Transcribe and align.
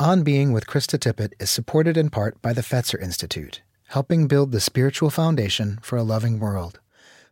On 0.00 0.22
Being 0.22 0.54
with 0.54 0.66
Krista 0.66 0.98
Tippett 0.98 1.34
is 1.38 1.50
supported 1.50 1.98
in 1.98 2.08
part 2.08 2.40
by 2.40 2.54
the 2.54 2.62
Fetzer 2.62 2.98
Institute, 2.98 3.60
helping 3.88 4.28
build 4.28 4.50
the 4.50 4.58
spiritual 4.58 5.10
foundation 5.10 5.78
for 5.82 5.98
a 5.98 6.02
loving 6.02 6.40
world. 6.40 6.80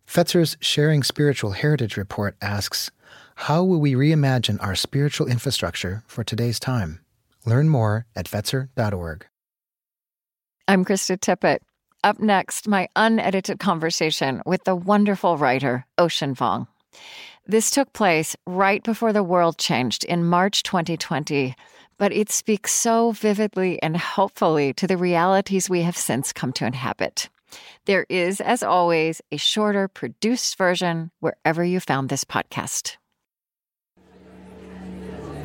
Fetzer's 0.07 0.59
Sharing 0.61 1.03
Spiritual 1.03 1.53
Heritage 1.53 1.97
report 1.97 2.37
asks 2.43 2.91
How 3.37 3.65
will 3.65 3.81
we 3.81 3.95
reimagine 3.95 4.63
our 4.63 4.75
spiritual 4.75 5.29
infrastructure 5.29 6.03
for 6.07 6.23
today's 6.23 6.61
time? 6.61 7.01
Learn 7.47 7.71
more 7.71 8.05
at 8.15 8.27
Fetzer.org. 8.27 9.27
I'm 10.69 10.85
Krista 10.85 11.17
Tippett. 11.19 11.61
Up 12.05 12.21
next, 12.21 12.69
my 12.69 12.87
unedited 12.95 13.61
conversation 13.61 14.43
with 14.45 14.65
the 14.65 14.77
wonderful 14.77 15.39
writer, 15.39 15.87
Ocean 15.97 16.35
Vuong. 16.35 16.67
This 17.47 17.71
took 17.71 17.95
place 17.95 18.37
right 18.47 18.83
before 18.83 19.15
the 19.15 19.23
world 19.23 19.57
changed 19.57 20.05
in 20.05 20.23
March 20.23 20.63
2020 20.65 21.57
but 21.99 22.13
it 22.13 22.31
speaks 22.31 22.73
so 22.73 23.13
vividly 23.13 23.83
and 23.83 23.97
helpfully 23.97 24.73
to 24.75 24.87
the 24.87 24.97
realities 24.97 25.69
we 25.69 25.83
have 25.83 25.97
since 25.97 26.33
come 26.33 26.53
to 26.55 26.65
inhabit. 26.65 27.29
There 27.87 28.07
is, 28.09 28.41
as 28.41 28.63
always, 28.63 29.21
a 29.33 29.37
shorter, 29.37 29.89
produced 29.89 30.57
version 30.57 31.11
wherever 31.21 31.65
you 31.65 31.81
found 31.81 32.09
this 32.09 32.25
podcast. 32.25 32.97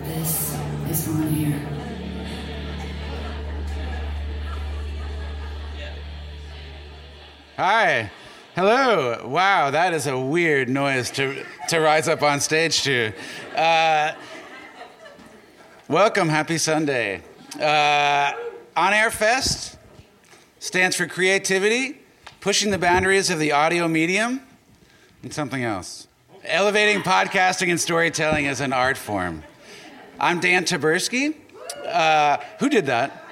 This 0.04 0.58
is 0.90 1.08
on 1.08 1.30
here. 1.30 1.60
Hi. 7.58 8.12
Hello. 8.56 9.28
Wow, 9.28 9.72
that 9.72 9.94
is 9.94 10.06
a 10.06 10.20
weird 10.20 10.70
noise 10.70 11.10
to, 11.12 11.44
to 11.70 11.80
rise 11.80 12.08
up 12.08 12.22
on 12.22 12.40
stage 12.40 12.84
to. 12.84 13.12
Uh, 13.56 14.14
Welcome, 15.94 16.30
happy 16.30 16.58
Sunday. 16.58 17.22
Uh, 17.62 18.32
On 18.76 18.94
Air 18.94 19.12
Fest 19.12 19.78
stands 20.58 20.96
for 20.96 21.06
creativity, 21.06 22.00
pushing 22.42 22.72
the 22.72 22.80
boundaries 22.80 23.30
of 23.30 23.38
the 23.38 23.52
audio 23.52 23.88
medium, 23.88 24.42
and 25.22 25.32
something 25.32 25.64
else. 25.64 26.08
Elevating 26.46 27.04
podcasting 27.04 27.70
and 27.70 27.80
storytelling 27.80 28.48
as 28.48 28.60
an 28.60 28.74
art 28.74 28.98
form. 28.98 29.44
I'm 30.20 30.40
Dan 30.40 30.64
Taberski. 30.64 31.36
Uh, 31.86 32.38
who 32.58 32.70
did 32.70 32.88
that? 32.88 33.23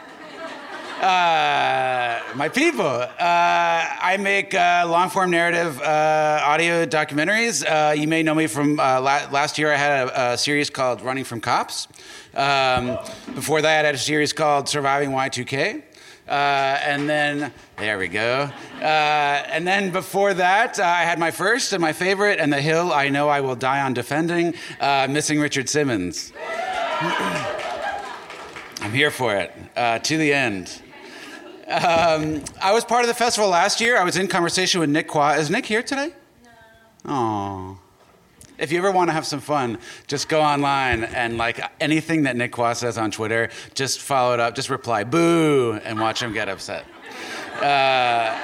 Uh, 1.01 2.21
my 2.35 2.47
people. 2.47 2.85
Uh, 2.85 3.09
I 3.17 4.17
make 4.19 4.53
uh, 4.53 4.85
long 4.87 5.09
form 5.09 5.31
narrative 5.31 5.81
uh, 5.81 6.41
audio 6.43 6.85
documentaries. 6.85 7.65
Uh, 7.65 7.93
you 7.93 8.07
may 8.07 8.21
know 8.21 8.35
me 8.35 8.45
from 8.45 8.79
uh, 8.79 9.01
la- 9.01 9.27
last 9.31 9.57
year, 9.57 9.73
I 9.73 9.77
had 9.77 10.07
a, 10.07 10.33
a, 10.33 10.37
series 10.37 10.69
called 10.69 11.01
Running 11.01 11.23
from 11.23 11.41
Cops. 11.41 11.87
Um, 12.35 12.99
before 13.33 13.63
that, 13.63 13.83
I 13.83 13.87
had 13.87 13.95
a 13.95 13.97
series 13.97 14.31
called 14.31 14.69
Surviving 14.69 15.09
Y2K. 15.09 15.81
and 16.27 17.09
then, 17.09 17.51
there 17.77 17.97
we 17.97 18.07
go. 18.07 18.51
and 18.79 19.65
then 19.65 19.89
before 19.89 20.35
that, 20.35 20.79
I 20.79 21.01
had 21.01 21.17
my 21.17 21.31
first 21.31 21.73
and 21.73 21.81
my 21.81 21.93
favorite, 21.93 22.39
and 22.39 22.53
the 22.53 22.61
hill 22.61 22.93
I 22.93 23.09
know 23.09 23.27
I 23.27 23.41
will 23.41 23.55
die 23.55 23.81
on 23.81 23.95
defending, 23.95 24.53
Missing 24.79 25.39
Richard 25.39 25.67
Simmons. 25.67 26.31
I'm 28.83 28.93
here 28.93 29.09
for 29.09 29.35
it 29.35 29.51
to 30.03 30.17
the 30.17 30.31
end. 30.31 30.79
Um, 31.71 32.43
I 32.61 32.73
was 32.73 32.83
part 32.83 33.03
of 33.03 33.07
the 33.07 33.13
festival 33.13 33.49
last 33.49 33.79
year. 33.79 33.97
I 33.97 34.03
was 34.03 34.17
in 34.17 34.27
conversation 34.27 34.81
with 34.81 34.89
Nick 34.89 35.07
Quah. 35.07 35.35
Is 35.37 35.49
Nick 35.49 35.65
here 35.65 35.81
today? 35.81 36.13
No. 37.05 37.11
Aww. 37.11 37.77
If 38.57 38.71
you 38.71 38.77
ever 38.77 38.91
want 38.91 39.09
to 39.09 39.13
have 39.13 39.25
some 39.25 39.39
fun, 39.39 39.79
just 40.05 40.29
go 40.29 40.41
online 40.41 41.03
and 41.03 41.37
like 41.37 41.59
anything 41.79 42.23
that 42.23 42.35
Nick 42.35 42.51
Quah 42.51 42.75
says 42.75 42.97
on 42.97 43.09
Twitter, 43.09 43.49
just 43.73 44.01
follow 44.01 44.33
it 44.33 44.39
up, 44.39 44.53
just 44.53 44.69
reply 44.69 45.03
boo 45.03 45.79
and 45.83 45.99
watch 45.99 46.21
him 46.21 46.33
get 46.33 46.47
upset. 46.47 46.85
Uh, 47.59 48.37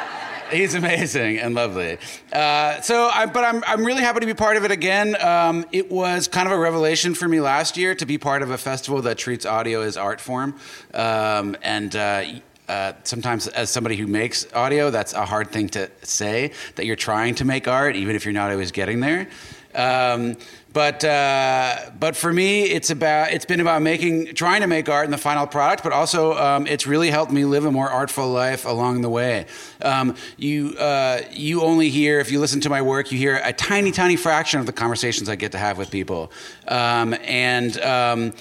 he's 0.49 0.73
amazing 0.73 1.37
and 1.37 1.53
lovely. 1.53 1.97
Uh, 2.33 2.81
so, 2.81 3.09
I, 3.13 3.25
but 3.27 3.43
I'm, 3.43 3.63
I'm 3.67 3.85
really 3.85 4.01
happy 4.01 4.21
to 4.21 4.25
be 4.25 4.33
part 4.33 4.57
of 4.57 4.63
it 4.63 4.71
again. 4.71 5.21
Um, 5.21 5.65
it 5.71 5.91
was 5.91 6.27
kind 6.27 6.47
of 6.47 6.53
a 6.53 6.57
revelation 6.57 7.13
for 7.13 7.27
me 7.27 7.39
last 7.39 7.77
year 7.77 7.93
to 7.93 8.05
be 8.05 8.17
part 8.17 8.41
of 8.41 8.49
a 8.49 8.57
festival 8.57 9.01
that 9.03 9.17
treats 9.19 9.45
audio 9.45 9.81
as 9.81 9.97
art 9.97 10.21
form. 10.21 10.55
Um, 10.93 11.57
and 11.61 11.95
uh, 11.95 12.23
uh, 12.67 12.93
sometimes 13.03 13.47
as 13.47 13.69
somebody 13.69 13.95
who 13.95 14.07
makes 14.07 14.51
audio, 14.53 14.89
that's 14.89 15.13
a 15.13 15.25
hard 15.25 15.51
thing 15.51 15.69
to 15.69 15.89
say 16.03 16.51
that 16.75 16.85
you're 16.85 16.95
trying 16.95 17.35
to 17.35 17.45
make 17.45 17.67
art, 17.67 17.95
even 17.95 18.15
if 18.15 18.25
you're 18.25 18.33
not 18.33 18.51
always 18.51 18.71
getting 18.71 18.99
there. 18.99 19.27
Um, 19.73 20.37
but 20.73 21.03
uh, 21.03 21.89
but 21.99 22.15
for 22.15 22.31
me, 22.31 22.65
it's 22.65 22.89
about 22.89 23.31
it's 23.31 23.45
been 23.45 23.61
about 23.61 23.81
making 23.81 24.35
trying 24.35 24.61
to 24.61 24.67
make 24.67 24.89
art 24.89 25.05
in 25.05 25.11
the 25.11 25.17
final 25.17 25.47
product, 25.47 25.81
but 25.81 25.91
also 25.91 26.37
um, 26.37 26.67
it's 26.67 26.85
really 26.85 27.09
helped 27.09 27.31
me 27.31 27.45
live 27.45 27.65
a 27.65 27.71
more 27.71 27.89
artful 27.89 28.29
life 28.29 28.65
along 28.65 29.01
the 29.01 29.09
way. 29.09 29.45
Um, 29.81 30.15
you 30.37 30.75
uh, 30.77 31.21
you 31.31 31.63
only 31.63 31.89
hear 31.89 32.19
if 32.19 32.31
you 32.31 32.39
listen 32.39 32.61
to 32.61 32.69
my 32.69 32.81
work, 32.81 33.11
you 33.11 33.17
hear 33.17 33.41
a 33.43 33.53
tiny 33.53 33.91
tiny 33.91 34.15
fraction 34.15 34.59
of 34.59 34.65
the 34.65 34.73
conversations 34.73 35.29
I 35.29 35.35
get 35.35 35.51
to 35.53 35.57
have 35.57 35.77
with 35.79 35.89
people, 35.89 36.31
um, 36.67 37.15
and 37.23 37.79
um, 37.81 38.33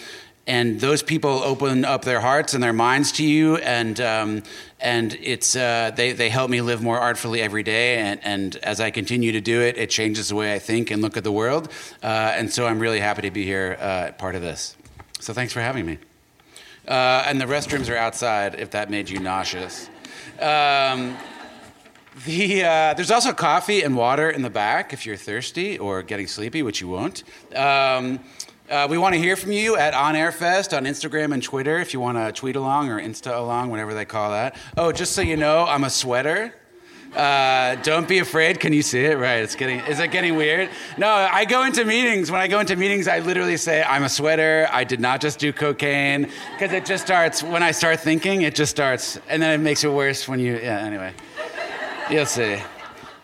and 0.47 0.81
those 0.81 1.03
people 1.03 1.43
open 1.43 1.85
up 1.85 2.05
their 2.05 2.21
hearts 2.21 2.55
and 2.55 2.63
their 2.63 2.73
minds 2.73 3.13
to 3.13 3.25
you. 3.25 3.57
And 3.57 4.01
um, 4.01 4.43
and 4.79 5.15
it's 5.21 5.57
uh, 5.57 5.91
they, 5.95 6.13
they 6.13 6.29
help 6.29 6.51
me 6.51 6.61
live 6.61 6.83
more 6.83 6.99
artfully 6.99 7.41
every 7.41 7.63
day. 7.63 7.99
And, 7.99 8.21
and 8.23 8.57
as 8.57 8.81
i 8.81 8.91
continue 8.91 9.33
to 9.33 9.41
do 9.41 9.63
it 9.63 9.77
it 9.77 9.91
changes 9.91 10.29
the 10.29 10.35
way 10.35 10.55
i 10.55 10.59
think 10.59 10.91
and 10.91 11.03
look 11.03 11.17
at 11.17 11.25
the 11.25 11.33
world. 11.33 11.73
Uh, 12.03 12.07
and 12.07 12.53
so 12.53 12.67
i'm 12.67 12.79
really 12.79 13.01
happy 13.01 13.23
to 13.23 13.31
be 13.31 13.45
here 13.45 13.77
uh, 13.81 14.13
part 14.13 14.35
of 14.35 14.43
this. 14.43 14.77
So 15.21 15.33
thanks 15.33 15.53
for 15.53 15.61
having 15.61 15.87
me. 15.87 15.99
Uh, 16.87 17.25
and 17.27 17.41
the 17.41 17.47
restrooms 17.47 17.91
are 17.91 17.97
outside 17.97 18.55
if 18.61 18.71
that 18.71 18.91
made 18.91 19.11
you 19.11 19.19
nauseous. 19.19 19.89
Um, 20.39 21.17
the, 22.25 22.65
uh, 22.65 22.95
there's 22.95 23.11
also 23.11 23.33
coffee 23.33 23.83
and 23.83 23.97
water 23.97 24.31
in 24.31 24.43
the 24.43 24.51
back 24.51 24.93
if 24.93 25.05
you're 25.05 25.17
thirsty 25.17 25.79
or 25.79 26.03
getting 26.03 26.27
sleepy, 26.27 26.63
which 26.63 26.81
you 26.81 26.89
won't. 26.89 27.25
Um, 27.55 28.21
uh, 28.71 28.87
we 28.89 28.99
want 28.99 29.15
to 29.15 29.21
hear 29.21 29.37
from 29.37 29.53
you 29.53 29.77
at 29.77 29.95
On 29.95 30.17
Air 30.17 30.33
Fest 30.33 30.75
on 30.75 30.85
Instagram 30.85 31.33
and 31.33 31.43
Twitter 31.43 31.79
if 31.79 31.93
you 31.93 32.01
want 32.01 32.19
to 32.19 32.33
tweet 32.33 32.57
along 32.57 32.91
or 32.91 33.01
Insta 33.01 33.37
along, 33.37 33.71
whatever 33.71 33.95
they 33.95 34.05
call 34.05 34.31
that. 34.31 34.57
Oh, 34.77 34.93
just 34.93 35.13
so 35.13 35.23
you 35.23 35.37
know, 35.37 35.65
I'm 35.65 35.85
a 35.85 35.91
sweater. 35.91 36.53
Uh, 37.15 37.77
don't 37.77 38.07
be 38.07 38.19
afraid. 38.19 38.61
Can 38.61 38.73
you 38.73 38.83
see 38.83 39.05
it? 39.05 39.17
Right. 39.17 39.37
It's 39.37 39.55
getting. 39.55 39.81
Is 39.81 40.01
it 40.01 40.11
getting 40.11 40.37
weird? 40.37 40.69
No. 40.99 41.09
I 41.09 41.47
go 41.47 41.65
into 41.65 41.85
meetings. 41.85 42.31
When 42.31 42.41
I 42.41 42.47
go 42.47 42.61
into 42.61 42.77
meetings, 42.77 43.09
I 43.09 43.21
literally 43.21 43.57
say, 43.57 43.83
"I'm 43.83 44.03
a 44.03 44.09
sweater. 44.09 44.69
I 44.71 44.85
did 44.85 45.01
not 45.01 45.23
just 45.23 45.39
do 45.39 45.51
cocaine," 45.53 46.29
because 46.53 46.75
it 46.75 46.85
just 46.85 47.07
starts 47.07 47.43
when 47.43 47.63
I 47.63 47.71
start 47.71 48.01
thinking. 48.01 48.43
It 48.43 48.55
just 48.55 48.71
starts, 48.71 49.19
and 49.31 49.41
then 49.41 49.59
it 49.59 49.63
makes 49.63 49.83
it 49.83 49.89
worse 49.89 50.29
when 50.29 50.41
you. 50.41 50.59
Yeah. 50.59 50.79
Anyway, 50.81 51.15
you'll 52.11 52.27
see. 52.27 52.59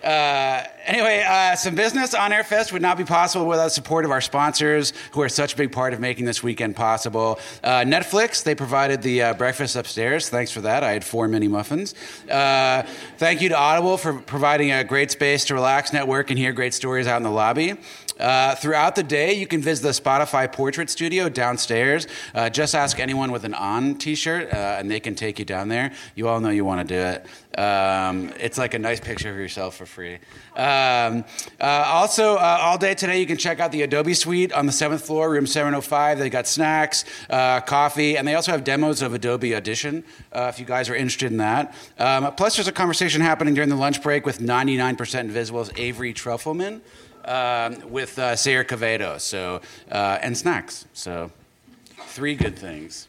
Uh, 0.02 0.64
anyway, 0.84 1.24
uh, 1.26 1.54
some 1.54 1.74
business 1.74 2.14
on 2.14 2.32
Air 2.32 2.44
Fest 2.44 2.72
would 2.72 2.82
not 2.82 2.96
be 2.96 3.04
possible 3.04 3.46
without 3.46 3.64
the 3.64 3.70
support 3.70 4.04
of 4.04 4.10
our 4.10 4.20
sponsors, 4.20 4.92
who 5.12 5.22
are 5.22 5.28
such 5.28 5.54
a 5.54 5.56
big 5.56 5.72
part 5.72 5.94
of 5.94 6.00
making 6.00 6.24
this 6.24 6.42
weekend 6.42 6.74
possible. 6.76 7.38
Uh, 7.62 7.80
Netflix, 7.80 8.42
they 8.42 8.54
provided 8.54 9.02
the 9.02 9.22
uh, 9.22 9.34
breakfast 9.34 9.76
upstairs. 9.76 10.28
Thanks 10.28 10.50
for 10.50 10.60
that. 10.62 10.82
I 10.82 10.92
had 10.92 11.04
four 11.04 11.28
mini 11.28 11.48
muffins. 11.48 11.94
Uh, 12.30 12.82
thank 13.18 13.40
you 13.40 13.48
to 13.50 13.56
Audible 13.56 13.96
for 13.96 14.14
providing 14.14 14.72
a 14.72 14.84
great 14.84 15.10
space 15.10 15.44
to 15.46 15.54
relax, 15.54 15.92
network, 15.92 16.30
and 16.30 16.38
hear 16.38 16.52
great 16.52 16.74
stories 16.74 17.06
out 17.06 17.16
in 17.18 17.22
the 17.22 17.30
lobby. 17.30 17.76
Uh, 18.22 18.54
throughout 18.54 18.94
the 18.94 19.02
day, 19.02 19.32
you 19.32 19.48
can 19.48 19.60
visit 19.60 19.82
the 19.82 19.88
Spotify 19.88 20.50
Portrait 20.50 20.88
Studio 20.88 21.28
downstairs. 21.28 22.06
Uh, 22.32 22.48
just 22.48 22.72
ask 22.72 23.00
anyone 23.00 23.32
with 23.32 23.42
an 23.42 23.52
on 23.52 23.96
t 23.96 24.14
shirt, 24.14 24.52
uh, 24.52 24.76
and 24.78 24.88
they 24.88 25.00
can 25.00 25.16
take 25.16 25.40
you 25.40 25.44
down 25.44 25.68
there. 25.68 25.90
You 26.14 26.28
all 26.28 26.38
know 26.38 26.50
you 26.50 26.64
want 26.64 26.86
to 26.86 26.94
do 26.94 27.00
it. 27.00 27.26
Um, 27.58 28.32
it's 28.38 28.58
like 28.58 28.74
a 28.74 28.78
nice 28.78 29.00
picture 29.00 29.28
of 29.28 29.36
yourself 29.36 29.76
for 29.76 29.86
free. 29.86 30.14
Um, 30.54 31.24
uh, 31.60 31.84
also, 31.88 32.36
uh, 32.36 32.58
all 32.60 32.78
day 32.78 32.94
today, 32.94 33.18
you 33.18 33.26
can 33.26 33.36
check 33.36 33.58
out 33.58 33.72
the 33.72 33.82
Adobe 33.82 34.14
Suite 34.14 34.52
on 34.52 34.66
the 34.66 34.72
seventh 34.72 35.04
floor, 35.04 35.28
room 35.28 35.46
705. 35.46 36.20
They 36.20 36.30
got 36.30 36.46
snacks, 36.46 37.04
uh, 37.28 37.60
coffee, 37.60 38.16
and 38.16 38.26
they 38.26 38.36
also 38.36 38.52
have 38.52 38.62
demos 38.62 39.02
of 39.02 39.14
Adobe 39.14 39.54
Audition 39.54 40.04
if 40.32 40.60
you 40.60 40.64
guys 40.64 40.88
are 40.88 40.94
interested 40.94 41.32
in 41.32 41.38
that. 41.38 41.74
Um, 41.98 42.32
plus, 42.36 42.54
there's 42.54 42.68
a 42.68 42.72
conversation 42.72 43.20
happening 43.20 43.54
during 43.54 43.68
the 43.68 43.76
lunch 43.76 44.00
break 44.00 44.24
with 44.24 44.38
99% 44.38 45.20
Invisible's 45.20 45.70
Avery 45.76 46.14
Trufelman 46.14 46.82
um, 47.24 47.90
with 47.90 48.18
uh, 48.18 48.36
Sayre 48.36 48.64
Quevedo, 48.64 49.20
so 49.20 49.60
uh, 49.90 50.18
and 50.22 50.36
snacks. 50.36 50.86
So 50.92 51.30
three 52.06 52.34
good 52.34 52.58
things. 52.58 53.08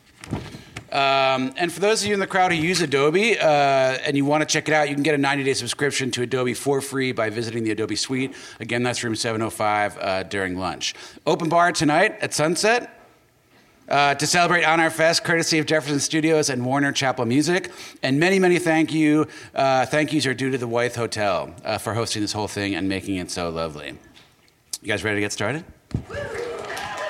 Um, 0.91 1.53
and 1.57 1.71
for 1.71 1.79
those 1.79 2.03
of 2.03 2.07
you 2.07 2.13
in 2.13 2.19
the 2.19 2.27
crowd 2.27 2.51
who 2.51 2.57
use 2.57 2.79
Adobe 2.79 3.39
uh, 3.39 3.43
and 3.43 4.15
you 4.15 4.25
want 4.25 4.41
to 4.41 4.45
check 4.45 4.67
it 4.67 4.75
out, 4.75 4.89
you 4.89 4.93
can 4.93 5.03
get 5.03 5.15
a 5.15 5.17
90 5.17 5.43
day 5.43 5.55
subscription 5.55 6.11
to 6.11 6.21
Adobe 6.21 6.53
for 6.53 6.81
free 6.81 7.11
by 7.11 7.31
visiting 7.31 7.63
the 7.63 7.71
Adobe 7.71 7.95
Suite. 7.95 8.35
Again, 8.59 8.83
that's 8.83 9.03
room 9.03 9.15
705 9.15 9.97
uh, 9.97 10.23
during 10.23 10.57
lunch. 10.57 10.93
Open 11.25 11.49
bar 11.49 11.71
tonight 11.71 12.17
at 12.21 12.33
sunset. 12.33 13.02
Uh, 13.89 14.15
to 14.15 14.25
celebrate 14.25 14.63
On 14.63 14.79
Air 14.79 14.89
Fest, 14.89 15.23
courtesy 15.23 15.59
of 15.59 15.65
Jefferson 15.65 15.99
Studios 15.99 16.49
and 16.49 16.65
Warner 16.65 16.91
Chappell 16.91 17.25
Music. 17.25 17.71
And 18.01 18.19
many, 18.19 18.39
many 18.39 18.57
thank 18.57 18.93
you. 18.93 19.27
Uh, 19.53 19.85
thank 19.85 20.13
yous 20.13 20.25
are 20.25 20.33
due 20.33 20.51
to 20.51 20.57
the 20.57 20.67
Wythe 20.67 20.95
Hotel 20.95 21.53
uh, 21.65 21.77
for 21.77 21.93
hosting 21.93 22.21
this 22.21 22.31
whole 22.31 22.47
thing 22.47 22.75
and 22.75 22.87
making 22.87 23.17
it 23.17 23.29
so 23.29 23.49
lovely. 23.49 23.97
You 24.81 24.87
guys 24.87 25.03
ready 25.03 25.17
to 25.17 25.21
get 25.21 25.31
started? 25.31 25.65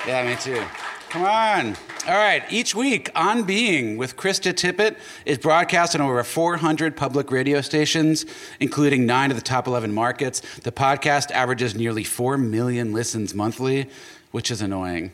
Yeah, 0.06 0.26
me 0.26 0.36
too. 0.36 0.62
Come 1.08 1.24
on. 1.24 1.76
All 2.08 2.14
right. 2.16 2.42
Each 2.50 2.74
week, 2.74 3.08
On 3.14 3.44
Being 3.44 3.96
with 3.96 4.16
Krista 4.16 4.52
Tippett 4.52 4.96
is 5.24 5.38
broadcast 5.38 5.94
on 5.94 6.00
over 6.00 6.22
400 6.24 6.96
public 6.96 7.30
radio 7.30 7.60
stations, 7.60 8.26
including 8.58 9.06
nine 9.06 9.30
of 9.30 9.36
the 9.36 9.42
top 9.42 9.68
11 9.68 9.92
markets. 9.92 10.40
The 10.58 10.72
podcast 10.72 11.30
averages 11.30 11.76
nearly 11.76 12.02
4 12.02 12.36
million 12.36 12.92
listens 12.92 13.32
monthly, 13.32 13.88
which 14.32 14.50
is 14.50 14.60
annoying. 14.60 15.12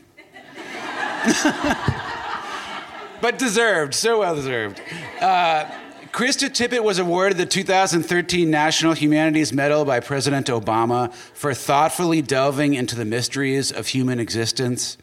but 3.20 3.38
deserved. 3.38 3.94
So 3.94 4.20
well 4.20 4.34
deserved. 4.34 4.80
Uh, 5.20 5.70
Krista 6.12 6.48
Tippett 6.48 6.82
was 6.82 6.98
awarded 6.98 7.38
the 7.38 7.46
2013 7.46 8.50
National 8.50 8.94
Humanities 8.94 9.52
Medal 9.52 9.84
by 9.84 10.00
President 10.00 10.48
Obama 10.48 11.12
for 11.12 11.54
thoughtfully 11.54 12.20
delving 12.20 12.74
into 12.74 12.96
the 12.96 13.04
mysteries 13.04 13.70
of 13.70 13.86
human 13.86 14.18
existence. 14.18 14.96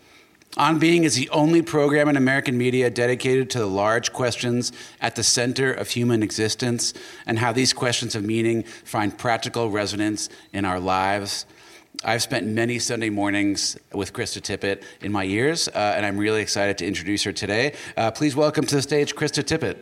On 0.57 0.79
Being 0.79 1.03
is 1.03 1.15
the 1.15 1.29
only 1.29 1.61
program 1.61 2.09
in 2.09 2.17
American 2.17 2.57
media 2.57 2.89
dedicated 2.89 3.49
to 3.51 3.59
the 3.59 3.67
large 3.67 4.11
questions 4.11 4.71
at 4.99 5.15
the 5.15 5.23
center 5.23 5.71
of 5.71 5.89
human 5.89 6.23
existence 6.23 6.93
and 7.25 7.37
how 7.37 7.53
these 7.53 7.73
questions 7.73 8.15
of 8.15 8.23
meaning 8.23 8.63
find 8.63 9.17
practical 9.17 9.69
resonance 9.69 10.29
in 10.51 10.65
our 10.65 10.79
lives. 10.79 11.45
I've 12.03 12.21
spent 12.21 12.45
many 12.45 12.77
Sunday 12.77 13.09
mornings 13.09 13.75
with 13.91 14.13
Krista 14.13 14.39
Tippett 14.39 14.83
in 15.01 15.11
my 15.11 15.23
years, 15.23 15.67
uh, 15.67 15.93
and 15.97 16.05
I'm 16.05 16.17
really 16.17 16.41
excited 16.41 16.77
to 16.77 16.85
introduce 16.85 17.23
her 17.23 17.33
today. 17.33 17.73
Uh, 17.95 18.11
please 18.11 18.35
welcome 18.35 18.65
to 18.67 18.75
the 18.75 18.81
stage 18.81 19.15
Krista 19.15 19.43
Tippett. 19.43 19.77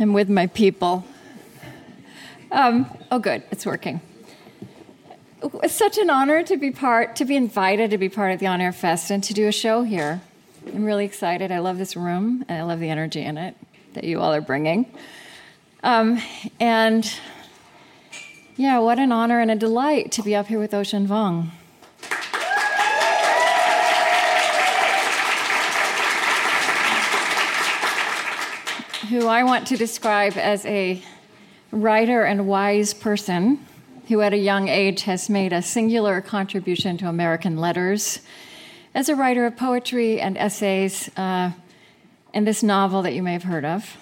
I'm 0.00 0.12
with 0.12 0.28
my 0.28 0.48
people. 0.48 1.04
Um, 2.52 2.86
oh, 3.10 3.18
good, 3.18 3.42
it's 3.50 3.64
working. 3.64 4.02
It's 5.62 5.74
such 5.74 5.96
an 5.96 6.10
honor 6.10 6.42
to 6.42 6.58
be 6.58 6.70
part, 6.70 7.16
to 7.16 7.24
be 7.24 7.34
invited 7.34 7.90
to 7.92 7.98
be 7.98 8.10
part 8.10 8.32
of 8.32 8.40
the 8.40 8.46
On 8.46 8.60
Air 8.60 8.72
Fest 8.72 9.10
and 9.10 9.24
to 9.24 9.32
do 9.32 9.48
a 9.48 9.52
show 9.52 9.84
here. 9.84 10.20
I'm 10.66 10.84
really 10.84 11.06
excited. 11.06 11.50
I 11.50 11.60
love 11.60 11.78
this 11.78 11.96
room 11.96 12.44
and 12.48 12.58
I 12.58 12.62
love 12.64 12.78
the 12.78 12.90
energy 12.90 13.22
in 13.22 13.38
it 13.38 13.56
that 13.94 14.04
you 14.04 14.20
all 14.20 14.34
are 14.34 14.42
bringing. 14.42 14.84
Um, 15.82 16.20
and 16.60 17.10
yeah, 18.56 18.80
what 18.80 18.98
an 18.98 19.12
honor 19.12 19.40
and 19.40 19.50
a 19.50 19.56
delight 19.56 20.12
to 20.12 20.22
be 20.22 20.36
up 20.36 20.48
here 20.48 20.58
with 20.58 20.74
Ocean 20.74 21.08
Vuong. 21.08 21.50
who 29.08 29.26
I 29.26 29.42
want 29.42 29.66
to 29.66 29.76
describe 29.76 30.38
as 30.38 30.64
a 30.64 31.02
writer 31.72 32.22
and 32.22 32.46
wise 32.46 32.92
person 32.92 33.58
who, 34.08 34.20
at 34.20 34.32
a 34.34 34.38
young 34.38 34.68
age, 34.68 35.02
has 35.02 35.30
made 35.30 35.52
a 35.52 35.62
singular 35.62 36.20
contribution 36.20 36.98
to 36.98 37.08
American 37.08 37.56
letters 37.56 38.20
as 38.94 39.08
a 39.08 39.16
writer 39.16 39.46
of 39.46 39.56
poetry 39.56 40.20
and 40.20 40.36
essays 40.36 41.10
uh, 41.16 41.50
in 42.34 42.44
this 42.44 42.62
novel 42.62 43.02
that 43.02 43.14
you 43.14 43.22
may 43.22 43.32
have 43.32 43.44
heard 43.44 43.64
of. 43.64 43.96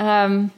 Um, 0.00 0.50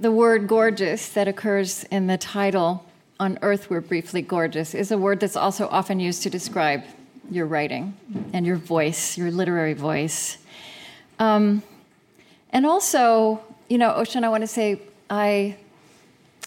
the 0.00 0.10
word 0.10 0.48
gorgeous 0.48 1.10
that 1.10 1.28
occurs 1.28 1.84
in 1.84 2.06
the 2.06 2.16
title, 2.16 2.86
On 3.20 3.38
Earth 3.42 3.68
We're 3.68 3.82
Briefly 3.82 4.22
Gorgeous, 4.22 4.74
is 4.74 4.90
a 4.90 4.96
word 4.96 5.20
that's 5.20 5.36
also 5.36 5.68
often 5.68 6.00
used 6.00 6.22
to 6.22 6.30
describe 6.30 6.82
your 7.30 7.46
writing 7.46 7.94
and 8.32 8.46
your 8.46 8.56
voice, 8.56 9.18
your 9.18 9.30
literary 9.30 9.74
voice. 9.74 10.38
Um, 11.18 11.62
and 12.50 12.64
also, 12.64 13.42
you 13.68 13.78
know, 13.78 13.94
Ocean, 13.94 14.24
I 14.24 14.28
want 14.30 14.42
to 14.42 14.46
say 14.46 14.80
I 15.10 15.56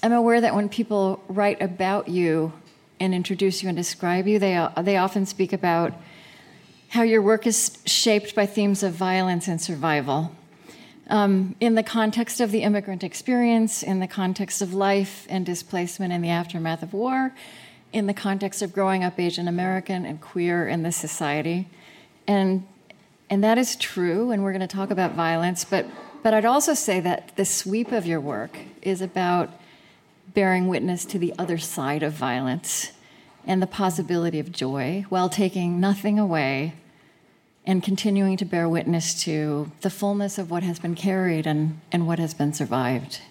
am 0.04 0.12
aware 0.12 0.42
that 0.42 0.56
when 0.56 0.70
people 0.70 1.24
write 1.28 1.62
about 1.62 2.08
you 2.08 2.54
and 3.00 3.14
introduce 3.14 3.62
you 3.62 3.70
and 3.70 3.78
describe 3.78 4.28
you, 4.28 4.40
they, 4.40 4.68
they 4.82 4.98
often 4.98 5.26
speak 5.26 5.54
about 5.54 5.94
how 6.90 7.04
your 7.04 7.22
work 7.22 7.46
is 7.46 7.78
shaped 7.86 8.34
by 8.34 8.46
themes 8.46 8.84
of 8.84 8.94
violence 8.94 9.48
and 9.48 9.62
survival. 9.62 10.32
Um, 11.10 11.56
in 11.60 11.76
the 11.76 11.84
context 11.84 12.42
of 12.42 12.52
the 12.52 12.64
immigrant 12.64 13.04
experience, 13.04 13.84
in 13.84 14.00
the 14.00 14.08
context 14.08 14.62
of 14.62 14.74
life 14.74 15.26
and 15.30 15.46
displacement 15.46 16.12
in 16.12 16.22
the 16.22 16.30
aftermath 16.30 16.84
of 16.84 16.94
war, 16.94 17.34
in 17.94 18.08
the 18.08 18.14
context 18.14 18.62
of 18.62 18.74
growing 18.74 19.04
up 19.04 19.20
Asian 19.20 19.48
American 19.48 20.06
and 20.06 20.20
queer 20.20 20.68
in 20.68 20.84
this 20.84 20.98
society. 20.98 21.68
And 22.28 22.66
and 23.30 23.44
that 23.44 23.58
is 23.58 23.76
true, 23.76 24.32
and 24.32 24.42
we're 24.42 24.54
going 24.54 24.62
to 24.62 24.68
talk 24.68 24.90
about 24.90 25.14
violence, 25.14 25.66
but, 25.66 25.86
but 26.28 26.34
I'd 26.34 26.44
also 26.44 26.74
say 26.74 27.00
that 27.00 27.38
the 27.38 27.46
sweep 27.46 27.94
of 27.94 28.06
your 28.06 28.20
work 28.20 28.60
is 28.82 29.00
about 29.00 29.50
bearing 30.34 30.68
witness 30.68 31.06
to 31.06 31.18
the 31.18 31.34
other 31.40 31.58
side 31.58 32.04
of 32.04 32.12
violence 32.12 32.92
and 33.46 33.62
the 33.62 33.66
possibility 33.66 34.38
of 34.38 34.52
joy 34.52 35.06
while 35.08 35.30
taking 35.30 35.80
nothing 35.80 36.20
away 36.20 36.74
and 37.66 37.82
continuing 37.82 38.36
to 38.36 38.44
bear 38.44 38.68
witness 38.68 39.24
to 39.24 39.72
the 39.80 39.90
fullness 39.90 40.38
of 40.38 40.52
what 40.52 40.64
has 40.64 40.80
been 40.80 40.96
carried 40.96 41.48
and, 41.48 41.80
and 41.94 42.06
what 42.06 42.20
has 42.20 42.34
been 42.34 42.52
survived. 42.52 43.22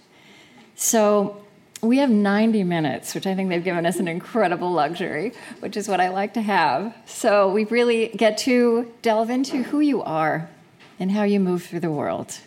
So 0.75 1.45
we 1.83 1.99
have 1.99 2.09
90 2.09 2.65
minutes, 2.65 3.15
which 3.15 3.27
I 3.27 3.35
think 3.35 3.51
they've 3.51 3.63
given 3.63 3.85
us 3.85 3.99
an 3.99 4.09
incredible 4.09 4.73
luxury, 4.73 5.35
which 5.61 5.77
is 5.77 5.87
what 5.87 6.01
I 6.01 6.09
like 6.09 6.33
to 6.33 6.41
have. 6.41 6.97
So 7.05 7.53
we 7.53 7.67
really 7.67 8.09
get 8.09 8.39
to 8.39 8.91
delve 9.03 9.29
into 9.29 9.65
who 9.65 9.81
you 9.81 10.03
are 10.03 10.49
and 10.99 11.11
how 11.11 11.25
you 11.25 11.41
move 11.41 11.63
through 11.63 11.81
the 11.81 11.93
world 11.93 12.39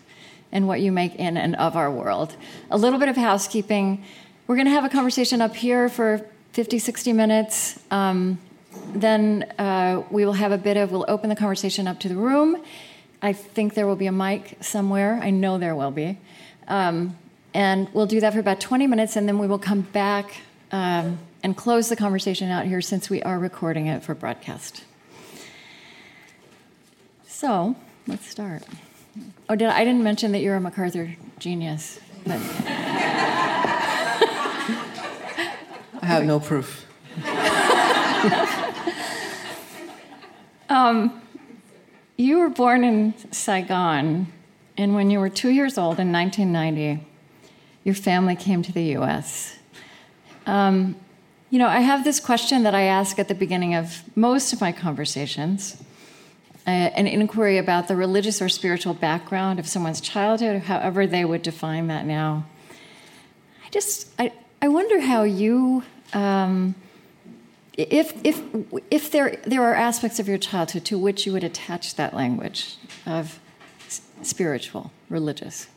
and 0.51 0.67
what 0.67 0.81
you 0.81 0.91
make 0.91 1.15
in 1.15 1.37
and 1.37 1.55
of 1.55 1.75
our 1.75 1.91
world. 1.91 2.35
A 2.71 2.77
little 2.77 2.99
bit 2.99 3.09
of 3.09 3.15
housekeeping. 3.15 4.03
We're 4.47 4.55
going 4.55 4.67
to 4.67 4.71
have 4.71 4.85
a 4.85 4.89
conversation 4.89 5.41
up 5.41 5.55
here 5.55 5.89
for 5.89 6.25
50, 6.53 6.79
60 6.79 7.13
minutes. 7.13 7.79
Um, 7.91 8.39
then 8.93 9.43
uh, 9.57 10.03
we 10.09 10.25
will 10.25 10.33
have 10.33 10.51
a 10.51 10.57
bit 10.57 10.77
of, 10.77 10.91
we'll 10.91 11.05
open 11.07 11.29
the 11.29 11.35
conversation 11.35 11.87
up 11.87 11.99
to 12.01 12.09
the 12.09 12.15
room. 12.15 12.63
I 13.21 13.33
think 13.33 13.73
there 13.73 13.85
will 13.85 13.95
be 13.95 14.07
a 14.07 14.11
mic 14.11 14.57
somewhere. 14.61 15.19
I 15.21 15.29
know 15.29 15.57
there 15.57 15.75
will 15.75 15.91
be. 15.91 16.17
Um, 16.67 17.17
and 17.53 17.89
we'll 17.93 18.05
do 18.05 18.19
that 18.21 18.33
for 18.33 18.39
about 18.39 18.61
20 18.61 18.87
minutes, 18.87 19.15
and 19.15 19.27
then 19.27 19.39
we 19.39 19.47
will 19.47 19.59
come 19.59 19.81
back 19.81 20.41
um, 20.71 21.17
and 21.43 21.57
close 21.57 21.89
the 21.89 21.95
conversation 21.95 22.49
out 22.51 22.65
here 22.65 22.81
since 22.81 23.09
we 23.09 23.21
are 23.23 23.39
recording 23.39 23.87
it 23.87 24.03
for 24.03 24.13
broadcast. 24.13 24.83
So 27.27 27.75
let's 28.07 28.27
start. 28.27 28.63
Oh, 29.51 29.55
did 29.55 29.67
I, 29.67 29.79
I 29.79 29.83
didn't 29.83 30.03
mention 30.03 30.31
that 30.33 30.41
you're 30.41 30.55
a 30.55 30.61
MacArthur 30.61 31.15
genius. 31.39 31.99
But. 32.23 32.39
I 36.01 36.05
have 36.05 36.23
no 36.23 36.39
proof. 36.39 36.85
um, 40.69 41.19
you 42.15 42.37
were 42.37 42.49
born 42.49 42.83
in 42.83 43.15
Saigon, 43.31 44.27
and 44.77 44.93
when 44.93 45.09
you 45.09 45.19
were 45.19 45.29
two 45.29 45.49
years 45.49 45.79
old 45.79 45.99
in 45.99 46.11
1990, 46.11 47.03
your 47.83 47.95
family 47.95 48.35
came 48.35 48.61
to 48.61 48.71
the 48.71 48.97
US. 48.97 49.57
Um, 50.45 50.95
you 51.49 51.57
know, 51.57 51.67
I 51.67 51.79
have 51.79 52.03
this 52.03 52.19
question 52.19 52.61
that 52.63 52.75
I 52.75 52.83
ask 52.83 53.17
at 53.17 53.27
the 53.27 53.33
beginning 53.33 53.73
of 53.73 54.03
most 54.15 54.53
of 54.53 54.61
my 54.61 54.71
conversations 54.71 55.83
uh, 56.69 56.91
an 56.95 57.07
inquiry 57.07 57.57
about 57.57 57.87
the 57.87 57.95
religious 57.95 58.41
or 58.41 58.49
spiritual 58.49 58.93
background 58.93 59.59
of 59.59 59.67
someone's 59.67 60.01
childhood, 60.01 60.63
however 60.63 61.07
they 61.07 61.25
would 61.25 61.41
define 61.41 61.87
that 61.87 62.05
now. 62.05 62.45
I 63.65 63.69
just, 63.71 64.09
I, 64.19 64.31
I 64.61 64.67
wonder 64.67 64.99
how 64.99 65.23
you. 65.23 65.83
Um, 66.13 66.75
if, 67.77 68.13
if, 68.23 68.41
if 68.91 69.11
there, 69.11 69.37
there 69.45 69.63
are 69.63 69.73
aspects 69.73 70.19
of 70.19 70.27
your 70.27 70.37
childhood 70.37 70.85
to 70.85 70.97
which 70.97 71.25
you 71.25 71.31
would 71.33 71.43
attach 71.43 71.95
that 71.95 72.13
language 72.13 72.75
of 73.05 73.39
spiritual, 74.21 74.91
religious. 75.09 75.67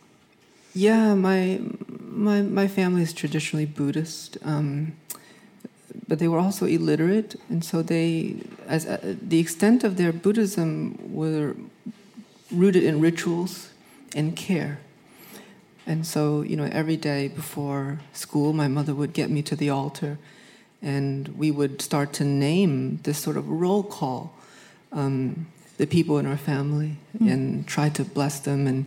Yeah, 0.75 1.15
my 1.15 1.61
my 2.01 2.41
my 2.43 2.67
family 2.67 3.03
is 3.03 3.13
traditionally 3.13 3.67
Buddhist, 3.67 4.39
um, 4.43 4.97
but 6.09 6.19
they 6.19 6.29
were 6.29 6.39
also 6.39 6.67
illiterate, 6.67 7.37
and 7.49 7.65
so 7.65 7.83
they, 7.83 8.37
as 8.67 8.87
uh, 8.87 9.17
the 9.21 9.39
extent 9.39 9.85
of 9.85 9.97
their 9.97 10.13
Buddhism, 10.13 10.99
were 11.13 11.57
rooted 12.51 12.83
in 12.83 13.01
rituals 13.01 13.71
and 14.15 14.37
care. 14.37 14.79
And 15.87 16.07
so, 16.07 16.43
you 16.43 16.57
know, 16.57 16.69
every 16.71 16.97
day 16.97 17.29
before 17.29 18.01
school, 18.13 18.53
my 18.53 18.69
mother 18.69 18.95
would 18.95 19.13
get 19.13 19.31
me 19.31 19.43
to 19.43 19.57
the 19.57 19.71
altar, 19.71 20.19
and 20.81 21.29
we 21.37 21.51
would 21.51 21.83
start 21.83 22.13
to 22.15 22.25
name 22.25 22.99
this 23.03 23.19
sort 23.19 23.37
of 23.37 23.49
roll 23.49 23.83
call 23.83 24.35
um, 24.93 25.47
the 25.79 25.87
people 25.87 26.19
in 26.19 26.27
our 26.27 26.37
family 26.37 26.97
mm. 27.19 27.33
and 27.33 27.67
try 27.67 27.89
to 27.89 28.05
bless 28.05 28.41
them 28.41 28.67
and 28.67 28.87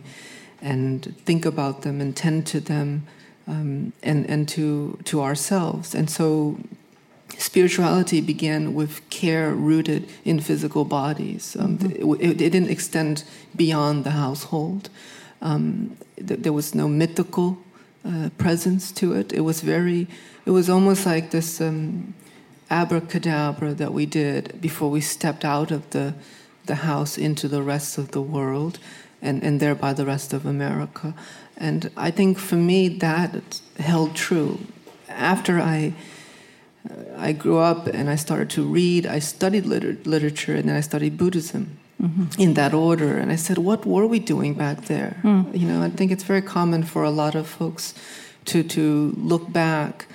and 0.62 1.16
think 1.24 1.44
about 1.44 1.82
them 1.82 2.00
and 2.00 2.16
tend 2.16 2.46
to 2.46 2.60
them 2.60 3.06
um, 3.46 3.92
and, 4.02 4.28
and 4.28 4.48
to, 4.48 4.98
to 5.04 5.22
ourselves. 5.22 5.94
And 5.94 6.10
so 6.10 6.58
spirituality 7.38 8.20
began 8.20 8.74
with 8.74 9.08
care 9.10 9.50
rooted 9.52 10.08
in 10.24 10.40
physical 10.40 10.84
bodies. 10.84 11.56
Um, 11.58 11.78
Mm-hmm. 11.78 12.14
it, 12.22 12.40
it, 12.40 12.50
didn't 12.52 12.70
extend 12.70 13.24
beyond 13.54 14.04
the 14.04 14.12
household. 14.12 14.88
Um, 15.42 15.96
th- 16.16 16.40
there 16.40 16.52
was 16.52 16.74
no 16.74 16.88
mythical 16.88 17.58
uh, 18.04 18.30
presence 18.38 18.92
to 18.92 19.12
it. 19.12 19.32
It 19.32 19.40
was 19.40 19.60
very, 19.60 20.06
it 20.44 20.50
was 20.50 20.70
almost 20.70 21.06
like 21.06 21.30
this 21.30 21.60
um, 21.60 22.14
abracadabra 22.70 23.74
that 23.74 23.92
we 23.92 24.06
did 24.06 24.60
before 24.60 24.90
we 24.90 25.00
stepped 25.00 25.44
out 25.44 25.70
of 25.70 25.90
the, 25.90 26.14
the 26.66 26.76
house 26.76 27.18
into 27.18 27.48
the 27.48 27.62
rest 27.62 27.98
of 27.98 28.10
the 28.12 28.22
world 28.22 28.78
and, 29.20 29.42
and 29.42 29.60
thereby 29.60 29.92
the 29.92 30.06
rest 30.06 30.32
of 30.32 30.46
America. 30.46 31.14
And 31.56 31.90
I 31.96 32.10
think 32.10 32.38
for 32.38 32.56
me 32.56 32.88
that 32.88 33.60
held 33.78 34.14
true. 34.14 34.58
After 35.08 35.58
I 35.58 35.94
I 37.16 37.32
grew 37.32 37.58
up 37.58 37.86
and 37.86 38.10
I 38.10 38.16
started 38.16 38.50
to 38.50 38.62
read. 38.62 39.06
I 39.06 39.20
studied 39.20 39.66
liter- 39.66 39.96
literature 40.04 40.54
and 40.54 40.68
then 40.68 40.76
I 40.76 40.82
studied 40.82 41.16
Buddhism 41.16 41.78
in 42.38 42.54
that 42.54 42.74
order. 42.74 43.16
And 43.16 43.32
I 43.32 43.36
said, 43.36 43.58
what 43.58 43.86
were 43.86 44.06
we 44.06 44.18
doing 44.18 44.54
back 44.54 44.82
there? 44.82 45.16
You 45.24 45.66
know, 45.66 45.82
I 45.82 45.90
think 45.90 46.12
it's 46.12 46.24
very 46.24 46.42
common 46.42 46.82
for 46.82 47.02
a 47.04 47.10
lot 47.10 47.34
of 47.34 47.46
folks 47.46 47.94
to, 48.46 48.62
to 48.62 49.14
look 49.16 49.52
back 49.52 50.06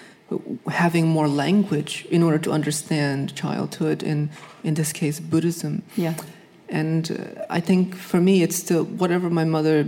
having 0.70 1.08
more 1.08 1.28
language 1.28 2.06
in 2.10 2.24
order 2.24 2.38
to 2.38 2.52
understand 2.52 3.36
childhood 3.36 4.04
and 4.04 4.30
in 4.64 4.76
this 4.76 4.94
case 4.94 5.20
Buddhism. 5.20 5.84
Yeah. 5.98 6.14
And 6.70 7.12
uh, 7.12 7.46
I 7.50 7.60
think 7.60 7.96
for 7.96 8.22
me, 8.22 8.44
it's 8.44 8.56
still 8.56 8.86
whatever 8.86 9.30
my 9.30 9.44
mother 9.44 9.86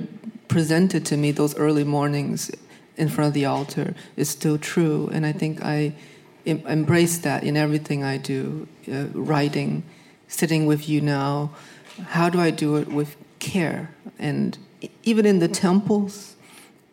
presented 0.50 1.06
to 1.06 1.18
me 1.18 1.32
those 1.32 1.56
early 1.56 1.86
mornings 1.86 2.52
in 2.98 3.08
front 3.08 3.30
of 3.30 3.34
the 3.34 3.46
altar 3.46 3.96
is 4.18 4.30
still 4.30 4.58
true. 4.58 5.10
And 5.14 5.26
I 5.26 5.32
think 5.32 5.64
I 5.64 5.94
embrace 6.46 7.18
that 7.20 7.44
in 7.44 7.56
everything 7.58 8.04
I 8.04 8.18
do 8.18 8.68
uh, 8.92 9.06
writing, 9.14 9.84
sitting 10.28 10.66
with 10.66 10.90
you 10.90 11.02
now. 11.02 11.52
How 12.08 12.30
do 12.30 12.40
I 12.40 12.50
do 12.50 12.76
it 12.76 12.88
with 12.88 13.16
care? 13.40 13.94
And 14.20 14.58
even 15.04 15.26
in 15.26 15.40
the 15.40 15.48
temples, 15.48 16.36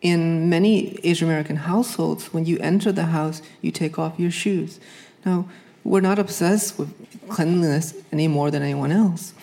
in 0.01 0.49
many 0.49 0.99
Asian 1.03 1.27
American 1.27 1.57
households, 1.57 2.33
when 2.33 2.45
you 2.45 2.57
enter 2.59 2.91
the 2.91 3.05
house, 3.05 3.41
you 3.61 3.71
take 3.71 3.99
off 3.99 4.19
your 4.19 4.31
shoes. 4.31 4.79
Now, 5.25 5.47
we're 5.83 6.01
not 6.01 6.19
obsessed 6.19 6.77
with 6.77 6.93
cleanliness 7.29 7.93
any 8.11 8.27
more 8.27 8.51
than 8.51 8.61
anyone 8.61 8.91
else, 8.91 9.33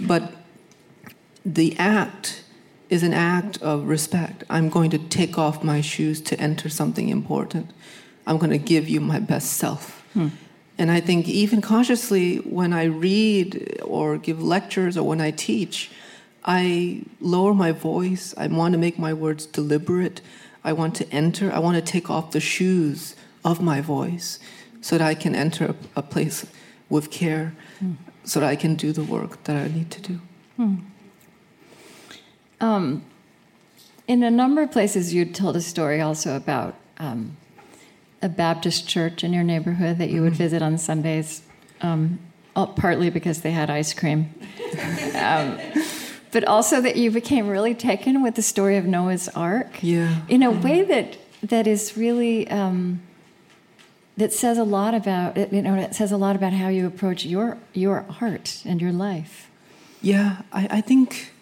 but 0.00 0.32
the 1.44 1.76
act 1.78 2.42
is 2.88 3.02
an 3.02 3.14
act 3.14 3.60
of 3.62 3.86
respect. 3.86 4.44
I'm 4.48 4.68
going 4.68 4.90
to 4.90 4.98
take 4.98 5.38
off 5.38 5.64
my 5.64 5.80
shoes 5.80 6.20
to 6.22 6.40
enter 6.40 6.68
something 6.68 7.08
important. 7.08 7.70
I'm 8.26 8.38
going 8.38 8.50
to 8.50 8.58
give 8.58 8.88
you 8.88 9.00
my 9.00 9.18
best 9.18 9.54
self. 9.54 10.02
Hmm. 10.14 10.28
And 10.76 10.90
I 10.90 11.00
think 11.00 11.28
even 11.28 11.60
consciously, 11.60 12.38
when 12.38 12.72
I 12.72 12.84
read 12.84 13.80
or 13.84 14.18
give 14.18 14.42
lectures 14.42 14.96
or 14.96 15.06
when 15.06 15.20
I 15.20 15.30
teach, 15.30 15.90
I 16.44 17.02
lower 17.20 17.54
my 17.54 17.72
voice. 17.72 18.34
I 18.36 18.48
want 18.48 18.72
to 18.72 18.78
make 18.78 18.98
my 18.98 19.12
words 19.12 19.46
deliberate. 19.46 20.20
I 20.64 20.72
want 20.72 20.94
to 20.96 21.08
enter. 21.10 21.52
I 21.52 21.58
want 21.58 21.76
to 21.76 21.82
take 21.82 22.10
off 22.10 22.32
the 22.32 22.40
shoes 22.40 23.14
of 23.44 23.60
my 23.60 23.80
voice 23.80 24.40
so 24.80 24.98
that 24.98 25.06
I 25.06 25.14
can 25.14 25.34
enter 25.34 25.74
a, 25.96 26.02
place 26.02 26.46
with 26.90 27.10
care, 27.10 27.54
hmm. 27.78 27.92
so 28.24 28.40
that 28.40 28.48
I 28.48 28.56
can 28.56 28.74
do 28.74 28.92
the 28.92 29.04
work 29.04 29.42
that 29.44 29.56
I 29.56 29.68
need 29.68 29.90
to 29.92 30.00
do. 30.02 30.20
Hmm. 30.56 30.74
Um, 32.60 33.04
in 34.06 34.22
a 34.22 34.30
number 34.30 34.62
of 34.62 34.72
places, 34.72 35.14
you 35.14 35.24
told 35.24 35.56
a 35.56 35.60
story 35.60 36.00
also 36.00 36.36
about 36.36 36.74
um, 36.98 37.36
a 38.24 38.28
Baptist 38.28 38.88
church 38.88 39.22
in 39.22 39.32
your 39.32 39.44
neighborhood 39.44 39.98
that 39.98 40.08
you 40.10 40.22
would 40.22 40.32
visit 40.32 40.62
on 40.62 40.78
Sundays, 40.78 41.42
um, 41.82 42.18
partly 42.54 43.10
because 43.10 43.42
they 43.42 43.50
had 43.52 43.68
ice 43.70 43.92
cream, 43.92 44.32
um, 45.14 45.58
but 46.32 46.44
also 46.44 46.80
that 46.80 46.96
you 46.96 47.10
became 47.10 47.48
really 47.48 47.74
taken 47.74 48.22
with 48.22 48.34
the 48.34 48.42
story 48.42 48.76
of 48.76 48.84
Noah's 48.86 49.28
Ark 49.28 49.82
Yeah. 49.82 50.22
in 50.28 50.42
a 50.42 50.50
way 50.50 50.82
that 50.84 51.18
that 51.42 51.66
is 51.66 51.96
really 51.96 52.48
um, 52.50 53.02
that 54.16 54.32
says 54.32 54.56
a 54.58 54.64
lot 54.64 54.94
about 54.94 55.36
you 55.52 55.60
know 55.62 55.74
it 55.74 55.94
says 55.94 56.10
a 56.12 56.16
lot 56.16 56.34
about 56.36 56.52
how 56.54 56.68
you 56.68 56.86
approach 56.86 57.24
your 57.26 57.58
your 57.74 58.06
art 58.20 58.62
and 58.64 58.80
your 58.80 58.92
life. 58.92 59.50
Yeah, 60.00 60.42
I, 60.52 60.68
I 60.70 60.80
think 60.80 61.32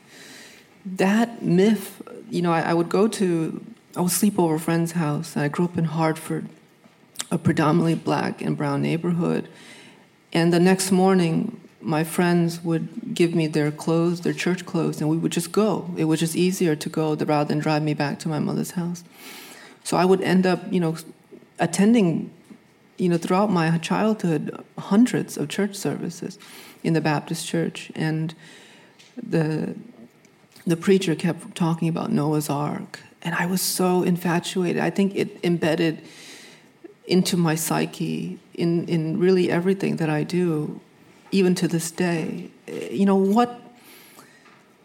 that 0.84 1.42
myth, 1.42 2.02
you 2.30 2.42
know, 2.42 2.52
I, 2.52 2.60
I 2.62 2.74
would 2.74 2.88
go 2.88 3.06
to, 3.08 3.64
I 3.96 4.00
would 4.00 4.10
sleep 4.12 4.38
over 4.38 4.54
a 4.56 4.60
friend's 4.60 4.92
house. 4.92 5.36
I 5.36 5.48
grew 5.48 5.64
up 5.64 5.76
in 5.78 5.84
Hartford, 5.84 6.48
a 7.32 7.38
predominantly 7.38 7.94
black 7.94 8.42
and 8.42 8.56
brown 8.56 8.82
neighborhood. 8.82 9.48
And 10.34 10.52
the 10.52 10.60
next 10.60 10.92
morning, 10.92 11.58
my 11.80 12.04
friends 12.04 12.62
would 12.62 13.14
give 13.14 13.34
me 13.34 13.46
their 13.46 13.70
clothes, 13.70 14.20
their 14.20 14.34
church 14.34 14.66
clothes, 14.66 15.00
and 15.00 15.08
we 15.08 15.16
would 15.16 15.32
just 15.32 15.50
go. 15.50 15.90
It 15.96 16.04
was 16.04 16.20
just 16.20 16.36
easier 16.36 16.76
to 16.76 16.88
go 16.90 17.16
rather 17.16 17.48
than 17.48 17.58
drive 17.58 17.82
me 17.82 17.94
back 17.94 18.18
to 18.20 18.28
my 18.28 18.38
mother's 18.38 18.72
house. 18.72 19.02
So 19.82 19.96
I 19.96 20.04
would 20.04 20.20
end 20.20 20.46
up, 20.46 20.60
you 20.70 20.78
know, 20.78 20.96
attending, 21.58 22.30
you 22.98 23.08
know, 23.08 23.16
throughout 23.16 23.50
my 23.50 23.78
childhood, 23.78 24.62
hundreds 24.78 25.38
of 25.38 25.48
church 25.48 25.74
services 25.74 26.38
in 26.84 26.92
the 26.92 27.00
Baptist 27.00 27.46
church. 27.46 27.90
And 27.94 28.34
the 29.16 29.74
the 30.64 30.76
preacher 30.76 31.14
kept 31.16 31.56
talking 31.56 31.88
about 31.88 32.12
Noah's 32.12 32.48
Ark, 32.48 33.00
and 33.22 33.34
I 33.34 33.46
was 33.46 33.60
so 33.60 34.04
infatuated. 34.04 34.80
I 34.80 34.90
think 34.90 35.16
it 35.16 35.40
embedded 35.42 36.02
into 37.06 37.36
my 37.36 37.54
psyche 37.54 38.38
in, 38.54 38.86
in 38.88 39.18
really 39.18 39.50
everything 39.50 39.96
that 39.96 40.08
I 40.08 40.22
do, 40.22 40.80
even 41.30 41.54
to 41.56 41.68
this 41.68 41.90
day. 41.90 42.50
You 42.66 43.06
know, 43.06 43.16
what, 43.16 43.60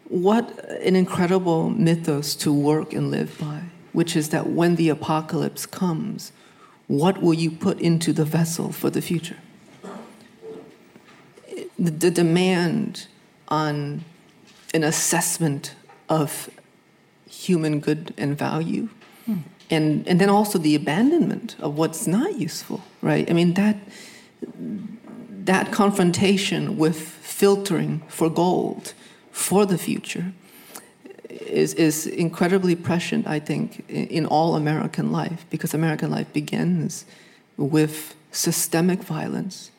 what 0.08 0.66
an 0.82 0.96
incredible 0.96 1.70
mythos 1.70 2.36
to 2.38 2.54
work 2.54 2.94
and 2.94 3.12
live 3.12 3.38
by, 3.40 3.62
which 3.94 4.16
is 4.16 4.30
that 4.30 4.48
when 4.50 4.76
the 4.76 4.90
apocalypse 4.90 5.66
comes, 5.66 6.32
what 6.88 7.22
will 7.22 7.34
you 7.34 7.52
put 7.52 7.80
into 7.80 8.14
the 8.14 8.26
vessel 8.26 8.72
for 8.72 8.90
the 8.90 9.02
future? 9.02 9.38
The, 11.78 11.92
the 11.92 12.12
demand 12.12 13.08
on 13.50 14.04
an 14.74 14.84
assessment 14.84 15.76
of 16.10 16.50
human 17.30 17.80
good 17.80 18.14
and 18.18 18.38
value 18.38 18.90
hmm. 19.26 19.40
And 19.70 20.08
and 20.08 20.20
then 20.20 20.30
also 20.30 20.58
the 20.58 20.76
abandonment 20.76 21.56
of 21.60 21.78
what's 21.78 22.08
not 22.08 22.40
useful 22.40 22.82
right 23.02 23.30
i 23.30 23.34
mean 23.34 23.54
that 23.54 23.78
that 25.46 25.72
confrontation 25.72 26.78
with 26.78 26.98
filtering 27.00 28.02
for 28.08 28.30
gold 28.30 28.94
for 29.32 29.66
the 29.66 29.78
future 29.78 30.34
is 31.30 31.74
is 31.74 32.08
incredibly 32.08 32.76
prescient 32.76 33.28
i 33.28 33.40
think 33.40 33.84
in, 33.90 34.26
all 34.26 34.56
american 34.56 35.12
life 35.12 35.46
because 35.50 35.74
american 35.74 36.10
life 36.10 36.32
begins 36.34 37.06
with 37.58 38.16
systemic 38.32 39.02
violence 39.02 39.72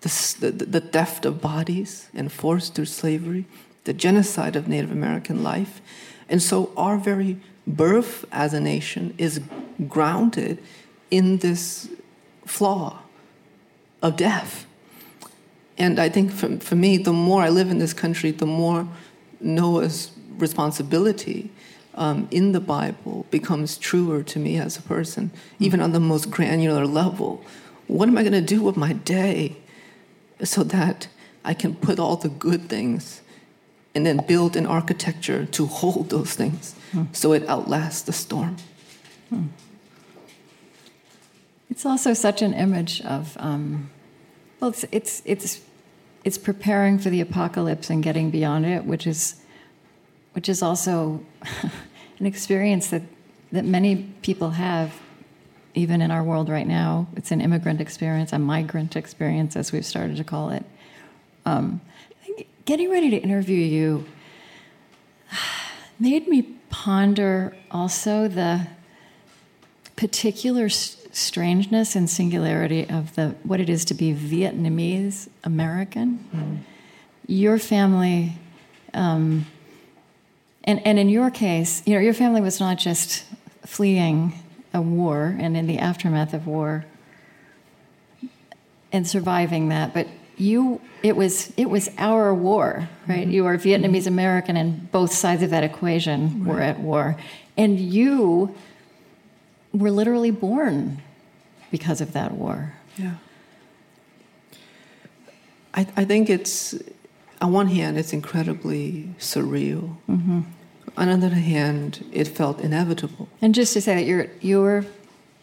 the, 0.00 0.50
the, 0.50 0.64
the 0.66 0.80
theft 0.80 1.24
of 1.24 1.40
bodies 1.40 2.08
and 2.14 2.32
forced 2.32 2.74
through 2.74 2.86
slavery, 2.86 3.44
the 3.84 3.92
genocide 3.92 4.56
of 4.56 4.68
Native 4.68 4.90
American 4.90 5.42
life. 5.42 5.80
And 6.28 6.42
so 6.42 6.72
our 6.76 6.96
very 6.96 7.38
birth 7.66 8.24
as 8.32 8.54
a 8.54 8.60
nation 8.60 9.14
is 9.18 9.40
grounded 9.88 10.62
in 11.10 11.38
this 11.38 11.88
flaw 12.46 12.98
of 14.02 14.16
death. 14.16 14.66
And 15.78 15.98
I 15.98 16.08
think 16.08 16.30
for, 16.32 16.58
for 16.58 16.76
me, 16.76 16.98
the 16.98 17.12
more 17.12 17.42
I 17.42 17.48
live 17.48 17.70
in 17.70 17.78
this 17.78 17.92
country, 17.92 18.30
the 18.30 18.46
more 18.46 18.86
Noah's 19.40 20.10
responsibility 20.36 21.50
um, 21.94 22.28
in 22.30 22.52
the 22.52 22.60
Bible 22.60 23.26
becomes 23.30 23.76
truer 23.78 24.22
to 24.22 24.38
me 24.38 24.58
as 24.58 24.76
a 24.76 24.82
person, 24.82 25.30
even 25.58 25.80
on 25.80 25.92
the 25.92 26.00
most 26.00 26.30
granular 26.30 26.86
level. 26.86 27.44
What 27.86 28.08
am 28.08 28.18
I 28.18 28.22
going 28.22 28.32
to 28.32 28.40
do 28.40 28.62
with 28.62 28.76
my 28.76 28.92
day 28.92 29.56
so 30.42 30.62
that 30.64 31.08
I 31.44 31.54
can 31.54 31.74
put 31.74 31.98
all 31.98 32.16
the 32.16 32.28
good 32.28 32.68
things 32.68 33.22
and 33.94 34.06
then 34.06 34.24
build 34.26 34.56
an 34.56 34.66
architecture 34.66 35.46
to 35.46 35.66
hold 35.66 36.10
those 36.10 36.34
things 36.34 36.74
so 37.12 37.32
it 37.32 37.48
outlasts 37.48 38.02
the 38.02 38.12
storm? 38.12 38.56
It's 41.70 41.86
also 41.86 42.14
such 42.14 42.42
an 42.42 42.52
image 42.52 43.00
of, 43.02 43.36
um, 43.38 43.90
well, 44.58 44.70
it's, 44.70 44.84
it's, 44.90 45.22
it's, 45.24 45.60
it's 46.24 46.36
preparing 46.36 46.98
for 46.98 47.10
the 47.10 47.20
apocalypse 47.20 47.90
and 47.90 48.02
getting 48.02 48.30
beyond 48.30 48.66
it, 48.66 48.84
which 48.84 49.06
is, 49.06 49.40
which 50.32 50.48
is 50.48 50.62
also 50.62 51.24
an 52.18 52.26
experience 52.26 52.88
that, 52.90 53.02
that 53.52 53.64
many 53.64 54.12
people 54.20 54.50
have, 54.50 55.00
even 55.74 56.02
in 56.02 56.10
our 56.10 56.24
world 56.24 56.48
right 56.48 56.66
now. 56.66 57.06
It's 57.16 57.30
an 57.30 57.40
immigrant 57.40 57.80
experience, 57.80 58.32
a 58.32 58.38
migrant 58.38 58.96
experience, 58.96 59.54
as 59.54 59.70
we've 59.70 59.86
started 59.86 60.16
to 60.16 60.24
call 60.24 60.50
it. 60.50 60.64
Um, 61.46 61.80
getting 62.64 62.90
ready 62.90 63.10
to 63.10 63.16
interview 63.16 63.56
you 63.56 64.06
made 66.00 66.26
me 66.26 66.56
ponder 66.70 67.56
also 67.70 68.26
the 68.28 68.66
particular 69.96 70.68
strangeness 70.68 71.94
and 71.96 72.08
singularity 72.08 72.88
of 72.88 73.14
the 73.16 73.34
what 73.42 73.60
it 73.60 73.68
is 73.68 73.84
to 73.86 73.94
be 73.94 74.14
Vietnamese 74.14 75.28
American. 75.44 76.18
Mm-hmm. 76.34 76.56
Your 77.26 77.58
family, 77.58 78.32
um, 78.94 79.46
and 80.64 80.84
and 80.86 80.98
in 80.98 81.08
your 81.08 81.30
case, 81.30 81.82
you 81.86 81.94
know, 81.94 82.00
your 82.00 82.14
family 82.14 82.40
was 82.40 82.60
not 82.60 82.78
just 82.78 83.24
fleeing 83.66 84.32
a 84.72 84.80
war 84.80 85.36
and 85.38 85.56
in 85.56 85.66
the 85.66 85.78
aftermath 85.78 86.32
of 86.32 86.46
war 86.46 86.86
and 88.92 89.06
surviving 89.06 89.68
that, 89.68 89.94
but 89.94 90.06
you 90.40 90.80
it 91.02 91.16
was 91.16 91.52
it 91.56 91.68
was 91.70 91.90
our 91.98 92.34
war, 92.34 92.88
right? 93.06 93.22
Mm-hmm. 93.22 93.30
You 93.30 93.46
are 93.46 93.56
Vietnamese 93.56 94.06
American, 94.06 94.56
and 94.56 94.90
both 94.90 95.12
sides 95.12 95.42
of 95.42 95.50
that 95.50 95.64
equation 95.64 96.44
right. 96.44 96.54
were 96.54 96.60
at 96.60 96.80
war, 96.80 97.16
and 97.56 97.78
you 97.78 98.54
were 99.72 99.90
literally 99.90 100.30
born 100.30 101.02
because 101.70 102.00
of 102.00 102.12
that 102.12 102.32
war. 102.32 102.74
Yeah. 102.96 103.14
I, 105.72 105.86
I 105.96 106.04
think 106.04 106.28
it's, 106.28 106.74
on 107.40 107.52
one 107.52 107.68
hand, 107.68 107.96
it's 107.96 108.12
incredibly 108.12 109.14
surreal. 109.18 109.96
Mm-hmm. 110.08 110.40
On 110.96 111.06
the 111.06 111.26
other 111.26 111.36
hand, 111.36 112.04
it 112.12 112.26
felt 112.26 112.60
inevitable. 112.60 113.28
And 113.40 113.54
just 113.54 113.72
to 113.74 113.80
say 113.80 113.94
that 113.94 114.06
your 114.06 114.26
your 114.40 114.84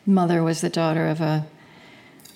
mother 0.05 0.43
was 0.43 0.61
the 0.61 0.69
daughter 0.69 1.07
of 1.07 1.21
a 1.21 1.45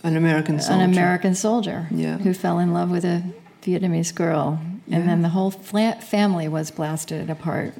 an 0.03 0.17
American 0.17 0.59
soldier. 0.59 0.83
An 0.83 0.91
American 0.91 1.35
soldier 1.35 1.87
yeah. 1.91 2.17
who 2.17 2.33
fell 2.33 2.59
in 2.59 2.73
love 2.73 2.89
with 2.89 3.05
a 3.05 3.23
Vietnamese 3.61 4.13
girl. 4.13 4.59
And 4.89 5.07
then 5.07 5.21
the 5.21 5.29
whole 5.29 5.51
family 5.51 6.49
was 6.49 6.69
blasted 6.69 7.29
apart, 7.29 7.73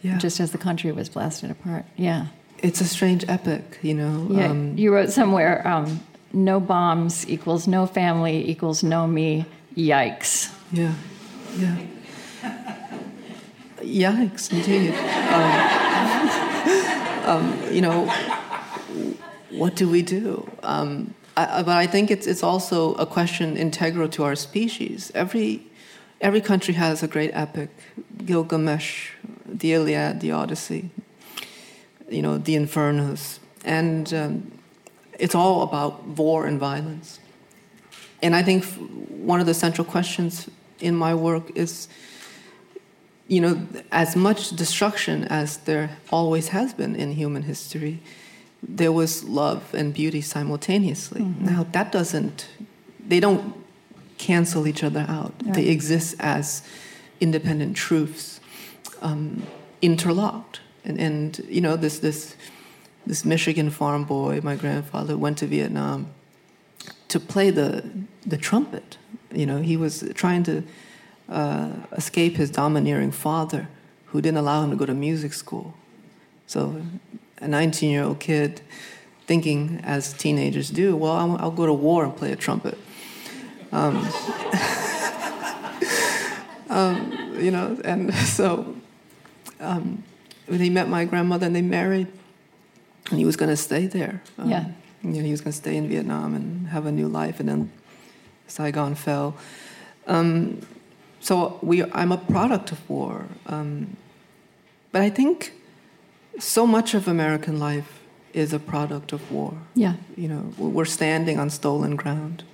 yeah. 0.00 0.18
just 0.18 0.38
as 0.38 0.52
the 0.52 0.58
country 0.58 0.92
was 0.92 1.08
blasted 1.08 1.50
apart. 1.50 1.84
Yeah. 1.96 2.26
It's 2.58 2.80
a 2.80 2.84
strange 2.84 3.24
epic, 3.28 3.80
you 3.82 3.94
know. 3.94 4.28
Yeah, 4.30 4.50
um, 4.50 4.78
you 4.78 4.94
wrote 4.94 5.10
somewhere 5.10 5.66
um, 5.66 6.00
no 6.32 6.60
bombs 6.60 7.28
equals 7.28 7.66
no 7.66 7.86
family 7.86 8.48
equals 8.48 8.84
no 8.84 9.08
me. 9.08 9.44
Yikes. 9.76 10.54
Yeah, 10.70 10.94
yeah. 11.56 11.78
Yikes, 13.78 14.52
indeed. 14.52 14.94
Um, 15.32 15.52
um, 17.28 17.72
you 17.72 17.80
know, 17.80 18.06
what 19.50 19.74
do 19.74 19.88
we 19.88 20.02
do? 20.02 20.48
Um, 20.62 21.14
I, 21.36 21.62
but 21.62 21.76
I 21.76 21.86
think 21.86 22.10
it's 22.10 22.26
it's 22.26 22.42
also 22.42 22.94
a 22.94 23.06
question 23.06 23.56
integral 23.56 24.08
to 24.10 24.24
our 24.24 24.34
species. 24.34 25.10
Every 25.14 25.66
every 26.20 26.40
country 26.40 26.74
has 26.74 27.02
a 27.02 27.08
great 27.08 27.30
epic, 27.32 27.70
Gilgamesh, 28.24 29.10
the 29.46 29.72
Iliad, 29.72 30.20
the 30.20 30.32
Odyssey, 30.32 30.90
you 32.08 32.22
know, 32.22 32.38
the 32.38 32.54
Infernos, 32.54 33.38
and 33.64 34.12
um, 34.12 34.52
it's 35.18 35.34
all 35.34 35.62
about 35.62 36.04
war 36.06 36.46
and 36.46 36.60
violence. 36.60 37.18
And 38.22 38.36
I 38.36 38.42
think 38.42 38.64
one 39.08 39.40
of 39.40 39.46
the 39.46 39.54
central 39.54 39.84
questions 39.84 40.48
in 40.80 40.94
my 40.94 41.14
work 41.14 41.50
is, 41.56 41.88
you 43.26 43.40
know, 43.40 43.66
as 43.90 44.14
much 44.14 44.50
destruction 44.50 45.24
as 45.24 45.58
there 45.58 45.98
always 46.10 46.48
has 46.48 46.74
been 46.74 46.94
in 46.94 47.12
human 47.12 47.42
history 47.42 48.00
there 48.62 48.92
was 48.92 49.24
love 49.24 49.74
and 49.74 49.92
beauty 49.92 50.20
simultaneously. 50.20 51.22
Mm-hmm. 51.22 51.44
Now, 51.44 51.66
that 51.72 51.90
doesn't, 51.90 52.48
they 53.04 53.20
don't 53.20 53.54
cancel 54.18 54.66
each 54.68 54.84
other 54.84 55.04
out. 55.08 55.34
Right. 55.44 55.54
They 55.54 55.66
exist 55.68 56.14
as 56.20 56.62
independent 57.20 57.76
truths, 57.76 58.40
um, 59.00 59.42
interlocked. 59.80 60.60
And, 60.84 61.00
and, 61.00 61.44
you 61.48 61.60
know, 61.60 61.76
this, 61.76 61.98
this, 61.98 62.36
this 63.04 63.24
Michigan 63.24 63.70
farm 63.70 64.04
boy, 64.04 64.40
my 64.42 64.56
grandfather, 64.56 65.16
went 65.16 65.38
to 65.38 65.46
Vietnam 65.46 66.06
to 67.08 67.18
play 67.20 67.50
the, 67.50 67.90
the 68.24 68.36
trumpet. 68.36 68.96
You 69.34 69.46
know, 69.46 69.60
he 69.60 69.76
was 69.76 70.04
trying 70.14 70.44
to 70.44 70.62
uh, 71.28 71.72
escape 71.92 72.36
his 72.36 72.50
domineering 72.50 73.10
father 73.10 73.68
who 74.06 74.20
didn't 74.20 74.38
allow 74.38 74.62
him 74.62 74.70
to 74.70 74.76
go 74.76 74.86
to 74.86 74.94
music 74.94 75.32
school. 75.32 75.74
So 76.46 76.82
a 77.42 77.48
19 77.48 77.90
year 77.90 78.04
old 78.04 78.20
kid 78.20 78.60
thinking, 79.26 79.80
as 79.84 80.12
teenagers 80.12 80.70
do, 80.70 80.96
well, 80.96 81.12
I'll, 81.12 81.36
I'll 81.38 81.50
go 81.50 81.66
to 81.66 81.72
war 81.72 82.04
and 82.04 82.16
play 82.16 82.32
a 82.32 82.36
trumpet. 82.36 82.78
Um, 83.70 83.96
um, 86.68 87.36
you 87.38 87.50
know, 87.50 87.78
and 87.84 88.14
so 88.38 88.74
um, 89.60 90.02
when 90.46 90.60
he 90.60 90.70
met 90.70 90.88
my 90.88 91.04
grandmother 91.04 91.46
and 91.46 91.56
they 91.56 91.62
married, 91.62 92.08
and 93.10 93.18
he 93.18 93.24
was 93.24 93.36
going 93.36 93.50
to 93.50 93.56
stay 93.56 93.86
there. 93.86 94.22
Um, 94.38 94.50
yeah. 94.50 94.66
You 95.02 95.10
know, 95.10 95.22
he 95.22 95.30
was 95.32 95.40
going 95.40 95.52
to 95.52 95.58
stay 95.58 95.76
in 95.76 95.88
Vietnam 95.88 96.34
and 96.34 96.68
have 96.68 96.86
a 96.86 96.92
new 96.92 97.08
life, 97.08 97.40
and 97.40 97.48
then 97.48 97.72
Saigon 98.46 98.94
fell. 98.94 99.36
Um, 100.06 100.60
so 101.20 101.58
we, 101.62 101.84
I'm 101.84 102.12
a 102.12 102.18
product 102.18 102.72
of 102.72 102.88
war. 102.88 103.26
Um, 103.46 103.96
but 104.92 105.02
I 105.02 105.10
think 105.10 105.52
so 106.38 106.66
much 106.66 106.94
of 106.94 107.08
American 107.08 107.58
life 107.58 108.00
is 108.32 108.52
a 108.52 108.58
product 108.58 109.12
of 109.12 109.30
war. 109.30 109.54
Yeah. 109.74 109.94
You 110.16 110.28
know, 110.28 110.52
we're 110.58 110.84
standing 110.84 111.38
on 111.38 111.50
stolen 111.50 111.96
ground. 111.96 112.44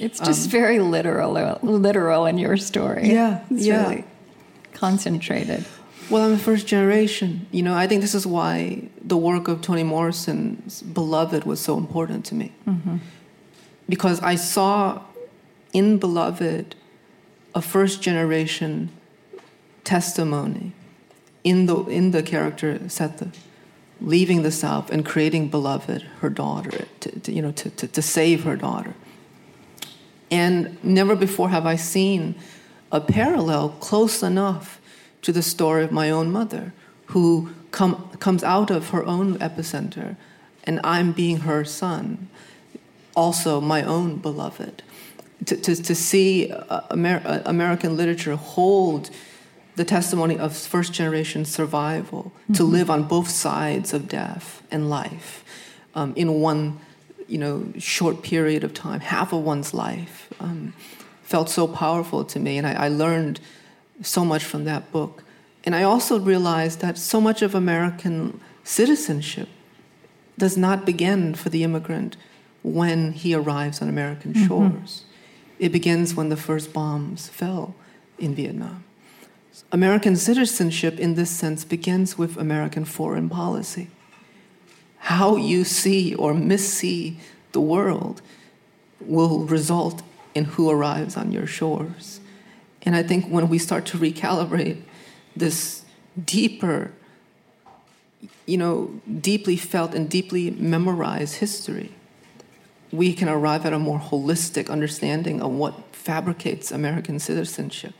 It's 0.00 0.18
just 0.18 0.46
um, 0.46 0.50
very 0.50 0.78
literal, 0.78 1.32
literal 1.62 2.26
in 2.26 2.38
your 2.38 2.56
story. 2.56 3.10
Yeah, 3.10 3.44
it's 3.50 3.66
yeah. 3.66 3.82
Really 3.82 4.04
concentrated. 4.72 5.64
Well, 6.10 6.24
I'm 6.24 6.32
a 6.32 6.38
first 6.38 6.66
generation. 6.66 7.46
You 7.50 7.62
know, 7.62 7.74
I 7.74 7.86
think 7.86 8.00
this 8.00 8.14
is 8.14 8.26
why 8.26 8.88
the 9.02 9.16
work 9.16 9.48
of 9.48 9.60
Toni 9.60 9.82
Morrison's 9.82 10.82
Beloved 10.82 11.44
was 11.44 11.60
so 11.60 11.76
important 11.76 12.24
to 12.26 12.34
me. 12.34 12.52
Mm-hmm. 12.66 12.96
Because 13.88 14.20
I 14.20 14.34
saw 14.34 15.02
in 15.72 15.98
Beloved 15.98 16.74
a 17.54 17.62
first 17.62 18.02
generation 18.02 18.90
testimony 19.84 20.72
in 21.44 21.66
the 21.66 21.76
in 21.86 22.10
the 22.10 22.22
character 22.22 22.78
Sethe, 22.86 23.34
leaving 24.00 24.42
the 24.42 24.50
South 24.50 24.90
and 24.90 25.04
creating 25.04 25.48
beloved 25.48 26.02
her 26.20 26.30
daughter, 26.30 26.86
to, 27.00 27.20
to, 27.20 27.32
you 27.32 27.42
know, 27.42 27.52
to, 27.52 27.70
to, 27.70 27.88
to 27.88 28.02
save 28.02 28.44
her 28.44 28.56
daughter. 28.56 28.94
And 30.30 30.82
never 30.82 31.14
before 31.14 31.50
have 31.50 31.66
I 31.66 31.76
seen 31.76 32.34
a 32.90 33.00
parallel 33.00 33.70
close 33.80 34.22
enough 34.22 34.80
to 35.22 35.32
the 35.32 35.42
story 35.42 35.84
of 35.84 35.92
my 35.92 36.10
own 36.10 36.32
mother, 36.32 36.72
who 37.06 37.50
come, 37.70 38.10
comes 38.18 38.42
out 38.42 38.70
of 38.70 38.90
her 38.90 39.04
own 39.04 39.38
epicenter, 39.38 40.16
and 40.64 40.80
I'm 40.82 41.12
being 41.12 41.38
her 41.38 41.64
son, 41.64 42.28
also 43.14 43.60
my 43.60 43.82
own 43.82 44.16
beloved. 44.16 44.82
To, 45.46 45.56
to, 45.56 45.74
to 45.82 45.94
see 45.94 46.52
uh, 46.52 46.82
Amer- 46.92 47.22
uh, 47.24 47.42
American 47.46 47.96
literature 47.96 48.36
hold 48.36 49.10
the 49.76 49.84
testimony 49.84 50.38
of 50.38 50.56
first 50.56 50.92
generation 50.92 51.44
survival 51.44 52.32
mm-hmm. 52.44 52.54
to 52.54 52.64
live 52.64 52.90
on 52.90 53.04
both 53.04 53.28
sides 53.28 53.92
of 53.92 54.08
death 54.08 54.62
and 54.70 54.90
life 54.90 55.44
um, 55.94 56.12
in 56.16 56.40
one 56.40 56.78
you 57.28 57.38
know 57.38 57.66
short 57.78 58.22
period 58.22 58.64
of 58.64 58.74
time 58.74 59.00
half 59.00 59.32
of 59.32 59.42
one's 59.42 59.72
life 59.72 60.32
um, 60.40 60.74
felt 61.22 61.48
so 61.48 61.66
powerful 61.66 62.24
to 62.24 62.38
me 62.38 62.58
and 62.58 62.66
I, 62.66 62.72
I, 62.72 62.88
learned 62.88 63.40
so 64.02 64.24
much 64.24 64.44
from 64.44 64.64
that 64.64 64.90
book 64.92 65.24
and 65.64 65.74
i 65.74 65.82
also 65.82 66.18
realized 66.18 66.80
that 66.80 66.98
so 66.98 67.20
much 67.20 67.40
of 67.40 67.54
american 67.54 68.40
citizenship 68.64 69.48
does 70.36 70.56
not 70.56 70.84
begin 70.84 71.34
for 71.34 71.48
the 71.48 71.62
immigrant 71.62 72.16
when 72.62 73.12
he 73.12 73.34
arrives 73.34 73.80
on 73.80 73.88
american 73.88 74.34
mm-hmm. 74.34 74.46
shores 74.46 75.04
it 75.58 75.70
begins 75.70 76.14
when 76.14 76.28
the 76.28 76.36
first 76.36 76.72
bombs 76.72 77.28
fell 77.28 77.74
in 78.18 78.34
vietnam 78.34 78.84
American 79.72 80.16
citizenship, 80.16 81.00
in 81.00 81.14
this 81.14 81.30
sense, 81.30 81.64
begins 81.64 82.18
with 82.18 82.36
American 82.36 82.84
foreign 82.84 83.30
policy. 83.30 83.88
How 84.98 85.36
you 85.36 85.64
see 85.64 86.14
or 86.14 86.34
missee 86.34 87.16
the 87.52 87.60
world 87.60 88.20
will 89.00 89.40
result 89.40 90.02
in 90.34 90.44
who 90.44 90.70
arrives 90.70 91.16
on 91.16 91.32
your 91.32 91.46
shores. 91.46 92.20
And 92.82 92.94
I 92.94 93.02
think 93.02 93.26
when 93.26 93.48
we 93.48 93.58
start 93.58 93.86
to 93.86 93.98
recalibrate 93.98 94.82
this 95.34 95.84
deeper, 96.22 96.92
you 98.44 98.58
know, 98.58 99.00
deeply 99.20 99.56
felt 99.56 99.94
and 99.94 100.08
deeply 100.08 100.50
memorized 100.50 101.36
history, 101.36 101.92
we 102.90 103.14
can 103.14 103.28
arrive 103.28 103.64
at 103.64 103.72
a 103.72 103.78
more 103.78 103.98
holistic 103.98 104.68
understanding 104.68 105.40
of 105.40 105.50
what 105.50 105.94
fabricates 105.94 106.70
American 106.70 107.18
citizenship 107.18 107.94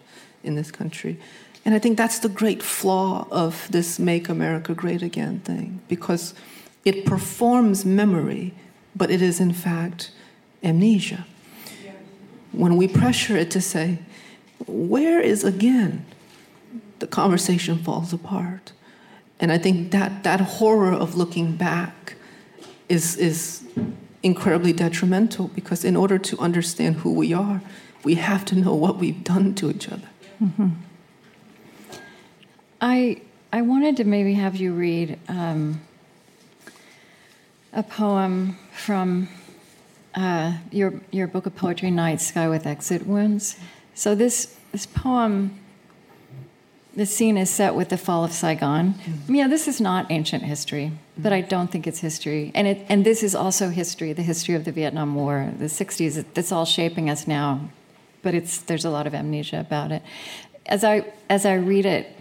in 0.44 0.54
this 0.54 0.70
country. 0.70 1.18
And 1.64 1.74
I 1.74 1.78
think 1.78 1.96
that's 1.96 2.18
the 2.18 2.28
great 2.28 2.62
flaw 2.62 3.26
of 3.30 3.68
this 3.70 3.98
Make 3.98 4.28
America 4.28 4.74
Great 4.74 5.02
Again 5.02 5.40
thing, 5.40 5.80
because 5.88 6.34
it 6.84 7.06
performs 7.06 7.84
memory, 7.84 8.54
but 8.96 9.10
it 9.10 9.22
is 9.22 9.40
in 9.40 9.52
fact 9.52 10.10
amnesia. 10.62 11.26
When 12.50 12.76
we 12.76 12.88
pressure 12.88 13.36
it 13.36 13.50
to 13.52 13.60
say, 13.60 13.98
where 14.66 15.20
is 15.20 15.44
again, 15.44 16.04
the 16.98 17.06
conversation 17.06 17.78
falls 17.78 18.12
apart. 18.12 18.72
And 19.40 19.50
I 19.50 19.58
think 19.58 19.90
that, 19.92 20.22
that 20.24 20.40
horror 20.40 20.92
of 20.92 21.16
looking 21.16 21.56
back 21.56 22.14
is, 22.88 23.16
is 23.16 23.64
incredibly 24.22 24.72
detrimental 24.72 25.48
because 25.48 25.84
in 25.84 25.96
order 25.96 26.18
to 26.18 26.38
understand 26.38 26.96
who 26.96 27.12
we 27.12 27.32
are, 27.32 27.62
we 28.04 28.16
have 28.16 28.44
to 28.46 28.54
know 28.54 28.74
what 28.74 28.98
we've 28.98 29.24
done 29.24 29.54
to 29.54 29.70
each 29.70 29.88
other. 29.88 30.08
Mm-hmm. 30.42 30.68
I, 32.82 33.20
I 33.52 33.62
wanted 33.62 33.96
to 33.98 34.04
maybe 34.04 34.34
have 34.34 34.56
you 34.56 34.72
read 34.74 35.16
um, 35.28 35.80
a 37.72 37.84
poem 37.84 38.58
from 38.72 39.28
uh, 40.16 40.58
your, 40.72 40.94
your 41.12 41.28
book 41.28 41.46
of 41.46 41.54
poetry, 41.54 41.92
Night 41.92 42.20
Sky 42.20 42.48
with 42.48 42.66
Exit 42.66 43.06
Wounds. 43.06 43.56
So 43.94 44.16
this, 44.16 44.58
this 44.72 44.84
poem 44.84 45.60
the 46.94 47.06
scene 47.06 47.38
is 47.38 47.48
set 47.48 47.74
with 47.74 47.88
the 47.88 47.96
fall 47.96 48.22
of 48.22 48.32
Saigon. 48.32 48.92
Mm-hmm. 48.92 49.34
Yeah, 49.34 49.48
this 49.48 49.66
is 49.66 49.80
not 49.80 50.10
ancient 50.10 50.42
history, 50.42 50.86
mm-hmm. 50.86 51.22
but 51.22 51.32
I 51.32 51.40
don't 51.40 51.70
think 51.70 51.86
it's 51.86 52.00
history. 52.00 52.52
And 52.54 52.66
it 52.66 52.84
and 52.90 53.06
this 53.06 53.22
is 53.22 53.34
also 53.34 53.70
history, 53.70 54.12
the 54.12 54.22
history 54.22 54.54
of 54.54 54.66
the 54.66 54.72
Vietnam 54.72 55.14
War, 55.14 55.54
the 55.58 55.66
60s. 55.66 56.22
It's 56.36 56.52
all 56.52 56.66
shaping 56.66 57.08
us 57.08 57.26
now, 57.26 57.70
but 58.20 58.34
it's 58.34 58.58
there's 58.58 58.84
a 58.84 58.90
lot 58.90 59.06
of 59.06 59.14
amnesia 59.14 59.58
about 59.58 59.90
it. 59.90 60.02
As 60.66 60.84
I 60.84 61.10
as 61.30 61.46
I 61.46 61.54
read 61.54 61.86
it, 61.86 62.14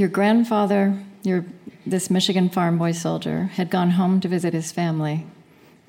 your 0.00 0.08
grandfather, 0.08 0.98
your 1.22 1.44
this 1.84 2.08
Michigan 2.08 2.48
farm 2.48 2.78
boy 2.78 2.92
soldier, 2.92 3.50
had 3.56 3.68
gone 3.68 3.90
home 3.90 4.18
to 4.20 4.28
visit 4.28 4.54
his 4.54 4.72
family, 4.72 5.26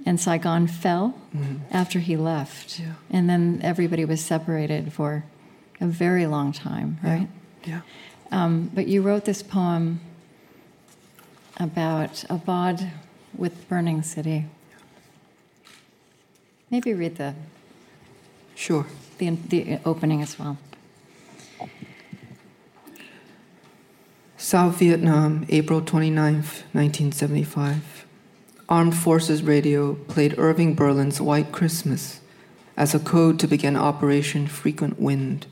and 0.05 0.19
Saigon 0.19 0.67
fell 0.67 1.15
mm-hmm. 1.33 1.59
after 1.71 1.99
he 1.99 2.17
left, 2.17 2.77
yeah. 2.77 2.95
and 3.09 3.29
then 3.29 3.61
everybody 3.63 4.03
was 4.03 4.19
separated 4.19 4.91
for 4.91 5.23
a 5.79 5.85
very 5.85 6.27
long 6.27 6.51
time, 6.51 6.99
right? 7.01 7.29
Yeah. 7.63 7.81
Yeah. 8.31 8.43
Um, 8.43 8.69
but 8.73 8.87
you 8.87 9.01
wrote 9.01 9.23
this 9.23 9.41
poem 9.41 10.01
about 11.57 12.25
Aubade 12.29 12.89
with 13.37 13.69
burning 13.69 14.03
city. 14.03 14.45
Maybe 16.69 16.93
read 16.93 17.15
the 17.15 17.33
sure 18.55 18.87
the 19.19 19.29
the 19.29 19.79
opening 19.85 20.21
as 20.21 20.37
well. 20.37 20.57
South 24.41 24.79
Vietnam, 24.79 25.45
April 25.49 25.81
29, 25.81 26.33
1975. 26.33 28.07
Armed 28.67 28.97
Forces 28.97 29.43
Radio 29.43 29.93
played 29.93 30.33
Irving 30.39 30.73
Berlin's 30.73 31.21
White 31.21 31.51
Christmas 31.51 32.21
as 32.75 32.95
a 32.95 32.99
code 32.99 33.37
to 33.39 33.47
begin 33.47 33.75
Operation 33.75 34.47
Frequent 34.47 34.99
Wind 34.99 35.45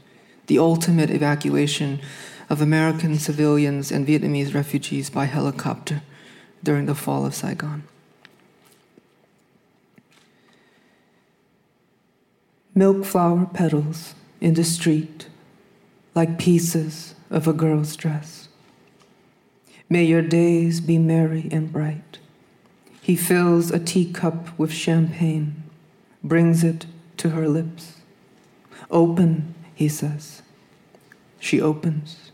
the 0.47 0.57
ultimate 0.57 1.11
evacuation 1.11 2.01
of 2.49 2.63
American 2.63 3.19
civilians 3.19 3.91
and 3.91 4.07
Vietnamese 4.07 4.55
refugees 4.55 5.11
by 5.11 5.25
helicopter 5.25 6.01
during 6.63 6.87
the 6.87 6.95
fall 6.95 7.27
of 7.27 7.35
Saigon. 7.35 7.83
Milk 12.73 13.05
flower 13.05 13.45
petals 13.53 14.15
in 14.41 14.55
the 14.55 14.63
street 14.63 15.27
like 16.15 16.39
pieces 16.39 17.13
of 17.29 17.47
a 17.47 17.53
girl's 17.53 17.95
dress. 17.95 18.38
May 19.91 20.03
your 20.03 20.21
days 20.21 20.81
be 20.81 20.99
merry 20.99 21.49
and 21.51 21.73
bright. 21.73 22.19
He 23.01 23.15
fills 23.15 23.71
a 23.71 23.79
teacup 23.79 24.57
with 24.59 24.71
champagne, 24.71 25.63
brings 26.23 26.63
it 26.63 26.85
to 27.17 27.31
her 27.31 27.47
lips. 27.47 27.95
Open 28.91 29.55
he 29.73 29.89
says. 29.89 30.43
She 31.39 31.59
opens. 31.61 32.31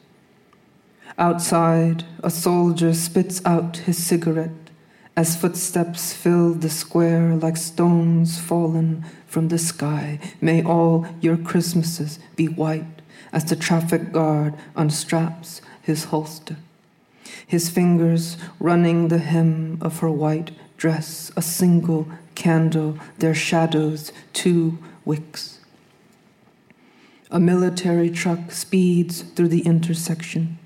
Outside, 1.18 2.04
a 2.24 2.30
soldier 2.30 2.94
spits 2.94 3.40
out 3.46 3.78
his 3.78 4.04
cigarette 4.04 4.72
as 5.16 5.38
footsteps 5.38 6.12
fill 6.12 6.56
the 6.56 6.70
square 6.70 7.36
like 7.36 7.56
stones 7.56 8.38
fallen 8.38 9.06
from 9.28 9.48
the 9.48 9.58
sky. 9.60 10.20
May 10.42 10.62
all 10.62 11.08
your 11.22 11.38
Christmases 11.38 12.20
be 12.36 12.48
white 12.48 13.02
as 13.32 13.46
the 13.46 13.56
traffic 13.56 14.12
guard 14.12 14.56
unstraps 14.76 15.62
his 15.82 16.06
holster. 16.06 16.58
His 17.48 17.70
fingers 17.70 18.38
running 18.60 19.08
the 19.08 19.20
hem 19.20 19.78
of 19.82 20.00
her 20.00 20.12
white 20.12 20.52
dress, 20.78 21.32
a 21.36 21.42
single 21.42 22.08
candle, 22.36 22.98
their 23.20 23.34
shadows, 23.34 24.12
two 24.34 24.78
wicks. 25.06 25.60
A 27.32 27.40
military 27.40 28.10
truck 28.10 28.52
speeds 28.52 29.22
through 29.22 29.48
the 29.50 29.66
intersection. 29.66 30.58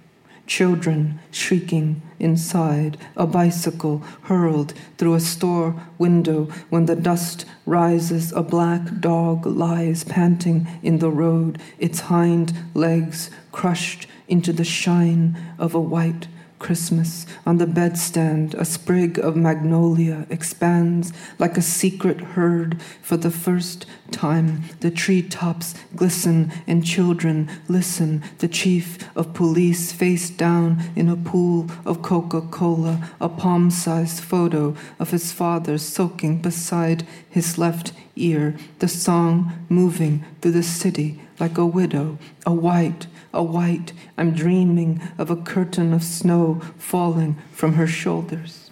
Children 0.46 1.20
shrieking 1.32 2.02
inside, 2.18 2.98
a 3.16 3.28
bicycle 3.28 4.00
hurled 4.24 4.74
through 4.98 5.14
a 5.14 5.20
store 5.20 5.76
window 6.00 6.46
when 6.70 6.88
the 6.88 6.96
dust 6.96 7.46
rises. 7.68 8.32
A 8.32 8.42
black 8.42 9.00
dog 9.00 9.46
lies 9.46 10.04
panting 10.04 10.68
in 10.82 11.00
the 11.00 11.12
road, 11.12 11.62
its 11.78 12.00
hind 12.02 12.54
legs 12.74 13.30
crushed 13.52 14.08
into 14.28 14.52
the 14.52 14.64
shine 14.64 15.38
of 15.60 15.76
a 15.76 15.80
white 15.80 16.28
Christmas. 16.60 17.26
On 17.46 17.58
the 17.58 17.66
bedstand, 17.66 18.54
a 18.54 18.66
sprig 18.66 19.18
of 19.18 19.36
magnolia 19.36 20.28
expands 20.30 21.12
like 21.40 21.58
a 21.58 21.62
secret 21.62 22.20
heard 22.20 22.82
for 23.02 23.18
the 23.18 23.32
first 23.32 23.86
time. 24.12 24.64
The 24.82 24.92
treetops 24.92 25.74
glisten 25.96 26.52
and 26.68 26.86
children 26.86 27.50
listen. 27.68 28.24
The 28.40 28.48
chief 28.48 28.98
of 29.16 29.34
police 29.34 29.92
face 29.92 30.30
down 30.30 30.84
in 30.96 31.10
a 31.10 31.16
pool 31.16 31.72
of 31.86 32.02
Coca 32.02 32.42
Cola, 32.42 33.10
a 33.20 33.30
palm 33.30 33.72
sized 33.72 34.22
photo 34.22 34.76
of 35.00 35.12
his 35.12 35.32
father 35.32 35.78
soaking 35.78 36.42
beside 36.42 37.08
his 37.30 37.58
left 37.58 37.94
ear. 38.16 38.56
The 38.80 38.88
song 38.88 39.66
moving 39.70 40.26
through 40.42 40.52
the 40.52 40.64
city 40.64 41.22
like 41.40 41.58
a 41.58 41.66
widow, 41.66 42.18
a 42.46 42.54
white, 42.54 43.08
a 43.34 43.44
white. 43.44 43.94
I'm 44.18 44.34
dreaming 44.34 45.02
of 45.18 45.30
a 45.30 45.36
curtain 45.36 45.94
of 45.94 46.04
snow 46.04 46.62
falling 46.78 47.38
from 47.52 47.74
her 47.74 47.88
shoulders. 47.88 48.72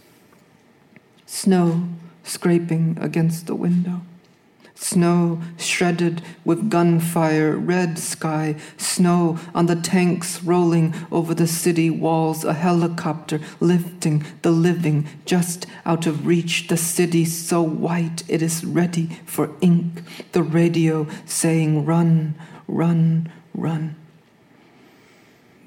Snow 1.26 1.88
scraping 2.24 2.98
against 3.00 3.48
the 3.48 3.56
window. 3.56 4.02
Snow 4.80 5.41
shredded 5.58 6.22
with 6.46 6.70
gunfire, 6.70 7.58
red 7.58 7.98
sky, 7.98 8.56
snow 8.78 9.39
on 9.56 9.65
the 9.65 9.76
tanks 9.76 10.43
rolling 10.43 10.93
over 11.12 11.34
the 11.34 11.48
city 11.48 11.89
walls, 11.89 12.43
a 12.43 12.54
helicopter 12.54 13.41
lifting 13.60 14.24
the 14.43 14.52
living 14.52 15.08
just 15.26 15.65
out 15.84 16.06
of 16.06 16.28
reach, 16.28 16.67
the 16.67 16.78
city 16.78 17.26
so 17.26 17.60
white 17.62 18.24
it 18.28 18.43
is 18.43 18.63
ready 18.63 19.08
for 19.26 19.50
ink, 19.62 20.04
the 20.34 20.43
radio 20.43 21.08
saying, 21.26 21.84
Run, 21.84 22.36
run, 22.67 23.32
run 23.56 23.96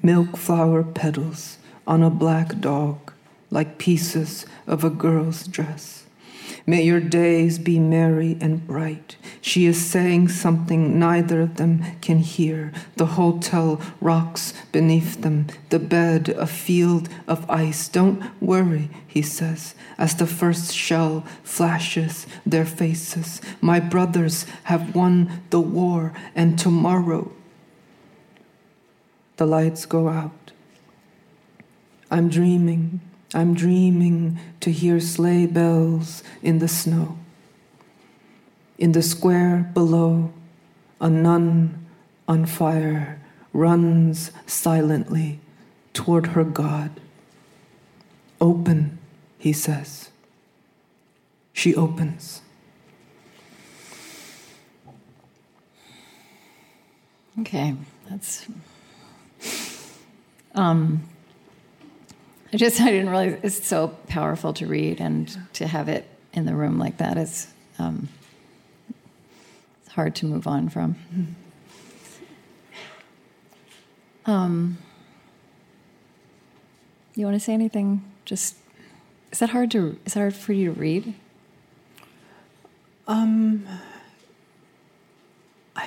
milk 0.03 0.37
flower 0.37 0.83
petals 0.83 1.57
on 1.85 2.03
a 2.03 2.09
black 2.09 2.59
dog, 2.59 3.11
like 3.49 3.77
pieces 3.77 4.45
of 4.67 4.83
a 4.83 4.89
girl's 4.89 5.47
dress. 5.47 6.05
May 6.65 6.83
your 6.83 6.99
days 6.99 7.57
be 7.57 7.79
merry 7.79 8.37
and 8.39 8.65
bright. 8.65 9.15
She 9.41 9.65
is 9.65 9.83
saying 9.83 10.29
something 10.29 10.99
neither 10.99 11.41
of 11.41 11.55
them 11.55 11.83
can 12.01 12.19
hear. 12.19 12.71
The 12.97 13.07
hotel 13.17 13.81
rocks 13.99 14.53
beneath 14.71 15.21
them, 15.21 15.47
the 15.69 15.79
bed 15.79 16.29
a 16.29 16.45
field 16.45 17.09
of 17.27 17.49
ice. 17.49 17.87
Don't 17.87 18.21
worry, 18.41 18.89
he 19.07 19.21
says, 19.21 19.73
as 19.97 20.15
the 20.15 20.27
first 20.27 20.73
shell 20.73 21.25
flashes 21.43 22.27
their 22.45 22.65
faces. 22.65 23.41
My 23.59 23.79
brothers 23.79 24.45
have 24.65 24.95
won 24.95 25.41
the 25.49 25.61
war, 25.61 26.13
and 26.35 26.59
tomorrow 26.59 27.31
the 29.41 29.47
lights 29.47 29.87
go 29.87 30.07
out. 30.07 30.51
I'm 32.11 32.29
dreaming, 32.29 33.01
I'm 33.33 33.55
dreaming 33.55 34.37
to 34.59 34.71
hear 34.71 34.99
sleigh 34.99 35.47
bells 35.47 36.21
in 36.43 36.59
the 36.59 36.67
snow. 36.67 37.17
In 38.77 38.91
the 38.91 39.01
square 39.01 39.71
below, 39.73 40.31
a 40.99 41.09
nun 41.09 41.87
on 42.27 42.45
fire 42.45 43.19
runs 43.51 44.31
silently 44.45 45.39
toward 45.91 46.27
her 46.27 46.43
God. 46.43 46.91
Open, 48.39 48.99
he 49.39 49.53
says. 49.53 50.11
She 51.51 51.73
opens. 51.73 52.43
Okay, 57.39 57.75
that's 58.07 58.45
um, 60.55 61.03
I 62.53 62.57
just 62.57 62.81
I 62.81 62.91
didn't 62.91 63.09
realize 63.09 63.39
it's 63.43 63.65
so 63.65 63.89
powerful 64.07 64.53
to 64.53 64.67
read 64.67 64.99
and 64.99 65.37
to 65.53 65.67
have 65.67 65.87
it 65.87 66.05
in 66.33 66.45
the 66.45 66.55
room 66.55 66.77
like 66.77 66.97
that 66.97 67.17
is 67.17 67.47
um, 67.79 68.09
it's 69.81 69.93
hard 69.93 70.15
to 70.15 70.25
move 70.25 70.47
on 70.47 70.69
from. 70.69 70.95
Um, 74.25 74.77
you 77.15 77.25
want 77.25 77.35
to 77.35 77.39
say 77.39 77.53
anything? 77.53 78.03
Just 78.25 78.55
is 79.31 79.39
that 79.39 79.49
hard 79.49 79.71
to 79.71 79.97
is 80.05 80.13
that 80.13 80.19
hard 80.19 80.35
for 80.35 80.53
you 80.53 80.73
to 80.73 80.79
read? 80.79 81.13
Um, 83.07 83.65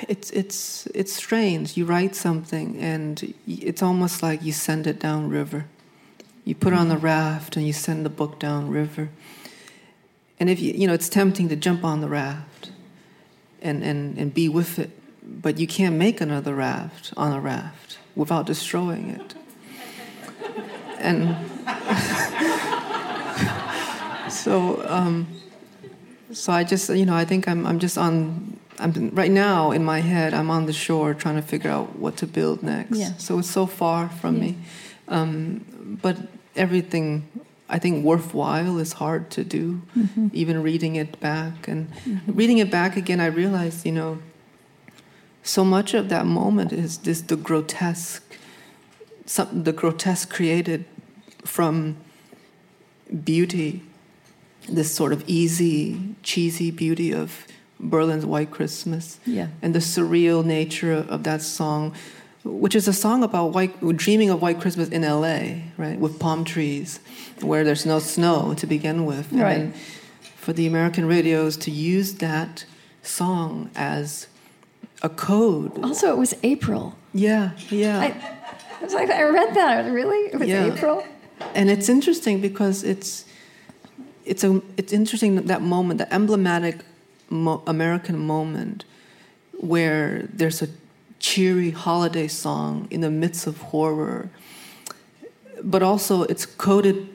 it's 0.08 0.30
it's 0.30 0.86
it's 0.94 1.12
strange. 1.12 1.76
You 1.76 1.84
write 1.84 2.14
something, 2.14 2.78
and 2.78 3.34
it's 3.46 3.82
almost 3.82 4.22
like 4.22 4.42
you 4.42 4.52
send 4.52 4.86
it 4.86 4.98
down 4.98 5.28
river. 5.28 5.66
You 6.44 6.54
put 6.54 6.72
it 6.72 6.78
on 6.78 6.88
the 6.88 6.96
raft, 6.96 7.56
and 7.56 7.66
you 7.66 7.72
send 7.72 8.04
the 8.04 8.10
book 8.10 8.38
down 8.38 8.70
river. 8.70 9.10
And 10.40 10.48
if 10.50 10.60
you 10.60 10.72
you 10.72 10.86
know, 10.86 10.94
it's 10.94 11.08
tempting 11.08 11.48
to 11.50 11.56
jump 11.56 11.84
on 11.84 12.00
the 12.00 12.08
raft, 12.08 12.70
and 13.60 13.82
and 13.82 14.18
and 14.18 14.32
be 14.32 14.48
with 14.48 14.78
it, 14.78 14.90
but 15.22 15.58
you 15.58 15.66
can't 15.66 15.96
make 15.96 16.20
another 16.20 16.54
raft 16.54 17.12
on 17.16 17.32
a 17.32 17.40
raft 17.40 17.98
without 18.16 18.46
destroying 18.46 19.10
it. 19.10 19.34
and 20.98 21.36
so. 24.32 24.84
Um, 24.88 25.26
so 26.34 26.52
I 26.52 26.64
just, 26.64 26.88
you 26.90 27.06
know, 27.06 27.14
I 27.14 27.24
think 27.24 27.48
I'm, 27.48 27.66
I'm 27.66 27.78
just 27.78 27.96
on, 27.96 28.53
I'm 28.78 29.10
right 29.14 29.30
now 29.30 29.70
in 29.70 29.84
my 29.84 30.00
head, 30.00 30.34
I'm 30.34 30.50
on 30.50 30.66
the 30.66 30.72
shore 30.72 31.14
trying 31.14 31.36
to 31.36 31.42
figure 31.42 31.70
out 31.70 31.96
what 31.98 32.16
to 32.18 32.26
build 32.26 32.62
next. 32.62 32.96
Yeah. 32.98 33.12
So 33.18 33.38
it's 33.38 33.50
so 33.50 33.66
far 33.66 34.08
from 34.08 34.34
Yeah. 34.36 34.40
me. 34.42 34.56
Um, 35.08 35.98
but 36.02 36.16
everything 36.56 37.28
I 37.68 37.78
think 37.78 38.04
worthwhile 38.04 38.78
is 38.78 38.94
hard 38.94 39.30
to 39.30 39.44
do, 39.44 39.82
Mm-hmm. 39.96 40.28
even 40.32 40.62
reading 40.62 40.96
it 40.96 41.18
back. 41.20 41.68
And 41.68 41.88
reading 42.26 42.58
it 42.58 42.70
back 42.70 42.96
again, 42.96 43.20
I 43.20 43.26
realized, 43.26 43.86
you 43.86 43.92
know, 43.92 44.18
so 45.42 45.64
much 45.64 45.94
of 45.94 46.08
that 46.08 46.26
moment 46.26 46.72
is 46.72 46.98
this 46.98 47.20
the 47.22 47.36
grotesque, 47.36 48.22
some, 49.26 49.62
the 49.64 49.72
grotesque 49.72 50.30
created 50.30 50.84
from 51.44 51.96
beauty, 53.24 53.82
this 54.68 54.94
sort 54.94 55.12
of 55.12 55.22
easy, 55.26 56.14
cheesy 56.22 56.70
beauty 56.70 57.12
of 57.12 57.46
Berlin's 57.90 58.26
White 58.26 58.50
Christmas, 58.50 59.18
Yeah. 59.26 59.48
and 59.62 59.74
the 59.74 59.78
surreal 59.80 60.44
nature 60.44 60.92
of 60.92 61.22
that 61.24 61.42
song, 61.42 61.92
which 62.44 62.74
is 62.74 62.88
a 62.88 62.92
song 62.92 63.22
about 63.22 63.52
white, 63.54 63.74
dreaming 63.96 64.30
of 64.30 64.42
White 64.42 64.60
Christmas 64.60 64.88
in 64.88 65.04
L.A., 65.04 65.64
right, 65.76 65.98
with 65.98 66.18
palm 66.18 66.44
trees, 66.44 67.00
where 67.40 67.64
there's 67.64 67.86
no 67.86 67.98
snow 67.98 68.54
to 68.54 68.66
begin 68.66 69.04
with, 69.06 69.30
and 69.32 69.40
Right. 69.40 69.58
then 69.58 69.74
for 70.36 70.52
the 70.52 70.66
American 70.66 71.06
radios 71.06 71.56
to 71.58 71.70
use 71.70 72.14
that 72.14 72.64
song 73.02 73.70
as 73.76 74.26
a 75.02 75.08
code. 75.08 75.82
Also, 75.82 76.10
it 76.10 76.18
was 76.18 76.34
April. 76.42 76.94
Yeah, 77.12 77.50
yeah. 77.70 78.00
I, 78.00 78.06
I 78.80 78.84
was 78.84 78.94
like, 78.94 79.10
I 79.10 79.22
read 79.22 79.54
that. 79.54 79.90
Really? 79.90 80.28
It 80.32 80.38
was 80.38 80.48
Yeah. 80.48 80.66
April? 80.72 81.04
and 81.54 81.68
it's 81.68 81.88
interesting 81.88 82.40
because 82.40 82.82
it's 82.84 83.24
it's 84.24 84.42
a 84.44 84.62
it's 84.76 84.92
interesting 84.92 85.34
that, 85.36 85.46
that 85.48 85.62
moment, 85.62 85.98
the 85.98 86.12
emblematic 86.14 86.76
mo- 87.30 87.62
American 87.66 88.18
moment, 88.18 88.84
where 89.58 90.28
there's 90.32 90.62
a 90.62 90.68
cheery 91.18 91.70
holiday 91.70 92.28
song 92.28 92.86
in 92.90 93.00
the 93.00 93.10
midst 93.10 93.46
of 93.46 93.58
horror, 93.58 94.28
but 95.62 95.82
also 95.82 96.22
it's 96.24 96.44
coded 96.44 97.08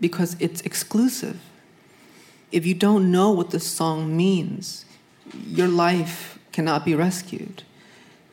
because 0.00 0.36
it's 0.40 0.60
exclusive. 0.62 1.38
If 2.50 2.66
you 2.66 2.74
don't 2.74 3.10
know 3.10 3.30
what 3.30 3.50
the 3.50 3.60
song 3.60 4.16
means, 4.16 4.84
your 5.46 5.68
life 5.68 6.38
cannot 6.52 6.84
be 6.84 6.94
rescued. 6.94 7.62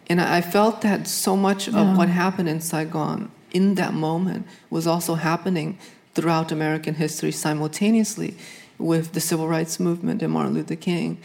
And 0.09 0.19
I 0.19 0.37
I 0.37 0.41
felt 0.41 0.81
that 0.81 1.07
so 1.07 1.35
much 1.35 1.67
of 1.67 1.97
what 1.97 2.09
happened 2.09 2.49
in 2.49 2.61
Saigon 2.61 3.31
in 3.51 3.75
that 3.75 3.93
moment 3.93 4.47
was 4.69 4.87
also 4.87 5.15
happening 5.15 5.77
throughout 6.13 6.51
American 6.51 6.95
history 6.95 7.31
simultaneously 7.31 8.35
with 8.79 9.11
the 9.11 9.19
civil 9.19 9.47
rights 9.47 9.79
movement 9.79 10.23
and 10.23 10.33
Martin 10.33 10.55
Luther 10.55 10.75
King. 10.75 11.19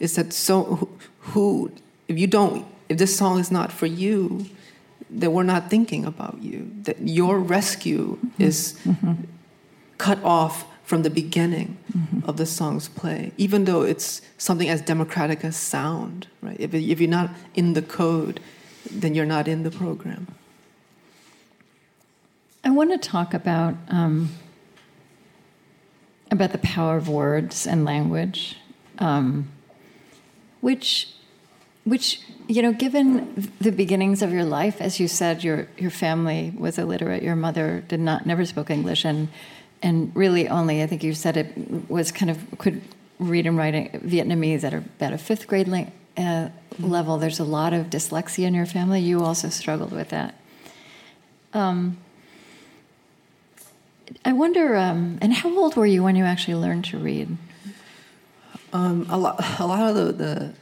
Is 0.00 0.16
that 0.16 0.32
so? 0.32 0.88
Who, 1.20 1.70
if 2.08 2.18
you 2.18 2.26
don't, 2.26 2.66
if 2.88 2.98
this 2.98 3.16
song 3.16 3.38
is 3.38 3.52
not 3.52 3.70
for 3.70 3.86
you, 3.86 4.46
that 5.10 5.30
we're 5.30 5.44
not 5.44 5.70
thinking 5.70 6.04
about 6.04 6.42
you. 6.42 6.70
That 6.82 7.00
your 7.06 7.38
rescue 7.38 8.16
mm-hmm. 8.16 8.42
is 8.42 8.78
mm-hmm. 8.84 9.24
cut 9.98 10.22
off 10.24 10.66
from 10.84 11.02
the 11.02 11.10
beginning 11.10 11.78
mm-hmm. 11.96 12.28
of 12.28 12.36
the 12.36 12.44
song's 12.44 12.88
play, 12.88 13.32
even 13.38 13.64
though 13.64 13.82
it's 13.82 14.20
something 14.36 14.68
as 14.68 14.82
democratic 14.82 15.44
as 15.44 15.56
sound, 15.56 16.26
right? 16.42 16.56
If, 16.58 16.74
if 16.74 17.00
you're 17.00 17.08
not 17.08 17.30
in 17.54 17.72
the 17.72 17.80
code, 17.80 18.40
then 18.90 19.14
you're 19.14 19.24
not 19.24 19.48
in 19.48 19.62
the 19.62 19.70
program. 19.70 20.26
I 22.62 22.70
want 22.70 22.90
to 22.90 22.98
talk 22.98 23.32
about 23.34 23.74
um, 23.88 24.30
about 26.34 26.52
the 26.52 26.58
power 26.58 26.96
of 26.96 27.08
words 27.08 27.66
and 27.66 27.84
language, 27.84 28.56
um, 28.98 29.48
which 30.60 31.08
which 31.84 32.20
you 32.46 32.62
know, 32.62 32.72
given 32.72 33.52
the 33.60 33.72
beginnings 33.72 34.22
of 34.22 34.32
your 34.32 34.44
life, 34.44 34.80
as 34.80 35.00
you 35.00 35.08
said, 35.08 35.42
your 35.42 35.68
your 35.78 35.90
family 35.90 36.52
was 36.56 36.78
illiterate. 36.78 37.22
Your 37.22 37.36
mother 37.36 37.84
did 37.88 38.00
not 38.00 38.26
never 38.26 38.44
spoke 38.44 38.70
English, 38.70 39.04
and 39.04 39.28
and 39.82 40.14
really 40.14 40.48
only 40.48 40.82
I 40.82 40.86
think 40.86 41.02
you 41.02 41.14
said 41.14 41.36
it 41.36 41.90
was 41.90 42.12
kind 42.12 42.30
of 42.30 42.38
could 42.58 42.82
read 43.18 43.46
and 43.46 43.56
write 43.56 43.92
Vietnamese 44.02 44.64
at 44.64 44.74
about 44.74 45.12
a 45.12 45.18
fifth 45.18 45.46
grade 45.46 45.68
le- 45.68 45.92
uh, 46.16 46.48
level. 46.78 47.16
There's 47.18 47.38
a 47.38 47.44
lot 47.44 47.72
of 47.72 47.86
dyslexia 47.86 48.44
in 48.46 48.54
your 48.54 48.66
family. 48.66 49.00
You 49.00 49.22
also 49.22 49.48
struggled 49.48 49.92
with 49.92 50.10
that. 50.10 50.34
Um, 51.52 51.98
I 54.24 54.32
wonder, 54.32 54.76
um, 54.76 55.18
and 55.20 55.32
how 55.32 55.56
old 55.58 55.76
were 55.76 55.86
you 55.86 56.02
when 56.02 56.16
you 56.16 56.24
actually 56.24 56.56
learned 56.56 56.84
to 56.86 56.98
read? 56.98 57.36
Um, 58.72 59.06
a 59.08 59.16
lot, 59.16 59.42
a 59.60 59.66
lot 59.66 59.90
of 59.90 59.94
the, 59.96 60.12
the, 60.12 60.52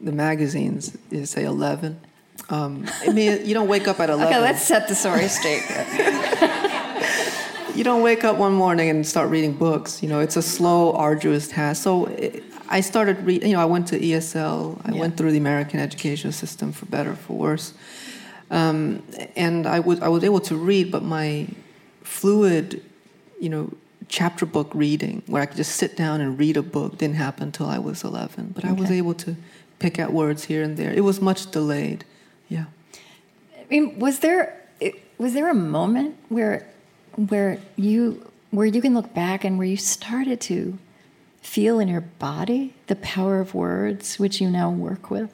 the 0.00 0.12
magazines 0.12 0.96
is 1.10 1.30
say 1.30 1.44
11. 1.44 2.00
Um, 2.48 2.86
I 3.02 3.12
mean, 3.12 3.46
you 3.46 3.54
don't 3.54 3.68
wake 3.68 3.86
up 3.86 4.00
at 4.00 4.08
11. 4.10 4.26
Okay, 4.26 4.40
let's 4.40 4.62
set 4.62 4.88
the 4.88 4.94
story 4.94 5.28
straight. 5.28 5.62
you 7.76 7.84
don't 7.84 8.02
wake 8.02 8.24
up 8.24 8.36
one 8.36 8.52
morning 8.54 8.88
and 8.90 9.06
start 9.06 9.30
reading 9.30 9.52
books. 9.52 10.02
You 10.02 10.08
know, 10.08 10.20
it's 10.20 10.36
a 10.36 10.42
slow, 10.42 10.92
arduous 10.92 11.48
task. 11.48 11.82
So 11.82 12.06
it, 12.06 12.42
I 12.68 12.80
started 12.80 13.18
reading. 13.24 13.50
You 13.50 13.56
know, 13.56 13.62
I 13.62 13.66
went 13.66 13.88
to 13.88 13.98
ESL. 13.98 14.80
I 14.84 14.92
Yeah. 14.92 15.00
went 15.00 15.16
through 15.16 15.32
the 15.32 15.38
American 15.38 15.80
education 15.80 16.32
system 16.32 16.72
for 16.72 16.86
better, 16.86 17.14
for 17.14 17.36
worse. 17.36 17.74
Um, 18.50 19.02
and 19.36 19.66
I 19.66 19.80
was 19.80 20.00
I 20.00 20.08
was 20.08 20.24
able 20.24 20.40
to 20.40 20.56
read, 20.56 20.90
but 20.90 21.02
my 21.04 21.46
fluid, 22.10 22.82
you 23.40 23.48
know, 23.48 23.72
chapter 24.08 24.44
book 24.44 24.70
reading, 24.74 25.22
where 25.26 25.42
I 25.42 25.46
could 25.46 25.56
just 25.56 25.76
sit 25.76 25.96
down 25.96 26.20
and 26.20 26.38
read 26.38 26.56
a 26.56 26.62
book, 26.62 26.98
didn't 26.98 27.16
happen 27.16 27.44
until 27.44 27.66
I 27.66 27.78
was 27.78 28.02
11. 28.02 28.52
But 28.54 28.64
I 28.64 28.72
was 28.72 28.90
able 28.90 29.14
to 29.14 29.36
pick 29.78 29.98
out 29.98 30.12
words 30.12 30.44
here 30.44 30.62
and 30.62 30.76
there. 30.76 30.92
It 30.92 31.04
was 31.04 31.20
much 31.20 31.50
delayed. 31.50 32.04
Yeah. 32.48 32.64
I 33.58 33.64
mean, 33.70 33.98
was 33.98 34.18
there 34.18 34.56
was 35.18 35.34
there 35.34 35.48
a 35.48 35.54
moment 35.54 36.16
where 36.28 36.66
where 37.16 37.58
you 37.76 38.28
where 38.50 38.66
you 38.66 38.82
can 38.82 38.94
look 38.94 39.14
back 39.14 39.44
and 39.44 39.56
where 39.56 39.68
you 39.68 39.76
started 39.76 40.40
to 40.40 40.78
feel 41.42 41.78
in 41.78 41.88
your 41.88 42.00
body 42.00 42.74
the 42.88 42.96
power 42.96 43.38
of 43.38 43.54
words, 43.54 44.18
which 44.18 44.40
you 44.40 44.50
now 44.50 44.70
work 44.70 45.10
with? 45.10 45.32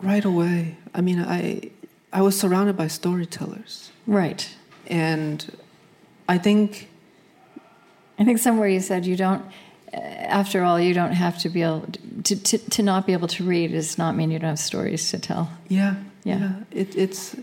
Right 0.00 0.24
away. 0.24 0.76
I 0.94 1.00
mean, 1.00 1.18
I 1.20 1.70
I 2.12 2.22
was 2.22 2.38
surrounded 2.38 2.76
by 2.76 2.86
storytellers. 2.86 3.90
Right. 4.06 4.54
And 4.88 5.56
I 6.28 6.38
think, 6.38 6.88
I 8.18 8.24
think 8.24 8.38
somewhere 8.38 8.68
you 8.68 8.80
said 8.80 9.06
you 9.06 9.16
don't. 9.16 9.44
After 9.92 10.64
all, 10.64 10.80
you 10.80 10.92
don't 10.92 11.12
have 11.12 11.38
to 11.40 11.48
be 11.48 11.62
able 11.62 11.86
to, 12.24 12.34
to 12.34 12.58
to 12.58 12.82
not 12.82 13.06
be 13.06 13.12
able 13.12 13.28
to 13.28 13.44
read 13.44 13.70
does 13.70 13.96
not 13.96 14.16
mean 14.16 14.32
you 14.32 14.40
don't 14.40 14.50
have 14.50 14.58
stories 14.58 15.10
to 15.10 15.18
tell. 15.20 15.50
yeah, 15.68 15.94
Yeah. 16.24 16.38
yeah, 16.38 16.52
it, 16.72 16.96
it's. 16.96 17.36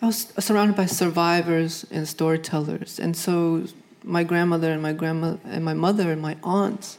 I 0.00 0.06
was 0.06 0.32
surrounded 0.40 0.74
by 0.76 0.86
survivors 0.86 1.86
and 1.92 2.08
storytellers, 2.08 2.98
and 2.98 3.16
so 3.16 3.66
my 4.02 4.24
grandmother 4.24 4.72
and 4.72 4.82
my 4.82 4.92
grandma 4.92 5.36
and 5.44 5.64
my 5.64 5.74
mother 5.74 6.10
and 6.10 6.20
my 6.20 6.36
aunts 6.42 6.98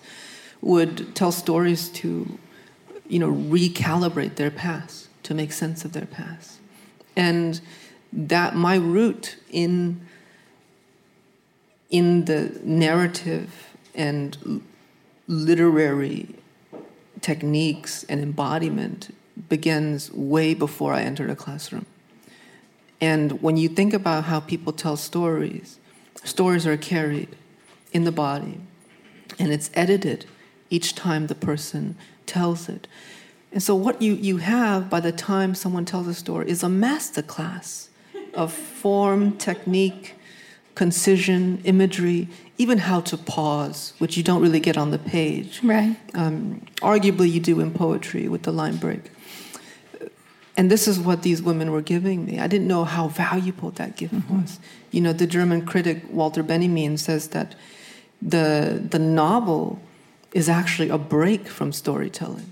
would 0.61 1.13
tell 1.13 1.33
stories 1.33 1.89
to, 1.89 2.39
you 3.09 3.19
know, 3.19 3.29
recalibrate 3.29 4.35
their 4.35 4.51
past 4.51 5.09
to 5.23 5.33
make 5.33 5.51
sense 5.51 5.83
of 5.83 5.91
their 5.91 6.05
past, 6.05 6.59
and 7.17 7.59
that 8.13 8.55
my 8.55 8.75
root 8.75 9.37
in 9.49 10.07
in 11.89 12.25
the 12.25 12.59
narrative 12.63 13.75
and 13.93 14.63
literary 15.27 16.27
techniques 17.21 18.03
and 18.05 18.19
embodiment 18.19 19.15
begins 19.47 20.11
way 20.11 20.53
before 20.53 20.93
I 20.93 21.03
entered 21.03 21.29
a 21.29 21.35
classroom. 21.35 21.85
And 22.99 23.41
when 23.41 23.57
you 23.57 23.69
think 23.69 23.93
about 23.93 24.25
how 24.25 24.39
people 24.39 24.73
tell 24.73 24.97
stories, 24.97 25.77
stories 26.23 26.65
are 26.65 26.77
carried 26.77 27.29
in 27.91 28.05
the 28.05 28.11
body 28.11 28.59
and 29.37 29.51
it's 29.51 29.69
edited 29.73 30.25
each 30.69 30.95
time 30.95 31.27
the 31.27 31.35
person 31.35 31.95
tells 32.25 32.69
it. 32.69 32.87
And 33.51 33.61
so, 33.61 33.75
what 33.75 34.01
you, 34.01 34.13
you 34.13 34.37
have 34.37 34.89
by 34.89 34.99
the 34.99 35.11
time 35.11 35.53
someone 35.53 35.85
tells 35.85 36.07
a 36.07 36.13
story 36.13 36.49
is 36.49 36.63
a 36.63 36.67
masterclass 36.67 37.89
of 38.33 38.53
form, 38.53 39.37
technique, 39.37 40.15
concision, 40.75 41.61
imagery, 41.63 42.27
even 42.57 42.79
how 42.79 43.01
to 43.01 43.17
pause, 43.17 43.93
which 43.97 44.17
you 44.17 44.23
don't 44.23 44.41
really 44.41 44.59
get 44.59 44.77
on 44.77 44.91
the 44.91 44.99
page. 44.99 45.59
Right. 45.63 45.95
Um, 46.13 46.65
arguably, 46.81 47.31
you 47.31 47.39
do 47.39 47.59
in 47.59 47.71
poetry 47.71 48.27
with 48.27 48.43
the 48.43 48.51
line 48.51 48.77
break. 48.77 49.11
And 50.55 50.69
this 50.69 50.87
is 50.87 50.99
what 50.99 51.23
these 51.23 51.41
women 51.41 51.71
were 51.71 51.81
giving 51.81 52.25
me. 52.25 52.39
I 52.39 52.47
didn't 52.47 52.67
know 52.67 52.83
how 52.83 53.07
valuable 53.07 53.71
that 53.71 53.97
gift 53.97 54.13
mm-hmm. 54.13 54.41
was. 54.41 54.59
You 54.91 55.01
know, 55.01 55.13
the 55.13 55.25
German 55.25 55.65
critic 55.65 56.03
Walter 56.09 56.43
Benjamin 56.43 56.97
says 56.97 57.29
that 57.29 57.55
the, 58.21 58.81
the 58.87 58.99
novel 58.99 59.79
is 60.31 60.49
actually 60.49 60.89
a 60.89 60.97
break 60.97 61.47
from 61.47 61.71
storytelling. 61.71 62.51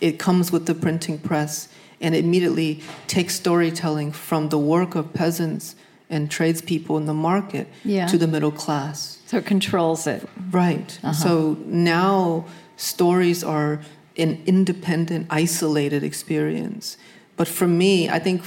It 0.00 0.18
comes 0.18 0.50
with 0.50 0.66
the 0.66 0.74
printing 0.74 1.18
press 1.18 1.68
and 2.00 2.14
immediately 2.14 2.82
takes 3.06 3.34
storytelling 3.34 4.12
from 4.12 4.48
the 4.50 4.58
work 4.58 4.94
of 4.94 5.12
peasants 5.12 5.74
and 6.10 6.30
tradespeople 6.30 6.96
in 6.96 7.06
the 7.06 7.14
market 7.14 7.68
yeah. 7.84 8.06
to 8.06 8.16
the 8.16 8.26
middle 8.26 8.52
class. 8.52 9.18
So 9.26 9.38
it 9.38 9.46
controls 9.46 10.06
it. 10.06 10.26
Right. 10.50 10.98
Uh-huh. 11.02 11.12
So 11.12 11.58
now 11.66 12.46
stories 12.76 13.44
are 13.44 13.80
an 14.16 14.42
independent, 14.46 15.26
isolated 15.30 16.02
experience. 16.02 16.96
But 17.36 17.46
for 17.46 17.68
me, 17.68 18.08
I 18.08 18.18
think 18.18 18.42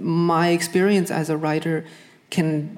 my 0.00 0.48
experience 0.48 1.10
as 1.10 1.30
a 1.30 1.36
writer 1.36 1.84
can, 2.30 2.76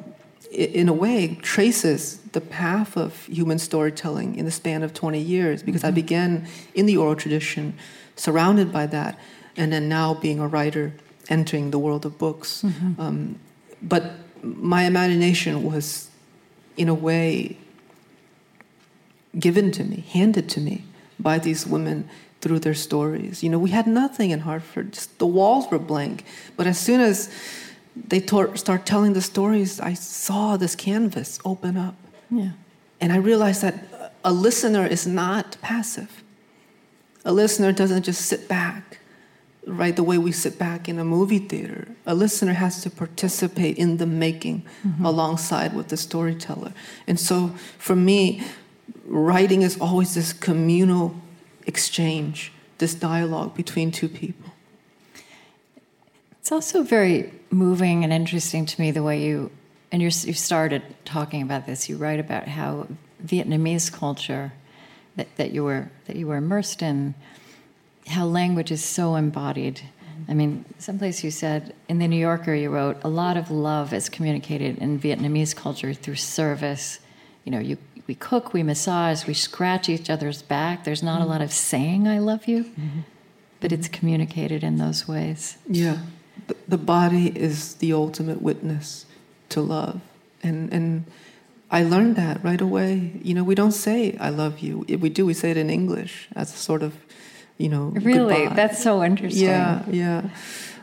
in 0.50 0.88
a 0.88 0.92
way, 0.92 1.38
traces 1.42 2.18
the 2.32 2.40
path 2.40 2.96
of 2.96 3.24
human 3.26 3.58
storytelling 3.58 4.34
in 4.34 4.44
the 4.44 4.50
span 4.50 4.82
of 4.82 4.92
20 4.92 5.18
years 5.18 5.62
because 5.62 5.82
mm-hmm. 5.82 5.88
I 5.88 6.02
began 6.02 6.48
in 6.74 6.86
the 6.86 6.96
oral 6.96 7.16
tradition, 7.16 7.74
surrounded 8.16 8.72
by 8.72 8.86
that, 8.86 9.18
and 9.58 9.72
then 9.72 9.88
now 9.88 10.14
being 10.14 10.38
a 10.38 10.46
writer, 10.46 10.94
entering 11.28 11.70
the 11.70 11.78
world 11.78 12.06
of 12.06 12.16
books. 12.16 12.62
Mm-hmm. 12.62 13.00
Um, 13.00 13.38
but 13.82 14.12
my 14.42 14.84
imagination 14.84 15.64
was, 15.64 16.08
in 16.76 16.88
a 16.88 16.94
way, 16.94 17.58
given 19.38 19.70
to 19.72 19.84
me, 19.84 20.04
handed 20.08 20.48
to 20.50 20.60
me 20.60 20.84
by 21.18 21.38
these 21.38 21.66
women 21.66 22.08
through 22.40 22.60
their 22.60 22.74
stories. 22.74 23.42
You 23.42 23.50
know, 23.50 23.58
we 23.58 23.70
had 23.70 23.86
nothing 23.86 24.30
in 24.30 24.40
Hartford, 24.40 24.92
just 24.92 25.18
the 25.18 25.26
walls 25.26 25.70
were 25.70 25.78
blank. 25.78 26.24
But 26.56 26.66
as 26.66 26.78
soon 26.78 27.00
as 27.00 27.28
they 27.96 28.20
tor- 28.20 28.56
start 28.56 28.86
telling 28.86 29.12
the 29.12 29.20
stories, 29.20 29.80
I 29.80 29.94
saw 29.94 30.56
this 30.56 30.76
canvas 30.76 31.40
open 31.44 31.76
up. 31.76 31.96
Yeah. 32.30 32.50
And 33.00 33.12
I 33.12 33.16
realized 33.16 33.62
that 33.62 34.14
a 34.24 34.32
listener 34.32 34.86
is 34.86 35.06
not 35.06 35.56
passive. 35.60 36.22
A 37.24 37.32
listener 37.32 37.72
doesn't 37.72 38.04
just 38.04 38.22
sit 38.22 38.48
back 38.48 38.97
right 39.68 39.96
the 39.96 40.02
way 40.02 40.16
we 40.16 40.32
sit 40.32 40.58
back 40.58 40.88
in 40.88 40.98
a 40.98 41.04
movie 41.04 41.38
theater 41.38 41.88
a 42.06 42.14
listener 42.14 42.54
has 42.54 42.82
to 42.82 42.90
participate 42.90 43.76
in 43.76 43.98
the 43.98 44.06
making 44.06 44.64
mm-hmm. 44.86 45.04
alongside 45.04 45.74
with 45.74 45.88
the 45.88 45.96
storyteller 45.96 46.72
and 47.06 47.20
so 47.20 47.48
for 47.78 47.94
me 47.94 48.42
writing 49.04 49.62
is 49.62 49.78
always 49.80 50.14
this 50.14 50.32
communal 50.32 51.14
exchange 51.66 52.50
this 52.78 52.94
dialogue 52.94 53.54
between 53.54 53.90
two 53.90 54.08
people 54.08 54.50
it's 56.40 56.50
also 56.50 56.82
very 56.82 57.32
moving 57.50 58.04
and 58.04 58.12
interesting 58.12 58.64
to 58.64 58.80
me 58.80 58.90
the 58.90 59.02
way 59.02 59.22
you 59.22 59.50
and 59.92 60.02
you 60.02 60.10
started 60.10 60.82
talking 61.04 61.42
about 61.42 61.66
this 61.66 61.88
you 61.88 61.96
write 61.96 62.20
about 62.20 62.48
how 62.48 62.86
vietnamese 63.24 63.92
culture 63.92 64.52
that, 65.16 65.28
that 65.36 65.50
you 65.50 65.62
were 65.62 65.90
that 66.06 66.16
you 66.16 66.26
were 66.26 66.36
immersed 66.36 66.80
in 66.80 67.14
how 68.08 68.24
language 68.26 68.70
is 68.70 68.84
so 68.84 69.14
embodied. 69.16 69.80
I 70.28 70.34
mean, 70.34 70.64
someplace 70.78 71.24
you 71.24 71.30
said 71.30 71.74
in 71.88 71.98
the 71.98 72.08
New 72.08 72.18
Yorker, 72.18 72.54
you 72.54 72.70
wrote, 72.70 72.98
a 73.02 73.08
lot 73.08 73.36
of 73.36 73.50
love 73.50 73.94
is 73.94 74.08
communicated 74.08 74.78
in 74.78 74.98
Vietnamese 74.98 75.56
culture 75.56 75.94
through 75.94 76.16
service. 76.16 77.00
You 77.44 77.52
know, 77.52 77.60
you, 77.60 77.78
we 78.06 78.14
cook, 78.14 78.52
we 78.52 78.62
massage, 78.62 79.26
we 79.26 79.34
scratch 79.34 79.88
each 79.88 80.10
other's 80.10 80.42
back. 80.42 80.84
There's 80.84 81.02
not 81.02 81.20
mm-hmm. 81.20 81.30
a 81.30 81.32
lot 81.32 81.40
of 81.40 81.52
saying, 81.52 82.08
I 82.08 82.18
love 82.18 82.46
you, 82.46 82.64
mm-hmm. 82.64 83.00
but 83.60 83.72
it's 83.72 83.88
communicated 83.88 84.62
in 84.62 84.76
those 84.76 85.08
ways. 85.08 85.56
Yeah. 85.66 85.98
The 86.66 86.78
body 86.78 87.28
is 87.38 87.76
the 87.76 87.92
ultimate 87.92 88.42
witness 88.42 89.06
to 89.50 89.60
love. 89.60 90.00
And, 90.42 90.72
and 90.72 91.04
I 91.70 91.82
learned 91.82 92.16
that 92.16 92.42
right 92.44 92.60
away. 92.60 93.12
You 93.22 93.34
know, 93.34 93.44
we 93.44 93.54
don't 93.54 93.72
say, 93.72 94.16
I 94.18 94.28
love 94.28 94.60
you. 94.60 94.84
If 94.88 95.00
we 95.00 95.08
do, 95.08 95.24
we 95.24 95.34
say 95.34 95.50
it 95.50 95.56
in 95.56 95.70
English 95.70 96.28
as 96.36 96.52
a 96.52 96.56
sort 96.56 96.82
of 96.82 96.94
you 97.58 97.68
know. 97.68 97.92
Really, 97.94 98.44
goodbye. 98.44 98.54
that's 98.54 98.82
so 98.82 99.04
interesting. 99.04 99.44
Yeah, 99.44 99.84
yeah. 99.90 100.30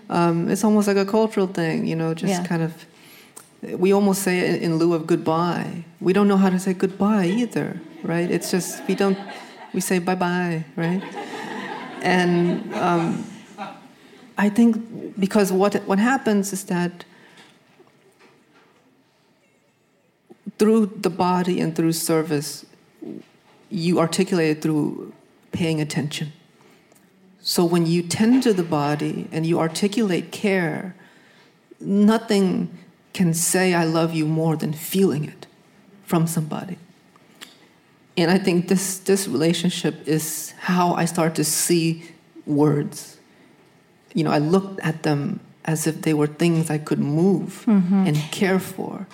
Um, 0.09 0.49
it's 0.49 0.63
almost 0.63 0.87
like 0.87 0.97
a 0.97 1.05
cultural 1.05 1.47
thing, 1.47 1.87
you 1.87 1.95
know, 1.95 2.13
just 2.13 2.31
yeah. 2.31 2.45
kind 2.45 2.61
of. 2.61 2.85
We 3.61 3.93
almost 3.93 4.21
say 4.21 4.39
it 4.39 4.61
in 4.61 4.77
lieu 4.77 4.93
of 4.93 5.07
goodbye. 5.07 5.85
We 5.99 6.13
don't 6.13 6.27
know 6.27 6.37
how 6.37 6.51
to 6.51 6.59
say 6.59 6.73
goodbye 6.73 7.25
either, 7.25 7.81
right? 8.03 8.29
It's 8.29 8.51
just 8.51 8.87
we 8.87 8.93
don't. 8.93 9.17
We 9.73 9.81
say 9.81 9.99
bye 9.99 10.15
bye, 10.15 10.65
right? 10.75 11.01
And 12.03 12.71
um, 12.75 13.25
I 14.37 14.49
think 14.49 15.19
because 15.19 15.51
what 15.51 15.75
what 15.87 15.97
happens 15.97 16.53
is 16.53 16.65
that 16.65 17.05
through 20.57 20.85
the 20.97 21.09
body 21.09 21.59
and 21.59 21.75
through 21.75 21.93
service, 21.93 22.65
you 23.69 23.99
articulate 23.99 24.57
it 24.57 24.61
through 24.61 25.13
paying 25.51 25.81
attention. 25.81 26.31
So 27.47 27.63
when 27.63 27.85
you 27.85 28.01
tend 28.01 28.41
to 28.41 28.53
the 28.53 28.63
body 28.63 29.27
and 29.31 29.45
you 29.45 29.59
articulate 29.59 30.31
care, 30.31 30.95
nothing 31.79 32.75
can 33.13 33.35
say 33.35 33.75
I 33.75 33.83
love 33.85 34.15
you 34.15 34.25
more 34.25 34.55
than 34.55 34.73
feeling 34.73 35.25
it 35.25 35.45
from 36.05 36.25
somebody. 36.25 36.79
And 38.17 38.31
I 38.31 38.39
think 38.39 38.67
this 38.67 38.97
this 38.97 39.27
relationship 39.27 40.07
is 40.07 40.55
how 40.59 40.95
I 40.95 41.05
start 41.05 41.35
to 41.35 41.43
see 41.43 42.05
words. 42.47 43.19
You 44.15 44.23
know, 44.23 44.31
I 44.31 44.39
looked 44.39 44.79
at 44.79 45.03
them 45.03 45.39
as 45.65 45.85
if 45.85 46.01
they 46.01 46.15
were 46.15 46.27
things 46.27 46.71
I 46.71 46.79
could 46.79 46.99
move 46.99 47.63
mm-hmm. 47.67 48.07
and 48.07 48.17
care 48.31 48.59
for. 48.59 49.05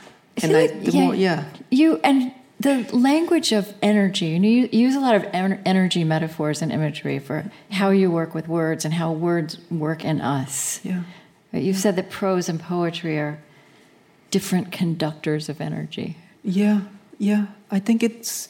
And 0.42 0.56
I, 0.56 0.68
the 0.68 0.92
yeah, 0.92 1.02
more, 1.02 1.16
yeah. 1.16 1.44
You 1.70 2.00
and 2.02 2.32
the 2.62 2.88
language 2.96 3.52
of 3.52 3.74
energy, 3.82 4.28
you 4.28 4.70
use 4.72 4.96
a 4.96 5.00
lot 5.00 5.16
of 5.16 5.26
energy 5.34 6.04
metaphors 6.04 6.62
and 6.62 6.72
imagery 6.72 7.18
for 7.18 7.52
how 7.72 7.90
you 7.90 8.12
work 8.12 8.36
with 8.36 8.48
words 8.48 8.86
and 8.86 8.94
how 8.94 9.12
words 9.12 9.58
work 9.72 10.06
in 10.06 10.22
us. 10.22 10.80
Yeah. 10.84 11.04
You've 11.52 11.78
said 11.78 11.96
that 11.96 12.10
prose 12.12 12.48
and 12.50 12.60
poetry 12.60 13.18
are 13.18 13.40
different 14.30 14.72
conductors 14.72 15.50
of 15.50 15.60
energy. 15.60 16.18
Yeah, 16.44 16.82
yeah. 17.18 17.48
I 17.72 17.80
think 17.80 18.04
it's, 18.04 18.48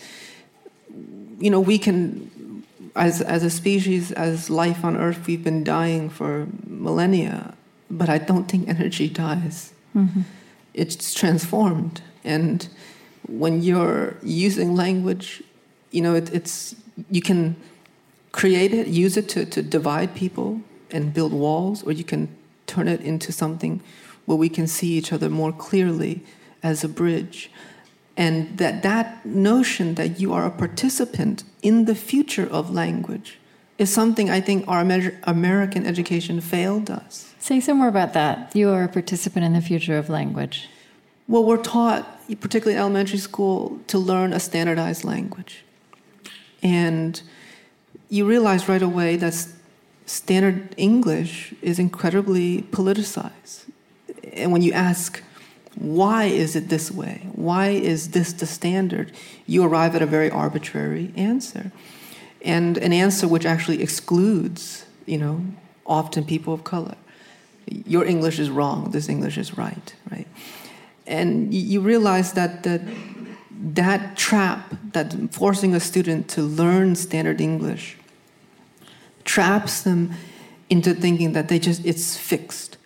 you 1.39 1.50
know, 1.50 1.62
we 1.62 1.78
can, 1.80 2.63
as, 2.95 3.21
as 3.21 3.43
a 3.43 3.50
species, 3.50 4.12
as 4.12 4.50
life 4.50 4.84
on 4.84 4.97
Earth, 4.97 5.26
we've 5.26 5.43
been 5.43 5.63
dying 5.63 6.10
for 6.10 6.47
millennia, 6.67 7.54
but 7.89 8.10
I 8.10 8.17
don't 8.17 8.45
think 8.52 8.67
energy 8.67 9.08
dies. 9.08 9.74
Mm-hmm. 9.95 10.21
It's 10.74 11.13
transformed. 11.13 12.02
And 12.24 12.67
when 13.31 13.61
you're 13.61 14.17
using 14.21 14.75
language, 14.75 15.43
you 15.91 16.01
know, 16.01 16.15
it, 16.15 16.33
it's 16.33 16.75
you 17.09 17.21
can 17.21 17.55
create 18.31 18.73
it, 18.73 18.87
use 18.87 19.17
it 19.17 19.27
to, 19.29 19.45
to 19.45 19.61
divide 19.61 20.15
people 20.15 20.61
and 20.91 21.13
build 21.13 21.33
walls, 21.33 21.83
or 21.83 21.91
you 21.91 22.03
can 22.03 22.27
turn 22.67 22.87
it 22.87 23.01
into 23.01 23.31
something 23.31 23.81
where 24.25 24.37
we 24.37 24.49
can 24.49 24.67
see 24.67 24.89
each 24.97 25.11
other 25.11 25.29
more 25.29 25.51
clearly 25.51 26.23
as 26.61 26.83
a 26.83 26.89
bridge. 26.89 27.51
And 28.17 28.57
that 28.57 28.83
that 28.83 29.25
notion 29.25 29.95
that 29.95 30.19
you 30.19 30.33
are 30.33 30.45
a 30.45 30.51
participant 30.51 31.43
in 31.61 31.85
the 31.85 31.95
future 31.95 32.47
of 32.49 32.69
language 32.69 33.39
is 33.77 33.91
something 33.91 34.29
I 34.29 34.41
think 34.41 34.67
our 34.67 34.81
American 35.23 35.85
education 35.87 36.39
failed 36.39 36.91
us. 36.91 37.33
Say 37.39 37.59
some 37.59 37.77
more 37.77 37.87
about 37.87 38.13
that. 38.13 38.55
You 38.55 38.69
are 38.69 38.83
a 38.83 38.87
participant 38.87 39.43
in 39.45 39.53
the 39.53 39.61
future 39.61 39.97
of 39.97 40.09
language. 40.09 40.69
Well, 41.31 41.45
we're 41.45 41.63
taught, 41.63 42.27
particularly 42.41 42.73
in 42.73 42.79
elementary 42.79 43.17
school, 43.17 43.79
to 43.87 43.97
learn 43.97 44.33
a 44.33 44.39
standardized 44.41 45.05
language. 45.05 45.63
And 46.61 47.21
you 48.09 48.25
realize 48.25 48.67
right 48.67 48.82
away 48.82 49.15
that 49.15 49.47
standard 50.05 50.75
English 50.75 51.53
is 51.61 51.79
incredibly 51.79 52.63
politicized. 52.63 53.71
And 54.34 54.51
when 54.51 54.61
you 54.61 54.73
ask, 54.73 55.23
why 55.75 56.25
is 56.25 56.57
it 56.57 56.67
this 56.67 56.91
way? 56.91 57.25
Why 57.32 57.69
is 57.69 58.09
this 58.09 58.34
the 58.34 58.45
standard? 58.45 59.13
You 59.47 59.63
arrive 59.63 59.95
at 59.95 60.01
a 60.01 60.05
very 60.05 60.29
arbitrary 60.29 61.13
answer. 61.15 61.71
And 62.41 62.77
an 62.77 62.91
answer 62.91 63.25
which 63.25 63.45
actually 63.45 63.82
excludes, 63.82 64.86
you 65.05 65.17
know, 65.17 65.45
often 65.86 66.25
people 66.25 66.53
of 66.53 66.65
color. 66.65 66.95
Your 67.67 68.03
English 68.03 68.38
is 68.38 68.49
wrong, 68.49 68.91
this 68.91 69.07
English 69.07 69.38
is 69.38 69.57
right, 69.57 69.95
right? 70.11 70.27
And 71.12 71.53
you 71.53 71.82
realize 71.82 72.34
that 72.34 72.64
that 72.64 72.82
that 73.51 74.18
trap 74.18 74.74
that 74.93 75.14
forcing 75.32 75.76
a 75.76 75.80
student 75.80 76.28
to 76.28 76.41
learn 76.41 76.95
standard 76.95 77.39
english 77.39 77.97
traps 79.24 79.82
them 79.82 80.12
into 80.70 80.93
thinking 80.93 81.34
that 81.34 81.47
they 81.47 81.59
just 81.59 81.86
it's 81.86 82.18
fixed 82.18 82.78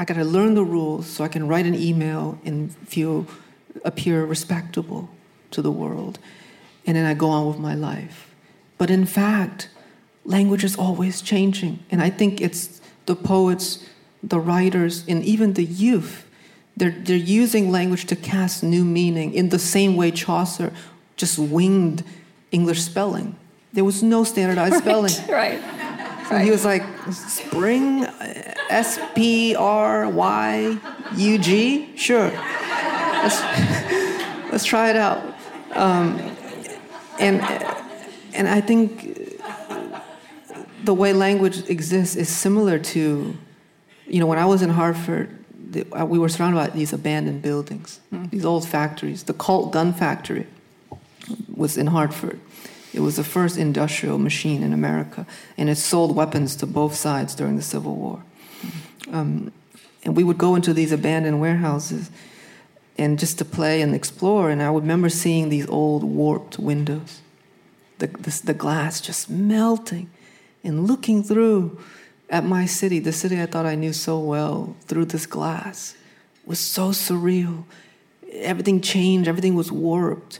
I 0.00 0.06
got 0.06 0.14
to 0.14 0.24
learn 0.24 0.54
the 0.54 0.64
rules 0.64 1.06
so 1.06 1.24
I 1.24 1.28
can 1.28 1.46
write 1.46 1.66
an 1.66 1.74
email 1.74 2.38
and 2.42 2.74
feel 2.88 3.26
appear 3.84 4.24
respectable 4.24 5.10
to 5.50 5.60
the 5.60 5.70
world. 5.70 6.18
And 6.86 6.96
then 6.96 7.04
I 7.04 7.12
go 7.12 7.28
on 7.28 7.48
with 7.48 7.58
my 7.58 7.74
life. 7.74 8.34
But 8.78 8.88
in 8.88 9.04
fact, 9.04 9.68
language 10.24 10.64
is 10.64 10.74
always 10.74 11.20
changing. 11.20 11.80
And 11.90 12.00
I 12.00 12.08
think 12.08 12.40
it's 12.40 12.80
the 13.04 13.14
poets, 13.14 13.86
the 14.22 14.40
writers, 14.40 15.04
and 15.06 15.22
even 15.22 15.52
the 15.52 15.64
youth. 15.64 16.26
They're, 16.80 16.90
they're 16.92 17.14
using 17.14 17.70
language 17.70 18.06
to 18.06 18.16
cast 18.16 18.62
new 18.62 18.86
meaning 18.86 19.34
in 19.34 19.50
the 19.50 19.58
same 19.58 19.96
way 19.96 20.10
Chaucer 20.10 20.72
just 21.14 21.38
winged 21.38 22.02
English 22.52 22.80
spelling. 22.80 23.36
There 23.74 23.84
was 23.84 24.02
no 24.02 24.24
standardized 24.24 24.76
spelling. 24.76 25.12
right. 25.28 25.60
So 26.30 26.38
he 26.38 26.50
was 26.50 26.64
like, 26.64 26.82
spring, 27.12 28.04
S 28.70 28.98
P 29.14 29.54
R 29.56 30.08
Y 30.08 30.78
U 31.16 31.38
G? 31.38 31.94
Sure. 31.98 32.30
Let's, 32.30 33.42
let's 34.50 34.64
try 34.64 34.88
it 34.88 34.96
out. 34.96 35.22
Um, 35.72 36.18
and, 37.18 37.42
and 38.32 38.48
I 38.48 38.62
think 38.62 39.38
the 40.84 40.94
way 40.94 41.12
language 41.12 41.68
exists 41.68 42.16
is 42.16 42.30
similar 42.30 42.78
to, 42.78 43.36
you 44.06 44.18
know, 44.18 44.26
when 44.26 44.38
I 44.38 44.46
was 44.46 44.62
in 44.62 44.70
Hartford, 45.72 46.00
uh, 46.00 46.06
we 46.06 46.18
were 46.18 46.28
surrounded 46.28 46.56
by 46.56 46.68
these 46.68 46.92
abandoned 46.92 47.42
buildings, 47.42 48.00
mm. 48.12 48.30
these 48.30 48.44
old 48.44 48.66
factories. 48.66 49.24
The 49.24 49.34
Colt 49.34 49.72
gun 49.72 49.92
factory 49.92 50.46
was 51.54 51.76
in 51.76 51.88
Hartford. 51.88 52.40
It 52.92 53.00
was 53.00 53.16
the 53.16 53.24
first 53.24 53.56
industrial 53.56 54.18
machine 54.18 54.62
in 54.62 54.72
America, 54.72 55.26
and 55.56 55.68
it 55.68 55.76
sold 55.76 56.16
weapons 56.16 56.56
to 56.56 56.66
both 56.66 56.94
sides 56.94 57.34
during 57.34 57.56
the 57.56 57.62
Civil 57.62 57.94
War. 57.94 58.22
Um, 59.12 59.52
and 60.04 60.16
we 60.16 60.24
would 60.24 60.38
go 60.38 60.54
into 60.54 60.72
these 60.72 60.92
abandoned 60.92 61.40
warehouses 61.40 62.10
and 62.98 63.18
just 63.18 63.38
to 63.38 63.44
play 63.44 63.80
and 63.80 63.94
explore. 63.94 64.50
And 64.50 64.62
I 64.62 64.72
remember 64.72 65.08
seeing 65.08 65.48
these 65.48 65.68
old 65.68 66.02
warped 66.02 66.58
windows, 66.58 67.20
the, 67.98 68.08
the, 68.08 68.40
the 68.44 68.54
glass 68.54 69.00
just 69.00 69.30
melting, 69.30 70.10
and 70.64 70.86
looking 70.86 71.22
through 71.22 71.78
at 72.30 72.44
my 72.44 72.64
city, 72.64 73.00
the 73.00 73.12
city 73.12 73.40
I 73.40 73.46
thought 73.46 73.66
I 73.66 73.74
knew 73.74 73.92
so 73.92 74.18
well, 74.18 74.76
through 74.86 75.06
this 75.06 75.26
glass 75.26 75.96
was 76.46 76.60
so 76.60 76.90
surreal. 76.90 77.64
Everything 78.32 78.80
changed, 78.80 79.28
everything 79.28 79.56
was 79.56 79.72
warped. 79.72 80.38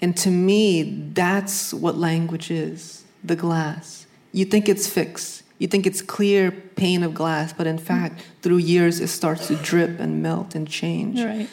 And 0.00 0.16
to 0.18 0.30
me, 0.30 0.82
that's 1.14 1.72
what 1.72 1.96
language 1.96 2.50
is 2.50 3.04
the 3.24 3.36
glass. 3.36 4.06
You 4.32 4.44
think 4.44 4.68
it's 4.68 4.86
fixed, 4.86 5.42
you 5.58 5.68
think 5.68 5.86
it's 5.86 6.02
clear 6.02 6.50
pane 6.50 7.02
of 7.02 7.14
glass, 7.14 7.52
but 7.52 7.66
in 7.66 7.78
fact, 7.78 8.22
through 8.42 8.58
years, 8.58 9.00
it 9.00 9.08
starts 9.08 9.46
to 9.48 9.56
drip 9.56 10.00
and 10.00 10.22
melt 10.22 10.54
and 10.54 10.68
change. 10.68 11.20
Right. 11.20 11.48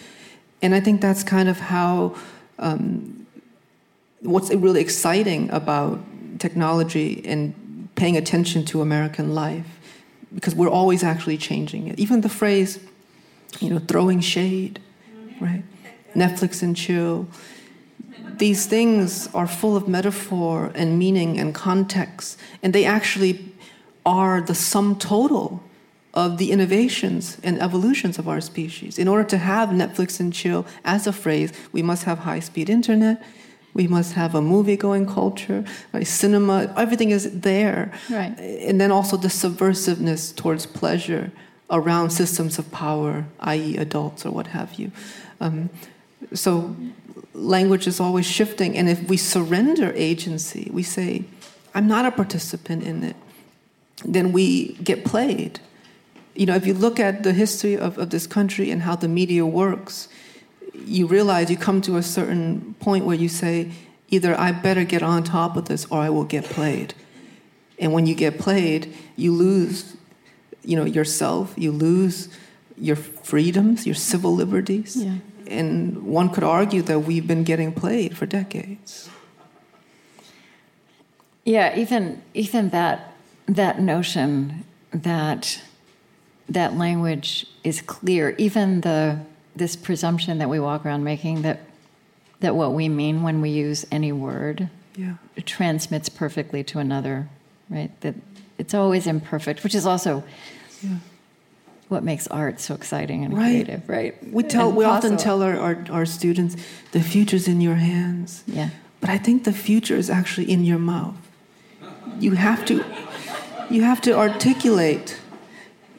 And 0.62 0.76
I 0.76 0.82
think 0.82 1.00
that's 1.00 1.24
kind 1.24 1.48
of 1.48 1.60
how 1.60 2.16
um, 2.58 3.28
what's 4.22 4.54
really 4.54 4.82
exciting 4.82 5.50
about 5.52 6.00
technology 6.40 7.22
and 7.26 7.54
paying 8.00 8.18
attention 8.18 8.66
to 8.66 8.82
American 8.82 9.36
life, 9.36 9.68
because 10.34 10.56
we're 10.56 10.70
always 10.70 11.04
actually 11.04 11.38
changing 11.38 11.88
it. 11.88 12.00
Even 12.00 12.22
the 12.22 12.30
phrase, 12.30 12.80
you 13.60 13.70
know, 13.70 13.80
throwing 13.80 14.22
shade, 14.22 14.80
right? 15.40 15.64
Netflix 16.16 16.64
and 16.64 16.76
chill 16.76 17.28
these 18.40 18.66
things 18.66 19.28
are 19.34 19.48
full 19.48 19.76
of 19.76 19.88
metaphor 19.88 20.72
and 20.74 20.98
meaning 20.98 21.38
and 21.38 21.54
context, 21.54 22.40
and 22.64 22.74
they 22.74 22.86
actually 22.86 23.54
are 24.06 24.42
the 24.42 24.56
sum 24.56 24.98
total 24.98 25.62
of 26.14 26.38
the 26.38 26.52
innovations 26.52 27.38
and 27.44 27.62
evolutions 27.62 28.18
of 28.18 28.28
our 28.28 28.42
species. 28.42 28.98
In 28.98 29.08
order 29.08 29.26
to 29.26 29.38
have 29.38 29.70
Netflix 29.70 30.20
and 30.20 30.34
chill 30.34 30.66
as 30.84 31.06
a 31.06 31.14
phrase, 31.14 31.54
we 31.72 31.84
must 31.84 32.04
have 32.06 32.20
high 32.20 32.40
speed 32.40 32.70
internet, 32.70 33.22
we 33.74 33.88
must 33.88 34.14
have 34.14 34.36
a 34.36 34.42
movie 34.42 34.78
going 34.78 35.06
culture, 35.06 35.64
right? 35.94 36.06
cinema, 36.06 36.74
everything 36.76 37.12
is 37.12 37.42
there. 37.42 37.92
Right. 38.10 38.38
And 38.40 38.80
then 38.82 38.92
also 38.92 39.18
the 39.18 39.28
subversiveness 39.28 40.36
towards 40.36 40.66
pleasure 40.66 41.32
around 41.70 42.10
systems 42.10 42.58
of 42.58 42.72
power, 42.72 43.26
i.e., 43.42 43.78
adults 43.78 44.26
or 44.26 44.32
what 44.32 44.48
have 44.48 44.74
you. 44.74 44.92
Um, 45.40 45.70
so 46.34 46.76
language 47.34 47.88
is 47.88 48.00
always 48.00 48.26
shifting. 48.26 48.78
And 48.78 48.90
if 48.90 49.08
we 49.08 49.18
surrender 49.18 49.94
agency, 49.96 50.70
we 50.74 50.84
say, 50.84 51.26
I'm 51.74 51.88
not 51.88 52.06
a 52.06 52.12
participant 52.12 52.84
in 52.84 53.04
it, 53.04 53.16
then 54.04 54.32
we 54.32 54.74
get 54.76 55.06
played. 55.06 55.60
You 56.36 56.46
know, 56.46 56.56
if 56.56 56.66
you 56.66 56.74
look 56.74 57.00
at 57.00 57.24
the 57.24 57.34
history 57.34 57.78
of, 57.78 57.98
of 57.98 58.10
this 58.10 58.26
country 58.26 58.72
and 58.72 58.82
how 58.82 58.96
the 58.96 59.08
media 59.08 59.46
works, 59.46 60.08
you 60.86 61.08
realize 61.08 61.50
you 61.50 61.58
come 61.58 61.82
to 61.82 61.98
a 61.98 62.04
certain 62.04 62.76
point 62.80 63.06
where 63.06 63.16
you 63.16 63.30
say, 63.30 63.72
either 64.10 64.38
I 64.40 64.52
better 64.52 64.84
get 64.84 65.04
on 65.04 65.24
top 65.24 65.56
of 65.56 65.66
this 65.66 65.86
or 65.86 66.00
I 66.00 66.10
will 66.10 66.24
get 66.24 66.46
played. 66.46 66.94
And 67.78 67.94
when 67.94 68.06
you 68.06 68.16
get 68.16 68.40
played, 68.40 68.94
you 69.16 69.34
lose, 69.34 69.96
you 70.64 70.76
know, 70.76 70.86
yourself, 70.86 71.54
you 71.56 71.72
lose 71.72 72.30
your 72.78 72.96
freedoms, 72.96 73.86
your 73.86 73.96
civil 73.96 74.34
liberties. 74.36 74.96
Yeah 74.96 75.16
and 75.50 76.04
one 76.04 76.30
could 76.30 76.44
argue 76.44 76.82
that 76.84 77.00
we've 77.00 77.28
been 77.28 77.44
getting 77.44 77.74
played 77.74 78.18
for 78.18 78.26
decades. 78.26 79.10
Yeah, 81.44 81.76
even 81.76 82.22
even 82.34 82.70
that 82.70 83.14
that 83.48 83.82
notion 83.82 84.64
that 84.92 85.62
that 86.48 86.78
language 86.78 87.48
is 87.64 87.82
clear, 87.82 88.36
even 88.38 88.82
the 88.82 89.20
this 89.56 89.76
presumption 89.76 90.38
that 90.38 90.50
we 90.50 90.60
walk 90.60 90.86
around 90.86 91.04
making 91.04 91.42
that 91.42 91.62
that 92.40 92.56
what 92.56 92.74
we 92.74 92.88
mean 92.88 93.22
when 93.22 93.42
we 93.42 93.50
use 93.50 93.86
any 93.92 94.12
word 94.12 94.70
yeah. 94.96 95.16
transmits 95.46 96.08
perfectly 96.08 96.64
to 96.64 96.80
another, 96.80 97.28
right? 97.70 97.92
That 98.00 98.16
it's 98.58 98.74
always 98.74 99.08
imperfect, 99.08 99.64
which 99.64 99.76
is 99.76 99.86
also 99.86 100.24
yeah 100.82 100.98
what 101.90 102.04
makes 102.04 102.28
art 102.28 102.60
so 102.60 102.76
exciting 102.76 103.26
and 103.26 103.36
right. 103.36 103.66
creative, 103.66 103.90
right? 103.90 104.16
We 104.32 104.44
tell, 104.44 104.70
and 104.70 104.78
we 104.78 104.86
often 104.86 105.18
tell 105.18 105.42
our, 105.42 105.58
our, 105.58 105.86
our 105.90 106.06
students, 106.06 106.56
the 106.92 107.02
future's 107.02 107.48
in 107.48 107.62
your 107.62 107.76
hands. 107.76 108.44
Yeah. 108.46 108.70
But 109.02 109.10
I 109.10 109.18
think 109.18 109.44
the 109.44 109.52
future 109.52 109.96
is 109.96 110.10
actually 110.10 110.52
in 110.52 110.64
your 110.64 110.78
mouth. 110.78 111.16
You 112.20 112.34
have 112.34 112.64
to, 112.66 112.86
you 113.72 113.82
have 113.82 114.02
to 114.02 114.16
articulate 114.16 115.20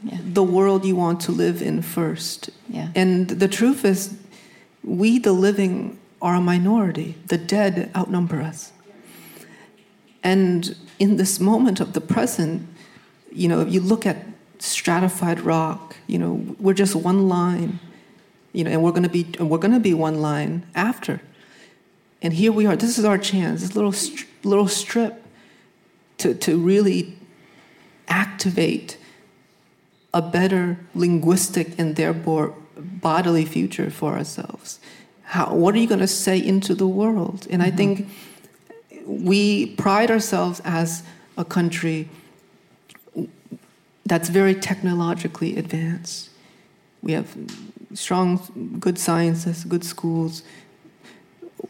yeah. 0.02 0.18
the 0.22 0.42
world 0.42 0.84
you 0.84 0.96
want 0.96 1.20
to 1.22 1.32
live 1.32 1.62
in 1.62 1.82
first. 1.82 2.50
Yeah. 2.68 2.90
And 2.94 3.28
the 3.28 3.48
truth 3.48 3.84
is, 3.84 4.16
we, 4.82 5.18
the 5.18 5.32
living, 5.32 5.98
are 6.22 6.34
a 6.34 6.40
minority. 6.40 7.16
The 7.26 7.38
dead 7.38 7.90
outnumber 7.96 8.42
us. 8.42 8.72
And 10.22 10.76
in 10.98 11.16
this 11.16 11.40
moment 11.40 11.80
of 11.80 11.94
the 11.94 12.00
present, 12.00 12.68
you 13.32 13.48
know, 13.48 13.60
if 13.60 13.72
you 13.72 13.80
look 13.80 14.04
at 14.06 14.26
stratified 14.60 15.40
rock. 15.40 15.96
You 16.06 16.18
know, 16.18 16.56
we're 16.58 16.74
just 16.74 16.94
one 16.94 17.28
line. 17.28 17.80
You 18.52 18.64
know, 18.64 18.70
and 18.70 18.82
we're 18.82 18.90
going 18.90 19.04
to 19.04 19.08
be 19.08 19.26
and 19.38 19.48
we're 19.48 19.58
going 19.58 19.74
to 19.74 19.80
be 19.80 19.94
one 19.94 20.20
line 20.20 20.66
after. 20.74 21.20
And 22.22 22.32
here 22.32 22.52
we 22.52 22.66
are. 22.66 22.76
This 22.76 22.98
is 22.98 23.04
our 23.04 23.18
chance. 23.18 23.62
This 23.62 23.76
little 23.76 23.94
little 24.42 24.68
strip 24.68 25.24
to 26.18 26.34
to 26.34 26.58
really 26.58 27.16
activate 28.08 28.98
a 30.12 30.22
better 30.22 30.78
linguistic 30.94 31.78
and 31.78 31.96
therefore 31.96 32.54
bodily 32.76 33.44
future 33.44 33.90
for 33.90 34.14
ourselves. 34.14 34.80
How, 35.22 35.54
what 35.54 35.74
are 35.74 35.78
you 35.78 35.86
going 35.86 36.00
to 36.00 36.08
say 36.08 36.38
into 36.38 36.74
the 36.74 36.88
world? 36.88 37.46
And 37.50 37.62
mm-hmm. 37.62 37.72
I 37.72 37.76
think 37.76 38.08
we 39.06 39.66
pride 39.76 40.10
ourselves 40.10 40.60
as 40.64 41.02
a 41.36 41.44
country 41.44 42.08
that's 44.04 44.28
very 44.28 44.54
technologically 44.54 45.56
advanced. 45.56 46.30
We 47.02 47.12
have 47.12 47.36
strong, 47.94 48.76
good 48.80 48.98
sciences, 48.98 49.64
good 49.64 49.84
schools, 49.84 50.42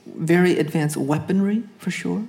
very 0.07 0.59
advanced 0.59 0.97
weaponry 0.97 1.63
for 1.79 1.91
sure. 1.91 2.25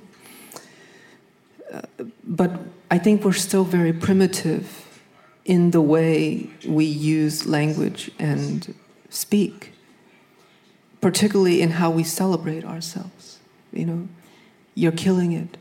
Uh, 1.74 1.82
but 2.26 2.52
I 2.90 2.98
think 2.98 3.24
we're 3.24 3.32
still 3.34 3.64
very 3.64 3.94
primitive 3.94 4.81
in 5.46 5.72
the 5.72 5.82
way 5.82 6.50
we 6.68 6.86
use 6.86 7.46
language 7.46 8.12
and 8.20 8.74
speak, 9.10 9.74
particularly 11.00 11.62
in 11.62 11.72
how 11.72 11.90
we 11.90 12.04
celebrate 12.04 12.64
ourselves. 12.64 13.40
You 13.74 13.86
know, 13.86 14.08
you're 14.76 14.92
killing 14.92 15.32
it. 15.32 15.58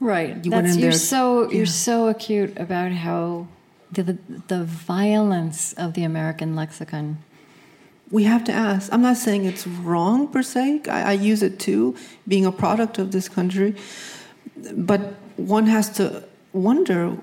Right. 0.00 0.44
You 0.44 0.50
That's, 0.50 0.76
you're 0.76 0.90
there, 0.90 0.92
so 0.92 1.48
yeah. 1.48 1.56
you're 1.56 1.66
so 1.66 2.08
acute 2.08 2.58
about 2.58 2.92
how 2.92 3.46
the, 3.90 4.18
the 4.48 4.64
violence 4.64 5.72
of 5.74 5.94
the 5.94 6.04
American 6.04 6.54
lexicon. 6.56 7.18
We 8.10 8.24
have 8.24 8.44
to 8.44 8.52
ask. 8.52 8.92
I'm 8.92 9.02
not 9.02 9.16
saying 9.16 9.46
it's 9.46 9.66
wrong 9.66 10.28
per 10.28 10.42
se. 10.42 10.82
I, 10.90 11.02
I 11.02 11.12
use 11.12 11.42
it 11.42 11.58
too, 11.58 11.96
being 12.28 12.44
a 12.44 12.52
product 12.52 12.98
of 12.98 13.12
this 13.12 13.28
country. 13.28 13.74
But 14.74 15.14
one 15.36 15.66
has 15.66 15.88
to 15.96 16.24
wonder 16.52 17.16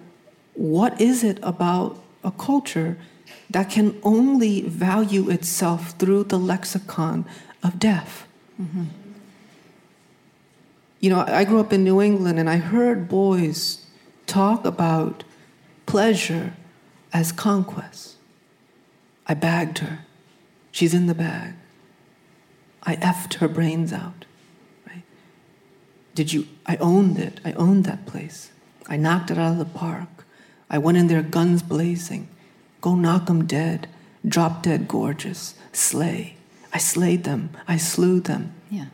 what 0.53 0.99
is 0.99 1.23
it 1.23 1.39
about 1.41 2.01
a 2.23 2.31
culture 2.31 2.97
that 3.51 3.69
can 3.69 3.99
only 4.03 4.61
value 4.61 5.29
itself 5.29 5.91
through 5.91 6.23
the 6.25 6.39
lexicon 6.39 7.25
of 7.61 7.79
death. 7.79 8.27
Mm-hmm. 8.61 8.85
You 10.99 11.09
know, 11.09 11.25
I 11.27 11.43
grew 11.43 11.59
up 11.59 11.73
in 11.73 11.83
New 11.83 12.01
England 12.01 12.39
and 12.39 12.49
I 12.49 12.57
heard 12.57 13.09
boys 13.09 13.85
talk 14.27 14.65
about 14.65 15.23
pleasure 15.85 16.53
as 17.11 17.31
conquest. 17.31 18.15
I 19.27 19.33
bagged 19.33 19.79
her. 19.79 20.05
She's 20.71 20.93
in 20.93 21.07
the 21.07 21.15
bag. 21.15 21.55
I 22.83 22.95
effed 22.97 23.35
her 23.35 23.47
brains 23.47 23.91
out. 23.91 24.25
Right? 24.87 25.03
Did 26.15 26.31
you? 26.31 26.47
I 26.65 26.77
owned 26.77 27.19
it. 27.19 27.41
I 27.43 27.51
owned 27.53 27.83
that 27.85 28.05
place. 28.05 28.51
I 28.87 28.95
knocked 28.95 29.31
it 29.31 29.37
out 29.37 29.53
of 29.53 29.57
the 29.57 29.65
park. 29.65 30.20
I 30.71 30.77
went 30.77 30.97
in 30.97 31.07
there, 31.07 31.21
guns 31.21 31.61
blazing. 31.61 32.29
Go 32.79 32.95
knock 32.95 33.29
'em 33.29 33.45
dead. 33.45 33.87
Drop 34.25 34.63
dead 34.63 34.87
gorgeous. 34.87 35.53
Slay. 35.73 36.35
I 36.73 36.77
slayed 36.77 37.25
them. 37.25 37.49
I 37.67 37.75
slew 37.77 38.21
them. 38.21 38.53
Yeah. 38.69 38.85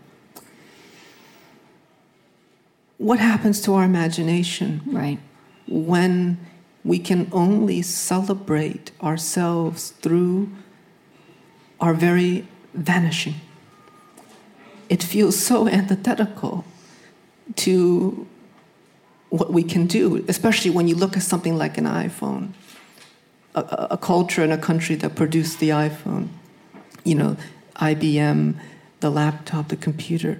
What 2.97 3.19
happens 3.19 3.61
to 3.61 3.75
our 3.75 3.83
imagination 3.83 4.81
Right. 4.87 5.19
when 5.67 6.39
we 6.83 6.97
can 6.97 7.27
only 7.31 7.83
celebrate 7.83 8.91
ourselves 9.03 9.93
through 10.01 10.49
our 11.79 11.93
very 11.93 12.47
vanishing? 12.73 13.35
It 14.89 15.03
feels 15.03 15.37
so 15.37 15.67
antithetical 15.67 16.65
to 17.57 18.25
what 19.29 19.51
we 19.51 19.63
can 19.63 19.87
do, 19.87 20.23
especially 20.27 20.71
when 20.71 20.87
you 20.87 20.95
look 20.95 21.17
at 21.17 21.23
something 21.23 21.57
like 21.57 21.77
an 21.77 21.85
iPhone, 21.85 22.53
a, 23.55 23.87
a- 23.91 23.97
culture 23.97 24.43
and 24.43 24.53
a 24.53 24.57
country 24.57 24.95
that 24.95 25.15
produced 25.15 25.59
the 25.59 25.69
iPhone, 25.69 26.29
you 27.03 27.15
know, 27.15 27.37
IBM, 27.75 28.55
the 28.99 29.09
laptop, 29.09 29.67
the 29.67 29.75
computer, 29.75 30.39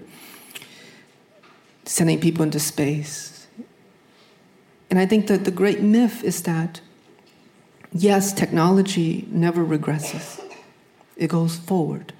sending 1.85 2.19
people 2.19 2.43
into 2.43 2.59
space. 2.59 3.47
And 4.89 4.99
I 4.99 5.05
think 5.05 5.27
that 5.27 5.43
the 5.43 5.51
great 5.51 5.81
myth 5.81 6.23
is 6.23 6.43
that, 6.43 6.81
yes, 7.91 8.33
technology 8.33 9.27
never 9.29 9.65
regresses, 9.65 10.41
it 11.17 11.27
goes 11.27 11.57
forward. 11.57 12.13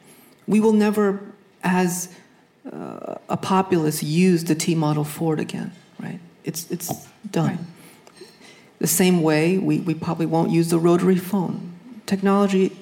We 0.47 0.59
will 0.59 0.74
never, 0.74 1.22
as 1.63 2.13
uh, 2.72 3.15
a 3.30 3.38
populace, 3.38 4.03
use 4.03 4.43
the 4.45 4.55
T 4.55 4.76
model 4.76 5.03
Ford 5.03 5.39
again, 5.39 5.72
right? 5.99 6.20
It's, 6.48 6.72
it's 6.72 7.08
done. 7.30 7.68
The 8.80 8.88
same 8.88 9.22
way, 9.22 9.58
we, 9.58 9.80
we 9.80 9.93
probably 9.93 10.26
won't 10.26 10.52
use 10.52 10.70
the 10.70 10.80
rotary 10.80 11.18
phone. 11.18 11.74
Technology, 12.06 12.76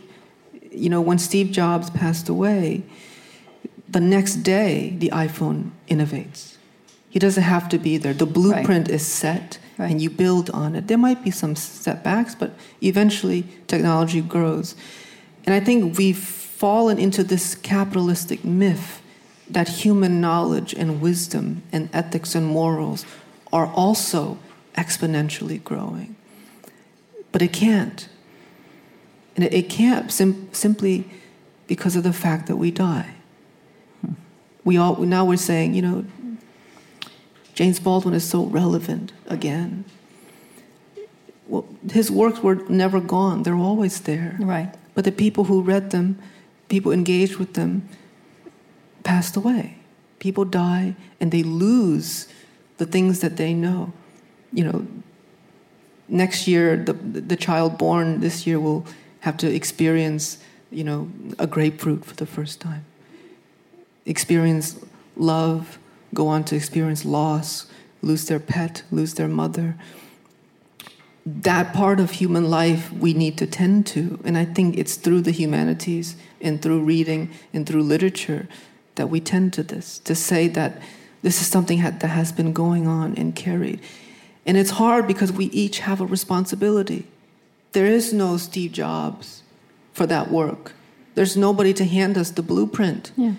you 0.72 0.90
know, 0.90 1.02
when 1.02 1.18
Steve 1.18 1.52
Jobs 1.52 1.90
passed 1.90 2.30
away, 2.30 2.84
the 3.90 4.00
next 4.00 4.38
day 4.38 4.96
the 4.98 5.10
iPhone 5.10 5.72
innovates. 5.90 6.58
He 7.10 7.20
doesn't 7.20 7.44
have 7.44 7.70
to 7.70 7.78
be 7.78 7.98
there. 7.98 8.14
The 8.14 8.26
blueprint 8.26 8.90
is 8.90 9.06
set 9.06 9.60
Right. 9.78 9.92
and 9.92 10.02
you 10.02 10.10
build 10.10 10.50
on 10.52 10.74
it. 10.76 10.88
There 10.88 10.98
might 10.98 11.22
be 11.22 11.32
some 11.32 11.56
setbacks, 11.58 12.34
but 12.34 12.54
eventually 12.82 13.44
technology 13.68 14.22
grows. 14.22 14.74
And 15.46 15.54
I 15.54 15.60
think 15.60 15.98
we've 15.98 16.18
fallen 16.18 16.98
into 16.98 17.24
this 17.26 17.56
capitalistic 17.56 18.46
myth 18.46 19.02
that 19.50 19.68
human 19.68 20.22
knowledge 20.22 20.74
and 20.74 21.02
wisdom 21.02 21.62
and 21.74 21.90
ethics 21.92 22.36
and 22.36 22.46
morals 22.48 23.06
are 23.56 23.68
also 23.68 24.38
exponentially 24.76 25.64
growing. 25.64 26.14
But 27.32 27.42
it 27.42 27.54
can't. 27.54 28.10
And 29.36 29.46
it, 29.46 29.54
it 29.54 29.70
can't 29.70 30.12
sim- 30.12 30.50
simply 30.52 31.06
because 31.66 31.96
of 31.96 32.04
the 32.04 32.12
fact 32.12 32.48
that 32.48 32.58
we 32.58 32.70
die. 32.70 33.12
We 34.66 34.76
all 34.78 34.98
now 34.98 35.24
we're 35.24 35.38
saying, 35.38 35.74
you 35.74 35.82
know, 35.82 36.06
James 37.54 37.80
Baldwin 37.80 38.14
is 38.14 38.28
so 38.28 38.44
relevant 38.44 39.14
again. 39.28 39.86
Well, 41.48 41.66
his 41.90 42.12
works 42.12 42.40
were 42.44 42.56
never 42.68 43.00
gone; 43.00 43.44
they're 43.44 43.56
always 43.56 44.02
there. 44.02 44.36
Right. 44.40 44.74
But 44.96 45.06
the 45.06 45.14
people 45.14 45.46
who 45.46 45.62
read 45.62 45.92
them, 45.92 46.20
people 46.68 46.92
engaged 46.92 47.38
with 47.38 47.54
them, 47.54 47.88
passed 49.04 49.38
away. 49.38 49.78
People 50.20 50.44
die, 50.44 50.96
and 51.22 51.32
they 51.32 51.44
lose 51.44 52.28
the 52.78 52.86
things 52.86 53.20
that 53.22 53.38
they 53.38 53.54
know. 53.54 53.94
You 54.52 54.64
know, 54.66 54.88
next 56.08 56.48
year, 56.48 56.78
the 56.78 56.94
the 56.94 57.36
child 57.36 57.78
born 57.78 58.20
this 58.22 58.46
year 58.48 58.60
will 58.60 58.86
have 59.22 59.38
to 59.38 59.54
experience, 59.54 60.38
you 60.72 60.84
know, 60.84 61.10
a 61.40 61.48
grapefruit 61.48 62.06
for 62.06 62.16
the 62.16 62.26
first 62.26 62.62
time. 62.62 62.86
Experience 64.06 64.80
love, 65.16 65.80
go 66.14 66.28
on 66.28 66.44
to 66.44 66.56
experience 66.56 67.06
loss, 67.06 67.66
lose 68.02 68.28
their 68.28 68.40
pet, 68.40 68.84
lose 68.92 69.16
their 69.16 69.28
mother. 69.28 69.76
That 71.26 71.74
part 71.74 72.00
of 72.00 72.12
human 72.12 72.52
life 72.52 72.92
we 72.92 73.14
need 73.14 73.36
to 73.40 73.48
tend 73.48 73.88
to. 73.88 74.20
And 74.24 74.38
I 74.38 74.46
think 74.46 74.78
it's 74.78 74.96
through 74.96 75.22
the 75.22 75.32
humanities 75.32 76.16
and 76.40 76.62
through 76.62 76.84
reading 76.84 77.32
and 77.52 77.66
through 77.66 77.82
literature 77.82 78.48
that 78.94 79.10
we 79.10 79.20
tend 79.20 79.54
to 79.54 79.64
this, 79.64 79.98
to 80.00 80.14
say 80.14 80.48
that 80.50 80.80
this 81.22 81.42
is 81.42 81.48
something 81.48 81.82
that 81.82 82.02
has 82.04 82.32
been 82.32 82.54
going 82.54 82.88
on 82.88 83.16
and 83.16 83.36
carried. 83.36 83.80
And 84.46 84.58
it's 84.58 84.72
hard 84.72 85.08
because 85.08 85.32
we 85.32 85.46
each 85.46 85.80
have 85.80 86.00
a 86.02 86.06
responsibility. 86.06 87.08
There 87.72 87.88
is 87.88 88.14
no 88.14 88.38
Steve 88.38 88.72
Jobs 88.74 89.42
for 89.94 90.06
that 90.06 90.30
work. 90.32 90.74
There's 91.16 91.36
nobody 91.36 91.74
to 91.74 91.86
hand 91.86 92.18
us 92.18 92.30
the 92.32 92.44
blueprint 92.44 93.12
Yeah. 93.16 93.34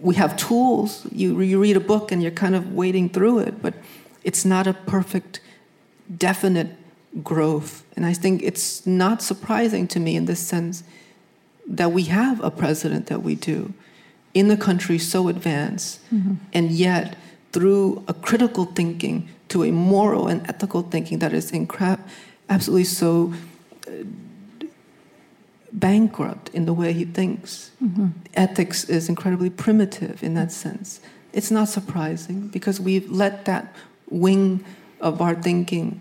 we 0.00 0.14
have 0.14 0.36
tools. 0.36 1.06
You, 1.12 1.40
you 1.40 1.60
read 1.60 1.76
a 1.76 1.80
book 1.80 2.10
and 2.12 2.22
you're 2.22 2.30
kind 2.32 2.54
of 2.54 2.72
wading 2.72 3.10
through 3.10 3.40
it, 3.40 3.60
but 3.60 3.74
it's 4.24 4.44
not 4.44 4.66
a 4.66 4.72
perfect, 4.72 5.40
definite 6.16 6.68
growth. 7.22 7.84
And 7.96 8.06
I 8.06 8.12
think 8.12 8.42
it's 8.42 8.86
not 8.86 9.22
surprising 9.22 9.88
to 9.88 10.00
me 10.00 10.16
in 10.16 10.24
this 10.26 10.40
sense 10.40 10.84
that 11.66 11.92
we 11.92 12.04
have 12.04 12.40
a 12.42 12.50
president 12.50 13.06
that 13.06 13.22
we 13.22 13.34
do 13.34 13.74
in 14.34 14.48
the 14.48 14.56
country 14.56 14.98
so 14.98 15.28
advanced, 15.28 16.00
mm-hmm. 16.12 16.34
and 16.52 16.70
yet 16.70 17.16
through 17.52 18.04
a 18.08 18.14
critical 18.14 18.66
thinking 18.66 19.28
to 19.48 19.64
a 19.64 19.72
moral 19.72 20.28
and 20.28 20.46
ethical 20.48 20.82
thinking 20.82 21.18
that 21.18 21.32
is 21.32 21.50
incra- 21.52 22.00
absolutely 22.48 22.84
so 22.84 23.32
uh, 23.86 23.90
bankrupt 25.72 26.50
in 26.50 26.66
the 26.66 26.72
way 26.72 26.92
he 26.92 27.04
thinks. 27.04 27.70
Mm-hmm. 27.82 28.08
Ethics 28.34 28.84
is 28.84 29.08
incredibly 29.08 29.50
primitive 29.50 30.22
in 30.22 30.34
that 30.34 30.52
sense. 30.52 31.00
It's 31.32 31.50
not 31.50 31.68
surprising 31.68 32.48
because 32.48 32.80
we've 32.80 33.10
let 33.10 33.44
that 33.46 33.74
wing 34.10 34.64
of 35.00 35.20
our 35.20 35.34
thinking 35.34 36.00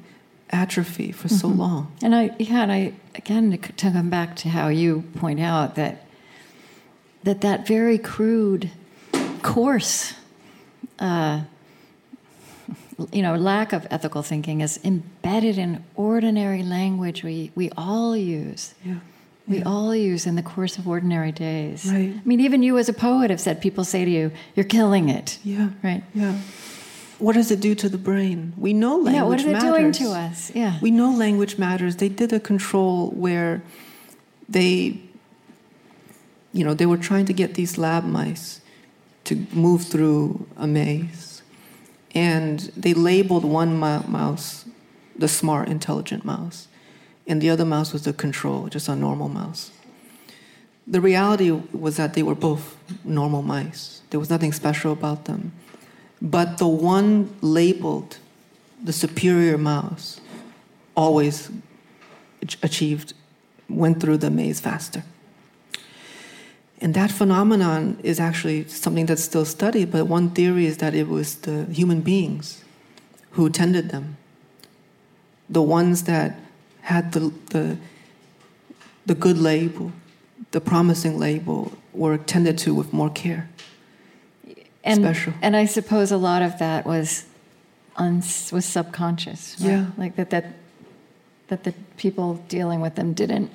atrophy 0.50 1.12
for 1.12 1.28
so 1.28 1.48
mm-hmm. 1.48 1.60
long. 1.60 1.92
And 2.02 2.16
I, 2.16 2.36
yeah, 2.40 2.64
and 2.64 2.72
I 2.72 2.94
again 3.16 3.52
to 3.52 3.58
come 3.58 4.10
back 4.10 4.36
to 4.38 4.50
how 4.50 4.70
you 4.70 5.04
point 5.16 5.40
out 5.40 5.76
that 5.76 6.07
that 7.28 7.42
that 7.42 7.68
very 7.68 7.98
crude, 7.98 8.72
coarse, 9.42 10.14
uh, 11.00 11.42
you 13.12 13.22
know, 13.22 13.36
lack 13.36 13.74
of 13.74 13.86
ethical 13.92 14.24
thinking 14.24 14.62
is 14.62 14.80
embedded 14.86 15.58
in 15.58 15.84
ordinary 15.96 16.64
language 16.64 17.24
we 17.24 17.52
we 17.54 17.70
all 17.78 18.16
use. 18.16 18.74
Yeah. 18.84 19.00
We 19.46 19.64
all 19.64 19.96
use 19.96 20.26
in 20.26 20.36
the 20.36 20.42
course 20.42 20.78
of 20.78 20.88
ordinary 20.88 21.32
days. 21.32 21.86
Right. 21.86 22.14
I 22.16 22.22
mean, 22.26 22.42
even 22.42 22.64
you 22.64 22.78
as 22.78 22.90
a 22.90 22.94
poet 22.94 23.30
have 23.30 23.40
said 23.40 23.62
people 23.62 23.84
say 23.84 24.04
to 24.04 24.12
you, 24.12 24.32
"You're 24.56 24.66
killing 24.66 25.10
it." 25.10 25.40
Yeah. 25.44 25.70
Right. 25.84 26.04
Yeah. 26.14 26.34
What 27.20 27.34
does 27.36 27.52
it 27.52 27.60
do 27.60 27.76
to 27.76 27.90
the 27.90 27.98
brain? 27.98 28.54
We 28.58 28.74
know 28.74 28.96
language 28.96 29.16
yeah. 29.16 29.24
What 29.24 29.40
is 29.40 29.46
it 29.46 29.52
matters. 29.52 29.70
doing 29.70 29.92
to 29.92 30.08
us? 30.12 30.52
Yeah. 30.56 30.80
We 30.82 30.92
know 30.92 31.12
language 31.12 31.58
matters. 31.58 31.96
They 31.96 32.10
did 32.10 32.32
a 32.32 32.40
control 32.40 33.10
where 33.12 33.62
they, 34.50 35.02
you 36.54 36.64
know, 36.64 36.74
they 36.74 36.86
were 36.86 36.98
trying 36.98 37.26
to 37.26 37.34
get 37.34 37.54
these 37.56 37.78
lab 37.78 38.04
mice 38.04 38.62
to 39.26 39.46
move 39.52 39.84
through 39.84 40.48
a 40.56 40.66
maze. 40.66 41.42
And 42.16 42.60
they 42.76 42.94
labeled 42.94 43.44
one 43.44 43.78
mouse 43.78 44.66
the 45.18 45.28
smart, 45.28 45.68
intelligent 45.68 46.24
mouse, 46.24 46.68
and 47.26 47.42
the 47.42 47.50
other 47.50 47.66
mouse 47.66 47.92
was 47.92 48.04
the 48.04 48.14
control, 48.14 48.68
just 48.68 48.88
a 48.88 48.96
normal 48.96 49.28
mouse. 49.28 49.72
The 50.86 51.02
reality 51.02 51.52
was 51.52 51.98
that 51.98 52.14
they 52.14 52.24
were 52.24 52.36
both 52.36 52.78
normal 53.04 53.42
mice. 53.42 54.02
There 54.10 54.20
was 54.20 54.30
nothing 54.30 54.54
special 54.54 54.94
about 54.94 55.26
them. 55.26 55.52
But 56.22 56.60
the 56.60 56.68
one 56.68 57.36
labeled 57.42 58.18
the 58.82 58.94
superior 58.94 59.58
mouse 59.58 60.22
always 60.96 61.52
achieved, 62.64 63.14
went 63.70 64.00
through 64.00 64.18
the 64.18 64.30
maze 64.30 64.60
faster. 64.60 65.04
And 66.80 66.94
that 66.94 67.12
phenomenon 67.12 68.00
is 68.04 68.20
actually 68.20 68.68
something 68.68 69.08
that's 69.08 69.24
still 69.24 69.46
studied, 69.46 69.92
but 69.92 70.06
one 70.06 70.30
theory 70.30 70.66
is 70.68 70.78
that 70.78 70.94
it 70.94 71.08
was 71.08 71.36
the 71.36 71.66
human 71.66 72.02
beings 72.02 72.64
who 73.32 73.50
tended 73.50 73.90
them. 73.90 74.18
The 75.50 75.62
ones 75.62 76.04
that 76.04 76.40
had 76.82 77.14
the, 77.14 77.34
the 77.50 77.78
the 79.08 79.16
good 79.16 79.38
label, 79.38 79.94
the 80.52 80.62
promising 80.62 81.18
label, 81.18 81.72
were 81.94 82.18
tended 82.18 82.58
to 82.60 82.76
with 82.76 82.94
more 82.94 83.10
care. 83.10 83.50
and, 84.84 85.00
special. 85.00 85.34
And 85.42 85.56
I 85.56 85.66
suppose 85.66 86.12
a 86.12 86.18
lot 86.18 86.42
of 86.42 86.60
that 86.60 86.86
was 86.86 87.26
uns 87.96 88.52
was 88.52 88.66
subconscious. 88.66 89.56
right? 89.60 89.70
Yeah. 89.70 89.86
Like 89.98 90.16
that 90.18 90.30
that 90.30 90.46
that 91.48 91.64
the 91.64 91.74
people 91.96 92.36
dealing 92.50 92.82
with 92.82 92.96
them 92.96 93.14
didn't 93.14 93.50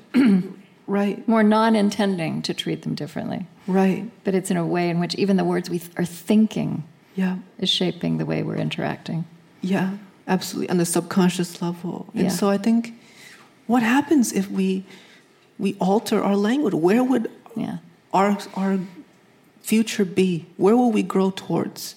Right, 0.87 1.27
more 1.29 1.43
non-intending 1.43 2.43
to 2.43 2.55
treat 2.55 2.83
them 2.83 2.95
differently. 2.95 3.47
right, 3.67 4.11
But 4.25 4.35
it's 4.35 4.51
in 4.51 4.57
a 4.57 4.67
way 4.67 4.91
in 4.91 4.99
which 5.01 5.15
even 5.15 5.37
the 5.37 5.45
words 5.45 5.71
we 5.71 5.79
th- 5.79 5.93
are 5.97 6.05
thinking 6.05 6.83
yeah, 7.15 7.37
is 7.59 7.69
shaping 7.71 8.19
the 8.19 8.27
way 8.27 8.43
we're 8.43 8.57
interacting. 8.57 9.25
yeah, 9.61 9.91
absolutely, 10.27 10.71
on 10.71 10.79
the 10.79 10.85
subconscious 10.85 11.63
level. 11.63 12.07
And 12.15 12.25
Yeah. 12.25 12.31
so 12.31 12.49
I 12.51 12.59
think, 12.59 12.95
what 13.67 13.83
happens 13.83 14.33
if 14.33 14.51
we 14.51 14.85
we 15.59 15.75
alter 15.79 16.21
our 16.23 16.35
language? 16.37 16.75
Where 16.75 17.05
would 17.05 17.31
Yeah. 17.57 17.77
our 18.13 18.37
our 18.55 18.79
future 19.63 20.05
be? 20.05 20.47
Where 20.57 20.77
will 20.77 20.91
we 20.91 21.03
grow 21.05 21.31
towards 21.31 21.95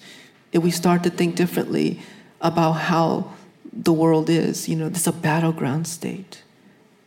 if 0.52 0.62
we 0.62 0.70
start 0.70 1.02
to 1.02 1.10
think 1.10 1.34
differently 1.34 1.98
about 2.40 2.72
how 2.92 3.32
the 3.72 3.92
world 3.92 4.30
is? 4.30 4.68
You 4.68 4.76
know, 4.76 4.88
this 4.88 5.00
is 5.02 5.06
a 5.08 5.12
battleground 5.12 5.86
state, 5.88 6.42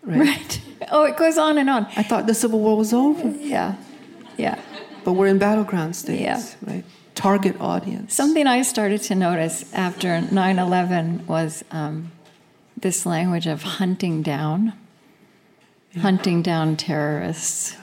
right? 0.09 0.19
Right. 0.19 0.61
Oh, 0.91 1.03
it 1.03 1.17
goes 1.17 1.37
on 1.37 1.57
and 1.59 1.69
on. 1.69 1.85
I 1.97 2.03
thought 2.03 2.25
the 2.25 2.33
Civil 2.33 2.59
War 2.61 2.75
was 2.77 2.93
over, 2.93 3.29
Yeah. 3.37 3.75
Yeah. 4.37 4.57
but 5.03 5.11
we're 5.13 5.27
in 5.27 5.37
battleground 5.37 5.95
states, 5.95 6.21
Yeah. 6.21 6.41
right? 6.73 6.83
Target 7.15 7.59
audience. 7.59 8.13
Something 8.15 8.47
I 8.47 8.61
started 8.63 9.01
to 9.03 9.13
notice 9.15 9.71
after 9.73 10.21
9 10.21 10.57
11 10.57 11.27
was 11.27 11.63
um, 11.71 12.11
this 12.77 13.05
language 13.05 13.45
of 13.45 13.61
hunting 13.61 14.23
down, 14.23 14.73
hunting 15.99 16.41
down 16.41 16.75
terrorists. 16.77 17.75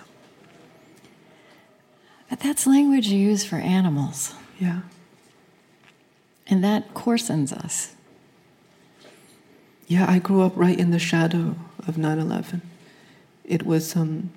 But 2.31 2.41
that's 2.41 2.66
language 2.66 3.09
you 3.09 3.18
use 3.18 3.45
for 3.45 3.57
animals, 3.57 4.35
Yeah, 4.59 4.81
and 6.49 6.64
that 6.64 6.93
coarsens 6.95 7.53
us. 7.53 7.95
yeah. 9.87 10.11
I 10.11 10.18
grew 10.18 10.43
up 10.43 10.53
right 10.57 10.79
in 10.79 10.91
the 10.91 10.99
shadow 10.99 11.55
of 11.87 11.97
9/11. 11.97 12.61
It 13.45 13.64
was 13.64 13.97
um, 13.97 14.30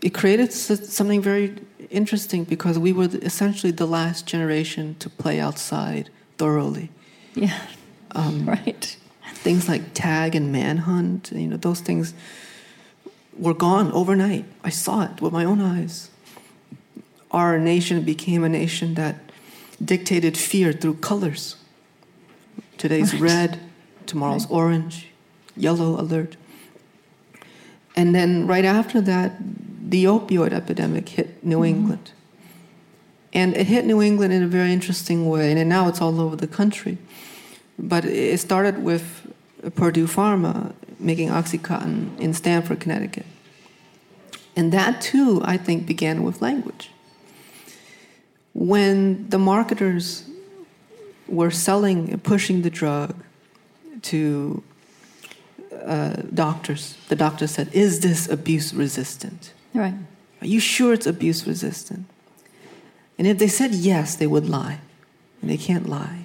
it 0.00 0.14
created 0.14 0.52
something 0.52 1.20
very 1.20 1.54
interesting 1.90 2.44
because 2.44 2.78
we 2.78 2.92
were 2.92 3.08
essentially 3.22 3.72
the 3.72 3.86
last 3.86 4.26
generation 4.26 4.96
to 5.00 5.10
play 5.10 5.40
outside 5.40 6.10
thoroughly. 6.36 6.90
Yeah. 7.34 7.60
right. 8.14 8.96
things 9.34 9.68
like 9.68 9.94
tag 9.94 10.34
and 10.34 10.50
manhunt, 10.50 11.30
you 11.32 11.46
know, 11.46 11.56
those 11.56 11.80
things 11.80 12.14
were 13.36 13.54
gone 13.54 13.92
overnight. 13.92 14.44
I 14.64 14.70
saw 14.70 15.02
it 15.04 15.20
with 15.20 15.32
my 15.32 15.44
own 15.44 15.60
eyes. 15.60 16.10
Our 17.30 17.58
nation 17.58 18.02
became 18.02 18.42
a 18.42 18.48
nation 18.48 18.94
that 18.94 19.16
dictated 19.84 20.36
fear 20.36 20.72
through 20.72 20.94
colors. 20.94 21.56
Today's 22.78 23.14
red, 23.20 23.60
tomorrow's 24.06 24.46
orange, 24.50 25.08
yellow 25.56 26.00
alert. 26.00 26.36
And 27.98 28.14
then 28.14 28.46
right 28.46 28.64
after 28.64 29.00
that, 29.00 29.32
the 29.90 30.04
opioid 30.04 30.52
epidemic 30.52 31.08
hit 31.08 31.42
New 31.42 31.56
mm-hmm. 31.56 31.64
England. 31.64 32.12
And 33.32 33.56
it 33.56 33.66
hit 33.66 33.84
New 33.86 34.00
England 34.00 34.32
in 34.32 34.44
a 34.44 34.46
very 34.46 34.72
interesting 34.72 35.28
way, 35.28 35.50
and 35.50 35.68
now 35.68 35.88
it's 35.88 36.00
all 36.00 36.20
over 36.20 36.36
the 36.36 36.46
country. 36.46 36.98
But 37.76 38.04
it 38.04 38.38
started 38.38 38.84
with 38.84 39.04
Purdue 39.74 40.06
Pharma 40.06 40.74
making 41.00 41.30
Oxycontin 41.30 42.16
in 42.20 42.34
Stamford, 42.34 42.78
Connecticut. 42.78 43.26
And 44.54 44.72
that 44.72 45.00
too, 45.00 45.42
I 45.44 45.56
think, 45.56 45.84
began 45.84 46.22
with 46.22 46.40
language. 46.40 46.90
When 48.54 49.28
the 49.28 49.38
marketers 49.38 50.24
were 51.26 51.50
selling 51.50 52.12
and 52.12 52.22
pushing 52.22 52.62
the 52.62 52.70
drug 52.70 53.16
to 54.02 54.62
uh, 55.88 56.22
doctors, 56.34 56.96
the 57.08 57.16
doctor 57.16 57.46
said, 57.46 57.70
Is 57.72 58.00
this 58.00 58.28
abuse 58.28 58.74
resistant? 58.74 59.52
Right. 59.74 59.94
Are 60.40 60.46
you 60.46 60.60
sure 60.60 60.92
it's 60.92 61.06
abuse 61.06 61.46
resistant? 61.46 62.06
And 63.18 63.26
if 63.26 63.38
they 63.38 63.48
said 63.48 63.74
yes, 63.74 64.14
they 64.14 64.26
would 64.26 64.48
lie. 64.48 64.80
And 65.40 65.50
they 65.50 65.56
can't 65.56 65.88
lie. 65.88 66.24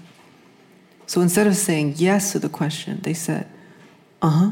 So 1.07 1.21
instead 1.21 1.47
of 1.47 1.55
saying 1.55 1.95
yes 1.97 2.31
to 2.33 2.39
the 2.39 2.49
question, 2.49 2.99
they 3.01 3.13
said, 3.13 3.47
uh 4.21 4.29
huh. 4.29 4.51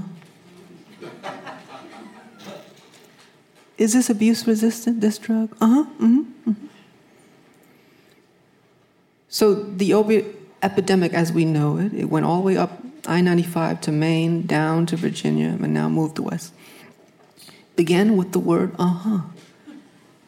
Is 3.78 3.93
this 3.93 4.09
abuse 4.09 4.47
resistant, 4.47 5.01
this 5.01 5.18
drug? 5.18 5.55
Uh 5.59 5.68
huh. 5.68 5.86
Mm-hmm. 5.99 6.68
So 9.30 9.55
the 9.55 9.93
opiate 9.93 10.36
epidemic 10.62 11.14
as 11.14 11.32
we 11.32 11.45
know 11.45 11.78
it, 11.78 11.93
it 11.93 12.05
went 12.05 12.26
all 12.26 12.38
the 12.38 12.43
way 12.43 12.57
up 12.57 12.80
I 13.08 13.22
95 13.22 13.82
to 13.82 13.91
Maine, 13.91 14.45
down 14.45 14.86
to 14.88 14.95
Virginia, 14.95 15.58
and 15.62 15.74
now 15.74 15.89
moved 15.89 16.20
west. 16.20 16.54
Began 17.76 18.16
with 18.18 18.32
the 18.32 18.39
word 18.39 18.76
uh 18.78 18.88
huh. 18.88 19.20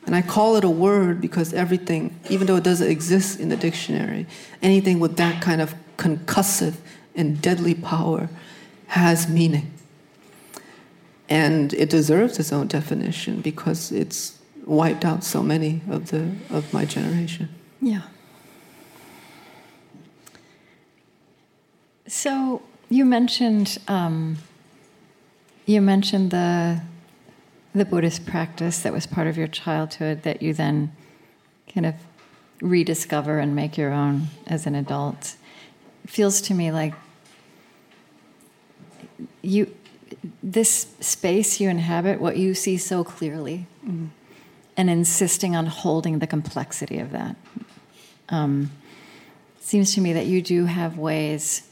And 0.05 0.15
I 0.15 0.21
call 0.21 0.57
it 0.57 0.63
a 0.63 0.69
word 0.69 1.21
because 1.21 1.53
everything, 1.53 2.19
even 2.29 2.47
though 2.47 2.57
it 2.57 2.63
doesn't 2.63 2.89
exist 2.89 3.39
in 3.39 3.49
the 3.49 3.55
dictionary, 3.55 4.27
anything 4.61 4.99
with 4.99 5.15
that 5.17 5.41
kind 5.41 5.61
of 5.61 5.75
concussive 5.97 6.75
and 7.15 7.41
deadly 7.41 7.73
power 7.73 8.29
has 8.87 9.29
meaning. 9.29 9.71
And 11.29 11.73
it 11.73 11.89
deserves 11.89 12.37
its 12.37 12.51
own 12.51 12.67
definition 12.67 13.41
because 13.41 13.91
it's 13.91 14.39
wiped 14.65 15.05
out 15.05 15.23
so 15.23 15.41
many 15.41 15.81
of 15.89 16.11
the 16.11 16.31
of 16.49 16.73
my 16.73 16.85
generation. 16.85 17.49
Yeah. 17.81 18.03
So 22.07 22.61
you 22.89 23.05
mentioned 23.05 23.77
um, 23.87 24.37
you 25.65 25.81
mentioned 25.81 26.31
the 26.31 26.81
the 27.73 27.85
Buddhist 27.85 28.25
practice 28.25 28.79
that 28.81 28.93
was 28.93 29.07
part 29.07 29.27
of 29.27 29.37
your 29.37 29.47
childhood 29.47 30.23
that 30.23 30.41
you 30.41 30.53
then 30.53 30.95
kind 31.73 31.85
of 31.85 31.95
rediscover 32.61 33.39
and 33.39 33.55
make 33.55 33.77
your 33.77 33.91
own 33.91 34.27
as 34.45 34.67
an 34.67 34.75
adult. 34.75 35.35
It 36.03 36.09
feels 36.09 36.39
to 36.41 36.53
me 36.53 36.71
like 36.71 36.93
you 39.41 39.73
this 40.43 40.87
space 40.99 41.59
you 41.59 41.69
inhabit, 41.69 42.19
what 42.21 42.37
you 42.37 42.53
see 42.53 42.77
so 42.77 43.03
clearly, 43.03 43.65
and 44.77 44.89
insisting 44.89 45.55
on 45.55 45.65
holding 45.65 46.19
the 46.19 46.27
complexity 46.27 46.99
of 46.99 47.11
that. 47.11 47.35
Um, 48.29 48.71
seems 49.59 49.95
to 49.95 50.01
me 50.01 50.13
that 50.13 50.25
you 50.25 50.41
do 50.41 50.65
have 50.65 50.97
ways, 50.97 51.69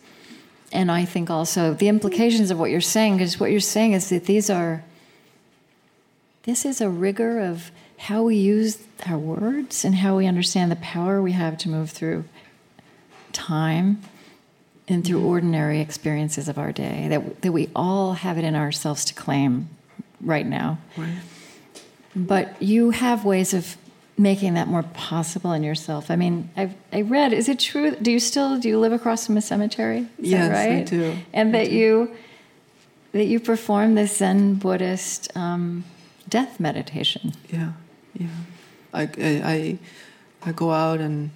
and 0.71 0.91
I 0.91 1.05
think 1.05 1.29
also 1.29 1.73
the 1.73 1.87
implications 1.87 2.51
of 2.51 2.59
what 2.59 2.71
you're 2.71 2.81
saying, 2.81 3.17
because 3.17 3.39
what 3.39 3.51
you're 3.51 3.59
saying 3.59 3.93
is 3.93 4.09
that 4.09 4.25
these 4.25 4.49
are, 4.49 4.83
this 6.43 6.65
is 6.65 6.81
a 6.81 6.89
rigor 6.89 7.39
of 7.39 7.71
how 7.97 8.23
we 8.23 8.35
use 8.35 8.79
our 9.05 9.17
words 9.17 9.85
and 9.85 9.95
how 9.95 10.17
we 10.17 10.25
understand 10.25 10.71
the 10.71 10.77
power 10.77 11.21
we 11.21 11.33
have 11.33 11.57
to 11.59 11.69
move 11.69 11.91
through 11.91 12.23
time 13.31 14.01
and 14.87 15.05
through 15.05 15.19
mm-hmm. 15.19 15.27
ordinary 15.27 15.79
experiences 15.79 16.49
of 16.49 16.57
our 16.57 16.71
day, 16.71 17.07
that, 17.09 17.41
that 17.41 17.51
we 17.51 17.69
all 17.75 18.13
have 18.13 18.37
it 18.37 18.43
in 18.43 18.55
ourselves 18.55 19.05
to 19.05 19.13
claim 19.13 19.69
right 20.19 20.45
now. 20.45 20.79
Right. 20.97 21.17
But 22.15 22.61
you 22.61 22.91
have 22.91 23.23
ways 23.23 23.53
of 23.53 23.77
making 24.21 24.53
that 24.53 24.67
more 24.67 24.83
possible 24.83 25.51
in 25.51 25.63
yourself. 25.63 26.11
I 26.11 26.15
mean, 26.15 26.49
I've, 26.55 26.75
I 26.93 27.01
read, 27.01 27.33
is 27.33 27.49
it 27.49 27.59
true? 27.59 27.95
Do 27.95 28.11
you 28.11 28.19
still, 28.19 28.59
do 28.59 28.69
you 28.69 28.79
live 28.79 28.93
across 28.93 29.25
from 29.25 29.37
a 29.37 29.41
cemetery? 29.41 29.99
Is 30.19 30.29
Yes, 30.29 30.49
that 30.49 30.69
I 30.69 30.83
do. 30.83 31.17
And 31.33 31.49
I 31.49 31.51
that 31.59 31.69
do. 31.69 31.75
you, 31.75 32.15
that 33.13 33.25
you 33.25 33.39
perform 33.39 33.95
this 33.95 34.17
Zen 34.17 34.55
Buddhist 34.55 35.35
um, 35.35 35.83
death 36.29 36.59
meditation. 36.59 37.33
Yeah, 37.49 37.71
yeah. 38.13 38.27
I, 38.93 39.01
I, 39.01 39.09
I, 39.55 39.79
I 40.43 40.51
go 40.51 40.71
out 40.71 40.99
and 40.99 41.31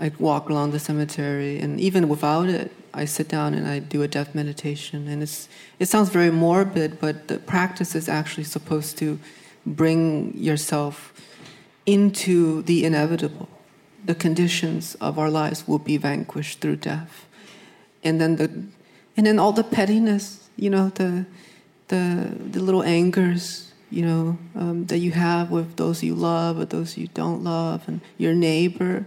I 0.00 0.10
walk 0.18 0.48
along 0.48 0.70
the 0.70 0.78
cemetery, 0.78 1.58
and 1.58 1.80
even 1.80 2.08
without 2.08 2.48
it, 2.48 2.72
I 2.94 3.04
sit 3.04 3.28
down 3.28 3.52
and 3.52 3.66
I 3.66 3.80
do 3.80 4.02
a 4.02 4.08
death 4.08 4.34
meditation. 4.34 5.08
And 5.08 5.22
it's 5.22 5.48
it 5.78 5.88
sounds 5.88 6.08
very 6.08 6.30
morbid, 6.30 7.00
but 7.00 7.28
the 7.28 7.38
practice 7.38 7.94
is 7.94 8.08
actually 8.08 8.44
supposed 8.44 8.96
to 8.98 9.18
bring 9.66 10.36
yourself 10.36 11.12
into 11.88 12.60
the 12.64 12.84
inevitable. 12.84 13.48
The 14.04 14.14
conditions 14.14 14.94
of 15.00 15.18
our 15.18 15.30
lives 15.30 15.66
will 15.66 15.78
be 15.78 15.96
vanquished 15.96 16.60
through 16.60 16.76
death, 16.76 17.26
and 18.04 18.20
then 18.20 18.36
the, 18.36 18.44
and 19.16 19.26
then 19.26 19.38
all 19.38 19.52
the 19.52 19.64
pettiness, 19.64 20.50
you 20.56 20.68
know, 20.68 20.90
the, 20.90 21.24
the 21.88 22.30
the 22.52 22.60
little 22.60 22.82
angers, 22.82 23.72
you 23.90 24.02
know, 24.02 24.38
um, 24.54 24.84
that 24.86 24.98
you 24.98 25.12
have 25.12 25.50
with 25.50 25.76
those 25.76 26.02
you 26.02 26.14
love 26.14 26.60
or 26.60 26.66
those 26.66 26.98
you 26.98 27.08
don't 27.14 27.42
love, 27.42 27.88
and 27.88 28.00
your 28.18 28.34
neighbor, 28.34 29.06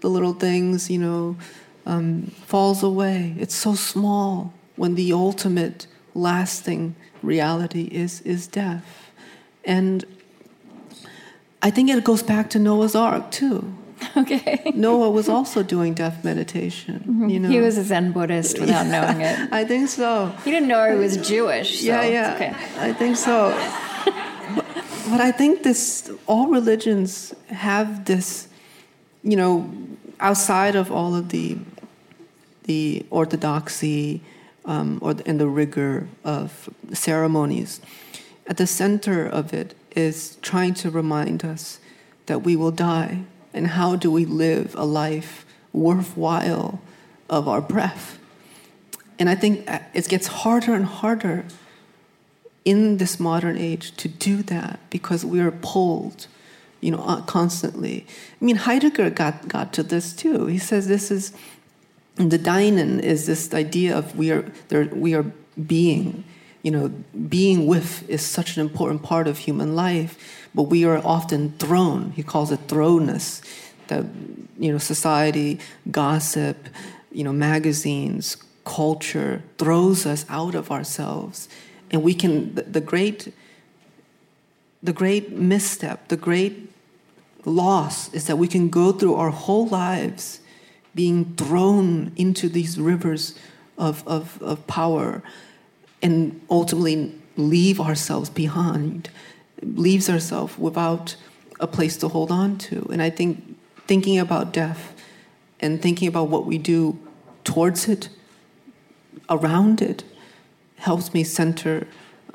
the 0.00 0.08
little 0.08 0.34
things, 0.34 0.90
you 0.90 0.98
know, 0.98 1.36
um, 1.86 2.30
falls 2.46 2.82
away. 2.82 3.34
It's 3.38 3.54
so 3.54 3.74
small 3.74 4.52
when 4.76 4.96
the 4.96 5.12
ultimate, 5.14 5.86
lasting 6.14 6.94
reality 7.22 7.88
is 7.90 8.20
is 8.20 8.46
death, 8.46 9.10
and 9.64 10.04
I 11.62 11.70
think 11.70 11.90
it 11.90 12.04
goes 12.04 12.22
back 12.22 12.50
to 12.50 12.58
Noah's 12.58 12.94
Ark 12.94 13.30
too. 13.30 13.74
Okay. 14.16 14.72
Noah 14.74 15.10
was 15.10 15.28
also 15.28 15.62
doing 15.64 15.92
death 15.92 16.22
meditation. 16.24 17.28
You 17.28 17.40
know, 17.40 17.48
He 17.48 17.60
was 17.60 17.76
a 17.78 17.82
Zen 17.82 18.12
Buddhist 18.12 18.58
without 18.60 18.86
knowing 18.94 19.20
it. 19.22 19.52
I 19.52 19.64
think 19.64 19.88
so. 19.88 20.32
He 20.44 20.52
didn't 20.52 20.68
know 20.68 20.88
he 20.88 20.96
was 20.96 21.16
Jewish. 21.16 21.80
So 21.80 21.86
yeah, 21.86 22.02
it's 22.02 22.12
yeah. 22.12 22.34
Okay. 22.34 22.54
I 22.78 22.92
think 22.92 23.16
so. 23.16 23.50
but, 24.54 24.64
but 25.10 25.20
I 25.20 25.32
think 25.32 25.62
this 25.64 26.10
all 26.26 26.46
religions 26.46 27.34
have 27.48 28.04
this, 28.04 28.46
you 29.24 29.36
know, 29.36 29.68
outside 30.20 30.76
of 30.76 30.92
all 30.92 31.14
of 31.16 31.30
the 31.30 31.58
the 32.64 33.04
orthodoxy 33.10 34.20
um, 34.64 34.98
or 35.00 35.14
the, 35.14 35.26
and 35.26 35.40
the 35.40 35.48
rigor 35.48 36.06
of 36.22 36.68
ceremonies, 36.92 37.80
at 38.46 38.58
the 38.58 38.66
center 38.66 39.26
of 39.26 39.52
it 39.52 39.74
is 39.98 40.38
trying 40.42 40.74
to 40.74 40.90
remind 40.90 41.44
us 41.44 41.80
that 42.26 42.40
we 42.42 42.54
will 42.54 42.70
die 42.70 43.24
and 43.52 43.66
how 43.68 43.96
do 43.96 44.10
we 44.10 44.24
live 44.24 44.74
a 44.76 44.84
life 44.84 45.44
worthwhile 45.72 46.80
of 47.28 47.48
our 47.48 47.60
breath. 47.60 48.18
And 49.18 49.28
I 49.28 49.34
think 49.34 49.68
it 49.94 50.08
gets 50.08 50.28
harder 50.28 50.72
and 50.74 50.84
harder 50.84 51.44
in 52.64 52.98
this 52.98 53.18
modern 53.18 53.56
age 53.56 53.96
to 53.96 54.08
do 54.08 54.42
that 54.44 54.78
because 54.90 55.24
we 55.24 55.40
are 55.40 55.50
pulled, 55.50 56.26
you 56.80 56.90
know, 56.92 57.02
uh, 57.02 57.22
constantly. 57.22 58.06
I 58.40 58.44
mean, 58.44 58.56
Heidegger 58.56 59.10
got, 59.10 59.48
got 59.48 59.72
to 59.72 59.82
this 59.82 60.12
too. 60.12 60.46
He 60.46 60.58
says 60.58 60.86
this 60.86 61.10
is 61.10 61.32
the 62.16 62.38
Dasein 62.38 63.00
is 63.00 63.26
this 63.26 63.52
idea 63.54 63.96
of 63.96 64.16
we 64.16 64.30
are 64.30 64.44
there, 64.68 64.84
we 64.86 65.14
are 65.14 65.26
being. 65.66 66.24
You 66.62 66.70
know, 66.70 66.88
being 67.28 67.66
with 67.66 68.08
is 68.08 68.24
such 68.24 68.56
an 68.56 68.62
important 68.62 69.02
part 69.02 69.28
of 69.28 69.38
human 69.38 69.76
life, 69.76 70.46
but 70.54 70.64
we 70.64 70.84
are 70.84 70.98
often 71.04 71.52
thrown. 71.58 72.12
He 72.12 72.22
calls 72.22 72.50
it 72.50 72.66
thrownness. 72.66 73.42
That 73.86 74.04
you 74.58 74.72
know, 74.72 74.78
society, 74.78 75.60
gossip, 75.90 76.68
you 77.10 77.24
know, 77.24 77.32
magazines, 77.32 78.36
culture 78.64 79.42
throws 79.56 80.04
us 80.04 80.26
out 80.28 80.54
of 80.54 80.70
ourselves, 80.70 81.48
and 81.90 82.02
we 82.02 82.12
can 82.12 82.54
the, 82.54 82.80
great 82.80 83.32
the 84.82 84.92
great 84.92 85.32
misstep, 85.32 86.08
the 86.08 86.16
great 86.16 86.70
loss 87.44 88.12
is 88.12 88.26
that 88.26 88.36
we 88.36 88.46
can 88.46 88.68
go 88.68 88.92
through 88.92 89.14
our 89.14 89.30
whole 89.30 89.66
lives 89.66 90.40
being 90.94 91.34
thrown 91.36 92.12
into 92.16 92.48
these 92.48 92.78
rivers 92.78 93.34
of, 93.76 94.06
of, 94.06 94.40
of 94.42 94.66
power 94.66 95.22
and 96.02 96.40
ultimately 96.50 97.14
leave 97.36 97.80
ourselves 97.80 98.30
behind, 98.30 99.10
leaves 99.62 100.08
ourselves 100.08 100.58
without 100.58 101.16
a 101.60 101.66
place 101.66 101.96
to 101.98 102.08
hold 102.08 102.30
on 102.30 102.58
to. 102.58 102.86
And 102.92 103.02
I 103.02 103.10
think 103.10 103.56
thinking 103.86 104.18
about 104.18 104.52
death 104.52 104.94
and 105.60 105.80
thinking 105.82 106.08
about 106.08 106.28
what 106.28 106.46
we 106.46 106.58
do 106.58 106.98
towards 107.44 107.88
it, 107.88 108.08
around 109.28 109.82
it, 109.82 110.04
helps 110.76 111.12
me 111.12 111.24
center 111.24 111.86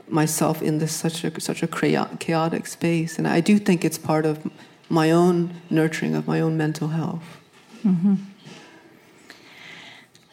myself 0.08 0.62
in 0.62 0.80
this 0.80 0.94
such 0.94 1.24
a 1.24 1.40
such 1.40 1.64
a 1.64 1.68
chaotic 1.68 2.68
space. 2.68 3.18
And 3.18 3.28
I 3.28 3.40
do 3.40 3.58
think 3.58 3.86
it's 3.86 3.98
part 3.98 4.26
of 4.26 4.50
my 4.90 5.12
own 5.12 5.62
nurturing 5.70 6.16
of 6.16 6.28
my 6.28 6.42
own 6.42 6.58
mental 6.58 6.90
health. 6.90 7.24
Mm-hmm. 7.86 8.16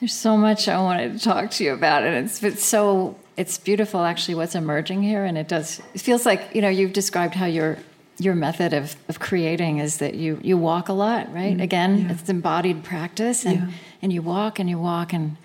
There's 0.00 0.14
so 0.14 0.36
much 0.36 0.66
I 0.66 0.80
wanted 0.80 1.12
to 1.12 1.18
talk 1.22 1.50
to 1.52 1.64
you 1.64 1.74
about, 1.74 2.04
and 2.04 2.24
it's, 2.24 2.42
it's 2.42 2.64
so 2.64 3.16
it's 3.36 3.58
beautiful 3.58 4.00
actually 4.00 4.34
what's 4.34 4.54
emerging 4.54 5.02
here, 5.02 5.24
and 5.24 5.36
it 5.36 5.46
does. 5.46 5.80
It 5.94 6.00
feels 6.00 6.24
like 6.24 6.54
you 6.54 6.62
know 6.62 6.70
you've 6.70 6.94
described 6.94 7.34
how 7.34 7.44
your 7.46 7.76
your 8.18 8.34
method 8.34 8.72
of, 8.72 8.96
of 9.08 9.18
creating 9.18 9.78
is 9.78 9.98
that 9.98 10.14
you 10.14 10.40
you 10.42 10.56
walk 10.56 10.88
a 10.88 10.94
lot, 10.94 11.32
right? 11.34 11.56
Mm, 11.56 11.62
Again, 11.62 11.98
yeah. 11.98 12.12
it's 12.12 12.28
embodied 12.30 12.82
practice, 12.82 13.44
and 13.44 13.58
yeah. 13.58 13.70
and 14.00 14.12
you 14.12 14.22
walk 14.22 14.58
and 14.58 14.70
you 14.70 14.78
walk, 14.78 15.12
and 15.12 15.36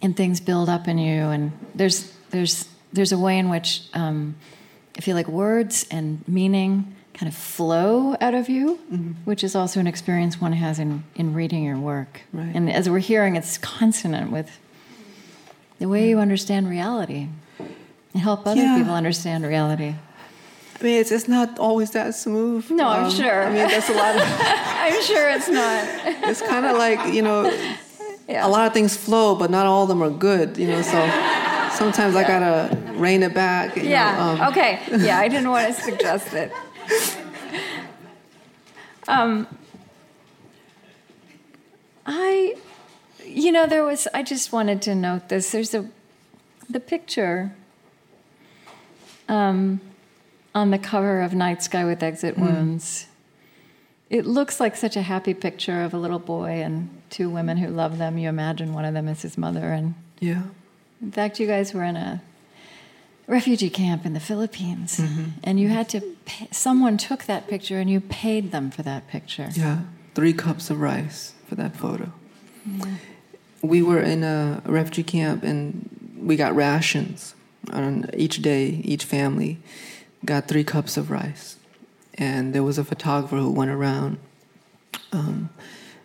and 0.00 0.16
things 0.16 0.40
build 0.40 0.68
up 0.68 0.86
in 0.86 0.98
you, 0.98 1.24
and 1.24 1.52
there's 1.74 2.12
there's 2.30 2.68
there's 2.92 3.10
a 3.10 3.18
way 3.18 3.38
in 3.38 3.48
which 3.48 3.82
um, 3.94 4.36
I 4.96 5.00
feel 5.00 5.16
like 5.16 5.26
words 5.26 5.86
and 5.90 6.26
meaning 6.28 6.94
kind 7.14 7.28
of 7.28 7.34
flow 7.36 8.16
out 8.20 8.34
of 8.34 8.48
you, 8.48 8.80
mm-hmm. 8.92 9.12
which 9.24 9.44
is 9.44 9.54
also 9.54 9.80
an 9.80 9.86
experience 9.86 10.40
one 10.40 10.52
has 10.52 10.78
in, 10.78 11.04
in 11.14 11.32
reading 11.32 11.64
your 11.64 11.78
work. 11.78 12.22
Right. 12.32 12.54
And 12.54 12.70
as 12.70 12.90
we're 12.90 12.98
hearing, 12.98 13.36
it's 13.36 13.56
consonant 13.56 14.30
with 14.32 14.58
the 15.78 15.88
way 15.88 16.08
you 16.08 16.18
understand 16.18 16.68
reality 16.68 17.28
and 17.58 18.22
help 18.22 18.46
other 18.46 18.60
yeah. 18.60 18.76
people 18.76 18.94
understand 18.94 19.44
reality. 19.44 19.94
I 20.80 20.82
mean, 20.82 21.00
it's, 21.00 21.12
it's 21.12 21.28
not 21.28 21.58
always 21.58 21.92
that 21.92 22.14
smooth. 22.14 22.68
No, 22.70 22.88
I'm 22.88 23.04
um, 23.04 23.10
sure. 23.10 23.44
I 23.44 23.46
mean, 23.46 23.68
there's 23.68 23.88
a 23.88 23.94
lot 23.94 24.16
of. 24.16 24.22
I'm 24.26 25.02
sure 25.04 25.30
it's 25.30 25.48
not. 25.48 25.84
it's 26.28 26.42
kind 26.42 26.66
of 26.66 26.76
like, 26.76 27.14
you 27.14 27.22
know, 27.22 27.44
yeah. 28.28 28.46
a 28.46 28.48
lot 28.48 28.66
of 28.66 28.72
things 28.72 28.96
flow, 28.96 29.36
but 29.36 29.50
not 29.50 29.66
all 29.66 29.84
of 29.84 29.88
them 29.88 30.02
are 30.02 30.10
good, 30.10 30.58
you 30.58 30.66
know, 30.66 30.82
so 30.82 30.98
sometimes 31.74 32.14
yeah. 32.14 32.20
I 32.20 32.24
gotta 32.26 32.92
rein 32.94 33.22
it 33.22 33.34
back. 33.34 33.76
yeah, 33.76 34.16
know, 34.16 34.44
um. 34.44 34.48
okay. 34.52 34.80
Yeah, 34.90 35.18
I 35.18 35.28
didn't 35.28 35.50
want 35.50 35.74
to 35.74 35.80
suggest 35.88 36.32
it. 36.32 36.52
Um, 39.06 39.46
I, 42.06 42.56
you 43.24 43.52
know, 43.52 43.66
there 43.66 43.84
was. 43.84 44.08
I 44.14 44.22
just 44.22 44.50
wanted 44.52 44.80
to 44.82 44.94
note 44.94 45.28
this. 45.28 45.50
There's 45.52 45.74
a, 45.74 45.88
the 46.70 46.80
picture. 46.80 47.52
Um, 49.28 49.80
on 50.54 50.70
the 50.70 50.78
cover 50.78 51.20
of 51.22 51.34
Night 51.34 51.62
Sky 51.62 51.84
with 51.84 52.02
Exit 52.02 52.36
Mm. 52.36 52.40
Wounds. 52.42 53.06
It 54.10 54.24
looks 54.26 54.60
like 54.60 54.76
such 54.76 54.96
a 54.96 55.02
happy 55.02 55.34
picture 55.34 55.82
of 55.82 55.92
a 55.92 55.98
little 55.98 56.18
boy 56.18 56.62
and 56.62 56.88
two 57.10 57.28
women 57.28 57.56
who 57.56 57.68
love 57.68 57.98
them. 57.98 58.16
You 58.18 58.28
imagine 58.28 58.72
one 58.72 58.84
of 58.84 58.94
them 58.94 59.08
is 59.08 59.22
his 59.22 59.36
mother, 59.36 59.72
and 59.72 59.94
Yeah. 60.20 60.42
in 61.02 61.10
fact, 61.10 61.40
you 61.40 61.46
guys 61.46 61.74
were 61.74 61.84
in 61.84 61.96
a 61.96 62.22
refugee 63.26 63.70
camp 63.70 64.04
in 64.06 64.12
the 64.12 64.20
Philippines, 64.20 64.98
Mm-hmm. 64.98 65.24
and 65.44 65.58
you 65.60 65.68
had 65.68 65.88
to. 65.90 66.00
Pay, 66.26 66.48
someone 66.50 66.96
took 66.96 67.24
that 67.24 67.48
picture, 67.48 67.78
and 67.78 67.90
you 67.90 68.00
paid 68.00 68.50
them 68.50 68.70
for 68.70 68.82
that 68.82 69.08
picture. 69.08 69.48
Yeah. 69.52 69.80
Three 70.14 70.32
cups 70.32 70.70
of 70.70 70.80
rice 70.80 71.34
for 71.48 71.54
that 71.56 71.76
photo. 71.76 72.12
We 73.62 73.82
were 73.82 74.00
in 74.00 74.22
a 74.22 74.62
refugee 74.64 75.02
camp 75.02 75.42
and 75.42 75.88
we 76.16 76.36
got 76.36 76.54
rations 76.54 77.34
on 77.72 78.08
each 78.14 78.40
day, 78.42 78.80
each 78.84 79.04
family 79.04 79.58
got 80.24 80.48
three 80.48 80.64
cups 80.64 80.96
of 80.96 81.10
rice. 81.10 81.56
And 82.16 82.54
there 82.54 82.62
was 82.62 82.78
a 82.78 82.84
photographer 82.84 83.36
who 83.36 83.50
went 83.50 83.70
around. 83.70 84.18
Um, 85.12 85.50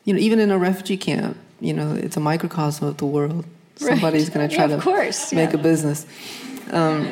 you 0.05 0.13
know, 0.13 0.19
even 0.19 0.39
in 0.39 0.51
a 0.51 0.57
refugee 0.57 0.97
camp, 0.97 1.37
you 1.61 1.73
know, 1.73 1.93
it's 1.93 2.17
a 2.17 2.19
microcosm 2.19 2.87
of 2.87 2.97
the 2.97 3.05
world. 3.05 3.45
Right. 3.79 3.91
Somebody's 3.91 4.29
going 4.29 4.49
to 4.49 4.55
try 4.55 4.65
Yeah, 4.65 4.75
to 4.77 4.81
course, 4.81 5.31
make 5.33 5.51
yeah. 5.53 5.59
a 5.59 5.63
business. 5.63 6.05
Um, 6.71 7.07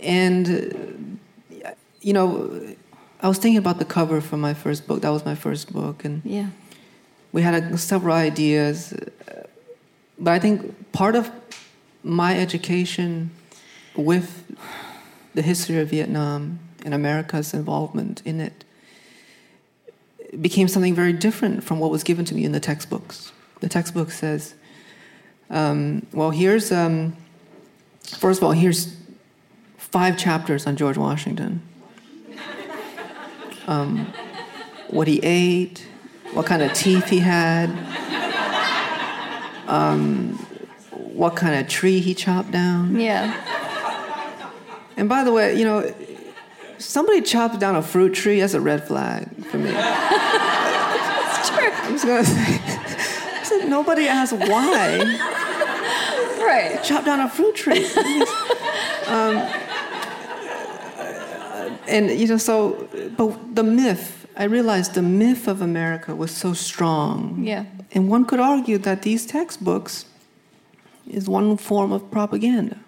and, 0.00 1.18
you 2.00 2.12
know, 2.12 2.74
I 3.20 3.28
was 3.28 3.38
thinking 3.38 3.58
about 3.58 3.78
the 3.78 3.84
cover 3.84 4.20
for 4.20 4.36
my 4.36 4.54
first 4.54 4.86
book. 4.86 5.00
That 5.02 5.10
was 5.10 5.24
my 5.24 5.34
first 5.34 5.72
book. 5.72 6.04
And 6.04 6.22
Yeah. 6.24 6.48
we 7.32 7.42
had 7.42 7.54
a, 7.54 7.78
several 7.78 8.14
ideas. 8.14 8.94
But 10.18 10.32
I 10.32 10.38
think 10.38 10.92
part 10.92 11.16
of 11.16 11.30
my 12.02 12.38
education 12.38 13.30
with 13.96 14.44
the 15.34 15.42
history 15.42 15.78
of 15.80 15.88
Vietnam 15.90 16.58
and 16.84 16.94
America's 16.94 17.52
involvement 17.52 18.22
in 18.24 18.40
it 18.40 18.64
became 20.40 20.68
something 20.68 20.94
very 20.94 21.12
different 21.12 21.64
from 21.64 21.78
what 21.78 21.90
was 21.90 22.02
given 22.02 22.24
to 22.26 22.34
me 22.34 22.44
in 22.44 22.52
the 22.52 22.60
textbooks. 22.60 23.32
The 23.60 23.68
textbook 23.68 24.10
says, 24.10 24.54
um, 25.50 26.06
well, 26.12 26.30
here's, 26.30 26.70
um, 26.72 27.16
first 28.06 28.40
of 28.40 28.44
all, 28.44 28.52
here's 28.52 28.96
five 29.78 30.16
chapters 30.16 30.66
on 30.66 30.76
George 30.76 30.96
Washington. 30.96 31.62
Um, 33.66 34.12
what 34.88 35.08
he 35.08 35.18
ate, 35.22 35.86
what 36.32 36.46
kind 36.46 36.62
of 36.62 36.72
teeth 36.72 37.08
he 37.08 37.18
had, 37.18 37.68
um, 39.66 40.34
what 40.92 41.34
kind 41.34 41.60
of 41.60 41.68
tree 41.68 42.00
he 42.00 42.14
chopped 42.14 42.52
down. 42.52 42.98
Yeah. 42.98 43.34
And 44.96 45.08
by 45.08 45.24
the 45.24 45.32
way, 45.32 45.58
you 45.58 45.64
know, 45.64 45.92
somebody 46.78 47.22
chops 47.22 47.58
down 47.58 47.74
a 47.74 47.82
fruit 47.82 48.14
tree, 48.14 48.40
that's 48.40 48.54
a 48.54 48.60
red 48.60 48.86
flag 48.86 49.28
for 49.46 49.58
me. 49.58 49.72
It's 51.38 51.50
true. 51.50 51.70
I'm 51.72 51.92
just 51.92 52.06
gonna 52.06 52.24
say, 53.44 53.68
nobody 53.68 54.08
asked 54.08 54.32
why. 54.32 55.45
Right. 56.46 56.82
Chop 56.84 57.04
down 57.04 57.20
a 57.20 57.28
fruit 57.28 57.54
tree. 57.54 57.86
um, 59.06 59.36
and, 61.88 62.10
you 62.10 62.26
know, 62.26 62.36
so, 62.36 62.88
but 63.16 63.54
the 63.54 63.62
myth, 63.62 64.26
I 64.36 64.44
realized 64.44 64.94
the 64.94 65.02
myth 65.02 65.48
of 65.48 65.60
America 65.60 66.14
was 66.14 66.30
so 66.30 66.52
strong. 66.52 67.42
Yeah. 67.42 67.64
And 67.92 68.08
one 68.08 68.24
could 68.24 68.40
argue 68.40 68.78
that 68.78 69.02
these 69.02 69.26
textbooks 69.26 70.06
is 71.08 71.28
one 71.28 71.56
form 71.56 71.92
of 71.92 72.10
propaganda. 72.10 72.78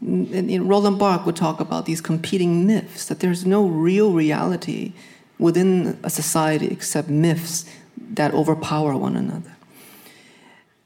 And, 0.00 0.50
and 0.50 0.68
Roland 0.68 0.98
Barthes 0.98 1.26
would 1.26 1.36
talk 1.36 1.60
about 1.60 1.86
these 1.86 2.00
competing 2.00 2.66
myths, 2.66 3.06
that 3.06 3.20
there's 3.20 3.44
no 3.44 3.66
real 3.66 4.12
reality 4.12 4.92
within 5.38 5.98
a 6.02 6.10
society 6.10 6.68
except 6.68 7.08
myths 7.08 7.64
that 7.96 8.32
overpower 8.34 8.96
one 8.96 9.16
another. 9.16 9.57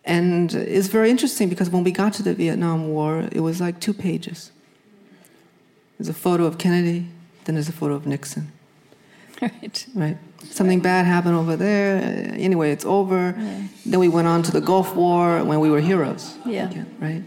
And 0.04 0.52
it's 0.52 0.88
very 0.88 1.10
interesting 1.10 1.48
because 1.48 1.70
when 1.70 1.84
we 1.84 1.92
got 1.92 2.12
to 2.14 2.22
the 2.22 2.34
Vietnam 2.34 2.88
War, 2.88 3.28
it 3.30 3.40
was 3.40 3.60
like 3.60 3.78
two 3.80 3.94
pages. 3.94 4.50
There's 5.98 6.08
a 6.08 6.14
photo 6.14 6.46
of 6.46 6.58
Kennedy, 6.58 7.06
then 7.44 7.54
there's 7.54 7.68
a 7.68 7.72
photo 7.72 7.94
of 7.94 8.06
Nixon. 8.06 8.52
Right. 9.42 9.86
Right. 9.92 10.18
Something 10.50 10.78
bad 10.78 11.04
happened 11.04 11.34
over 11.34 11.56
there. 11.56 11.96
Anyway, 12.34 12.70
it's 12.70 12.84
over. 12.84 13.32
Then 13.84 13.98
we 13.98 14.06
went 14.06 14.28
on 14.28 14.44
to 14.44 14.52
the 14.52 14.60
Gulf 14.60 14.94
War 14.94 15.42
when 15.42 15.58
we 15.58 15.68
were 15.68 15.80
heroes. 15.80 16.36
Yeah. 16.46 16.70
again, 16.70 16.94
right. 17.00 17.24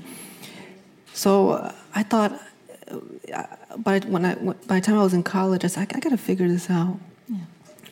So 1.11 1.73
I 1.93 2.03
thought, 2.03 2.41
uh, 2.89 3.43
by 3.79 3.99
when 3.99 4.23
I 4.23 4.35
by 4.35 4.79
the 4.79 4.81
time 4.81 4.97
I 4.97 5.03
was 5.03 5.13
in 5.13 5.23
college, 5.23 5.65
I 5.65 5.67
said 5.67 5.91
I, 5.93 5.99
got 5.99 6.11
to 6.11 6.17
figure 6.17 6.47
this 6.47 6.69
out. 6.69 6.99
Yeah. 7.27 7.39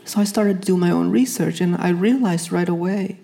So 0.05 0.21
I 0.21 0.23
started 0.23 0.61
to 0.61 0.65
do 0.65 0.77
my 0.77 0.91
own 0.91 1.11
research, 1.11 1.59
and 1.59 1.75
I 1.75 1.89
realized 1.89 2.49
right 2.49 2.69
away 2.69 3.19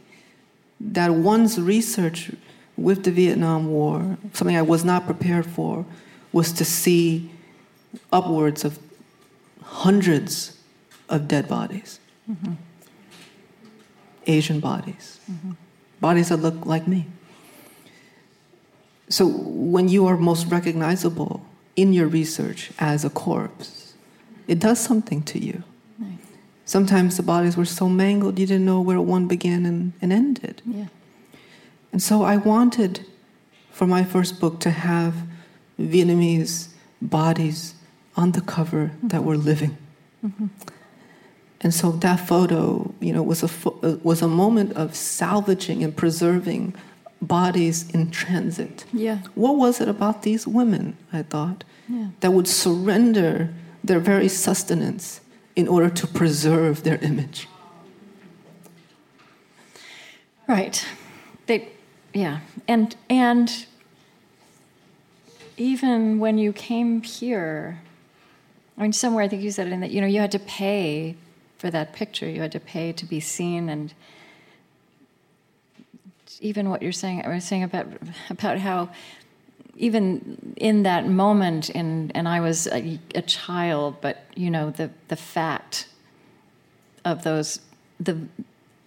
that 0.79 1.13
one's 1.13 1.59
research 1.59 2.31
with 2.77 3.03
the 3.03 3.11
Vietnam 3.11 3.67
War, 3.69 4.17
something 4.33 4.55
I 4.55 4.61
was 4.61 4.85
not 4.85 5.05
prepared 5.05 5.45
for, 5.45 5.85
was 6.31 6.51
to 6.53 6.65
see 6.65 7.29
upwards 8.11 8.63
of 8.63 8.79
hundreds 9.63 10.57
of 11.09 11.27
dead 11.27 11.47
bodies. 11.47 11.99
Mm-hmm. 12.29 12.53
Asian 14.27 14.59
bodies, 14.59 15.19
mm-hmm. 15.29 15.53
bodies 15.99 16.29
that 16.29 16.37
look 16.37 16.65
like 16.65 16.87
me. 16.87 17.07
So 19.09 19.25
when 19.27 19.89
you 19.89 20.05
are 20.05 20.17
most 20.17 20.45
recognizable 20.47 21.43
in 21.75 21.93
your 21.93 22.07
research 22.07 22.71
as 22.77 23.03
a 23.03 23.09
corpse, 23.09 23.95
it 24.47 24.59
does 24.59 24.79
something 24.79 25.23
to 25.23 25.43
you. 25.43 25.63
Sometimes 26.69 27.17
the 27.17 27.23
bodies 27.23 27.57
were 27.57 27.65
so 27.65 27.89
mangled 27.89 28.37
you 28.37 28.45
didn't 28.45 28.63
know 28.63 28.79
where 28.79 29.01
one 29.01 29.27
began 29.27 29.65
and, 29.65 29.93
and 30.03 30.13
ended. 30.13 30.61
Yeah. 30.67 30.85
And 31.91 31.99
so 31.99 32.21
I 32.21 32.37
wanted 32.37 33.07
for 33.71 33.87
my 33.87 34.03
first 34.03 34.39
book 34.39 34.59
to 34.59 34.69
have 34.69 35.15
Vietnamese 35.79 36.67
bodies 37.01 37.73
on 38.15 38.33
the 38.33 38.41
cover 38.41 38.91
that 39.01 39.23
were 39.23 39.35
living. 39.35 39.77
Mm-hmm. 40.23 40.45
And 41.61 41.73
so 41.73 41.91
that 41.91 42.27
photo, 42.27 42.93
you 42.99 43.13
know, 43.13 43.23
was 43.23 43.41
a 43.41 43.47
pho- 43.47 43.79
uh, 43.81 43.97
was 44.03 44.21
a 44.21 44.27
moment 44.27 44.73
of 44.73 44.93
salvaging 44.95 45.83
and 45.83 45.95
preserving 45.97 46.75
bodies 47.19 47.89
in 47.95 48.11
transit. 48.11 48.85
Yeah. 48.93 49.21
What 49.33 49.55
was 49.57 49.81
it 49.81 49.87
about 49.87 50.21
these 50.21 50.45
women, 50.45 50.97
I 51.11 51.23
thought, 51.23 51.63
Yeah. 51.87 52.09
that 52.19 52.31
would 52.31 52.47
surrender 52.47 53.49
their 53.83 53.99
very 53.99 54.29
sustenance 54.29 55.21
in 55.59 55.67
order 55.67 55.89
to 55.89 56.07
preserve 56.07 56.83
their 56.83 56.97
image? 56.99 57.45
Right. 60.47 60.85
They, 61.47 61.67
yeah, 62.13 62.39
and 62.65 62.95
and 63.09 63.65
even 65.57 66.19
when 66.19 66.37
you 66.37 66.53
came 66.53 67.01
here, 67.01 67.81
I 68.77 68.83
mean, 68.83 68.93
somewhere 68.93 69.25
I 69.25 69.27
think 69.27 69.43
you 69.43 69.51
said 69.51 69.67
it 69.67 69.73
in 69.73 69.81
that 69.81 69.91
you 69.91 69.99
know 69.99 70.07
you 70.07 70.21
had 70.21 70.31
to 70.31 70.39
pay 70.39 71.17
for 71.57 71.69
that 71.69 71.91
picture. 71.91 72.29
You 72.29 72.41
had 72.41 72.53
to 72.53 72.61
pay 72.61 72.93
to 72.93 73.05
be 73.05 73.19
seen, 73.19 73.67
and 73.67 73.93
even 76.39 76.69
what 76.69 76.81
you're 76.81 76.93
saying, 76.93 77.25
I 77.25 77.27
was 77.35 77.43
saying 77.43 77.63
about 77.63 77.87
about 78.29 78.59
how 78.59 78.91
even 79.79 80.53
in 80.57 80.83
that 80.83 81.07
moment, 81.07 81.69
and 81.69 82.11
and 82.15 82.27
I 82.27 82.39
was 82.41 82.67
a, 82.67 82.99
a 83.15 83.21
child, 83.21 83.95
but 84.01 84.17
you 84.35 84.51
know 84.51 84.69
the 84.69 84.91
the 85.07 85.15
fact 85.15 85.87
of 87.03 87.23
those 87.23 87.61
the 87.99 88.27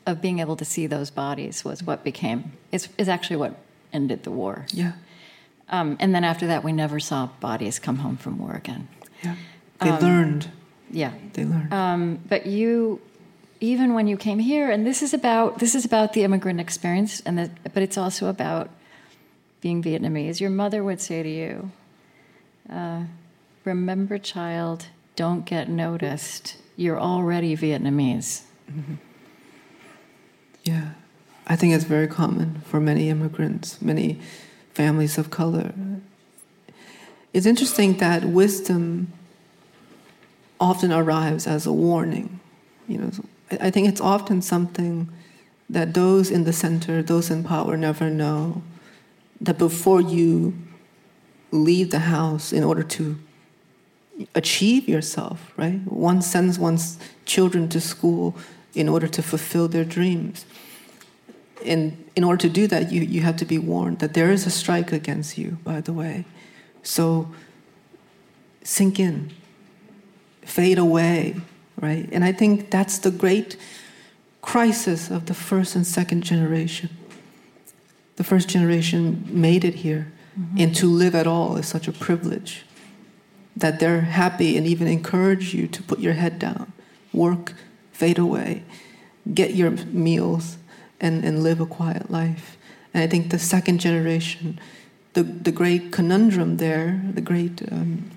of 0.07 0.21
being 0.21 0.39
able 0.39 0.57
to 0.57 0.65
see 0.65 0.87
those 0.87 1.11
bodies 1.11 1.65
was 1.65 1.83
what 1.83 2.05
became 2.05 2.53
is 2.71 2.89
is 2.99 3.09
actually 3.09 3.37
what 3.37 3.55
ended 3.93 4.23
the 4.23 4.31
war. 4.31 4.67
Yeah, 4.73 4.93
Um, 5.69 5.97
and 6.01 6.15
then 6.15 6.25
after 6.25 6.47
that, 6.47 6.63
we 6.65 6.73
never 6.73 7.01
saw 7.01 7.29
bodies 7.41 7.79
come 7.79 7.97
home 7.97 8.17
from 8.17 8.39
war 8.39 8.53
again. 8.55 8.89
yeah. 9.23 9.37
They 9.81 9.91
learned. 9.91 10.51
Yeah. 10.91 11.13
They 11.33 11.45
learned. 11.45 11.73
Um, 11.73 12.19
but 12.29 12.47
you, 12.47 13.01
even 13.61 13.95
when 13.95 14.07
you 14.07 14.17
came 14.17 14.39
here, 14.39 14.71
and 14.71 14.87
this 14.87 15.03
is 15.03 15.13
about 15.15 15.59
this 15.59 15.75
is 15.75 15.85
about 15.85 16.13
the 16.13 16.23
immigrant 16.23 16.61
experience, 16.61 17.23
and 17.27 17.39
the, 17.39 17.51
but 17.75 17.83
it's 17.83 17.99
also 17.99 18.29
about 18.29 18.69
being 19.63 19.83
Vietnamese. 19.83 20.41
Your 20.41 20.51
mother 20.51 20.85
would 20.85 21.01
say 21.01 21.23
to 21.23 21.29
you, 21.29 21.71
uh, 22.69 23.05
"Remember, 23.65 24.19
child, 24.19 24.89
don't 25.17 25.47
get 25.47 25.71
noticed. 25.71 26.57
You're 26.77 27.01
already 27.01 27.57
Vietnamese." 27.57 28.43
Yeah, 30.65 30.91
I 31.47 31.57
think 31.57 31.75
it's 31.75 31.85
very 31.85 32.07
common 32.07 32.63
for 32.67 32.81
many 32.81 33.09
immigrants, 33.09 33.81
many 33.81 34.19
families 34.75 35.19
of 35.19 35.31
color. 35.31 35.73
It's 37.33 37.47
interesting 37.47 37.97
that 37.97 38.25
wisdom 38.25 39.13
often 40.61 40.93
arrives 40.93 41.47
as 41.47 41.67
a 41.67 41.73
warning. 41.73 42.39
You 42.87 42.99
know, 42.99 43.11
I 43.61 43.71
think 43.71 43.89
it's 43.89 44.01
often 44.01 44.43
something 44.43 45.09
that 45.69 45.95
those 45.95 46.31
in 46.31 46.45
the 46.45 46.53
center, 46.53 47.03
those 47.03 47.31
in 47.31 47.43
power, 47.43 47.77
never 47.77 48.11
know. 48.11 48.63
That 49.43 49.59
before 49.59 50.01
you 50.01 50.55
leave 51.51 51.91
the 51.91 51.99
house 51.99 52.53
in 52.53 52.65
order 52.65 52.83
to 52.83 53.19
achieve 54.35 54.89
yourself, 54.89 55.53
right? 55.57 55.81
One 55.87 56.23
sends 56.23 56.59
one's 56.59 56.99
children 57.25 57.69
to 57.71 57.81
school 57.81 58.35
in 58.75 58.89
order 58.89 59.07
to 59.09 59.23
fulfill 59.23 59.69
their 59.69 59.85
dreams. 59.85 60.47
And 61.65 62.11
in 62.17 62.25
order 62.25 62.39
to 62.39 62.49
do 62.49 62.67
that, 62.69 62.91
you, 62.91 63.03
you 63.03 63.21
have 63.21 63.37
to 63.37 63.45
be 63.45 63.59
warned 63.59 64.01
that 64.01 64.15
there 64.15 64.31
is 64.31 64.47
a 64.47 64.51
strike 64.51 64.93
against 64.93 65.39
you, 65.39 65.59
by 65.65 65.81
the 65.81 65.93
way. 65.93 66.25
So 66.83 67.29
sink 68.63 68.99
in, 68.99 69.33
fade 70.43 70.79
away, 70.79 71.37
right? 71.81 72.09
And 72.13 72.25
I 72.25 72.33
think 72.33 72.71
that's 72.71 72.99
the 72.99 73.11
great 73.11 73.57
crisis 74.41 75.11
of 75.11 75.27
the 75.27 75.35
first 75.35 75.77
and 75.77 75.87
second 75.87 76.23
generation. 76.23 76.91
The 78.17 78.25
first 78.25 78.49
generation 78.49 79.27
made 79.29 79.65
it 79.65 79.77
here, 79.77 80.13
and 80.59 80.75
to 80.77 80.87
live 80.87 81.15
at 81.15 81.27
all 81.27 81.57
is 81.57 81.67
such 81.67 81.89
a 81.89 81.93
privilege 81.93 82.65
that 83.57 83.81
they're 83.81 84.01
happy 84.01 84.57
and 84.57 84.67
even 84.67 84.87
encourage 84.87 85.55
you 85.55 85.67
to 85.69 85.83
put 85.83 85.99
your 85.99 86.15
head 86.15 86.39
down, 86.39 86.73
work, 87.13 87.53
fade 87.93 88.19
away, 88.19 88.63
get 89.35 89.55
your 89.55 89.71
meals, 89.71 90.57
and, 91.01 91.25
and 91.25 91.43
live 91.43 91.61
a 91.61 91.67
quiet 91.67 92.11
life. 92.11 92.57
And 92.95 93.03
I 93.03 93.07
think 93.07 93.31
the 93.31 93.39
second 93.39 93.79
generation, 93.79 94.59
the, 95.13 95.23
the 95.23 95.53
great 95.53 95.93
conundrum 95.93 96.57
there, 96.57 97.03
the 97.13 97.21
great 97.21 97.61
um, 97.71 98.11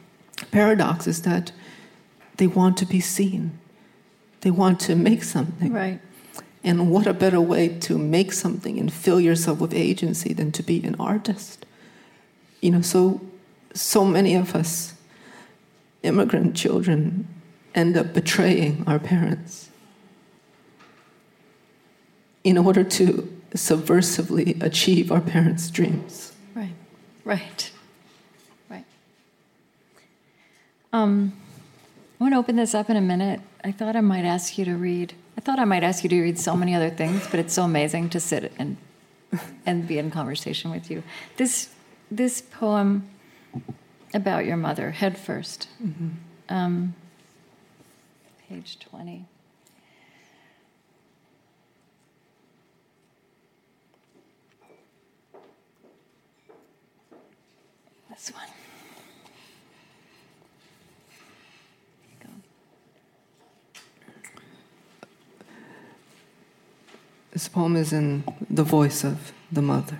paradox 0.51 1.07
is 1.07 1.21
that 1.23 1.51
they 2.37 2.47
want 2.47 2.77
to 2.77 2.85
be 2.85 2.99
seen, 2.99 3.59
they 4.41 4.51
want 4.51 4.79
to 4.81 4.95
make 4.95 5.23
something. 5.23 5.73
Right. 5.73 5.99
And 6.65 6.89
what 6.89 7.05
a 7.05 7.13
better 7.13 7.39
way 7.39 7.69
to 7.81 7.95
make 7.95 8.33
something 8.33 8.79
and 8.79 8.91
fill 8.91 9.21
yourself 9.21 9.59
with 9.59 9.71
agency 9.71 10.33
than 10.33 10.51
to 10.53 10.63
be 10.63 10.83
an 10.83 10.95
artist? 10.99 11.63
You 12.59 12.71
know, 12.71 12.81
so 12.81 13.21
so 13.75 14.03
many 14.03 14.33
of 14.35 14.55
us 14.55 14.95
immigrant 16.01 16.55
children 16.55 17.27
end 17.75 17.95
up 17.95 18.13
betraying 18.13 18.83
our 18.87 18.97
parents 18.97 19.69
in 22.43 22.57
order 22.57 22.83
to 22.83 23.31
subversively 23.53 24.61
achieve 24.63 25.11
our 25.11 25.21
parents' 25.21 25.69
dreams. 25.69 26.31
Right, 26.55 26.73
right, 27.23 27.71
right. 28.69 28.85
Um, 30.91 31.33
I 32.19 32.23
want 32.23 32.33
to 32.33 32.39
open 32.39 32.55
this 32.55 32.73
up 32.73 32.89
in 32.89 32.97
a 32.97 33.01
minute. 33.01 33.41
I 33.63 33.71
thought 33.71 33.95
I 33.95 34.01
might 34.01 34.25
ask 34.25 34.57
you 34.57 34.65
to 34.65 34.75
read. 34.75 35.13
I 35.45 35.47
thought 35.47 35.59
I 35.59 35.65
might 35.65 35.83
ask 35.83 36.03
you 36.03 36.09
to 36.09 36.21
read 36.23 36.39
so 36.39 36.55
many 36.57 36.73
other 36.73 36.89
things, 36.89 37.27
but 37.29 37.39
it's 37.39 37.53
so 37.53 37.61
amazing 37.61 38.09
to 38.09 38.19
sit 38.19 38.51
and 38.57 38.77
and 39.65 39.87
be 39.87 39.99
in 39.99 40.09
conversation 40.09 40.71
with 40.71 40.89
you. 40.89 41.03
This 41.37 41.69
this 42.09 42.41
poem 42.41 43.07
about 44.11 44.45
your 44.45 44.57
mother, 44.57 44.89
head 44.89 45.15
1st 45.17 45.67
um, 46.49 46.95
page 48.49 48.79
twenty. 48.79 49.25
This 58.09 58.31
one. 58.33 58.47
Go. 62.23 62.29
This 67.35 67.49
poem 67.49 67.75
is 67.75 67.91
in 67.91 68.23
the 68.49 68.63
voice 68.63 69.03
of 69.03 69.33
the 69.51 69.61
mother. 69.61 69.97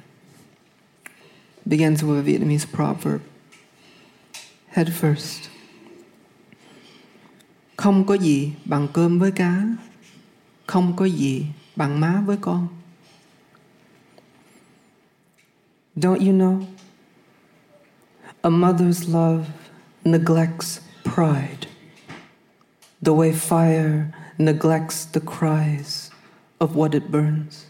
Begins 1.68 2.02
with 2.02 2.20
a 2.20 2.22
Vietnamese 2.22 2.66
proverb 2.66 3.24
head 4.68 4.88
first. 4.88 5.50
Không 7.76 8.06
có 8.06 8.14
gì 8.14 8.54
bằng 8.66 8.88
cơm 8.94 9.20
với 9.20 9.32
cá, 9.32 9.64
không 10.66 10.96
có 10.96 11.06
gì 11.06 11.46
bằng 11.76 12.00
má 12.00 12.24
với 12.26 12.38
con. 12.42 12.68
Don't 15.96 16.20
you 16.20 16.34
know? 16.34 16.66
A 18.42 18.50
mother's 18.50 19.14
love 19.14 19.46
neglects 20.06 20.80
pride, 21.04 21.68
the 23.02 23.12
way 23.12 23.34
fire 23.34 24.06
neglects 24.38 25.06
the 25.12 25.22
cries 25.22 26.05
of 26.60 26.76
what 26.76 26.96
it 26.96 27.12
burns. 27.12 27.66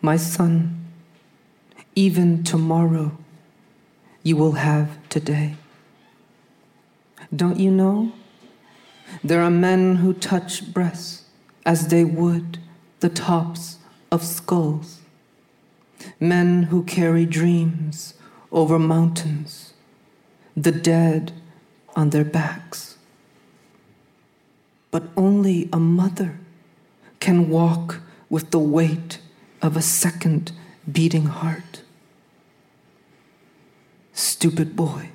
My 0.00 0.16
son, 0.16 0.84
even 1.94 2.44
tomorrow, 2.44 3.16
you 4.22 4.36
will 4.36 4.52
have 4.52 4.98
today. 5.08 5.56
Don't 7.34 7.58
you 7.58 7.70
know? 7.70 8.12
There 9.22 9.42
are 9.42 9.50
men 9.50 9.96
who 9.96 10.12
touch 10.12 10.72
breasts 10.72 11.24
as 11.64 11.88
they 11.88 12.04
would 12.04 12.58
the 13.00 13.08
tops 13.08 13.78
of 14.10 14.22
skulls. 14.22 15.00
Men 16.20 16.64
who 16.64 16.82
carry 16.84 17.26
dreams 17.26 18.14
over 18.52 18.78
mountains, 18.78 19.74
the 20.56 20.72
dead 20.72 21.32
on 21.96 22.10
their 22.10 22.24
backs. 22.24 22.96
But 24.90 25.04
only 25.16 25.68
a 25.72 25.78
mother 25.78 26.38
can 27.24 27.48
walk 27.48 28.02
with 28.28 28.50
the 28.50 28.58
weight 28.58 29.18
of 29.62 29.78
a 29.78 29.80
second 29.80 30.52
beating 30.92 31.24
heart. 31.24 31.80
Stupid 34.12 34.76
boy. 34.76 35.08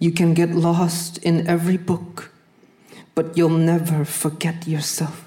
You 0.00 0.10
can 0.10 0.34
get 0.34 0.50
lost 0.50 1.18
in 1.18 1.46
every 1.46 1.76
book, 1.76 2.32
but 3.14 3.36
you'll 3.36 3.60
never 3.74 4.04
forget 4.04 4.66
yourself 4.66 5.24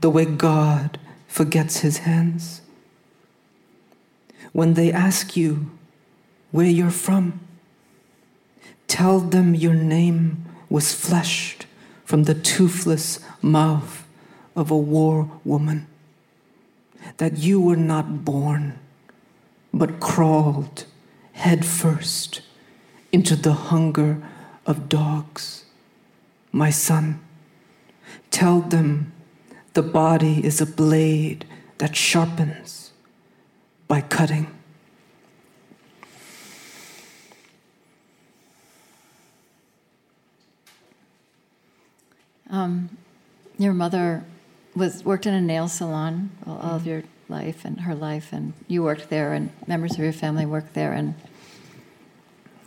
the 0.00 0.08
way 0.08 0.24
God 0.24 0.98
forgets 1.26 1.80
his 1.80 1.98
hands. 1.98 2.62
When 4.54 4.72
they 4.72 4.90
ask 4.90 5.36
you 5.36 5.70
where 6.52 6.72
you're 6.78 6.98
from, 7.06 7.38
tell 8.86 9.20
them 9.20 9.54
your 9.54 9.74
name 9.74 10.46
was 10.70 10.94
fleshed 10.94 11.66
from 12.06 12.22
the 12.22 12.34
toothless 12.34 13.20
mouth 13.42 14.07
of 14.58 14.72
a 14.72 14.76
war 14.76 15.30
woman, 15.44 15.86
that 17.18 17.38
you 17.38 17.60
were 17.60 17.76
not 17.76 18.24
born, 18.24 18.76
but 19.72 20.00
crawled 20.00 20.84
head 21.34 21.64
first 21.64 22.42
into 23.12 23.36
the 23.36 23.52
hunger 23.52 24.20
of 24.66 24.88
dogs. 24.88 25.64
My 26.50 26.70
son, 26.70 27.20
tell 28.32 28.58
them 28.60 29.12
the 29.74 29.82
body 29.82 30.44
is 30.44 30.60
a 30.60 30.66
blade 30.66 31.44
that 31.78 31.94
sharpens 31.94 32.90
by 33.86 34.00
cutting. 34.00 34.48
Um, 42.50 42.90
your 43.56 43.72
mother 43.72 44.24
was 44.74 45.04
worked 45.04 45.26
in 45.26 45.34
a 45.34 45.40
nail 45.40 45.68
salon 45.68 46.30
all, 46.46 46.58
all 46.58 46.74
of 46.76 46.82
mm-hmm. 46.82 46.90
your 46.90 47.02
life 47.28 47.64
and 47.64 47.80
her 47.80 47.94
life, 47.94 48.32
and 48.32 48.52
you 48.66 48.82
worked 48.82 49.10
there, 49.10 49.32
and 49.32 49.50
members 49.66 49.92
of 49.92 50.00
your 50.00 50.12
family 50.12 50.46
worked 50.46 50.74
there, 50.74 50.92
and 50.92 51.14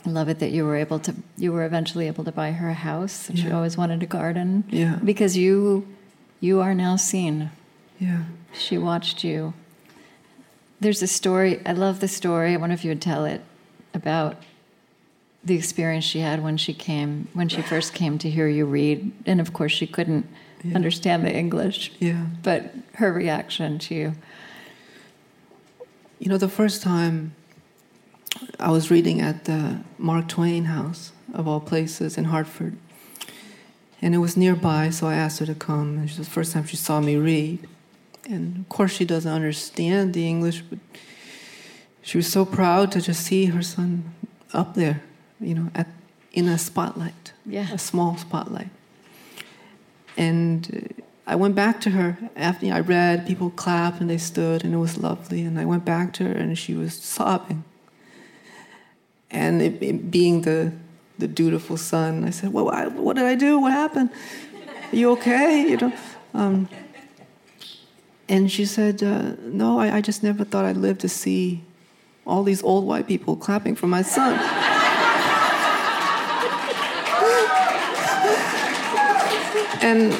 I 0.04 0.10
love 0.10 0.28
it 0.28 0.40
that 0.40 0.50
you 0.50 0.64
were 0.64 0.76
able 0.76 0.98
to. 1.00 1.14
You 1.36 1.52
were 1.52 1.64
eventually 1.64 2.06
able 2.06 2.24
to 2.24 2.32
buy 2.32 2.52
her 2.52 2.70
a 2.70 2.74
house. 2.74 3.28
And 3.28 3.38
She 3.38 3.50
always 3.50 3.76
wanted 3.76 4.02
a 4.02 4.06
garden. 4.06 4.64
Yeah. 4.68 4.98
Because 5.04 5.36
you, 5.36 5.86
you 6.40 6.60
are 6.60 6.74
now 6.74 6.96
seen. 6.96 7.50
Yeah. 8.00 8.24
She 8.52 8.78
watched 8.78 9.22
you. 9.22 9.54
There's 10.80 11.02
a 11.02 11.06
story. 11.06 11.64
I 11.64 11.72
love 11.72 12.00
the 12.00 12.08
story. 12.08 12.54
I 12.54 12.56
wonder 12.56 12.74
if 12.74 12.84
you 12.84 12.90
would 12.90 13.00
tell 13.02 13.24
it 13.24 13.42
about 13.94 14.42
the 15.44 15.54
experience 15.54 16.04
she 16.04 16.20
had 16.20 16.42
when 16.42 16.56
she 16.56 16.74
came, 16.74 17.28
when 17.32 17.48
she 17.48 17.62
first 17.62 17.94
came 17.94 18.18
to 18.18 18.30
hear 18.30 18.48
you 18.48 18.64
read, 18.64 19.12
and 19.26 19.40
of 19.40 19.52
course 19.52 19.72
she 19.72 19.86
couldn't 19.86 20.26
Yeah. 20.64 20.74
understand 20.76 21.24
the 21.24 21.34
English. 21.34 21.92
Yeah. 21.98 22.26
But 22.42 22.72
her 22.94 23.12
reaction 23.12 23.78
to 23.80 23.94
you. 23.94 24.12
You 26.18 26.28
know, 26.28 26.38
the 26.38 26.48
first 26.48 26.82
time 26.82 27.34
I 28.60 28.70
was 28.70 28.90
reading 28.90 29.20
at 29.20 29.44
the 29.44 29.80
Mark 29.98 30.28
Twain 30.28 30.64
house, 30.66 31.12
of 31.34 31.48
all 31.48 31.60
places, 31.60 32.16
in 32.16 32.24
Hartford. 32.24 32.76
And 34.00 34.14
it 34.14 34.18
was 34.18 34.36
nearby, 34.36 34.90
so 34.90 35.06
I 35.06 35.14
asked 35.14 35.38
her 35.40 35.46
to 35.46 35.54
come. 35.54 35.90
And 35.98 35.98
it 36.10 36.16
was 36.18 36.26
the 36.28 36.32
first 36.32 36.52
time 36.52 36.64
she 36.66 36.76
saw 36.76 37.00
me 37.00 37.16
read. 37.16 37.68
And 38.28 38.58
of 38.60 38.68
course, 38.68 38.92
she 38.92 39.04
doesn't 39.04 39.30
understand 39.30 40.14
the 40.14 40.26
English, 40.28 40.62
but 40.62 40.78
she 42.02 42.16
was 42.18 42.30
so 42.30 42.44
proud 42.44 42.92
to 42.92 43.00
just 43.00 43.24
see 43.24 43.46
her 43.46 43.62
son 43.62 44.12
up 44.52 44.74
there, 44.74 45.02
you 45.40 45.54
know, 45.54 45.70
at, 45.74 45.88
in 46.32 46.46
a 46.48 46.58
spotlight, 46.58 47.32
Yeah. 47.46 47.72
a 47.72 47.78
small 47.78 48.16
spotlight. 48.16 48.68
And 50.16 50.92
uh, 50.98 51.02
I 51.26 51.36
went 51.36 51.54
back 51.54 51.80
to 51.82 51.90
her 51.90 52.18
after 52.36 52.66
I 52.72 52.80
read, 52.80 53.26
people 53.26 53.50
clapped 53.50 54.00
and 54.00 54.10
they 54.10 54.18
stood, 54.18 54.64
and 54.64 54.74
it 54.74 54.78
was 54.78 54.98
lovely. 54.98 55.42
And 55.42 55.58
I 55.58 55.64
went 55.64 55.84
back 55.84 56.12
to 56.14 56.24
her, 56.24 56.32
and 56.32 56.58
she 56.58 56.74
was 56.74 56.94
sobbing. 56.94 57.64
And 59.30 59.62
it, 59.62 59.82
it 59.82 60.10
being 60.10 60.42
the 60.42 60.72
the 61.18 61.28
dutiful 61.28 61.76
son, 61.76 62.24
I 62.24 62.30
said, 62.30 62.52
"Well, 62.52 62.68
I, 62.70 62.88
what 62.88 63.16
did 63.16 63.24
I 63.24 63.34
do? 63.34 63.60
What 63.60 63.72
happened? 63.72 64.10
Are 64.92 64.96
you 64.96 65.10
okay?" 65.12 65.68
You 65.70 65.76
know. 65.76 65.92
Um, 66.34 66.68
and 68.28 68.50
she 68.50 68.64
said, 68.64 69.02
uh, 69.02 69.36
"No, 69.40 69.78
I, 69.78 69.96
I 69.96 70.00
just 70.00 70.22
never 70.22 70.44
thought 70.44 70.64
I'd 70.64 70.76
live 70.76 70.98
to 70.98 71.08
see 71.08 71.62
all 72.26 72.42
these 72.42 72.62
old 72.62 72.84
white 72.84 73.06
people 73.06 73.36
clapping 73.36 73.76
for 73.76 73.86
my 73.86 74.02
son." 74.02 74.38
and 79.82 80.12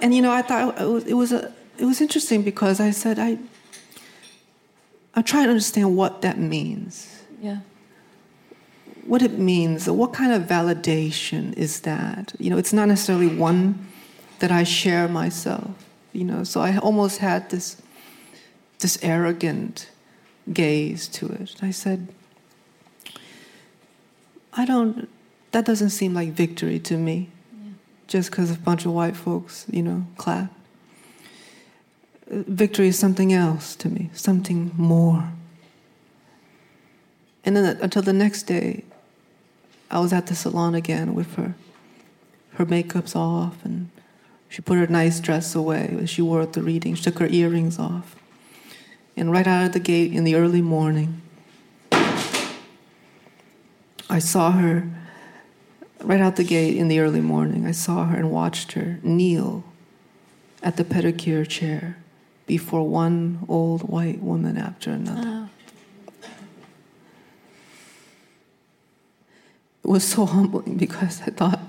and 0.00 0.14
you 0.14 0.22
know, 0.22 0.32
I 0.32 0.42
thought 0.42 0.80
it 0.80 0.86
was, 0.86 1.04
it 1.04 1.14
was 1.14 1.32
a 1.32 1.52
it 1.78 1.84
was 1.84 2.00
interesting 2.00 2.42
because 2.42 2.80
I 2.80 2.90
said 2.90 3.18
I 3.18 3.38
I'm 5.14 5.24
trying 5.24 5.44
to 5.44 5.50
understand 5.50 5.96
what 5.96 6.22
that 6.22 6.38
means. 6.38 7.22
Yeah. 7.40 7.60
What 9.04 9.22
it 9.22 9.38
means, 9.38 9.88
what 9.88 10.12
kind 10.12 10.32
of 10.32 10.42
validation 10.42 11.54
is 11.54 11.80
that? 11.80 12.34
You 12.38 12.50
know, 12.50 12.58
it's 12.58 12.72
not 12.72 12.88
necessarily 12.88 13.26
one 13.26 13.86
that 14.40 14.52
I 14.52 14.64
share 14.64 15.08
myself. 15.08 15.70
You 16.12 16.24
know, 16.24 16.44
so 16.44 16.60
I 16.60 16.76
almost 16.78 17.18
had 17.18 17.50
this 17.50 17.80
this 18.78 18.98
arrogant 19.02 19.90
gaze 20.52 21.08
to 21.08 21.26
it. 21.26 21.56
I 21.62 21.70
said, 21.70 22.08
I 24.52 24.64
don't. 24.64 25.08
That 25.52 25.64
doesn't 25.64 25.90
seem 25.90 26.14
like 26.14 26.32
victory 26.32 26.78
to 26.80 26.96
me. 26.96 27.30
Just 28.08 28.30
because 28.30 28.50
a 28.50 28.54
bunch 28.54 28.84
of 28.84 28.92
white 28.92 29.16
folks, 29.16 29.66
you 29.70 29.82
know, 29.82 30.06
clap. 30.16 30.52
Victory 32.30 32.88
is 32.88 32.98
something 32.98 33.32
else 33.32 33.76
to 33.76 33.88
me, 33.88 34.10
something 34.12 34.72
more. 34.76 35.30
And 37.44 37.56
then 37.56 37.78
until 37.80 38.02
the 38.02 38.12
next 38.12 38.42
day, 38.42 38.84
I 39.90 40.00
was 40.00 40.12
at 40.12 40.26
the 40.26 40.34
salon 40.34 40.74
again 40.74 41.14
with 41.14 41.34
her. 41.36 41.54
Her 42.54 42.66
makeup's 42.66 43.14
off, 43.14 43.64
and 43.64 43.88
she 44.48 44.60
put 44.60 44.78
her 44.78 44.86
nice 44.86 45.20
dress 45.20 45.54
away. 45.54 46.04
She 46.06 46.20
wore 46.20 46.42
at 46.42 46.52
the 46.54 46.62
reading. 46.62 46.94
She 46.94 47.04
took 47.04 47.18
her 47.20 47.28
earrings 47.28 47.78
off. 47.78 48.16
And 49.16 49.30
right 49.30 49.46
out 49.46 49.66
of 49.66 49.72
the 49.72 49.80
gate 49.80 50.12
in 50.12 50.24
the 50.24 50.34
early 50.34 50.62
morning, 50.62 51.22
I 54.10 54.18
saw 54.18 54.50
her 54.52 54.88
right 56.02 56.20
out 56.20 56.36
the 56.36 56.44
gate 56.44 56.76
in 56.76 56.88
the 56.88 57.00
early 57.00 57.20
morning. 57.20 57.66
I 57.66 57.72
saw 57.72 58.06
her 58.06 58.16
and 58.16 58.30
watched 58.30 58.72
her 58.72 58.98
kneel 59.02 59.64
at 60.62 60.76
the 60.76 60.84
pedicure 60.84 61.46
chair 61.48 61.98
before 62.46 62.86
one 62.88 63.44
old 63.48 63.82
white 63.88 64.22
woman 64.22 64.56
after 64.56 64.90
another. 64.90 65.22
Oh. 65.24 65.48
It 69.84 69.88
was 69.88 70.04
so 70.04 70.26
humbling 70.26 70.76
because 70.76 71.22
I 71.22 71.30
thought, 71.30 71.60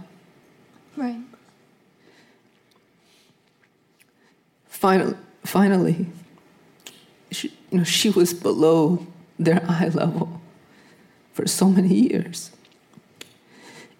Right. 0.97 1.21
finally, 4.67 5.15
finally, 5.45 6.07
she, 7.31 7.53
you 7.71 7.77
know, 7.77 7.83
she 7.85 8.09
was 8.09 8.33
below 8.33 9.07
their 9.37 9.63
eye 9.69 9.87
level 9.93 10.41
for 11.33 11.47
so 11.47 11.69
many 11.69 11.93
years. 11.93 12.51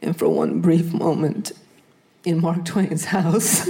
And 0.02 0.18
for 0.18 0.30
one 0.30 0.62
brief 0.62 0.94
moment 0.94 1.52
in 2.24 2.42
Mark 2.42 2.66
Twain's 2.66 3.06
house, 3.16 3.68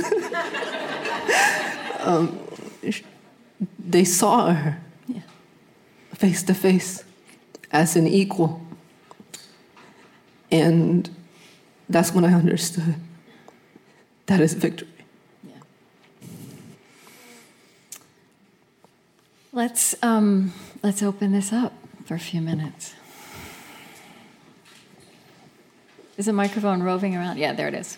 um, 2.00 2.40
they 3.78 4.04
saw 4.06 4.54
her 4.54 4.78
Yeah. 5.08 5.22
face 6.14 6.44
to 6.44 6.54
face 6.54 7.04
as 7.72 7.96
an 7.96 8.08
equal. 8.08 8.62
And 10.52 11.10
that's 11.88 12.14
when 12.14 12.26
I 12.26 12.34
understood 12.34 12.96
that 14.28 14.40
is 14.40 14.54
victory. 14.54 14.88
Let's 19.52 19.96
um, 20.04 20.54
let's 20.84 21.02
open 21.02 21.32
this 21.32 21.52
up 21.52 21.74
for 22.06 22.14
a 22.14 22.20
few 22.20 22.40
minutes. 22.40 22.94
Is 26.20 26.26
the 26.26 26.34
microphone 26.34 26.84
roving 26.84 27.16
around? 27.16 27.38
Yeah, 27.38 27.54
there 27.54 27.70
it 27.70 27.74
is. 27.74 27.98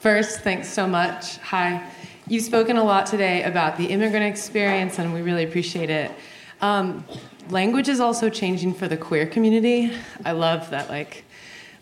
First, 0.00 0.40
thanks 0.40 0.68
so 0.68 0.86
much. 0.86 1.38
Hi. 1.38 1.90
You've 2.28 2.44
spoken 2.44 2.76
a 2.76 2.84
lot 2.84 3.06
today 3.06 3.44
about 3.44 3.78
the 3.78 3.86
immigrant 3.86 4.26
experience, 4.26 4.98
and 4.98 5.14
we 5.14 5.22
really 5.22 5.42
appreciate 5.42 5.88
it. 5.88 6.12
Um, 6.60 7.02
language 7.48 7.88
is 7.88 7.98
also 7.98 8.28
changing 8.28 8.74
for 8.74 8.88
the 8.88 8.96
queer 8.98 9.24
community. 9.24 9.90
I 10.22 10.32
love 10.32 10.68
that, 10.68 10.90
like, 10.90 11.24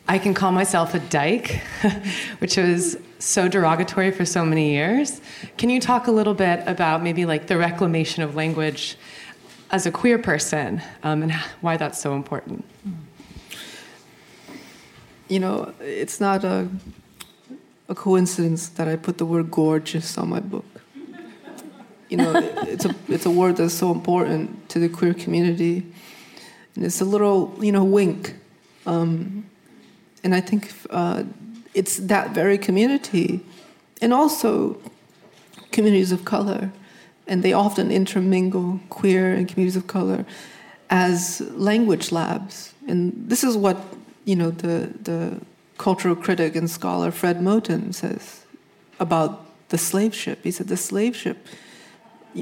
I 0.06 0.18
can 0.18 0.32
call 0.32 0.52
myself 0.52 0.94
a 0.94 1.00
dyke, 1.00 1.60
which 2.38 2.56
was 2.56 2.98
so 3.18 3.48
derogatory 3.48 4.12
for 4.12 4.24
so 4.24 4.44
many 4.44 4.70
years. 4.70 5.20
Can 5.58 5.70
you 5.70 5.80
talk 5.80 6.06
a 6.06 6.12
little 6.12 6.34
bit 6.34 6.62
about 6.68 7.02
maybe 7.02 7.26
like 7.26 7.48
the 7.48 7.56
reclamation 7.56 8.22
of 8.22 8.36
language 8.36 8.96
as 9.74 9.86
a 9.86 9.90
queer 9.90 10.18
person 10.18 10.80
um, 11.02 11.24
and 11.24 11.32
why 11.60 11.76
that's 11.76 12.00
so 12.00 12.14
important? 12.14 12.64
You 15.26 15.40
know, 15.40 15.74
it's 15.80 16.20
not 16.20 16.44
a, 16.44 16.68
a 17.88 17.94
coincidence 17.94 18.68
that 18.68 18.86
I 18.86 18.94
put 18.94 19.18
the 19.18 19.26
word 19.26 19.50
gorgeous 19.50 20.16
on 20.16 20.28
my 20.28 20.38
book. 20.38 20.64
You 22.08 22.18
know, 22.18 22.32
it's 22.68 22.84
a, 22.84 22.94
it's 23.08 23.26
a 23.26 23.30
word 23.30 23.56
that's 23.56 23.74
so 23.74 23.90
important 23.90 24.68
to 24.68 24.78
the 24.78 24.88
queer 24.88 25.12
community. 25.12 25.84
And 26.76 26.84
it's 26.84 27.00
a 27.00 27.04
little, 27.04 27.58
you 27.60 27.72
know, 27.72 27.82
wink. 27.82 28.36
Um, 28.86 29.44
and 30.22 30.36
I 30.36 30.40
think 30.40 30.72
uh, 30.90 31.24
it's 31.74 31.96
that 31.96 32.30
very 32.30 32.58
community, 32.58 33.40
and 34.00 34.12
also 34.12 34.78
communities 35.72 36.12
of 36.12 36.24
color, 36.24 36.70
and 37.26 37.42
they 37.42 37.52
often 37.52 37.90
intermingle 37.90 38.80
queer 38.90 39.32
and 39.32 39.48
communities 39.48 39.76
of 39.76 39.86
color 39.86 40.24
as 40.90 41.40
language 41.52 42.12
labs. 42.12 42.74
And 42.86 43.12
this 43.28 43.42
is 43.42 43.56
what 43.56 43.78
you 44.24 44.36
know 44.36 44.50
the 44.50 44.92
the 45.02 45.40
cultural 45.78 46.14
critic 46.14 46.54
and 46.56 46.70
scholar 46.70 47.10
Fred 47.10 47.40
Moten 47.40 47.92
says 47.92 48.44
about 49.00 49.44
the 49.68 49.78
slave 49.78 50.14
ship. 50.14 50.40
He 50.42 50.50
said 50.50 50.68
the 50.68 50.76
slave 50.76 51.16
ship, 51.16 51.46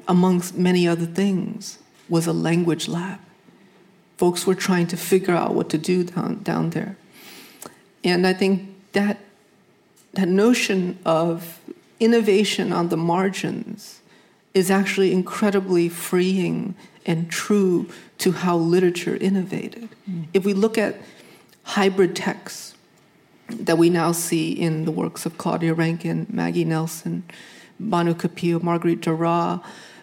amongst 0.07 0.57
many 0.57 0.87
other 0.87 1.07
things, 1.07 1.79
was 2.09 2.27
a 2.27 2.33
language 2.33 2.89
lab. 2.89 3.21
Folks 4.19 4.47
were 4.47 4.55
trying 4.55 4.87
to 4.89 4.97
figure 4.97 5.35
out 5.35 5.55
what 5.55 5.71
to 5.71 5.79
do 5.79 6.05
down, 6.05 6.43
down 6.43 6.71
there. 6.71 6.97
And 8.05 8.27
I 8.27 8.35
think 8.35 8.69
that, 8.93 9.19
that 10.13 10.29
notion 10.29 10.99
of 11.05 11.59
innovation 11.99 12.73
on 12.73 12.89
the 12.89 12.97
margins 12.97 14.02
is 14.55 14.71
actually 14.71 15.13
incredibly 15.13 15.89
freeing 15.89 16.75
and 17.07 17.31
true 17.31 17.89
to 18.19 18.33
how 18.33 18.57
literature 18.57 19.17
innovated. 19.17 19.89
Mm. 20.09 20.27
If 20.35 20.45
we 20.45 20.55
look 20.55 20.79
at 20.79 20.97
hybrid 21.65 22.15
texts 22.15 22.75
that 23.49 23.79
we 23.79 23.91
now 23.91 24.13
see 24.13 24.53
in 24.53 24.85
the 24.85 24.91
works 24.91 25.27
of 25.27 25.39
Claudia 25.39 25.75
Rankine, 25.75 26.27
Maggie 26.31 26.65
Nelson, 26.65 27.25
Bhanu 27.81 28.15
Kapil, 28.15 28.63
Marguerite 28.63 29.01
Duras, 29.01 29.61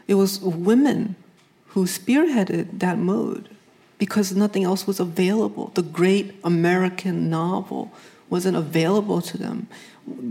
it 0.08 0.16
was 0.16 0.39
women 0.39 1.16
who 1.68 1.86
spearheaded 1.86 2.80
that 2.80 2.97
mode 2.97 3.50
because 3.97 4.36
nothing 4.36 4.64
else 4.64 4.88
was 4.88 5.00
available. 5.00 5.72
The 5.76 5.84
great 5.84 6.34
American 6.43 7.30
novel 7.30 7.91
wasn't 8.30 8.58
available 8.58 9.22
to 9.22 9.38
them, 9.38 9.68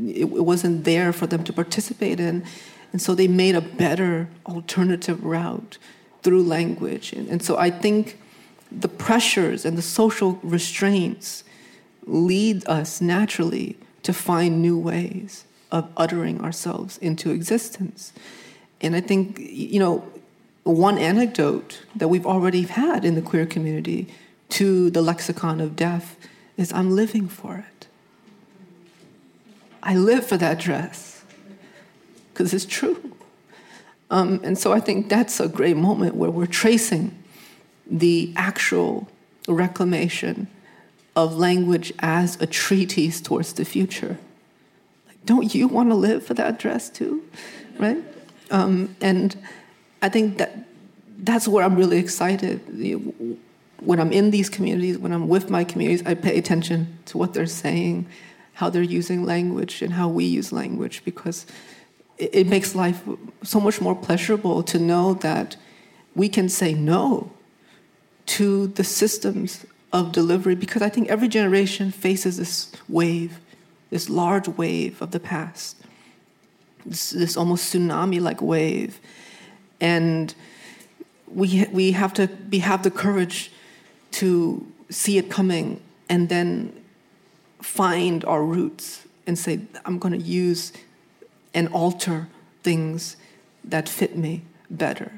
it 0.06 0.24
wasn't 0.28 0.84
there 0.84 1.12
for 1.12 1.26
them 1.26 1.44
to 1.44 1.52
participate 1.52 2.18
in. 2.18 2.44
And 2.92 3.02
so 3.02 3.14
they 3.14 3.28
made 3.28 3.54
a 3.54 3.60
better 3.60 4.28
alternative 4.46 5.22
route 5.22 5.78
through 6.22 6.42
language. 6.42 7.12
And, 7.12 7.28
and 7.28 7.42
so 7.42 7.56
I 7.56 7.70
think 7.70 8.18
the 8.70 8.88
pressures 8.88 9.64
and 9.64 9.76
the 9.76 9.82
social 9.82 10.38
restraints 10.42 11.44
lead 12.06 12.66
us 12.66 13.00
naturally 13.00 13.76
to 14.02 14.12
find 14.12 14.62
new 14.62 14.78
ways 14.78 15.44
of 15.70 15.90
uttering 15.96 16.40
ourselves 16.40 16.98
into 16.98 17.30
existence. 17.30 18.12
And 18.80 18.96
I 18.96 19.00
think, 19.00 19.38
you 19.38 19.78
know, 19.78 20.06
one 20.64 20.98
anecdote 20.98 21.82
that 21.96 22.08
we've 22.08 22.26
already 22.26 22.62
had 22.62 23.04
in 23.04 23.14
the 23.14 23.22
queer 23.22 23.46
community 23.46 24.08
to 24.50 24.90
the 24.90 25.02
lexicon 25.02 25.60
of 25.60 25.76
death 25.76 26.16
is 26.56 26.72
I'm 26.72 26.90
living 26.90 27.28
for 27.28 27.56
it. 27.56 27.86
I 29.82 29.94
live 29.94 30.26
for 30.26 30.36
that 30.36 30.58
dress 30.58 31.07
because 32.38 32.54
it's 32.54 32.66
true. 32.66 33.16
Um, 34.10 34.40
and 34.44 34.56
so 34.56 34.72
I 34.72 34.78
think 34.78 35.08
that's 35.08 35.40
a 35.40 35.48
great 35.48 35.76
moment 35.76 36.14
where 36.14 36.30
we're 36.30 36.46
tracing 36.46 37.20
the 37.84 38.32
actual 38.36 39.08
reclamation 39.48 40.46
of 41.16 41.36
language 41.36 41.92
as 41.98 42.40
a 42.40 42.46
treatise 42.46 43.20
towards 43.20 43.54
the 43.54 43.64
future. 43.64 44.16
Like, 45.08 45.16
don't 45.24 45.52
you 45.52 45.66
want 45.66 45.88
to 45.90 45.96
live 45.96 46.24
for 46.24 46.34
that 46.34 46.60
dress 46.60 46.88
too? 46.88 47.24
Right? 47.76 48.04
Um, 48.52 48.94
and 49.00 49.36
I 50.00 50.08
think 50.08 50.38
that 50.38 50.56
that's 51.18 51.48
where 51.48 51.64
I'm 51.64 51.74
really 51.74 51.98
excited. 51.98 52.60
When 53.80 53.98
I'm 53.98 54.12
in 54.12 54.30
these 54.30 54.48
communities, 54.48 54.96
when 54.96 55.12
I'm 55.12 55.26
with 55.26 55.50
my 55.50 55.64
communities, 55.64 56.06
I 56.06 56.14
pay 56.14 56.38
attention 56.38 56.98
to 57.06 57.18
what 57.18 57.34
they're 57.34 57.46
saying, 57.46 58.06
how 58.52 58.70
they're 58.70 58.82
using 58.82 59.24
language, 59.24 59.82
and 59.82 59.92
how 59.92 60.08
we 60.08 60.24
use 60.24 60.52
language, 60.52 61.04
because 61.04 61.44
it, 62.18 62.46
makes 62.46 62.74
life 62.74 63.02
so 63.42 63.60
much 63.60 63.80
more 63.80 63.94
pleasurable 63.94 64.62
to 64.64 64.78
know 64.78 65.14
that 65.14 65.56
we 66.14 66.28
can 66.28 66.48
say 66.48 66.74
no 66.74 67.30
to 68.26 68.66
the 68.68 68.84
systems 68.84 69.64
of 69.92 70.12
delivery, 70.12 70.54
because 70.54 70.82
I 70.82 70.88
think 70.88 71.08
every 71.08 71.28
generation 71.28 71.90
faces 71.90 72.36
this 72.36 72.72
wave, 72.88 73.38
this 73.90 74.10
large 74.10 74.48
wave 74.48 75.00
of 75.00 75.12
the 75.12 75.20
past, 75.20 75.76
this, 76.84 77.10
this 77.10 77.36
almost 77.36 77.72
tsunami 77.72 78.20
like 78.20 78.42
wave. 78.42 79.00
And 79.80 80.34
we 81.26 81.66
we 81.72 81.92
have 81.92 82.12
to 82.14 82.26
have 82.60 82.82
the 82.82 82.90
courage 82.90 83.50
to 84.10 84.66
see 84.90 85.18
it 85.18 85.30
coming 85.30 85.80
and 86.08 86.28
then 86.28 86.72
find 87.62 88.24
our 88.24 88.42
roots 88.42 89.06
and 89.26 89.38
say 89.38 89.60
I'm 89.84 89.98
going 89.98 90.18
to 90.18 90.26
use 90.26 90.72
and 91.58 91.66
alter 91.72 92.28
things 92.62 93.16
that 93.64 93.88
fit 93.88 94.16
me 94.16 94.42
better 94.70 95.10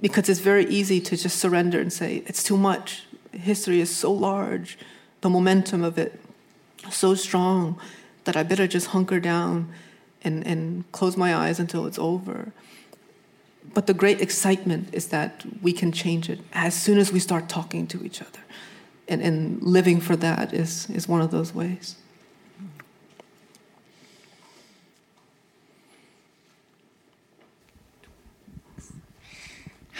because 0.00 0.28
it's 0.28 0.40
very 0.40 0.64
easy 0.66 1.00
to 1.00 1.16
just 1.16 1.36
surrender 1.38 1.80
and 1.80 1.92
say 1.92 2.22
it's 2.26 2.44
too 2.44 2.56
much 2.56 3.04
history 3.32 3.80
is 3.80 3.90
so 3.94 4.12
large 4.12 4.78
the 5.22 5.30
momentum 5.30 5.82
of 5.82 5.98
it 5.98 6.20
so 6.90 7.14
strong 7.14 7.78
that 8.24 8.36
I 8.36 8.42
better 8.44 8.66
just 8.66 8.88
hunker 8.88 9.18
down 9.18 9.72
and, 10.22 10.46
and 10.46 10.84
close 10.92 11.16
my 11.16 11.34
eyes 11.34 11.58
until 11.58 11.84
it's 11.86 11.98
over 11.98 12.52
but 13.74 13.86
the 13.86 13.94
great 13.94 14.20
excitement 14.20 14.88
is 14.92 15.08
that 15.08 15.44
we 15.62 15.72
can 15.72 15.92
change 15.92 16.28
it 16.28 16.40
as 16.52 16.74
soon 16.74 16.98
as 16.98 17.12
we 17.12 17.20
start 17.20 17.48
talking 17.48 17.86
to 17.88 18.04
each 18.04 18.20
other. 18.20 18.40
And, 19.08 19.20
and 19.22 19.62
living 19.62 20.00
for 20.00 20.16
that 20.16 20.52
is, 20.52 20.88
is 20.90 21.08
one 21.08 21.20
of 21.20 21.30
those 21.30 21.54
ways. 21.54 21.96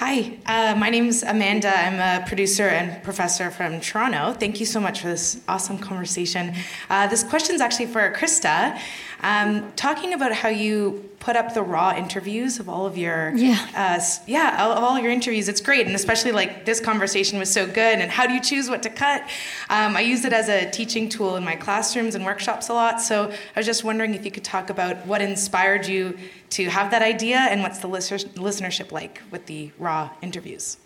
Hi, 0.02 0.38
uh, 0.46 0.74
my 0.76 0.88
name 0.88 1.08
is 1.08 1.22
Amanda. 1.22 1.68
I'm 1.68 2.00
a 2.00 2.26
producer 2.26 2.66
and 2.66 3.02
professor 3.02 3.50
from 3.50 3.82
Toronto. 3.82 4.32
Thank 4.32 4.58
you 4.58 4.64
so 4.64 4.80
much 4.80 5.02
for 5.02 5.08
this 5.08 5.42
awesome 5.46 5.76
conversation. 5.76 6.54
Uh, 6.88 7.06
this 7.06 7.22
question 7.22 7.54
is 7.54 7.60
actually 7.60 7.84
for 7.84 8.10
Krista. 8.10 8.80
Um, 9.22 9.72
talking 9.72 10.14
about 10.14 10.32
how 10.32 10.48
you 10.48 11.10
put 11.20 11.36
up 11.36 11.52
the 11.52 11.62
raw 11.62 11.94
interviews 11.94 12.58
of 12.58 12.68
all 12.68 12.86
of 12.86 12.96
your 12.96 13.32
yeah. 13.36 13.66
uh, 13.76 14.00
yeah 14.26 14.66
of 14.66 14.82
all 14.82 14.98
your 14.98 15.12
interviews 15.12 15.48
it's 15.48 15.60
great 15.60 15.86
and 15.86 15.94
especially 15.94 16.32
like 16.32 16.64
this 16.64 16.80
conversation 16.80 17.38
was 17.38 17.52
so 17.52 17.66
good 17.66 17.98
and 17.98 18.10
how 18.10 18.26
do 18.26 18.32
you 18.32 18.40
choose 18.40 18.70
what 18.70 18.82
to 18.82 18.88
cut? 18.88 19.22
Um, 19.68 19.96
i 19.96 20.00
use 20.00 20.24
it 20.24 20.32
as 20.32 20.48
a 20.48 20.70
teaching 20.70 21.10
tool 21.10 21.36
in 21.36 21.44
my 21.44 21.56
classrooms 21.56 22.14
and 22.14 22.24
workshops 22.24 22.70
a 22.70 22.72
lot 22.72 23.02
so 23.02 23.30
i 23.30 23.58
was 23.58 23.66
just 23.66 23.84
wondering 23.84 24.14
if 24.14 24.24
you 24.24 24.30
could 24.30 24.44
talk 24.44 24.70
about 24.70 25.06
what 25.06 25.20
inspired 25.20 25.86
you 25.86 26.16
to 26.50 26.70
have 26.70 26.90
that 26.90 27.02
idea 27.02 27.36
and 27.36 27.62
what's 27.62 27.80
the 27.80 27.88
listenership 27.88 28.90
like 28.90 29.20
with 29.30 29.44
the 29.44 29.70
raw 29.78 30.08
interviews 30.22 30.78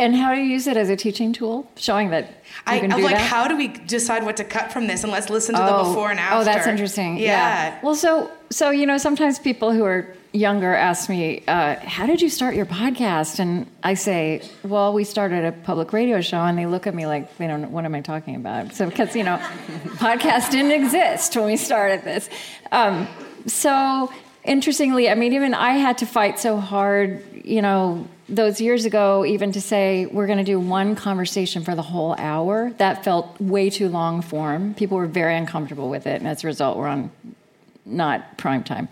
and 0.00 0.16
how 0.16 0.34
do 0.34 0.40
you 0.40 0.46
use 0.46 0.66
it 0.66 0.76
as 0.76 0.88
a 0.88 0.96
teaching 0.96 1.32
tool? 1.32 1.70
Showing 1.76 2.10
that 2.10 2.24
you 2.28 2.34
I, 2.66 2.80
do 2.80 2.88
like, 2.88 3.16
that? 3.16 3.20
how 3.20 3.46
do 3.46 3.56
we 3.56 3.68
decide 3.68 4.24
what 4.24 4.36
to 4.38 4.44
cut 4.44 4.72
from 4.72 4.86
this? 4.86 5.04
And 5.04 5.12
let's 5.12 5.30
listen 5.30 5.54
to 5.54 5.62
oh, 5.62 5.84
the 5.84 5.88
before 5.90 6.10
and 6.10 6.18
after. 6.18 6.38
Oh, 6.38 6.44
that's 6.44 6.66
interesting. 6.66 7.18
Yeah. 7.18 7.24
yeah. 7.24 7.80
Well, 7.82 7.94
so 7.94 8.30
so 8.50 8.70
you 8.70 8.86
know, 8.86 8.98
sometimes 8.98 9.38
people 9.38 9.72
who 9.72 9.84
are 9.84 10.12
younger 10.32 10.74
ask 10.74 11.08
me, 11.08 11.42
uh, 11.46 11.76
How 11.80 12.06
did 12.06 12.22
you 12.22 12.28
start 12.28 12.54
your 12.54 12.66
podcast? 12.66 13.38
And 13.38 13.66
I 13.82 13.94
say, 13.94 14.42
Well, 14.62 14.92
we 14.92 15.04
started 15.04 15.44
a 15.44 15.52
public 15.52 15.92
radio 15.92 16.20
show. 16.20 16.38
And 16.38 16.58
they 16.58 16.66
look 16.66 16.86
at 16.86 16.94
me 16.94 17.06
like, 17.06 17.36
they 17.38 17.46
don't 17.46 17.62
know, 17.62 17.68
What 17.68 17.84
am 17.84 17.94
I 17.94 18.00
talking 18.00 18.36
about? 18.36 18.74
So, 18.74 18.88
because, 18.88 19.14
you 19.16 19.24
know, 19.24 19.36
podcast 19.98 20.50
didn't 20.50 20.72
exist 20.72 21.36
when 21.36 21.46
we 21.46 21.56
started 21.56 22.04
this. 22.04 22.28
Um, 22.72 23.06
so, 23.46 24.12
interestingly, 24.44 25.08
I 25.10 25.14
mean, 25.14 25.32
even 25.32 25.54
I 25.54 25.72
had 25.72 25.98
to 25.98 26.06
fight 26.06 26.38
so 26.38 26.58
hard, 26.58 27.24
you 27.44 27.62
know, 27.62 28.06
those 28.30 28.60
years 28.60 28.84
ago, 28.84 29.24
even 29.24 29.52
to 29.52 29.60
say 29.60 30.06
we're 30.06 30.26
going 30.26 30.38
to 30.38 30.44
do 30.44 30.58
one 30.58 30.94
conversation 30.94 31.64
for 31.64 31.74
the 31.74 31.82
whole 31.82 32.14
hour, 32.16 32.72
that 32.78 33.04
felt 33.04 33.38
way 33.40 33.68
too 33.68 33.88
long 33.88 34.22
form. 34.22 34.74
People 34.74 34.96
were 34.96 35.06
very 35.06 35.36
uncomfortable 35.36 35.90
with 35.90 36.06
it, 36.06 36.20
and 36.20 36.28
as 36.28 36.44
a 36.44 36.46
result, 36.46 36.78
we're 36.78 36.88
on 36.88 37.10
not 37.84 38.38
prime 38.38 38.62
time. 38.62 38.88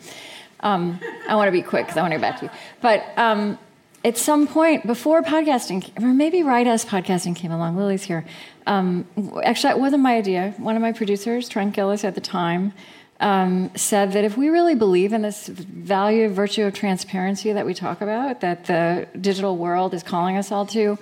Um, 0.60 0.98
I 1.28 1.36
want 1.36 1.48
to 1.48 1.52
be 1.52 1.62
quick 1.62 1.86
because 1.86 1.96
I 1.96 2.02
want 2.02 2.12
to 2.12 2.18
get 2.18 2.22
back 2.22 2.40
to 2.40 2.46
you. 2.46 2.50
But 2.80 3.04
um, 3.16 3.58
at 4.04 4.18
some 4.18 4.46
point 4.46 4.86
before 4.86 5.22
podcasting, 5.22 5.90
or 6.02 6.08
maybe 6.08 6.42
right 6.42 6.66
as 6.66 6.84
podcasting 6.84 7.36
came 7.36 7.52
along, 7.52 7.76
Lily's 7.76 8.02
here. 8.02 8.24
Um, 8.66 9.06
actually, 9.44 9.70
it 9.70 9.78
wasn't 9.78 10.02
my 10.02 10.16
idea. 10.16 10.54
One 10.58 10.76
of 10.76 10.82
my 10.82 10.92
producers, 10.92 11.48
Trent 11.48 11.74
Gilliss, 11.74 12.04
at 12.04 12.14
the 12.14 12.20
time, 12.20 12.72
um, 13.20 13.70
said 13.74 14.12
that 14.12 14.24
if 14.24 14.36
we 14.36 14.48
really 14.48 14.74
believe 14.74 15.12
in 15.12 15.22
this 15.22 15.48
value, 15.48 16.28
virtue 16.28 16.64
of 16.64 16.74
transparency 16.74 17.52
that 17.52 17.66
we 17.66 17.74
talk 17.74 18.00
about, 18.00 18.40
that 18.40 18.66
the 18.66 19.08
digital 19.20 19.56
world 19.56 19.94
is 19.94 20.02
calling 20.02 20.36
us 20.36 20.52
all 20.52 20.66
to, 20.66 20.98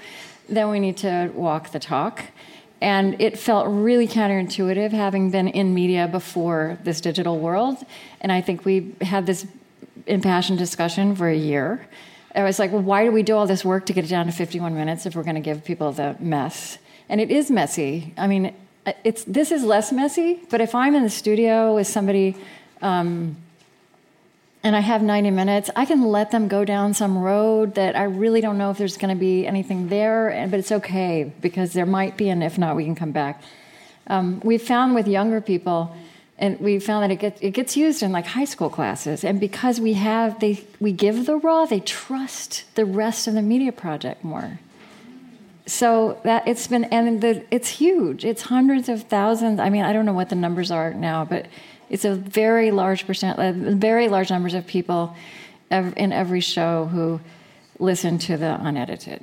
then 0.49 0.71
we 0.71 0.81
need 0.81 0.97
to 0.99 1.31
walk 1.35 1.73
the 1.73 1.79
talk. 1.79 2.25
And 2.81 3.21
it 3.21 3.39
felt 3.39 3.67
really 3.69 4.07
counterintuitive 4.07 4.91
having 4.93 5.31
been 5.31 5.49
in 5.49 5.75
media 5.75 6.09
before 6.09 6.79
this 6.85 7.01
digital 7.01 7.39
world. 7.39 7.79
And 8.21 8.31
I 8.31 8.41
think 8.41 8.65
we 8.65 8.95
had 9.01 9.27
this 9.27 9.47
impassioned 10.07 10.59
discussion 10.59 11.17
for 11.17 11.29
a 11.29 11.37
year. 11.37 11.87
I 12.35 12.43
was 12.43 12.59
like, 12.59 12.71
well, 12.71 12.83
why 12.83 13.05
do 13.05 13.13
we 13.13 13.23
do 13.23 13.35
all 13.35 13.47
this 13.47 13.65
work 13.65 13.87
to 13.87 13.95
get 13.95 14.05
it 14.05 14.09
down 14.09 14.27
to 14.27 14.33
51 14.33 14.75
minutes 14.75 15.07
if 15.07 15.17
we're 15.17 15.23
going 15.23 15.37
to 15.37 15.41
give 15.41 15.65
people 15.65 15.91
the 15.93 16.17
mess? 16.21 16.79
And 17.09 17.21
it 17.21 17.31
is 17.31 17.51
messy. 17.51 18.13
I 18.19 18.27
mean, 18.27 18.55
it's 19.05 19.25
this 19.25 19.51
is 19.51 19.65
less 19.65 19.93
messy. 19.93 20.41
But 20.51 20.61
if 20.61 20.75
I'm 20.75 20.95
in 20.95 21.03
the 21.03 21.11
studio 21.11 21.75
with 21.75 21.87
somebody, 21.87 22.37
um, 22.83 23.37
and 24.63 24.75
I 24.75 24.81
have 24.81 25.03
90 25.03 25.31
minutes, 25.31 25.71
I 25.77 25.85
can 25.85 26.05
let 26.05 26.31
them 26.33 26.49
go 26.49 26.65
down 26.65 26.95
some 26.95 27.19
road 27.19 27.77
that 27.77 27.95
I 27.95 28.05
really 28.05 28.41
don't 28.41 28.59
know 28.59 28.71
if 28.71 28.79
there's 28.79 28.97
going 28.97 29.15
to 29.15 29.19
be 29.19 29.47
anything 29.47 29.89
there, 29.89 30.49
but 30.51 30.59
it's 30.59 30.73
okay 30.73 31.33
because 31.41 31.73
there 31.73 31.87
might 31.87 32.17
be, 32.17 32.29
and 32.31 32.43
if 32.43 32.59
not, 32.59 32.75
we 32.75 32.85
can 32.85 32.97
come 32.97 33.13
back. 33.13 33.43
Um, 34.09 34.41
we 34.43 34.59
found 34.59 34.95
with 34.95 35.07
younger 35.07 35.41
people, 35.41 35.95
and 36.39 36.59
we 36.61 36.79
found 36.81 37.05
that 37.05 37.11
it 37.13 37.21
gets, 37.21 37.41
it 37.41 37.53
gets 37.53 37.77
used 37.77 38.03
in 38.03 38.13
like 38.13 38.27
high 38.27 38.45
school 38.45 38.69
classes, 38.69 39.25
and 39.25 39.39
because 39.41 39.81
we 39.81 39.95
have 39.95 40.41
they 40.41 40.65
we 40.81 40.93
give 40.93 41.27
the 41.27 41.37
raw, 41.37 41.65
they 41.65 41.81
trust 41.81 42.65
the 42.75 42.85
rest 42.85 43.27
of 43.27 43.35
the 43.35 43.43
media 43.43 43.73
project 43.73 44.23
more 44.23 44.59
so 45.67 46.19
that 46.23 46.47
it's 46.47 46.69
been 46.69 46.85
and 46.85 47.21
the, 47.21 47.45
it's 47.51 47.69
huge. 47.69 48.25
It's 48.25 48.43
hundreds 48.43 48.89
of 48.89 49.03
thousands. 49.03 49.59
I 49.61 49.69
mean 49.69 49.85
i 49.85 49.93
don't 49.93 50.07
know 50.07 50.13
what 50.13 50.29
the 50.29 50.37
numbers 50.37 50.71
are 50.71 50.95
now 50.95 51.25
but 51.25 51.47
it's 51.91 52.05
a 52.05 52.15
very 52.15 52.71
large 52.71 53.07
percent 53.07 53.39
very 53.79 54.09
large 54.09 54.31
numbers 54.31 54.55
of 54.55 54.67
people 54.67 55.15
in 55.71 56.13
every 56.13 56.41
show 56.41 56.87
who 56.87 57.21
listen 57.79 58.19
to 58.19 58.37
the 58.37 58.59
unedited 58.61 59.23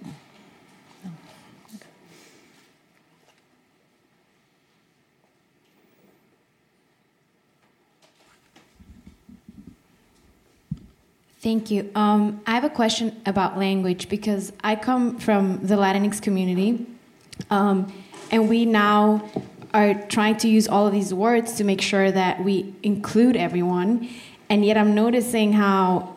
Thank 11.44 11.70
you. 11.72 11.91
Um, 11.94 12.41
I 12.48 12.52
have 12.52 12.64
a 12.64 12.70
question 12.70 13.22
about 13.26 13.57
language 13.57 14.07
because 14.07 14.53
I 14.64 14.78
come 14.78 15.20
from 15.20 15.60
the 15.68 15.76
Latinx 15.76 16.22
community, 16.22 16.86
um, 17.49 17.91
and 18.32 18.48
we 18.48 18.65
now 18.65 19.30
are 19.74 19.94
trying 20.06 20.38
to 20.38 20.48
use 20.48 20.70
all 20.70 20.88
of 20.88 20.94
these 20.94 21.14
words 21.14 21.56
to 21.56 21.65
make 21.65 21.82
sure 21.82 22.10
that 22.10 22.41
we 22.41 22.74
include 22.82 23.36
everyone. 23.36 24.07
And 24.49 24.64
yet, 24.64 24.78
I'm 24.78 24.95
noticing 24.95 25.52
how 25.52 26.15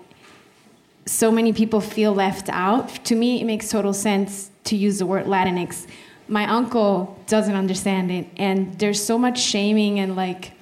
so 1.06 1.32
many 1.32 1.52
people 1.52 1.80
feel 1.80 2.14
left 2.14 2.48
out. 2.48 3.04
To 3.06 3.16
me, 3.16 3.40
it 3.40 3.46
makes 3.46 3.68
total 3.68 3.92
sense 3.92 4.52
to 4.62 4.76
use 4.76 5.00
the 5.00 5.06
word 5.06 5.26
Latinx. 5.26 5.88
My 6.28 6.48
uncle 6.48 7.18
doesn't 7.26 7.56
understand 7.56 8.12
it, 8.12 8.28
and 8.36 8.78
there's 8.78 9.04
so 9.04 9.18
much 9.18 9.40
shaming 9.40 9.98
and 9.98 10.14
like, 10.14 10.52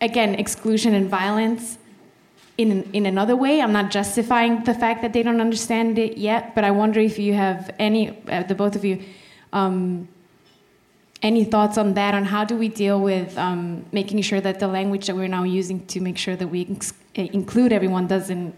again, 0.00 0.36
exclusion 0.36 0.94
and 0.94 1.10
violence 1.10 1.78
in, 2.58 2.90
in 2.92 3.06
another 3.06 3.36
way. 3.36 3.62
I'm 3.62 3.72
not 3.72 3.90
justifying 3.90 4.64
the 4.64 4.74
fact 4.74 5.00
that 5.02 5.12
they 5.12 5.22
don't 5.22 5.40
understand 5.40 5.98
it 5.98 6.18
yet, 6.18 6.54
but 6.54 6.64
I 6.64 6.72
wonder 6.72 7.00
if 7.00 7.18
you 7.18 7.32
have 7.34 7.74
any, 7.78 8.18
uh, 8.28 8.42
the 8.42 8.54
both 8.54 8.74
of 8.76 8.84
you, 8.84 9.00
um, 9.52 10.08
any 11.22 11.44
thoughts 11.44 11.78
on 11.78 11.94
that, 11.94 12.14
on 12.14 12.24
how 12.24 12.44
do 12.44 12.56
we 12.56 12.68
deal 12.68 13.00
with 13.00 13.36
um, 13.38 13.84
making 13.92 14.20
sure 14.22 14.40
that 14.40 14.60
the 14.60 14.68
language 14.68 15.06
that 15.06 15.16
we're 15.16 15.28
now 15.28 15.44
using 15.44 15.86
to 15.86 16.00
make 16.00 16.18
sure 16.18 16.36
that 16.36 16.48
we 16.48 16.66
ex- 16.70 16.92
include 17.14 17.72
everyone 17.72 18.06
doesn't 18.06 18.54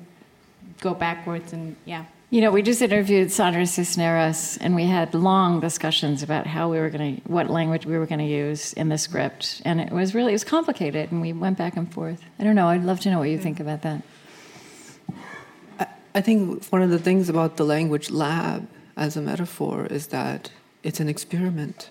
go 0.81 0.94
backwards 0.94 1.52
and 1.52 1.77
yeah. 1.85 2.05
You 2.32 2.43
know, 2.43 2.52
we 2.52 2.62
just 2.62 2.81
interviewed 2.81 3.32
Sandra 3.32 3.66
Cisneros, 3.66 4.57
and 4.59 4.77
we 4.77 4.85
had 4.85 5.15
long 5.15 5.59
discussions 5.59 6.23
about 6.23 6.47
how 6.47 6.69
we 6.69 6.78
were 6.78 6.89
going 6.89 7.16
to, 7.16 7.23
what 7.28 7.51
language 7.51 7.85
we 7.86 7.98
were 7.98 8.07
going 8.07 8.20
to 8.20 8.24
use 8.24 8.73
in 8.74 8.89
the 8.89 8.98
script, 8.98 9.61
and 9.65 9.81
it 9.81 9.90
was 9.90 10.15
really, 10.15 10.31
it 10.31 10.36
was 10.36 10.44
complicated, 10.44 11.11
and 11.11 11.20
we 11.20 11.32
went 11.32 11.59
back 11.59 11.77
and 11.77 11.93
forth. 11.93 12.23
I 12.39 12.44
don't 12.44 12.55
know. 12.55 12.69
I'd 12.69 12.85
love 12.85 13.01
to 13.01 13.11
know 13.11 13.19
what 13.19 13.31
you 13.31 13.36
think 13.36 13.59
about 13.59 13.82
that. 13.82 14.05
I, 15.81 15.86
I 16.15 16.20
think 16.20 16.65
one 16.66 16.82
of 16.82 16.90
the 16.90 17.01
things 17.01 17.28
about 17.28 17.57
the 17.57 17.65
language 17.65 18.11
lab 18.11 18.69
as 18.97 19.16
a 19.16 19.20
metaphor 19.20 19.86
is 19.86 20.07
that 20.09 20.52
it's 20.85 21.01
an 21.01 21.09
experiment, 21.09 21.90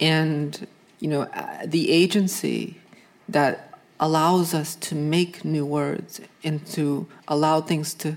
and 0.00 0.66
you 1.00 1.08
know, 1.08 1.20
uh, 1.20 1.66
the 1.66 1.90
agency 1.90 2.80
that 3.28 3.78
allows 4.00 4.54
us 4.54 4.74
to 4.76 4.94
make 4.94 5.44
new 5.44 5.66
words 5.66 6.22
and 6.42 6.66
to 6.68 7.06
allow 7.28 7.60
things 7.60 7.92
to 7.92 8.16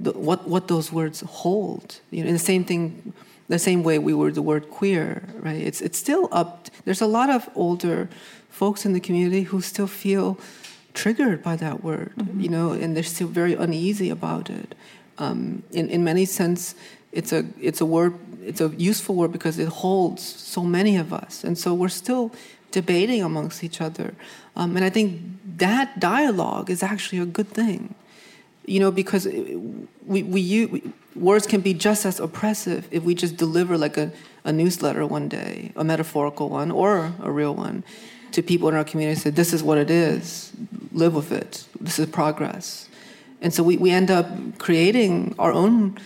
the, 0.00 0.12
what 0.12 0.48
what 0.48 0.68
those 0.68 0.92
words 0.92 1.20
hold. 1.20 2.00
You 2.10 2.22
know, 2.22 2.28
in 2.28 2.34
the 2.34 2.46
same 2.52 2.64
thing, 2.64 3.12
the 3.48 3.58
same 3.58 3.82
way 3.82 3.98
we 3.98 4.14
were 4.14 4.32
the 4.32 4.42
word 4.42 4.70
queer, 4.70 5.22
right? 5.40 5.60
It's 5.60 5.80
it's 5.80 5.98
still 5.98 6.28
up. 6.32 6.68
There's 6.84 7.00
a 7.00 7.06
lot 7.06 7.30
of 7.30 7.48
older 7.54 8.08
folks 8.50 8.84
in 8.86 8.92
the 8.92 9.00
community 9.00 9.42
who 9.42 9.60
still 9.60 9.86
feel 9.86 10.38
triggered 10.94 11.42
by 11.42 11.56
that 11.56 11.82
word, 11.82 12.12
mm-hmm. 12.16 12.40
you 12.40 12.48
know, 12.48 12.70
and 12.72 12.96
they're 12.96 13.02
still 13.02 13.28
very 13.28 13.54
uneasy 13.54 14.10
about 14.10 14.50
it. 14.50 14.74
Um, 15.18 15.62
in 15.70 15.88
in 15.88 16.04
many 16.04 16.24
sense, 16.24 16.74
it's 17.12 17.32
a 17.32 17.44
it's 17.60 17.80
a 17.80 17.86
word 17.86 18.14
it's 18.42 18.60
a 18.60 18.68
useful 18.76 19.14
word 19.14 19.32
because 19.32 19.58
it 19.58 19.68
holds 19.68 20.22
so 20.22 20.62
many 20.62 20.96
of 20.96 21.12
us, 21.12 21.44
and 21.44 21.56
so 21.56 21.74
we're 21.74 21.88
still 21.88 22.32
debating 22.70 23.22
amongst 23.22 23.62
each 23.62 23.80
other. 23.80 24.14
Um, 24.56 24.76
and 24.76 24.84
I 24.84 24.90
think 24.90 25.20
that 25.58 26.00
dialogue 26.00 26.70
is 26.70 26.82
actually 26.82 27.20
a 27.20 27.26
good 27.26 27.48
thing 27.48 27.94
you 28.66 28.80
know, 28.80 28.90
because 28.90 29.26
we, 30.06 30.22
we, 30.22 30.82
words 31.14 31.46
can 31.46 31.60
be 31.60 31.74
just 31.74 32.04
as 32.04 32.20
oppressive 32.20 32.88
if 32.90 33.02
we 33.02 33.14
just 33.14 33.36
deliver 33.36 33.76
like 33.76 33.96
a, 33.96 34.10
a 34.44 34.52
newsletter 34.52 35.06
one 35.06 35.28
day, 35.28 35.72
a 35.76 35.84
metaphorical 35.84 36.48
one 36.48 36.70
or 36.70 37.12
a 37.22 37.30
real 37.30 37.54
one, 37.54 37.84
to 38.32 38.42
people 38.42 38.68
in 38.68 38.74
our 38.74 38.84
community. 38.84 39.20
Say, 39.20 39.30
this 39.30 39.52
is 39.52 39.62
what 39.62 39.78
it 39.78 39.90
is. 39.90 40.52
Live 40.92 41.14
with 41.14 41.30
it. 41.32 41.66
This 41.80 41.98
is 41.98 42.06
progress. 42.06 42.88
And 43.40 43.52
so 43.52 43.62
we, 43.62 43.76
we 43.76 43.90
end 43.90 44.10
up 44.10 44.26
creating 44.58 45.34
our 45.38 45.52
own, 45.52 45.98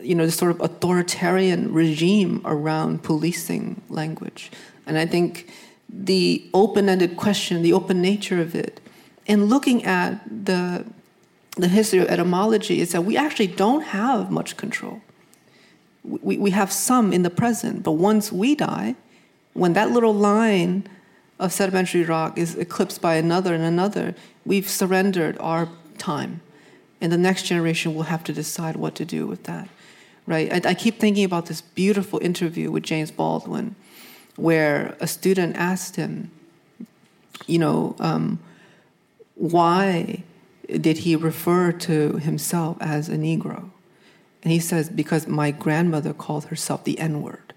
you 0.00 0.14
know, 0.14 0.26
this 0.26 0.36
sort 0.36 0.50
of 0.50 0.60
authoritarian 0.60 1.72
regime 1.72 2.42
around 2.44 3.02
policing 3.02 3.80
language. 3.88 4.50
And 4.86 4.98
I 4.98 5.06
think 5.06 5.50
the 5.88 6.48
open-ended 6.52 7.16
question, 7.16 7.62
the 7.62 7.72
open 7.72 8.02
nature 8.02 8.40
of 8.40 8.54
it, 8.54 8.80
and 9.26 9.48
looking 9.48 9.84
at 9.84 10.20
the 10.44 10.84
the 11.56 11.68
history 11.68 11.98
of 11.98 12.08
etymology 12.08 12.80
is 12.80 12.92
that 12.92 13.02
we 13.02 13.16
actually 13.16 13.46
don't 13.46 13.82
have 13.82 14.30
much 14.30 14.56
control. 14.56 15.00
We, 16.04 16.36
we 16.36 16.50
have 16.50 16.70
some 16.70 17.12
in 17.12 17.22
the 17.22 17.30
present, 17.30 17.82
but 17.82 17.92
once 17.92 18.30
we 18.30 18.54
die, 18.54 18.94
when 19.54 19.72
that 19.72 19.90
little 19.90 20.14
line 20.14 20.86
of 21.38 21.52
sedimentary 21.52 22.04
rock 22.04 22.38
is 22.38 22.54
eclipsed 22.56 23.00
by 23.00 23.14
another 23.16 23.54
and 23.54 23.64
another, 23.64 24.14
we've 24.44 24.68
surrendered 24.68 25.36
our 25.40 25.68
time. 25.98 26.42
And 27.00 27.10
the 27.10 27.18
next 27.18 27.44
generation 27.44 27.94
will 27.94 28.04
have 28.04 28.22
to 28.24 28.32
decide 28.32 28.76
what 28.76 28.94
to 28.96 29.04
do 29.04 29.26
with 29.26 29.44
that. 29.44 29.68
Right? 30.26 30.52
I, 30.52 30.70
I 30.70 30.74
keep 30.74 30.98
thinking 30.98 31.24
about 31.24 31.46
this 31.46 31.60
beautiful 31.60 32.18
interview 32.22 32.70
with 32.70 32.82
James 32.82 33.10
Baldwin, 33.10 33.76
where 34.36 34.96
a 35.00 35.06
student 35.06 35.56
asked 35.56 35.96
him, 35.96 36.30
you 37.46 37.58
know, 37.58 37.96
um, 37.98 38.38
why 39.34 40.22
did 40.68 40.98
he 40.98 41.16
refer 41.16 41.72
to 41.72 42.18
himself 42.18 42.76
as 42.80 43.08
a 43.08 43.16
Negro? 43.16 43.70
And 44.42 44.52
he 44.52 44.58
says, 44.58 44.88
Because 44.88 45.26
my 45.26 45.50
grandmother 45.50 46.12
called 46.12 46.46
herself 46.46 46.84
the 46.84 46.98
N 46.98 47.22
word. 47.22 47.54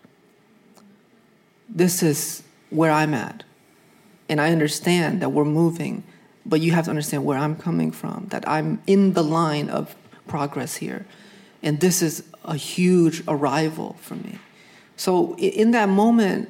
This 1.67 2.01
is 2.01 2.43
where 2.69 2.91
I'm 2.91 3.13
at. 3.13 3.43
And 4.27 4.39
I 4.39 4.51
understand 4.51 5.21
that 5.21 5.29
we're 5.29 5.45
moving 5.45 6.03
but 6.49 6.61
you 6.61 6.71
have 6.71 6.85
to 6.85 6.89
understand 6.89 7.23
where 7.25 7.37
I'm 7.37 7.55
coming 7.55 7.91
from, 7.91 8.27
that 8.29 8.47
I'm 8.47 8.81
in 8.87 9.13
the 9.13 9.23
line 9.23 9.69
of 9.69 9.95
progress 10.27 10.77
here. 10.77 11.05
And 11.61 11.79
this 11.79 12.01
is 12.01 12.23
a 12.43 12.55
huge 12.55 13.23
arrival 13.27 13.95
for 14.01 14.15
me. 14.15 14.39
So 14.95 15.35
in 15.37 15.71
that 15.71 15.89
moment 15.89 16.49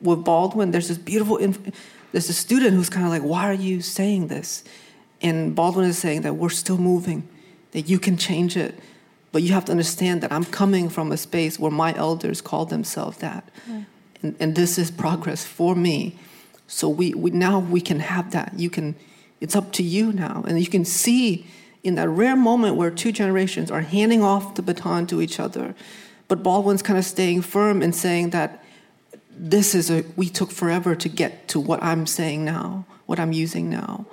with 0.00 0.24
Baldwin, 0.24 0.70
there's 0.70 0.88
this 0.88 0.98
beautiful, 0.98 1.36
inf- 1.36 1.74
there's 2.12 2.28
a 2.28 2.34
student 2.34 2.74
who's 2.74 2.88
kind 2.88 3.04
of 3.04 3.12
like, 3.12 3.22
why 3.22 3.48
are 3.48 3.54
you 3.54 3.82
saying 3.82 4.28
this? 4.28 4.64
And 5.22 5.54
Baldwin 5.54 5.88
is 5.88 5.98
saying 5.98 6.22
that 6.22 6.34
we're 6.34 6.48
still 6.48 6.78
moving, 6.78 7.28
that 7.72 7.82
you 7.82 7.98
can 7.98 8.16
change 8.16 8.56
it. 8.56 8.78
But 9.32 9.42
you 9.42 9.52
have 9.52 9.64
to 9.66 9.72
understand 9.72 10.22
that 10.22 10.32
I'm 10.32 10.44
coming 10.44 10.88
from 10.88 11.12
a 11.12 11.16
space 11.16 11.58
where 11.58 11.70
my 11.70 11.94
elders 11.94 12.40
called 12.40 12.70
themselves 12.70 13.18
that. 13.18 13.48
Yeah. 13.68 13.82
And, 14.22 14.36
and 14.40 14.56
this 14.56 14.76
is 14.76 14.90
progress 14.90 15.44
for 15.44 15.74
me. 15.74 16.18
So 16.66 16.88
we, 16.88 17.14
we 17.14 17.30
now 17.30 17.58
we 17.58 17.80
can 17.80 18.00
have 18.00 18.32
that. 18.32 18.54
You 18.56 18.70
can, 18.70 18.96
it's 19.40 19.54
up 19.54 19.72
to 19.72 19.82
you 19.82 20.12
now. 20.12 20.44
And 20.46 20.58
you 20.58 20.66
can 20.66 20.84
see 20.84 21.46
in 21.82 21.94
that 21.94 22.08
rare 22.08 22.36
moment 22.36 22.76
where 22.76 22.90
two 22.90 23.12
generations 23.12 23.70
are 23.70 23.80
handing 23.80 24.22
off 24.22 24.54
the 24.54 24.62
baton 24.62 25.06
to 25.06 25.22
each 25.22 25.40
other, 25.40 25.74
but 26.28 26.42
Baldwin's 26.42 26.82
kind 26.82 26.98
of 26.98 27.04
staying 27.04 27.42
firm 27.42 27.82
and 27.82 27.94
saying 27.94 28.30
that 28.30 28.62
this 29.30 29.74
is 29.74 29.90
a, 29.90 30.04
we 30.16 30.28
took 30.28 30.50
forever 30.50 30.94
to 30.94 31.08
get 31.08 31.48
to 31.48 31.58
what 31.58 31.82
I'm 31.82 32.06
saying 32.06 32.44
now, 32.44 32.84
what 33.06 33.18
I'm 33.18 33.32
using 33.32 33.70
now. 33.70 34.06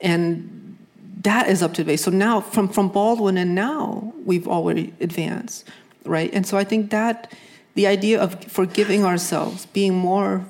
And 0.00 0.76
that 1.22 1.48
is 1.48 1.62
up 1.62 1.74
to 1.74 1.84
date. 1.84 1.96
So 1.96 2.10
now, 2.10 2.40
from, 2.40 2.68
from 2.68 2.88
Baldwin 2.88 3.36
and 3.38 3.54
now, 3.54 4.12
we've 4.24 4.46
already 4.46 4.92
advanced, 5.00 5.68
right? 6.04 6.30
And 6.32 6.46
so 6.46 6.58
I 6.58 6.64
think 6.64 6.90
that 6.90 7.32
the 7.74 7.86
idea 7.86 8.20
of 8.20 8.44
forgiving 8.44 9.04
ourselves, 9.04 9.66
being 9.66 9.94
more 9.94 10.44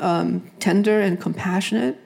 um, 0.00 0.50
tender 0.58 1.00
and 1.00 1.20
compassionate 1.20 1.98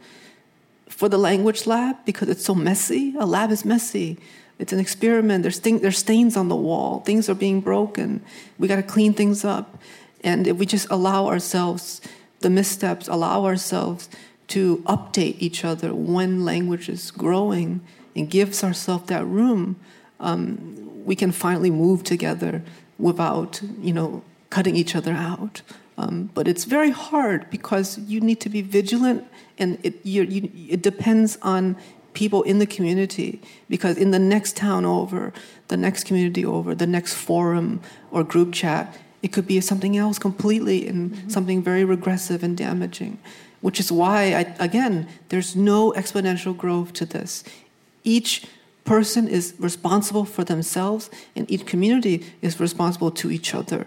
for 0.88 1.08
the 1.08 1.18
language 1.18 1.66
lab 1.66 1.96
because 2.04 2.28
it's 2.28 2.44
so 2.44 2.54
messy. 2.54 3.14
A 3.18 3.26
lab 3.26 3.50
is 3.50 3.64
messy. 3.64 4.18
It's 4.58 4.72
an 4.72 4.78
experiment. 4.78 5.42
There's, 5.42 5.58
thing, 5.58 5.80
there's 5.80 5.98
stains 5.98 6.36
on 6.36 6.48
the 6.48 6.56
wall. 6.56 7.00
Things 7.00 7.28
are 7.28 7.34
being 7.34 7.60
broken. 7.60 8.22
We 8.58 8.68
got 8.68 8.76
to 8.76 8.82
clean 8.82 9.12
things 9.12 9.44
up. 9.44 9.78
And 10.22 10.46
if 10.46 10.56
we 10.56 10.66
just 10.66 10.86
allow 10.90 11.26
ourselves 11.26 12.00
the 12.40 12.50
missteps, 12.50 13.08
allow 13.08 13.44
ourselves 13.44 14.08
to 14.48 14.78
update 14.86 15.36
each 15.38 15.64
other 15.64 15.94
when 15.94 16.44
language 16.44 16.88
is 16.88 17.10
growing 17.10 17.80
and 18.14 18.30
gives 18.30 18.62
ourselves 18.62 19.06
that 19.08 19.24
room, 19.26 19.76
um, 20.20 21.04
we 21.04 21.14
can 21.14 21.32
finally 21.32 21.70
move 21.70 22.04
together 22.04 22.62
without, 22.98 23.60
you 23.80 23.92
know, 23.92 24.22
cutting 24.50 24.76
each 24.76 24.94
other 24.96 25.12
out. 25.12 25.62
Um, 25.98 26.30
but 26.34 26.46
it's 26.46 26.64
very 26.64 26.90
hard 26.90 27.48
because 27.50 27.98
you 27.98 28.20
need 28.20 28.40
to 28.40 28.48
be 28.48 28.62
vigilant, 28.62 29.24
and 29.58 29.78
it, 29.82 30.04
you, 30.04 30.22
it 30.68 30.82
depends 30.82 31.38
on 31.42 31.76
people 32.12 32.42
in 32.42 32.58
the 32.58 32.66
community. 32.66 33.40
Because 33.68 33.96
in 33.96 34.10
the 34.10 34.18
next 34.18 34.56
town 34.56 34.84
over, 34.84 35.32
the 35.68 35.76
next 35.76 36.04
community 36.04 36.44
over, 36.44 36.74
the 36.74 36.86
next 36.86 37.14
forum 37.14 37.80
or 38.10 38.24
group 38.24 38.52
chat, 38.52 38.96
it 39.22 39.32
could 39.32 39.46
be 39.46 39.60
something 39.60 39.96
else 39.96 40.18
completely 40.18 40.86
and 40.86 41.12
mm-hmm. 41.12 41.28
something 41.28 41.62
very 41.62 41.84
regressive 41.84 42.42
and 42.42 42.56
damaging. 42.56 43.18
Which 43.60 43.80
is 43.80 43.90
why, 43.90 44.34
I, 44.34 44.54
again, 44.58 45.08
there's 45.28 45.56
no 45.56 45.92
exponential 45.92 46.56
growth 46.56 46.92
to 46.94 47.06
this. 47.06 47.42
Each 48.04 48.46
person 48.84 49.28
is 49.28 49.54
responsible 49.58 50.24
for 50.24 50.44
themselves, 50.44 51.10
and 51.34 51.50
each 51.50 51.66
community 51.66 52.24
is 52.40 52.60
responsible 52.60 53.10
to 53.10 53.30
each 53.30 53.54
other. 53.54 53.86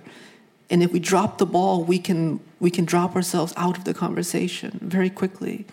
And 0.69 0.83
if 0.83 0.91
we 0.91 0.99
drop 0.99 1.37
the 1.37 1.45
ball, 1.45 1.83
we 1.83 1.97
can 1.99 2.39
we 2.59 2.69
can 2.69 2.85
drop 2.85 3.15
ourselves 3.15 3.53
out 3.57 3.77
of 3.77 3.85
the 3.85 3.93
conversation 3.93 4.79
very 4.81 5.09
quickly. 5.09 5.65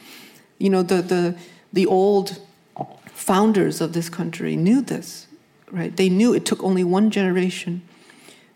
You 0.59 0.71
know, 0.71 0.83
the 0.83 1.03
the 1.03 1.37
the 1.73 1.87
old 1.87 2.41
founders 3.07 3.81
of 3.81 3.93
this 3.93 4.09
country 4.09 4.57
knew 4.57 4.81
this, 4.81 5.27
right? 5.71 5.95
They 5.95 6.09
knew 6.09 6.33
it 6.33 6.47
took 6.47 6.63
only 6.63 6.85
one 6.85 7.11
generation 7.11 7.83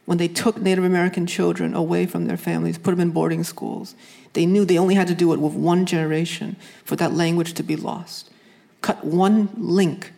when 0.06 0.18
they 0.18 0.28
took 0.28 0.60
Native 0.60 0.84
American 0.84 1.26
children 1.26 1.74
away 1.74 2.06
from 2.06 2.26
their 2.26 2.36
families, 2.36 2.78
put 2.78 2.90
them 2.90 3.00
in 3.00 3.10
boarding 3.10 3.44
schools. 3.44 3.94
They 4.32 4.46
knew 4.46 4.64
they 4.64 4.78
only 4.78 4.94
had 4.94 5.06
to 5.08 5.14
do 5.14 5.32
it 5.32 5.40
with 5.40 5.52
one 5.52 5.86
generation 5.86 6.56
for 6.84 6.96
that 6.96 7.12
language 7.12 7.54
to 7.54 7.62
be 7.62 7.76
lost. 7.76 8.30
Cut 8.80 9.04
one 9.04 9.50
link, 9.56 10.12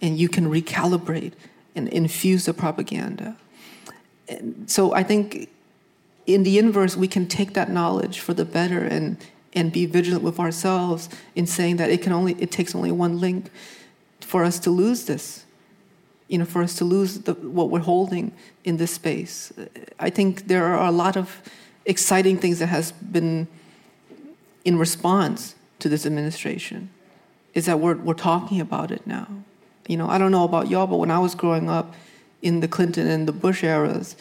and 0.00 0.18
you 0.18 0.28
can 0.28 0.50
recalibrate 0.50 1.34
and 1.74 1.88
infuse 1.88 2.46
the 2.46 2.54
propaganda 2.54 3.36
And 4.28 4.68
so 4.70 4.94
I 4.94 5.02
think 5.02 5.48
in 6.26 6.42
the 6.42 6.58
inverse, 6.58 6.96
we 6.96 7.08
can 7.08 7.26
take 7.26 7.54
that 7.54 7.70
knowledge 7.70 8.20
for 8.20 8.34
the 8.34 8.44
better 8.44 8.80
and 8.84 9.16
and 9.52 9.72
be 9.72 9.84
vigilant 9.84 10.22
with 10.22 10.38
ourselves 10.38 11.08
in 11.34 11.44
saying 11.44 11.76
that 11.76 11.90
it 11.90 12.02
can 12.02 12.12
only 12.12 12.34
it 12.38 12.50
takes 12.52 12.74
only 12.74 12.92
one 12.92 13.18
link 13.18 13.50
for 14.20 14.44
us 14.44 14.60
to 14.60 14.70
lose 14.70 15.06
this 15.06 15.44
you 16.30 16.38
know 16.38 16.46
for 16.46 16.62
us 16.62 16.74
to 16.76 16.84
lose 16.84 17.18
the, 17.20 17.34
what 17.34 17.70
we're 17.70 17.80
holding 17.80 18.32
in 18.64 18.78
this 18.78 18.92
space. 18.92 19.52
I 19.98 20.10
think 20.10 20.46
there 20.46 20.64
are 20.64 20.86
a 20.86 20.92
lot 20.92 21.16
of 21.16 21.42
exciting 21.84 22.38
things 22.38 22.58
that 22.60 22.68
has 22.68 22.92
been 22.92 23.48
in 24.64 24.78
response 24.78 25.54
to 25.80 25.88
this 25.88 26.06
administration. 26.06 26.90
Is 27.52 27.66
that 27.66 27.80
we're, 27.80 27.96
we're 27.96 28.14
talking 28.14 28.60
about 28.60 28.90
it 28.90 29.06
now. 29.06 29.26
You 29.88 29.96
know 29.96 30.08
i 30.08 30.18
don't 30.18 30.30
know 30.30 30.44
about 30.44 30.70
y'all 30.70 30.86
but 30.86 30.98
when 30.98 31.10
i 31.10 31.18
was 31.18 31.34
growing 31.34 31.68
up 31.68 31.94
in 32.42 32.60
the 32.60 32.68
Clinton 32.68 33.06
and 33.06 33.28
the 33.28 33.32
Bush 33.32 33.62
eras, 33.62 34.16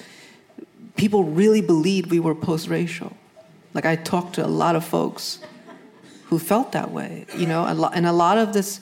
people 0.95 1.23
really 1.23 1.61
believed 1.61 2.11
we 2.11 2.19
were 2.19 2.35
post 2.35 2.67
racial. 2.67 3.15
Like 3.73 3.85
I 3.85 3.95
talked 3.95 4.35
to 4.35 4.45
a 4.45 4.47
lot 4.47 4.75
of 4.75 4.83
folks 4.83 5.39
who 6.25 6.39
felt 6.39 6.71
that 6.73 6.91
way, 6.91 7.25
you 7.35 7.47
know, 7.47 7.65
and 7.65 8.05
a 8.05 8.11
lot 8.11 8.37
of 8.37 8.53
this, 8.53 8.81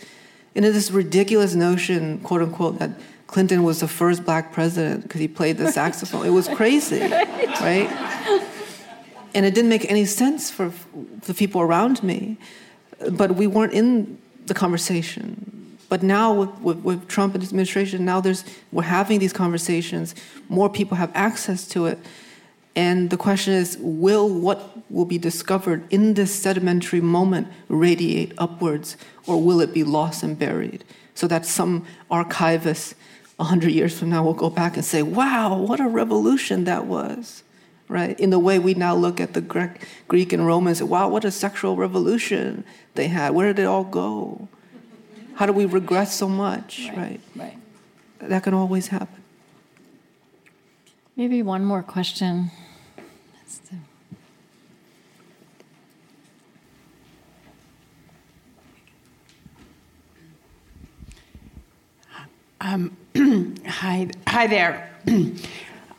and 0.55 0.65
this 0.65 0.91
ridiculous 0.91 1.55
notion, 1.55 2.19
quote 2.19 2.41
unquote, 2.41 2.79
that 2.79 2.91
Clinton 3.27 3.63
was 3.63 3.81
the 3.81 3.87
first 3.87 4.25
black 4.25 4.53
president 4.53 5.03
because 5.03 5.19
he 5.19 5.27
played 5.27 5.57
the 5.57 5.71
saxophone. 5.71 6.25
It 6.25 6.31
was 6.31 6.47
crazy, 6.47 6.99
right? 7.61 7.89
And 9.33 9.45
it 9.45 9.53
didn't 9.53 9.69
make 9.69 9.89
any 9.91 10.05
sense 10.05 10.49
for 10.49 10.71
the 11.25 11.33
people 11.33 11.61
around 11.61 12.01
me. 12.01 12.37
But 13.11 13.35
we 13.35 13.45
weren't 13.45 13.73
in 13.73 14.17
the 14.47 14.53
conversation. 14.53 15.77
But 15.89 16.03
now 16.03 16.33
with, 16.33 16.59
with, 16.59 16.77
with, 16.79 17.07
Trump 17.07 17.33
and 17.33 17.41
his 17.41 17.51
administration, 17.51 18.03
now 18.03 18.19
there's 18.19 18.43
we're 18.71 18.83
having 18.83 19.19
these 19.19 19.33
conversations. 19.33 20.15
More 20.49 20.69
people 20.69 20.97
have 20.97 21.11
access 21.13 21.67
to 21.69 21.85
it, 21.85 21.99
and 22.75 23.09
the 23.09 23.17
question 23.17 23.53
is, 23.53 23.77
will 23.79 24.27
what 24.29 24.69
will 24.91 25.05
be 25.05 25.17
discovered 25.17 25.83
in 25.89 26.15
this 26.15 26.33
sedimentary 26.33 27.01
moment 27.01 27.47
radiate 27.69 28.33
upwards, 28.37 28.97
or 29.25 29.41
will 29.41 29.61
it 29.61 29.73
be 29.73 29.83
lost 29.83 30.23
and 30.23 30.37
buried? 30.37 30.83
So 31.15 31.27
that 31.27 31.45
some 31.45 31.85
archivist, 32.11 32.95
a 33.39 33.43
hundred 33.43 33.71
years 33.71 33.97
from 33.97 34.09
now, 34.09 34.23
we'll 34.23 34.33
go 34.33 34.49
back 34.49 34.75
and 34.75 34.85
say, 34.85 35.01
"Wow, 35.03 35.57
what 35.57 35.79
a 35.79 35.87
revolution 35.87 36.63
that 36.65 36.85
was." 36.85 37.43
Right? 37.89 38.19
In 38.19 38.31
the 38.31 38.39
way 38.39 38.59
we 38.59 38.73
now 38.73 38.95
look 38.95 39.21
at 39.21 39.33
the 39.33 39.39
Greek, 39.39 39.87
Greek 40.09 40.33
and 40.33 40.45
Romans, 40.45 40.83
wow, 40.83 41.07
what 41.07 41.23
a 41.23 41.31
sexual 41.31 41.77
revolution 41.77 42.65
they 42.95 43.07
had. 43.07 43.33
Where 43.33 43.47
did 43.53 43.59
it 43.63 43.65
all 43.65 43.85
go? 43.85 44.49
How 45.35 45.45
do 45.45 45.53
we 45.53 45.65
regress 45.65 46.13
so 46.13 46.27
much, 46.27 46.89
right? 46.89 46.97
Right. 46.97 47.21
right. 47.35 47.57
That 48.19 48.43
can 48.43 48.53
always 48.53 48.87
happen. 48.87 49.23
Maybe 51.15 51.41
one 51.41 51.63
more 51.63 51.81
question. 51.81 52.51
Um, 62.59 62.97
hi, 63.65 64.07
hi 64.27 64.45
there. 64.45 64.91
um, 65.07 65.33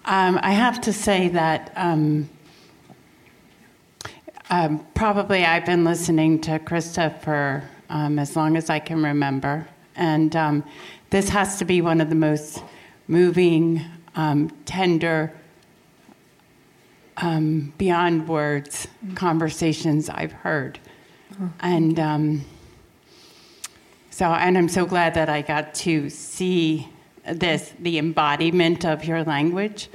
I 0.04 0.52
have 0.52 0.80
to 0.82 0.92
say 0.92 1.28
that 1.28 1.72
um, 1.74 2.28
um, 4.50 4.86
probably 4.94 5.44
I've 5.44 5.66
been 5.66 5.84
listening 5.84 6.40
to 6.42 6.60
Krista 6.60 7.20
for 7.20 7.64
um, 7.90 8.20
as 8.20 8.36
long 8.36 8.56
as 8.56 8.70
I 8.70 8.78
can 8.78 9.02
remember. 9.02 9.66
And 9.96 10.36
um, 10.36 10.64
this 11.10 11.28
has 11.30 11.58
to 11.58 11.64
be 11.64 11.80
one 11.80 12.00
of 12.00 12.08
the 12.08 12.14
most 12.14 12.62
moving, 13.08 13.84
um, 14.14 14.50
tender, 14.64 15.32
um, 17.16 17.72
beyond 17.78 18.28
words 18.28 18.86
conversations 19.16 20.08
I've 20.08 20.32
heard. 20.32 20.78
Oh, 21.40 21.50
and 21.60 21.98
um, 21.98 22.44
so, 24.10 24.26
and 24.26 24.56
I'm 24.56 24.68
so 24.68 24.86
glad 24.86 25.14
that 25.14 25.28
I 25.28 25.42
got 25.42 25.74
to 25.76 26.10
see 26.10 26.88
this, 27.32 27.72
the 27.78 27.98
embodiment 27.98 28.84
of 28.84 29.04
your 29.04 29.24
language. 29.24 29.88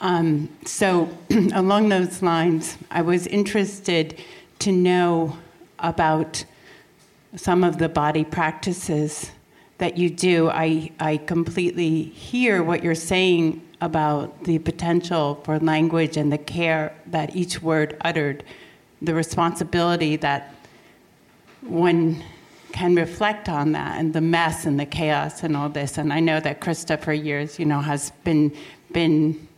Um, 0.00 0.48
so, 0.64 1.08
along 1.54 1.88
those 1.88 2.22
lines, 2.22 2.78
I 2.90 3.02
was 3.02 3.26
interested 3.26 4.18
to 4.60 4.72
know 4.72 5.38
about 5.78 6.44
some 7.36 7.64
of 7.64 7.78
the 7.78 7.88
body 7.88 8.24
practices 8.24 9.30
that 9.78 9.96
you 9.96 10.10
do, 10.10 10.50
I, 10.50 10.90
I 10.98 11.18
completely 11.18 12.02
hear 12.02 12.62
what 12.62 12.82
you're 12.82 12.96
saying 12.96 13.62
about 13.80 14.44
the 14.44 14.58
potential 14.58 15.40
for 15.44 15.58
language 15.60 16.16
and 16.16 16.32
the 16.32 16.38
care 16.38 16.92
that 17.06 17.34
each 17.36 17.62
word 17.62 17.96
uttered, 18.00 18.42
the 19.00 19.14
responsibility 19.14 20.16
that 20.16 20.52
one 21.60 22.24
can 22.72 22.94
reflect 22.94 23.48
on 23.48 23.72
that 23.72 23.98
and 23.98 24.12
the 24.12 24.20
mess 24.20 24.66
and 24.66 24.78
the 24.78 24.86
chaos 24.86 25.42
and 25.42 25.56
all 25.56 25.68
this. 25.68 25.98
And 25.98 26.12
I 26.12 26.20
know 26.20 26.40
that 26.40 26.60
Krista 26.60 27.00
for 27.00 27.12
years, 27.12 27.58
you 27.58 27.64
know, 27.64 27.80
has 27.80 28.10
been 28.24 28.54
been 28.92 29.48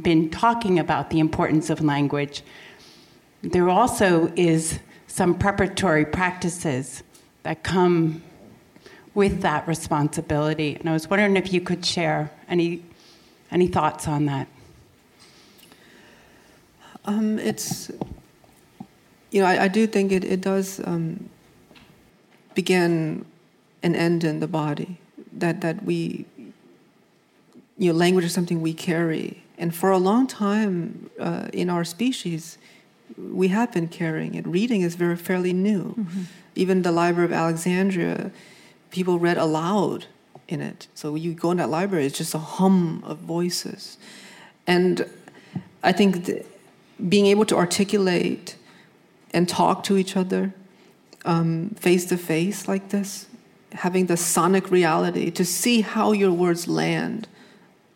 been 0.00 0.30
talking 0.30 0.78
about 0.78 1.10
the 1.10 1.18
importance 1.18 1.70
of 1.70 1.80
language. 1.80 2.42
There 3.42 3.68
also 3.68 4.32
is 4.36 4.78
some 5.06 5.34
preparatory 5.34 6.04
practices 6.04 7.02
that 7.42 7.62
come 7.62 8.22
with 9.14 9.42
that 9.42 9.66
responsibility. 9.68 10.76
And 10.76 10.88
I 10.88 10.92
was 10.92 11.08
wondering 11.08 11.36
if 11.36 11.52
you 11.52 11.60
could 11.60 11.84
share 11.84 12.30
any 12.48 12.82
any 13.50 13.68
thoughts 13.68 14.08
on 14.08 14.26
that. 14.26 14.48
Um, 17.04 17.38
it's 17.38 17.90
you 19.30 19.42
know 19.42 19.46
I, 19.46 19.64
I, 19.64 19.68
do 19.68 19.86
think 19.86 20.10
it, 20.10 20.24
it 20.24 20.40
does 20.40 20.80
um, 20.84 21.28
begin 22.54 23.24
and 23.82 23.94
end 23.94 24.24
in 24.24 24.40
the 24.40 24.48
body. 24.48 24.98
That 25.32 25.60
that 25.60 25.84
we 25.84 26.24
you 27.78 27.92
know 27.92 27.98
language 27.98 28.24
is 28.24 28.32
something 28.32 28.60
we 28.60 28.72
carry, 28.72 29.42
and 29.58 29.74
for 29.74 29.90
a 29.90 29.98
long 29.98 30.26
time 30.26 31.10
uh, 31.20 31.48
in 31.52 31.70
our 31.70 31.84
species, 31.84 32.58
we 33.18 33.48
have 33.48 33.72
been 33.72 33.88
carrying 33.88 34.34
it. 34.34 34.46
Reading 34.46 34.82
is 34.82 34.94
very 34.94 35.16
fairly 35.16 35.52
new. 35.52 35.94
Mm-hmm. 35.98 36.22
Even 36.54 36.82
the 36.82 36.92
Library 36.92 37.26
of 37.26 37.32
Alexandria, 37.32 38.30
people 38.90 39.18
read 39.18 39.36
aloud 39.36 40.06
in 40.46 40.60
it. 40.60 40.86
So 40.94 41.16
you 41.16 41.34
go 41.34 41.50
in 41.50 41.56
that 41.56 41.68
library, 41.68 42.06
it's 42.06 42.18
just 42.18 42.34
a 42.34 42.38
hum 42.38 43.02
of 43.04 43.18
voices, 43.18 43.98
and 44.66 45.08
I 45.82 45.92
think 45.92 46.30
being 47.08 47.26
able 47.26 47.44
to 47.46 47.56
articulate 47.56 48.56
and 49.32 49.48
talk 49.48 49.82
to 49.84 49.96
each 49.96 50.16
other 50.16 50.54
face 51.24 52.04
to 52.06 52.16
face 52.16 52.68
like 52.68 52.90
this, 52.90 53.26
having 53.72 54.06
the 54.06 54.16
sonic 54.16 54.70
reality 54.70 55.30
to 55.30 55.44
see 55.44 55.80
how 55.80 56.12
your 56.12 56.32
words 56.32 56.68
land 56.68 57.26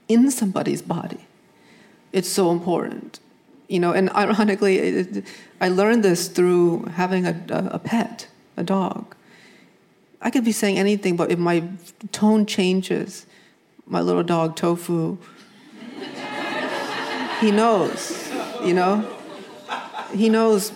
in 0.09 0.31
somebody's 0.31 0.83
body. 0.83 1.27
It's 2.13 2.29
so 2.29 2.51
important. 2.51 3.21
You 3.69 3.81
know, 3.81 3.93
and 3.93 4.11
ironically, 4.15 4.79
it, 4.79 5.25
I 5.61 5.69
learned 5.69 6.03
this 6.03 6.29
through 6.29 6.85
having 6.95 7.27
a, 7.27 7.41
a 7.71 7.79
pet, 7.79 8.29
a 8.57 8.65
dog. 8.65 9.15
I 10.21 10.31
could 10.31 10.45
be 10.45 10.53
saying 10.53 10.79
anything, 10.79 11.17
but 11.17 11.31
if 11.31 11.39
my 11.39 11.63
tone 12.11 12.45
changes, 12.47 13.27
my 13.87 14.01
little 14.01 14.25
dog 14.25 14.57
Tofu, 14.57 15.19
he 17.41 17.53
knows, 17.53 18.29
you 18.65 18.75
know? 18.75 19.15
He 20.13 20.29
knows 20.29 20.73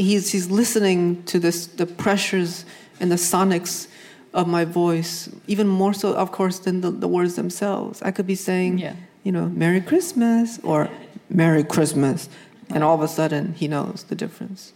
he's, 0.00 0.32
he's 0.32 0.50
listening 0.50 1.22
to 1.24 1.38
this, 1.38 1.66
the 1.66 1.86
pressures 1.86 2.64
and 3.00 3.10
the 3.10 3.16
sonics 3.16 3.88
of 4.32 4.46
my 4.46 4.64
voice, 4.64 5.28
even 5.46 5.66
more 5.66 5.92
so, 5.92 6.14
of 6.14 6.30
course, 6.32 6.60
than 6.60 6.80
the, 6.80 6.90
the 6.90 7.08
words 7.08 7.34
themselves. 7.34 8.00
I 8.02 8.10
could 8.10 8.26
be 8.26 8.34
saying, 8.34 8.78
yeah. 8.78 8.94
you 9.24 9.32
know, 9.32 9.46
Merry 9.46 9.80
Christmas 9.80 10.60
or 10.62 10.88
Merry 11.28 11.64
Christmas, 11.64 12.28
and 12.68 12.84
all 12.84 12.94
of 12.94 13.02
a 13.02 13.08
sudden 13.08 13.54
he 13.54 13.66
knows 13.68 14.04
the 14.08 14.14
difference. 14.14 14.72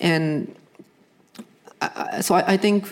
And 0.00 0.54
I, 1.80 2.20
so 2.20 2.34
I, 2.34 2.54
I 2.54 2.56
think 2.56 2.88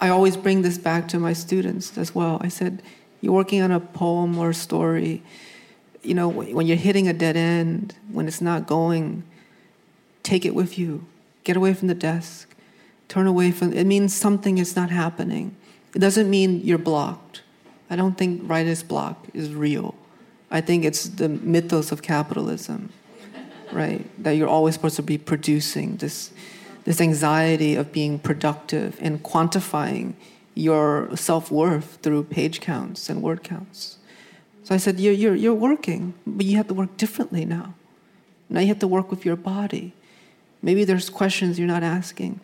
I 0.00 0.08
always 0.10 0.36
bring 0.36 0.62
this 0.62 0.78
back 0.78 1.08
to 1.08 1.18
my 1.18 1.32
students 1.32 1.98
as 1.98 2.14
well. 2.14 2.38
I 2.40 2.48
said, 2.48 2.82
you're 3.20 3.32
working 3.32 3.62
on 3.62 3.72
a 3.72 3.80
poem 3.80 4.38
or 4.38 4.50
a 4.50 4.54
story, 4.54 5.22
you 6.02 6.14
know, 6.14 6.28
when 6.28 6.66
you're 6.66 6.76
hitting 6.76 7.08
a 7.08 7.12
dead 7.12 7.36
end, 7.36 7.94
when 8.12 8.28
it's 8.28 8.40
not 8.40 8.66
going, 8.66 9.24
take 10.26 10.44
it 10.44 10.54
with 10.54 10.78
you. 10.78 11.06
Get 11.44 11.56
away 11.56 11.72
from 11.72 11.88
the 11.88 11.94
desk. 11.94 12.54
Turn 13.08 13.26
away 13.26 13.52
from 13.52 13.72
it 13.72 13.84
means 13.84 14.14
something 14.14 14.58
is 14.58 14.74
not 14.74 14.90
happening. 14.90 15.56
It 15.94 16.00
doesn't 16.00 16.28
mean 16.28 16.60
you're 16.62 16.78
blocked. 16.92 17.42
I 17.88 17.96
don't 17.96 18.18
think 18.18 18.42
writer's 18.44 18.82
block 18.82 19.26
is 19.32 19.54
real. 19.54 19.94
I 20.50 20.60
think 20.60 20.84
it's 20.84 21.08
the 21.08 21.28
mythos 21.28 21.92
of 21.92 22.02
capitalism, 22.02 22.92
right? 23.72 24.04
That 24.22 24.32
you're 24.32 24.48
always 24.48 24.74
supposed 24.74 24.96
to 24.96 25.02
be 25.02 25.18
producing 25.18 25.96
this 25.96 26.32
this 26.84 27.00
anxiety 27.00 27.74
of 27.74 27.90
being 27.90 28.18
productive 28.18 28.96
and 29.00 29.22
quantifying 29.22 30.14
your 30.54 31.14
self 31.16 31.50
worth 31.50 31.98
through 32.02 32.24
page 32.24 32.60
counts 32.60 33.08
and 33.10 33.22
word 33.22 33.42
counts. 33.42 33.98
So 34.62 34.74
I 34.74 34.78
said, 34.78 34.98
you're, 34.98 35.12
you're, 35.12 35.34
you're 35.34 35.54
working, 35.54 36.14
but 36.26 36.46
you 36.46 36.56
have 36.56 36.68
to 36.68 36.74
work 36.74 36.96
differently 36.96 37.44
now. 37.44 37.74
Now 38.48 38.60
you 38.60 38.68
have 38.68 38.80
to 38.80 38.88
work 38.88 39.10
with 39.10 39.24
your 39.24 39.36
body. 39.36 39.94
Maybe 40.66 40.82
there's 40.82 41.08
questions 41.10 41.60
you're 41.60 41.68
not 41.68 41.84
asking. 41.84 42.40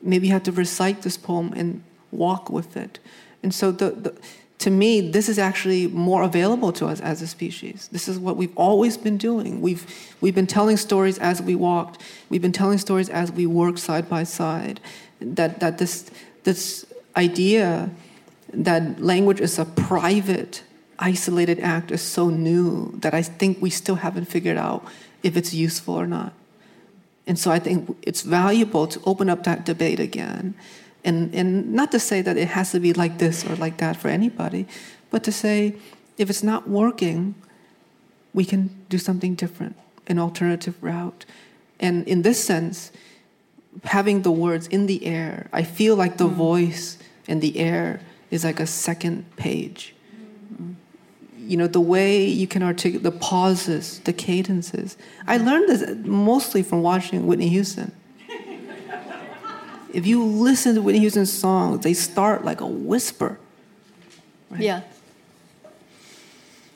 Maybe 0.00 0.28
you 0.28 0.32
have 0.34 0.44
to 0.44 0.52
recite 0.52 1.02
this 1.02 1.16
poem 1.16 1.52
and 1.56 1.82
walk 2.12 2.48
with 2.48 2.76
it. 2.76 3.00
And 3.42 3.52
so, 3.52 3.72
the, 3.72 3.90
the, 3.90 4.14
to 4.58 4.70
me, 4.70 5.00
this 5.00 5.28
is 5.28 5.36
actually 5.36 5.88
more 5.88 6.22
available 6.22 6.72
to 6.74 6.86
us 6.86 7.00
as 7.00 7.22
a 7.22 7.26
species. 7.26 7.88
This 7.90 8.06
is 8.06 8.20
what 8.20 8.36
we've 8.36 8.56
always 8.56 8.96
been 8.96 9.16
doing. 9.16 9.60
We've, 9.60 9.84
we've 10.20 10.34
been 10.34 10.46
telling 10.46 10.76
stories 10.76 11.18
as 11.18 11.42
we 11.42 11.56
walked, 11.56 12.00
we've 12.28 12.40
been 12.40 12.52
telling 12.52 12.78
stories 12.78 13.08
as 13.08 13.32
we 13.32 13.46
worked 13.46 13.80
side 13.80 14.08
by 14.08 14.22
side. 14.22 14.78
That, 15.20 15.58
that 15.58 15.78
this, 15.78 16.08
this 16.44 16.86
idea 17.16 17.90
that 18.52 19.02
language 19.02 19.40
is 19.40 19.58
a 19.58 19.64
private, 19.64 20.62
isolated 21.00 21.58
act 21.58 21.90
is 21.90 22.00
so 22.00 22.30
new 22.30 22.92
that 23.00 23.12
I 23.12 23.22
think 23.22 23.60
we 23.60 23.70
still 23.70 23.96
haven't 23.96 24.26
figured 24.26 24.56
out 24.56 24.84
if 25.24 25.36
it's 25.36 25.52
useful 25.52 25.94
or 25.94 26.06
not. 26.06 26.32
And 27.26 27.38
so 27.38 27.50
I 27.50 27.58
think 27.58 27.96
it's 28.02 28.22
valuable 28.22 28.86
to 28.86 29.00
open 29.04 29.28
up 29.28 29.44
that 29.44 29.64
debate 29.64 29.98
again. 29.98 30.54
And, 31.04 31.34
and 31.34 31.72
not 31.72 31.92
to 31.92 32.00
say 32.00 32.22
that 32.22 32.36
it 32.36 32.48
has 32.48 32.72
to 32.72 32.80
be 32.80 32.92
like 32.92 33.18
this 33.18 33.44
or 33.44 33.56
like 33.56 33.78
that 33.78 33.96
for 33.96 34.08
anybody, 34.08 34.66
but 35.10 35.24
to 35.24 35.32
say 35.32 35.76
if 36.18 36.30
it's 36.30 36.42
not 36.42 36.68
working, 36.68 37.34
we 38.32 38.44
can 38.44 38.70
do 38.88 38.98
something 38.98 39.34
different, 39.34 39.76
an 40.06 40.18
alternative 40.18 40.76
route. 40.80 41.24
And 41.80 42.06
in 42.08 42.22
this 42.22 42.42
sense, 42.42 42.90
having 43.84 44.22
the 44.22 44.30
words 44.30 44.66
in 44.68 44.86
the 44.86 45.04
air, 45.06 45.48
I 45.52 45.62
feel 45.62 45.96
like 45.96 46.16
the 46.16 46.28
mm. 46.28 46.32
voice 46.32 46.98
and 47.28 47.42
the 47.42 47.58
air 47.58 48.00
is 48.30 48.44
like 48.44 48.60
a 48.60 48.66
second 48.66 49.36
page 49.36 49.95
you 51.46 51.56
know 51.56 51.66
the 51.66 51.80
way 51.80 52.24
you 52.24 52.46
can 52.46 52.62
articulate 52.62 53.02
the 53.02 53.12
pauses 53.12 54.00
the 54.00 54.12
cadences. 54.12 54.96
I 55.26 55.36
learned 55.36 55.68
this 55.68 55.96
mostly 56.04 56.62
from 56.62 56.82
watching 56.82 57.26
whitney 57.26 57.48
houston. 57.48 57.92
If 59.92 60.06
you 60.06 60.22
listen 60.22 60.74
to 60.74 60.82
whitney 60.82 61.00
houston's 61.00 61.32
songs 61.32 61.82
they 61.82 61.94
start 61.94 62.44
like 62.44 62.60
a 62.60 62.66
whisper 62.66 63.38
right? 64.50 64.60
yeah. 64.60 64.82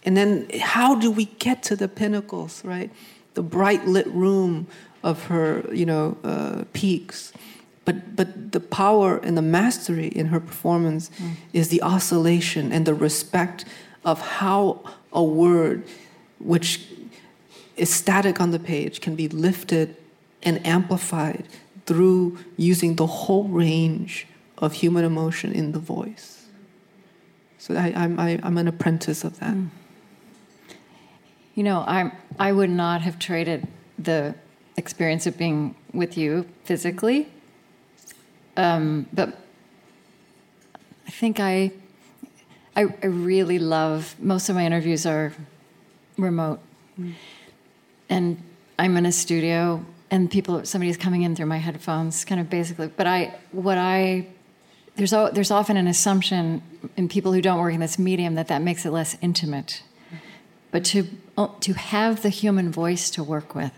And 0.02 0.16
then 0.16 0.48
how 0.60 0.94
do 0.94 1.10
we 1.10 1.26
get 1.26 1.62
to 1.64 1.76
the 1.76 1.88
pinnacles 1.88 2.64
right? 2.64 2.90
The 3.34 3.42
bright 3.42 3.86
lit 3.86 4.06
room 4.08 4.66
of 5.02 5.24
her 5.24 5.64
you 5.72 5.86
know 5.86 6.16
uh, 6.24 6.64
peaks. 6.72 7.32
But 7.84 8.16
but 8.16 8.52
the 8.52 8.60
power 8.60 9.18
and 9.18 9.36
the 9.36 9.42
mastery 9.42 10.08
in 10.08 10.26
her 10.26 10.40
performance 10.40 11.10
mm. 11.18 11.32
is 11.52 11.68
the 11.68 11.82
oscillation 11.82 12.72
and 12.72 12.86
the 12.86 12.94
respect 12.94 13.64
of 14.04 14.20
how 14.20 14.82
a 15.12 15.22
word 15.22 15.84
which 16.38 16.86
is 17.76 17.92
static 17.92 18.40
on 18.40 18.50
the 18.50 18.58
page 18.58 19.00
can 19.00 19.14
be 19.14 19.28
lifted 19.28 19.96
and 20.42 20.64
amplified 20.66 21.46
through 21.86 22.38
using 22.56 22.96
the 22.96 23.06
whole 23.06 23.48
range 23.48 24.26
of 24.58 24.74
human 24.74 25.04
emotion 25.04 25.52
in 25.52 25.72
the 25.72 25.78
voice. 25.78 26.46
So 27.58 27.74
I, 27.74 27.88
am 27.88 28.18
I, 28.18 28.40
am 28.42 28.56
an 28.58 28.68
apprentice 28.68 29.24
of 29.24 29.38
that. 29.40 29.54
Mm. 29.54 29.68
You 31.54 31.64
know, 31.64 31.84
I'm, 31.86 32.12
I 32.38 32.52
would 32.52 32.70
not 32.70 33.02
have 33.02 33.18
traded 33.18 33.66
the 33.98 34.34
experience 34.76 35.26
of 35.26 35.36
being 35.36 35.74
with 35.92 36.16
you 36.16 36.46
physically, 36.64 37.28
um, 38.56 39.06
but 39.12 39.36
I 41.06 41.10
think 41.10 41.40
I 41.40 41.72
I, 42.76 42.82
I 43.02 43.06
really 43.06 43.58
love, 43.58 44.14
most 44.18 44.48
of 44.48 44.54
my 44.54 44.64
interviews 44.64 45.06
are 45.06 45.32
remote. 46.16 46.60
Mm. 46.98 47.14
And 48.08 48.42
I'm 48.78 48.96
in 48.96 49.06
a 49.06 49.12
studio 49.12 49.84
and 50.10 50.30
people, 50.30 50.64
somebody's 50.64 50.96
coming 50.96 51.22
in 51.22 51.36
through 51.36 51.46
my 51.46 51.58
headphones, 51.58 52.24
kind 52.24 52.40
of 52.40 52.50
basically. 52.50 52.88
But 52.88 53.06
I, 53.06 53.38
what 53.52 53.78
I, 53.78 54.26
there's, 54.96 55.10
there's 55.10 55.50
often 55.50 55.76
an 55.76 55.86
assumption 55.86 56.62
in 56.96 57.08
people 57.08 57.32
who 57.32 57.40
don't 57.40 57.60
work 57.60 57.74
in 57.74 57.80
this 57.80 57.98
medium 57.98 58.34
that 58.34 58.48
that 58.48 58.62
makes 58.62 58.84
it 58.84 58.90
less 58.90 59.16
intimate. 59.20 59.82
But 60.72 60.84
to, 60.86 61.08
to 61.60 61.72
have 61.72 62.22
the 62.22 62.28
human 62.28 62.70
voice 62.70 63.10
to 63.10 63.24
work 63.24 63.54
with, 63.54 63.72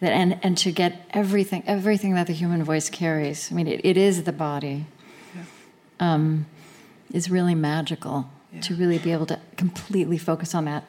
that, 0.00 0.12
and, 0.12 0.38
and 0.42 0.56
to 0.58 0.70
get 0.70 1.06
everything, 1.10 1.64
everything 1.66 2.14
that 2.14 2.26
the 2.26 2.32
human 2.32 2.62
voice 2.62 2.88
carries, 2.88 3.50
I 3.50 3.54
mean, 3.54 3.66
it, 3.66 3.80
it 3.84 3.96
is 3.96 4.22
the 4.22 4.32
body. 4.32 4.86
Yeah. 5.34 5.42
Um, 5.98 6.46
is 7.14 7.30
really 7.30 7.54
magical 7.54 8.28
yeah. 8.52 8.60
to 8.60 8.74
really 8.74 8.98
be 8.98 9.12
able 9.12 9.24
to 9.24 9.40
completely 9.56 10.18
focus 10.18 10.54
on 10.54 10.66
that. 10.66 10.84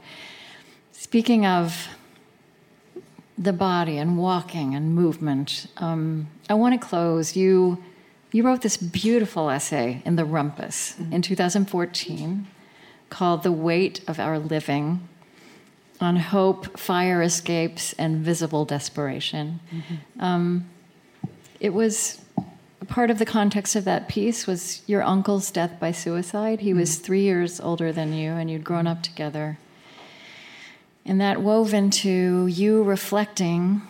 Speaking 0.92 1.46
of 1.46 1.88
the 3.38 3.54
body 3.54 3.98
and 3.98 4.18
walking 4.18 4.76
and 4.76 4.96
movement. 4.96 5.68
Um, 5.78 6.28
I 6.50 6.54
want 6.54 6.80
to 6.80 6.88
close. 6.88 7.36
You 7.36 7.84
you 8.32 8.44
wrote 8.44 8.62
this 8.62 8.78
beautiful 8.78 9.50
essay 9.50 10.02
in 10.06 10.18
the 10.18 10.24
Rumpus 10.24 10.96
in 11.12 11.22
2014 11.22 12.48
called 13.10 13.44
"The 13.44 13.52
Weight 13.52 14.02
of 14.08 14.20
Our 14.20 14.40
Living." 14.40 15.08
On 16.02 16.18
hope, 16.18 16.78
fire 16.78 17.22
escapes, 17.22 17.94
and 17.94 18.18
visible 18.18 18.66
desperation. 18.66 19.62
Um, 20.20 20.70
it 21.62 21.74
was 21.74 22.25
part 22.88 23.10
of 23.10 23.20
the 23.20 23.26
context 23.26 23.76
of 23.76 23.86
that 23.86 24.08
piece 24.08 24.48
was 24.48 24.82
your 24.88 25.04
uncle's 25.04 25.52
death 25.52 25.80
by 25.80 25.92
suicide. 25.92 26.62
He 26.62 26.74
was 26.74 26.98
mm. 26.98 27.02
three 27.02 27.22
years 27.22 27.60
older 27.60 27.92
than 27.92 28.14
you, 28.14 28.32
and 28.32 28.50
you'd 28.50 28.64
grown 28.64 28.88
up 28.88 29.04
together. 29.04 29.58
And 31.06 31.22
that 31.22 31.42
wove 31.42 31.74
into 31.74 32.48
you 32.48 32.84
reflecting 32.84 33.82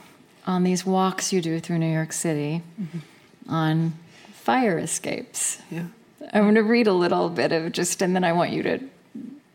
on 0.46 0.64
these 0.64 0.86
walks 0.86 1.32
you 1.32 1.42
do 1.42 1.60
through 1.60 1.80
New 1.80 1.92
York 1.92 2.12
City 2.12 2.62
mm-hmm. 2.80 3.50
on 3.50 3.94
fire 4.34 4.78
escapes. 4.78 5.60
Yeah. 5.72 5.86
I'm 6.34 6.44
going 6.44 6.56
to 6.56 6.64
read 6.64 6.88
a 6.88 6.94
little 6.94 7.30
bit 7.30 7.52
of 7.52 7.72
just, 7.72 8.02
and 8.02 8.16
then 8.16 8.24
I 8.24 8.34
want 8.34 8.52
you 8.52 8.64
to 8.64 8.80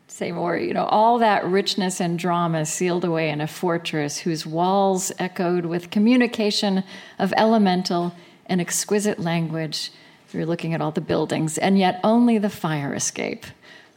say 0.08 0.32
more. 0.32 0.56
You 0.56 0.74
know, 0.74 0.86
all 0.86 1.18
that 1.18 1.44
richness 1.44 2.00
and 2.00 2.18
drama 2.18 2.64
sealed 2.66 3.04
away 3.04 3.30
in 3.30 3.40
a 3.40 3.46
fortress 3.46 4.18
whose 4.18 4.46
walls 4.46 5.12
echoed 5.18 5.66
with 5.66 5.90
communication 5.90 6.82
of 7.18 7.32
elemental 7.36 8.14
and 8.51 8.60
exquisite 8.60 9.18
language. 9.18 9.90
You're 10.32 10.47
looking 10.47 10.74
at 10.74 10.81
all 10.81 10.93
the 10.93 11.01
buildings, 11.01 11.59
and 11.59 11.78
yet 11.78 12.01
only 12.05 12.39
the 12.39 12.51
fire 12.51 12.94
escape, 12.94 13.47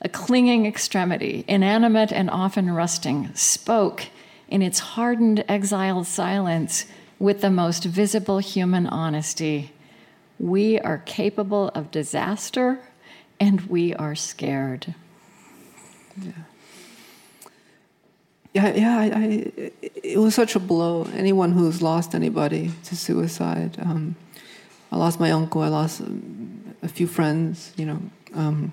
a 0.02 0.10
clinging 0.10 0.66
extremity, 0.66 1.44
inanimate 1.48 2.12
and 2.12 2.30
often 2.30 2.72
rusting, 2.72 3.30
spoke 3.36 4.08
in 4.48 4.62
its 4.62 4.80
hardened, 4.80 5.44
exiled 5.48 6.08
silence 6.08 6.86
with 7.20 7.42
the 7.42 7.50
most 7.50 7.84
visible 7.84 8.40
human 8.40 8.88
honesty. 8.88 9.72
We 10.40 10.80
are 10.80 10.98
capable 11.06 11.70
of 11.70 11.92
disaster, 11.92 12.80
and 13.40 13.62
we 13.62 13.94
are 13.94 14.16
scared. 14.16 14.96
Yeah, 18.54 18.74
yeah. 18.76 18.98
I, 18.98 19.06
I, 19.06 19.72
it 19.82 20.20
was 20.20 20.36
such 20.36 20.56
a 20.56 20.60
blow. 20.60 21.08
Anyone 21.14 21.52
who's 21.52 21.82
lost 21.82 22.14
anybody 22.14 22.72
to 22.86 22.96
suicide. 22.96 23.78
Um, 23.80 24.16
I 24.94 24.95
lost 24.95 25.20
my 25.20 25.32
uncle. 25.32 25.64
I 25.64 25.70
lost 25.70 26.02
um, 26.02 26.76
a 26.84 26.88
few 26.88 27.07
friends. 27.07 27.74
You 27.76 27.86
know, 27.88 27.99
um, 28.36 28.72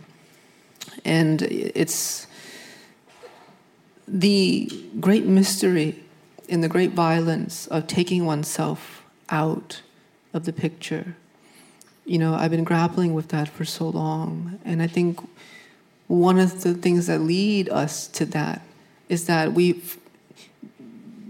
and 1.03 1.41
it's 1.41 2.27
the 4.07 4.69
great 5.01 5.25
mystery 5.25 5.99
in 6.47 6.61
the 6.61 6.69
great 6.69 6.91
violence 6.91 7.67
of 7.69 7.87
taking 7.87 8.27
oneself 8.27 9.03
out 9.31 9.81
of 10.35 10.45
the 10.45 10.53
picture. 10.53 11.17
You 12.05 12.19
know, 12.19 12.35
I've 12.35 12.51
been 12.51 12.65
grappling 12.65 13.15
with 13.15 13.29
that 13.29 13.49
for 13.49 13.65
so 13.65 13.89
long, 13.89 14.59
and 14.63 14.83
I 14.83 14.89
think 14.89 15.27
one 16.07 16.39
of 16.39 16.63
the 16.63 16.75
things 16.75 17.07
that 17.07 17.21
lead 17.21 17.71
us 17.71 18.09
to 18.09 18.27
that 18.27 18.61
is 19.09 19.25
that 19.25 19.55
we 19.55 19.83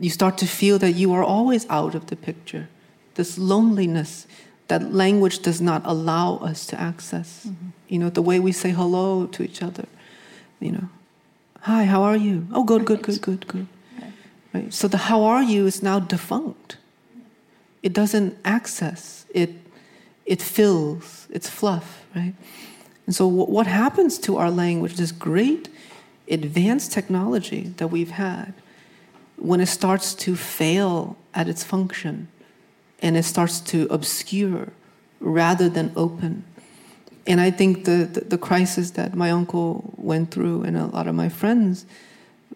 you 0.01 0.11
start 0.11 0.37
to 0.39 0.47
feel 0.47 0.81
that 0.81 0.93
you 0.93 1.13
are 1.13 1.23
always 1.23 1.65
out 1.69 1.95
of 1.95 2.07
the 2.07 2.17
picture 2.17 2.69
this 3.15 3.37
loneliness 3.37 4.27
that 4.71 4.95
language 4.95 5.41
does 5.41 5.61
not 5.61 5.83
allow 5.85 6.37
us 6.51 6.67
to 6.67 6.81
access. 6.81 7.47
Mm-hmm. 7.47 7.69
You 7.93 7.99
know 7.99 8.11
the 8.11 8.23
way 8.23 8.41
we 8.41 8.53
say 8.53 8.71
hello 8.71 9.27
to 9.27 9.43
each 9.43 9.63
other 9.63 9.87
you 10.61 10.73
know. 10.73 10.89
Hi 11.63 11.85
how 11.85 12.03
are 12.03 12.17
you? 12.17 12.47
Oh 12.53 12.65
good 12.65 12.85
good 12.85 13.03
good 13.03 13.21
good 13.21 13.47
good. 13.49 13.67
Right. 14.53 14.73
So 14.73 14.89
the 14.89 14.99
how 14.99 15.23
are 15.25 15.43
you 15.43 15.67
is 15.67 15.83
now 15.83 16.01
defunct. 16.01 16.77
It 17.83 17.93
doesn't 17.93 18.37
access. 18.45 19.27
It 19.35 19.51
it 20.27 20.43
fills. 20.43 21.27
It's 21.31 21.49
fluff 21.49 22.05
right? 22.15 22.35
And 23.07 23.15
so, 23.15 23.27
what 23.27 23.67
happens 23.67 24.19
to 24.21 24.37
our 24.37 24.51
language, 24.51 24.97
this 24.97 25.13
great 25.13 25.69
advanced 26.29 26.93
technology 26.93 27.73
that 27.79 27.89
we've 27.89 28.11
had, 28.11 28.55
when 29.37 29.61
it 29.61 29.67
starts 29.67 30.15
to 30.15 30.37
fail 30.37 31.17
at 31.35 31.49
its 31.49 31.65
function 31.65 32.29
and 33.01 33.17
it 33.17 33.25
starts 33.25 33.61
to 33.61 33.87
obscure 33.91 34.69
rather 35.21 35.69
than 35.69 35.93
open? 35.97 36.45
And 37.27 37.41
I 37.41 37.51
think 37.51 37.85
the, 37.85 38.09
the, 38.13 38.21
the 38.23 38.39
crisis 38.39 38.93
that 38.93 39.15
my 39.15 39.31
uncle 39.31 39.95
went 39.97 40.31
through 40.31 40.63
and 40.63 40.77
a 40.77 40.87
lot 40.87 41.07
of 41.07 41.15
my 41.15 41.29
friends 41.29 41.87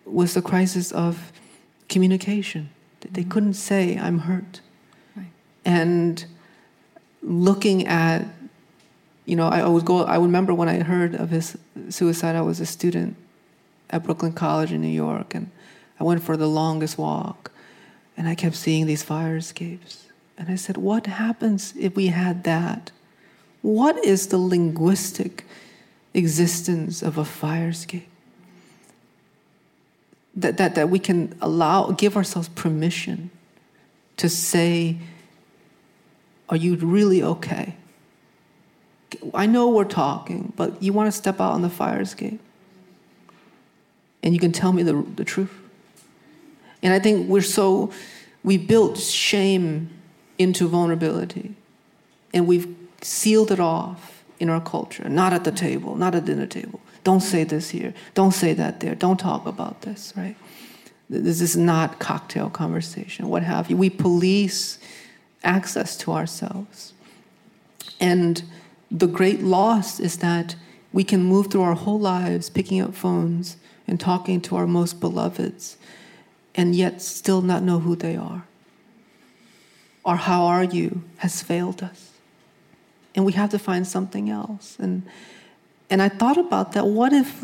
was 0.05 0.35
the 0.35 0.43
crisis 0.43 0.93
of 0.93 1.33
communication. 1.89 2.71
They 3.01 3.21
mm-hmm. 3.21 3.31
couldn't 3.31 3.55
say, 3.55 3.99
I'm 3.99 4.21
hurt. 4.21 4.61
Right. 5.17 5.27
And 5.65 6.25
looking 7.23 7.87
at 7.87 8.27
you 9.25 9.37
know, 9.37 9.49
I, 9.49 9.61
I 9.61 9.69
would 9.69 9.85
go. 9.85 10.05
I 10.05 10.17
remember 10.17 10.53
when 10.53 10.69
I 10.69 10.83
heard 10.83 11.15
of 11.15 11.31
his 11.31 11.57
suicide. 11.89 12.37
I 12.37 12.43
was 12.43 12.61
a 12.61 12.67
student 12.67 13.17
at 13.91 14.03
Brooklyn 14.03 14.33
College 14.33 14.73
in 14.73 14.83
New 14.83 14.89
York, 14.89 15.35
and 15.35 15.51
I 15.99 16.05
went 16.05 16.23
for 16.23 16.37
the 16.37 16.49
longest 16.49 16.99
walk, 16.99 17.51
and 18.17 18.29
I 18.29 18.35
kept 18.35 18.57
seeing 18.57 18.87
these 18.87 19.03
fire 19.03 19.37
escapes. 19.37 20.04
And 20.37 20.49
I 20.49 20.57
said, 20.57 20.77
"What 20.77 21.07
happens 21.07 21.75
if 21.79 21.95
we 21.95 22.09
had 22.09 22.45
that? 22.45 22.91
What 23.63 24.05
is 24.05 24.29
the 24.29 24.39
linguistic 24.39 25.45
existence 26.13 27.03
of 27.03 27.19
a 27.19 27.25
fire 27.25 27.69
escape? 27.69 28.09
That 30.35 30.57
that 30.57 30.75
that 30.75 30.91
we 30.91 30.99
can 30.99 31.35
allow, 31.41 31.93
give 31.93 32.17
ourselves 32.17 32.49
permission 32.49 33.31
to 34.17 34.29
say, 34.29 34.97
"Are 36.49 36.57
you 36.57 36.77
really 36.77 37.23
okay?" 37.23 37.77
I 39.33 39.47
know 39.47 39.69
we're 39.69 39.85
talking, 39.85 40.53
but 40.57 40.83
you 40.83 40.93
want 40.93 41.07
to 41.07 41.13
step 41.13 41.41
out 41.41 41.53
on 41.53 41.63
the 41.63 41.71
fire 41.71 42.01
escape. 42.01 42.41
And 44.23 44.35
you 44.35 44.41
can 44.41 44.53
tell 44.53 44.73
me 44.73 44.83
the, 44.83 45.05
the 45.17 45.25
truth. 45.25 45.53
And 46.83 46.93
I 46.93 46.99
think 46.99 47.29
we're 47.29 47.43
so, 47.43 47.93
we 48.43 48.57
built 48.57 48.99
shame 48.99 49.91
into 50.39 50.69
vulnerability. 50.69 51.55
And 52.33 52.47
we've 52.47 52.75
sealed 53.03 53.51
it 53.51 53.61
off 53.61 54.25
in 54.41 54.49
our 54.49 54.61
culture. 54.61 55.09
Not 55.09 55.33
at 55.33 55.45
the 55.45 55.53
table, 55.53 55.95
not 55.97 56.15
at 56.15 56.25
dinner 56.25 56.47
table. 56.47 56.81
Don't 57.05 57.21
say 57.21 57.45
this 57.45 57.71
here. 57.71 57.95
Don't 58.15 58.33
say 58.33 58.53
that 58.55 58.81
there. 58.81 58.95
Don't 58.95 59.21
talk 59.21 59.47
about 59.47 59.83
this, 59.83 60.13
right? 60.17 60.37
This 61.09 61.41
is 61.41 61.57
not 61.57 61.99
cocktail 61.99 62.49
conversation, 62.49 63.29
what 63.29 63.43
have 63.43 63.71
you. 63.71 63.77
We 63.77 63.91
police 63.91 64.79
access 65.45 65.97
to 65.99 66.13
ourselves. 66.13 66.95
And 68.01 68.43
the 68.91 69.07
great 69.07 69.43
loss 69.43 70.01
is 70.01 70.19
that 70.19 70.57
we 70.93 71.05
can 71.05 71.23
move 71.23 71.51
through 71.51 71.63
our 71.63 71.75
whole 71.75 72.01
lives 72.01 72.49
picking 72.49 72.81
up 72.81 72.95
phones 72.95 73.57
and 73.87 74.01
talking 74.01 74.41
to 74.43 74.57
our 74.57 74.67
most 74.67 75.01
beloveds 75.01 75.77
and 76.55 76.75
yet 76.75 77.03
still 77.03 77.43
not 77.43 77.63
know 77.63 77.81
who 77.81 77.97
they 77.97 78.17
are. 78.17 78.47
Or 80.05 80.17
how 80.17 80.45
are 80.45 80.65
you 80.65 81.03
has 81.19 81.43
failed 81.43 81.83
us. 81.83 82.11
And 83.15 83.25
we 83.25 83.33
have 83.33 83.51
to 83.51 83.59
find 83.59 83.87
something 83.87 84.29
else. 84.29 84.77
And, 84.79 85.03
and 85.89 86.03
I 86.03 86.09
thought 86.09 86.37
about 86.37 86.73
that. 86.73 86.87
What 86.87 87.13
if 87.13 87.43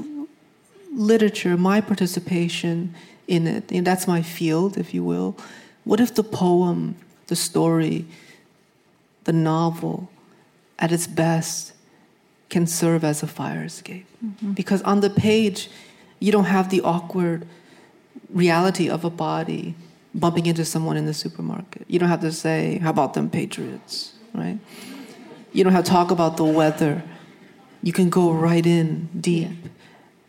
literature, 0.93 1.57
my 1.57 1.81
participation 1.81 2.95
in 3.29 3.47
it, 3.47 3.71
and 3.71 3.87
that's 3.87 4.07
my 4.07 4.23
field, 4.23 4.77
if 4.77 4.93
you 4.93 5.05
will, 5.05 5.37
what 5.85 6.01
if 6.01 6.15
the 6.15 6.25
poem, 6.25 6.97
the 7.29 7.37
story, 7.37 8.05
the 9.25 9.33
novel, 9.33 10.11
at 10.79 10.93
its 10.93 11.07
best, 11.07 11.73
can 12.49 12.67
serve 12.67 13.05
as 13.05 13.23
a 13.23 13.27
fire 13.27 13.63
escape. 13.63 14.07
Mm-hmm. 14.25 14.53
Because 14.53 14.83
on 14.83 15.01
the 15.01 15.11
page, 15.11 15.71
you 16.19 16.33
don't 16.33 16.45
have 16.45 16.69
the 16.69 16.81
awkward 16.81 17.47
reality 18.29 18.89
of 18.91 19.05
a 19.05 19.11
body 19.11 19.75
bumping 20.15 20.47
into 20.47 20.65
someone 20.65 20.97
in 20.97 21.07
the 21.07 21.15
supermarket. 21.15 21.85
You 21.89 21.99
don't 21.99 22.09
have 22.09 22.21
to 22.23 22.33
say, 22.33 22.79
How 22.79 22.91
about 22.91 23.15
them 23.15 23.31
patriots? 23.31 24.15
Right? 24.35 24.59
You 25.53 25.65
don't 25.65 25.73
have 25.73 25.85
to 25.85 25.91
talk 25.91 26.11
about 26.11 26.37
the 26.37 26.45
weather. 26.45 27.03
You 27.83 27.93
can 27.93 28.11
go 28.11 28.31
right 28.31 28.65
in 28.65 29.09
deep. 29.19 29.49
Yeah. 29.49 29.69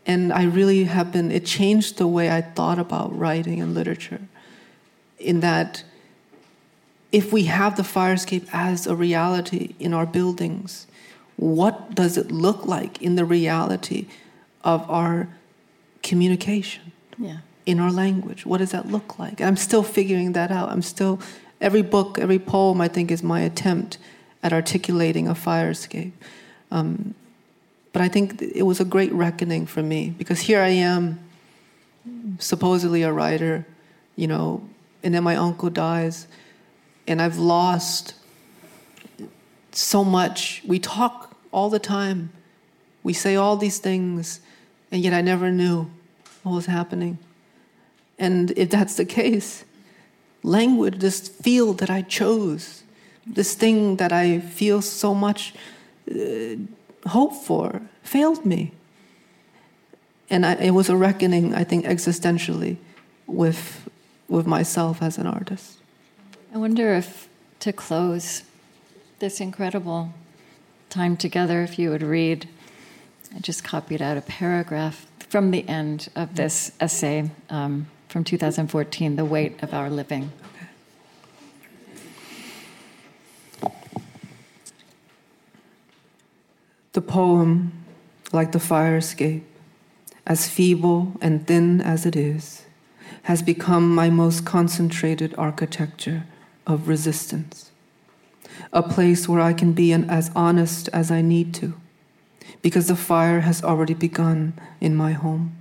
And 0.05 0.33
I 0.33 0.45
really 0.45 0.85
have 0.85 1.11
been, 1.11 1.31
it 1.31 1.45
changed 1.45 1.97
the 1.97 2.07
way 2.07 2.31
I 2.31 2.41
thought 2.41 2.79
about 2.79 3.17
writing 3.17 3.61
and 3.61 3.75
literature. 3.75 4.21
In 5.19 5.41
that, 5.41 5.83
if 7.11 7.31
we 7.31 7.43
have 7.43 7.77
the 7.77 7.83
fire 7.83 8.13
escape 8.13 8.47
as 8.51 8.87
a 8.87 8.95
reality 8.95 9.75
in 9.79 9.93
our 9.93 10.07
buildings, 10.07 10.87
what 11.35 11.93
does 11.93 12.17
it 12.17 12.31
look 12.31 12.65
like 12.65 13.01
in 13.01 13.15
the 13.15 13.25
reality 13.25 14.07
of 14.63 14.89
our 14.89 15.27
communication 16.01 16.91
yeah. 17.17 17.37
In 17.65 17.79
our 17.79 17.91
language? 17.91 18.45
What 18.45 18.57
does 18.57 18.71
that 18.71 18.87
look 18.87 19.19
like? 19.19 19.39
And 19.39 19.47
I'm 19.47 19.57
still 19.57 19.83
figuring 19.83 20.33
that 20.33 20.51
out. 20.51 20.69
I'm 20.69 20.81
still, 20.81 21.19
every 21.59 21.81
book, 21.81 22.17
every 22.19 22.39
poem, 22.39 22.81
I 22.81 22.87
think, 22.87 23.11
is 23.11 23.23
my 23.23 23.41
attempt 23.41 23.97
at 24.43 24.53
articulating 24.53 25.27
a 25.27 25.35
fire 25.35 25.69
escape. 25.69 26.13
Um, 26.71 27.13
but 27.93 28.01
I 28.01 28.07
think 28.07 28.41
it 28.41 28.63
was 28.63 28.79
a 28.79 28.85
great 28.85 29.11
reckoning 29.11 29.65
for 29.65 29.83
me 29.83 30.09
because 30.17 30.41
here 30.41 30.61
I 30.61 30.69
am, 30.69 31.19
supposedly 32.39 33.03
a 33.03 33.11
writer, 33.11 33.65
you 34.15 34.27
know, 34.27 34.67
and 35.03 35.13
then 35.13 35.23
my 35.23 35.35
uncle 35.35 35.69
dies, 35.69 36.27
and 37.07 37.21
I've 37.21 37.37
lost 37.37 38.15
so 39.71 40.03
much. 40.03 40.61
We 40.65 40.79
talk 40.79 41.35
all 41.51 41.69
the 41.69 41.79
time, 41.79 42.31
we 43.03 43.13
say 43.13 43.35
all 43.35 43.57
these 43.57 43.79
things, 43.79 44.39
and 44.91 45.01
yet 45.01 45.13
I 45.13 45.21
never 45.21 45.51
knew 45.51 45.89
what 46.43 46.53
was 46.53 46.65
happening. 46.65 47.19
And 48.21 48.51
if 48.51 48.69
that's 48.69 48.97
the 48.97 49.05
case, 49.05 49.65
language, 50.43 50.99
this 50.99 51.27
field 51.27 51.79
that 51.79 51.89
I 51.89 52.03
chose, 52.03 52.83
this 53.25 53.55
thing 53.55 53.95
that 53.95 54.11
I 54.13 54.39
feel 54.39 54.83
so 54.83 55.15
much 55.15 55.55
uh, 56.07 56.55
hope 57.07 57.33
for, 57.33 57.81
failed 58.03 58.45
me. 58.45 58.73
And 60.29 60.45
I, 60.45 60.53
it 60.53 60.71
was 60.71 60.87
a 60.87 60.95
reckoning, 60.95 61.55
I 61.55 61.63
think, 61.63 61.85
existentially 61.85 62.77
with, 63.25 63.89
with 64.29 64.45
myself 64.45 65.01
as 65.01 65.17
an 65.17 65.25
artist. 65.25 65.79
I 66.53 66.59
wonder 66.59 66.93
if, 66.93 67.27
to 67.61 67.73
close 67.73 68.43
this 69.17 69.41
incredible 69.41 70.13
time 70.89 71.17
together, 71.17 71.63
if 71.63 71.79
you 71.79 71.89
would 71.89 72.03
read, 72.03 72.47
I 73.35 73.39
just 73.39 73.63
copied 73.63 74.01
out 74.01 74.15
a 74.15 74.21
paragraph 74.21 75.07
from 75.29 75.49
the 75.49 75.67
end 75.67 76.09
of 76.15 76.35
this 76.35 76.71
essay 76.79 77.31
um, 77.49 77.87
from 78.11 78.25
2014 78.25 79.15
The 79.15 79.23
Weight 79.23 79.63
of 79.63 79.73
Our 79.73 79.89
Living. 79.89 80.33
The 86.91 86.99
poem, 86.99 87.71
like 88.33 88.51
the 88.51 88.59
fire 88.59 88.97
escape, 88.97 89.45
as 90.27 90.49
feeble 90.49 91.13
and 91.21 91.47
thin 91.47 91.79
as 91.79 92.05
it 92.05 92.17
is, 92.17 92.65
has 93.23 93.41
become 93.41 93.95
my 93.95 94.09
most 94.09 94.45
concentrated 94.45 95.33
architecture 95.37 96.25
of 96.67 96.89
resistance. 96.89 97.71
A 98.73 98.83
place 98.83 99.29
where 99.29 99.39
I 99.39 99.53
can 99.53 99.71
be 99.71 99.93
as 99.93 100.31
honest 100.35 100.89
as 100.91 101.11
I 101.11 101.21
need 101.21 101.53
to, 101.55 101.75
because 102.61 102.87
the 102.87 102.97
fire 102.97 103.39
has 103.39 103.63
already 103.63 103.93
begun 103.93 104.59
in 104.81 104.97
my 104.97 105.13
home, 105.13 105.55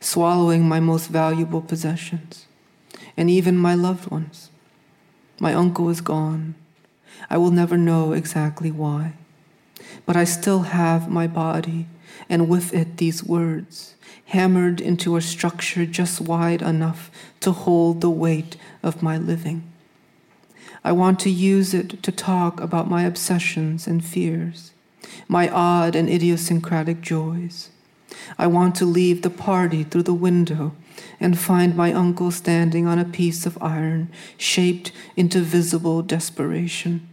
swallowing 0.00 0.68
my 0.68 0.80
most 0.80 1.08
valuable 1.08 1.60
possessions, 1.60 2.46
and 3.16 3.28
even 3.28 3.56
my 3.56 3.74
loved 3.74 4.10
ones. 4.10 4.50
My 5.40 5.54
uncle 5.54 5.88
is 5.88 6.00
gone. 6.00 6.54
I 7.30 7.36
will 7.38 7.50
never 7.50 7.76
know 7.76 8.12
exactly 8.12 8.70
why 8.70 9.14
but 10.06 10.16
I 10.16 10.24
still 10.24 10.60
have 10.60 11.10
my 11.10 11.26
body, 11.26 11.86
and 12.28 12.48
with 12.48 12.74
it 12.74 12.96
these 12.96 13.24
words, 13.24 13.94
hammered 14.26 14.80
into 14.80 15.16
a 15.16 15.20
structure 15.20 15.86
just 15.86 16.20
wide 16.20 16.62
enough 16.62 17.10
to 17.40 17.52
hold 17.52 18.00
the 18.00 18.10
weight 18.10 18.56
of 18.82 19.02
my 19.02 19.18
living. 19.18 19.70
I 20.84 20.92
want 20.92 21.20
to 21.20 21.30
use 21.30 21.74
it 21.74 22.02
to 22.02 22.12
talk 22.12 22.60
about 22.60 22.88
my 22.88 23.02
obsessions 23.02 23.86
and 23.86 24.04
fears, 24.04 24.72
my 25.28 25.48
odd 25.48 25.94
and 25.94 26.08
idiosyncratic 26.08 27.00
joys. 27.00 27.70
I 28.38 28.46
want 28.46 28.74
to 28.76 28.84
leave 28.84 29.22
the 29.22 29.30
party 29.30 29.84
through 29.84 30.04
the 30.04 30.14
window 30.14 30.74
and 31.20 31.38
find 31.38 31.76
my 31.76 31.92
uncle 31.92 32.30
standing 32.30 32.86
on 32.86 32.98
a 32.98 33.04
piece 33.04 33.46
of 33.46 33.62
iron 33.62 34.10
shaped 34.36 34.92
into 35.16 35.40
visible 35.40 36.02
desperation, 36.02 37.08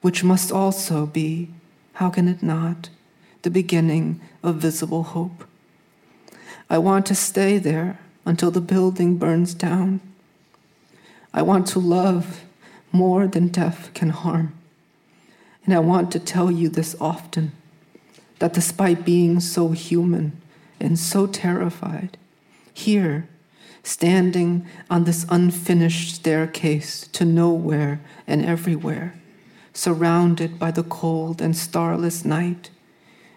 which 0.00 0.24
must 0.24 0.52
also 0.52 1.06
be 1.06 1.48
how 1.94 2.08
can 2.08 2.28
it 2.28 2.42
not? 2.42 2.88
The 3.42 3.50
beginning 3.50 4.20
of 4.42 4.56
visible 4.56 5.02
hope. 5.02 5.44
I 6.70 6.78
want 6.78 7.04
to 7.06 7.14
stay 7.14 7.58
there 7.58 7.98
until 8.24 8.50
the 8.50 8.60
building 8.60 9.18
burns 9.18 9.52
down. 9.52 10.00
I 11.34 11.42
want 11.42 11.66
to 11.68 11.78
love 11.78 12.44
more 12.92 13.26
than 13.26 13.48
death 13.48 13.90
can 13.92 14.10
harm. 14.10 14.54
And 15.64 15.74
I 15.74 15.80
want 15.80 16.10
to 16.12 16.18
tell 16.18 16.50
you 16.50 16.68
this 16.68 16.96
often 17.00 17.52
that 18.40 18.52
despite 18.52 19.04
being 19.04 19.38
so 19.38 19.70
human 19.70 20.32
and 20.80 20.98
so 20.98 21.26
terrified, 21.26 22.18
here, 22.74 23.28
standing 23.82 24.66
on 24.90 25.04
this 25.04 25.24
unfinished 25.28 26.14
staircase 26.14 27.06
to 27.08 27.24
nowhere 27.24 28.00
and 28.26 28.44
everywhere, 28.44 29.14
surrounded 29.72 30.58
by 30.58 30.70
the 30.70 30.82
cold 30.82 31.40
and 31.40 31.56
starless 31.56 32.24
night, 32.24 32.70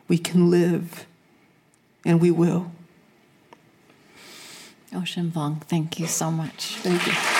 we 0.07 0.17
can 0.17 0.49
live 0.49 1.05
and 2.05 2.19
we 2.19 2.31
will. 2.31 2.71
Ocean 4.95 5.31
Vuong, 5.31 5.61
thank 5.63 5.99
you 5.99 6.07
so 6.07 6.29
much. 6.29 6.75
Thank 6.77 7.07
you. 7.07 7.32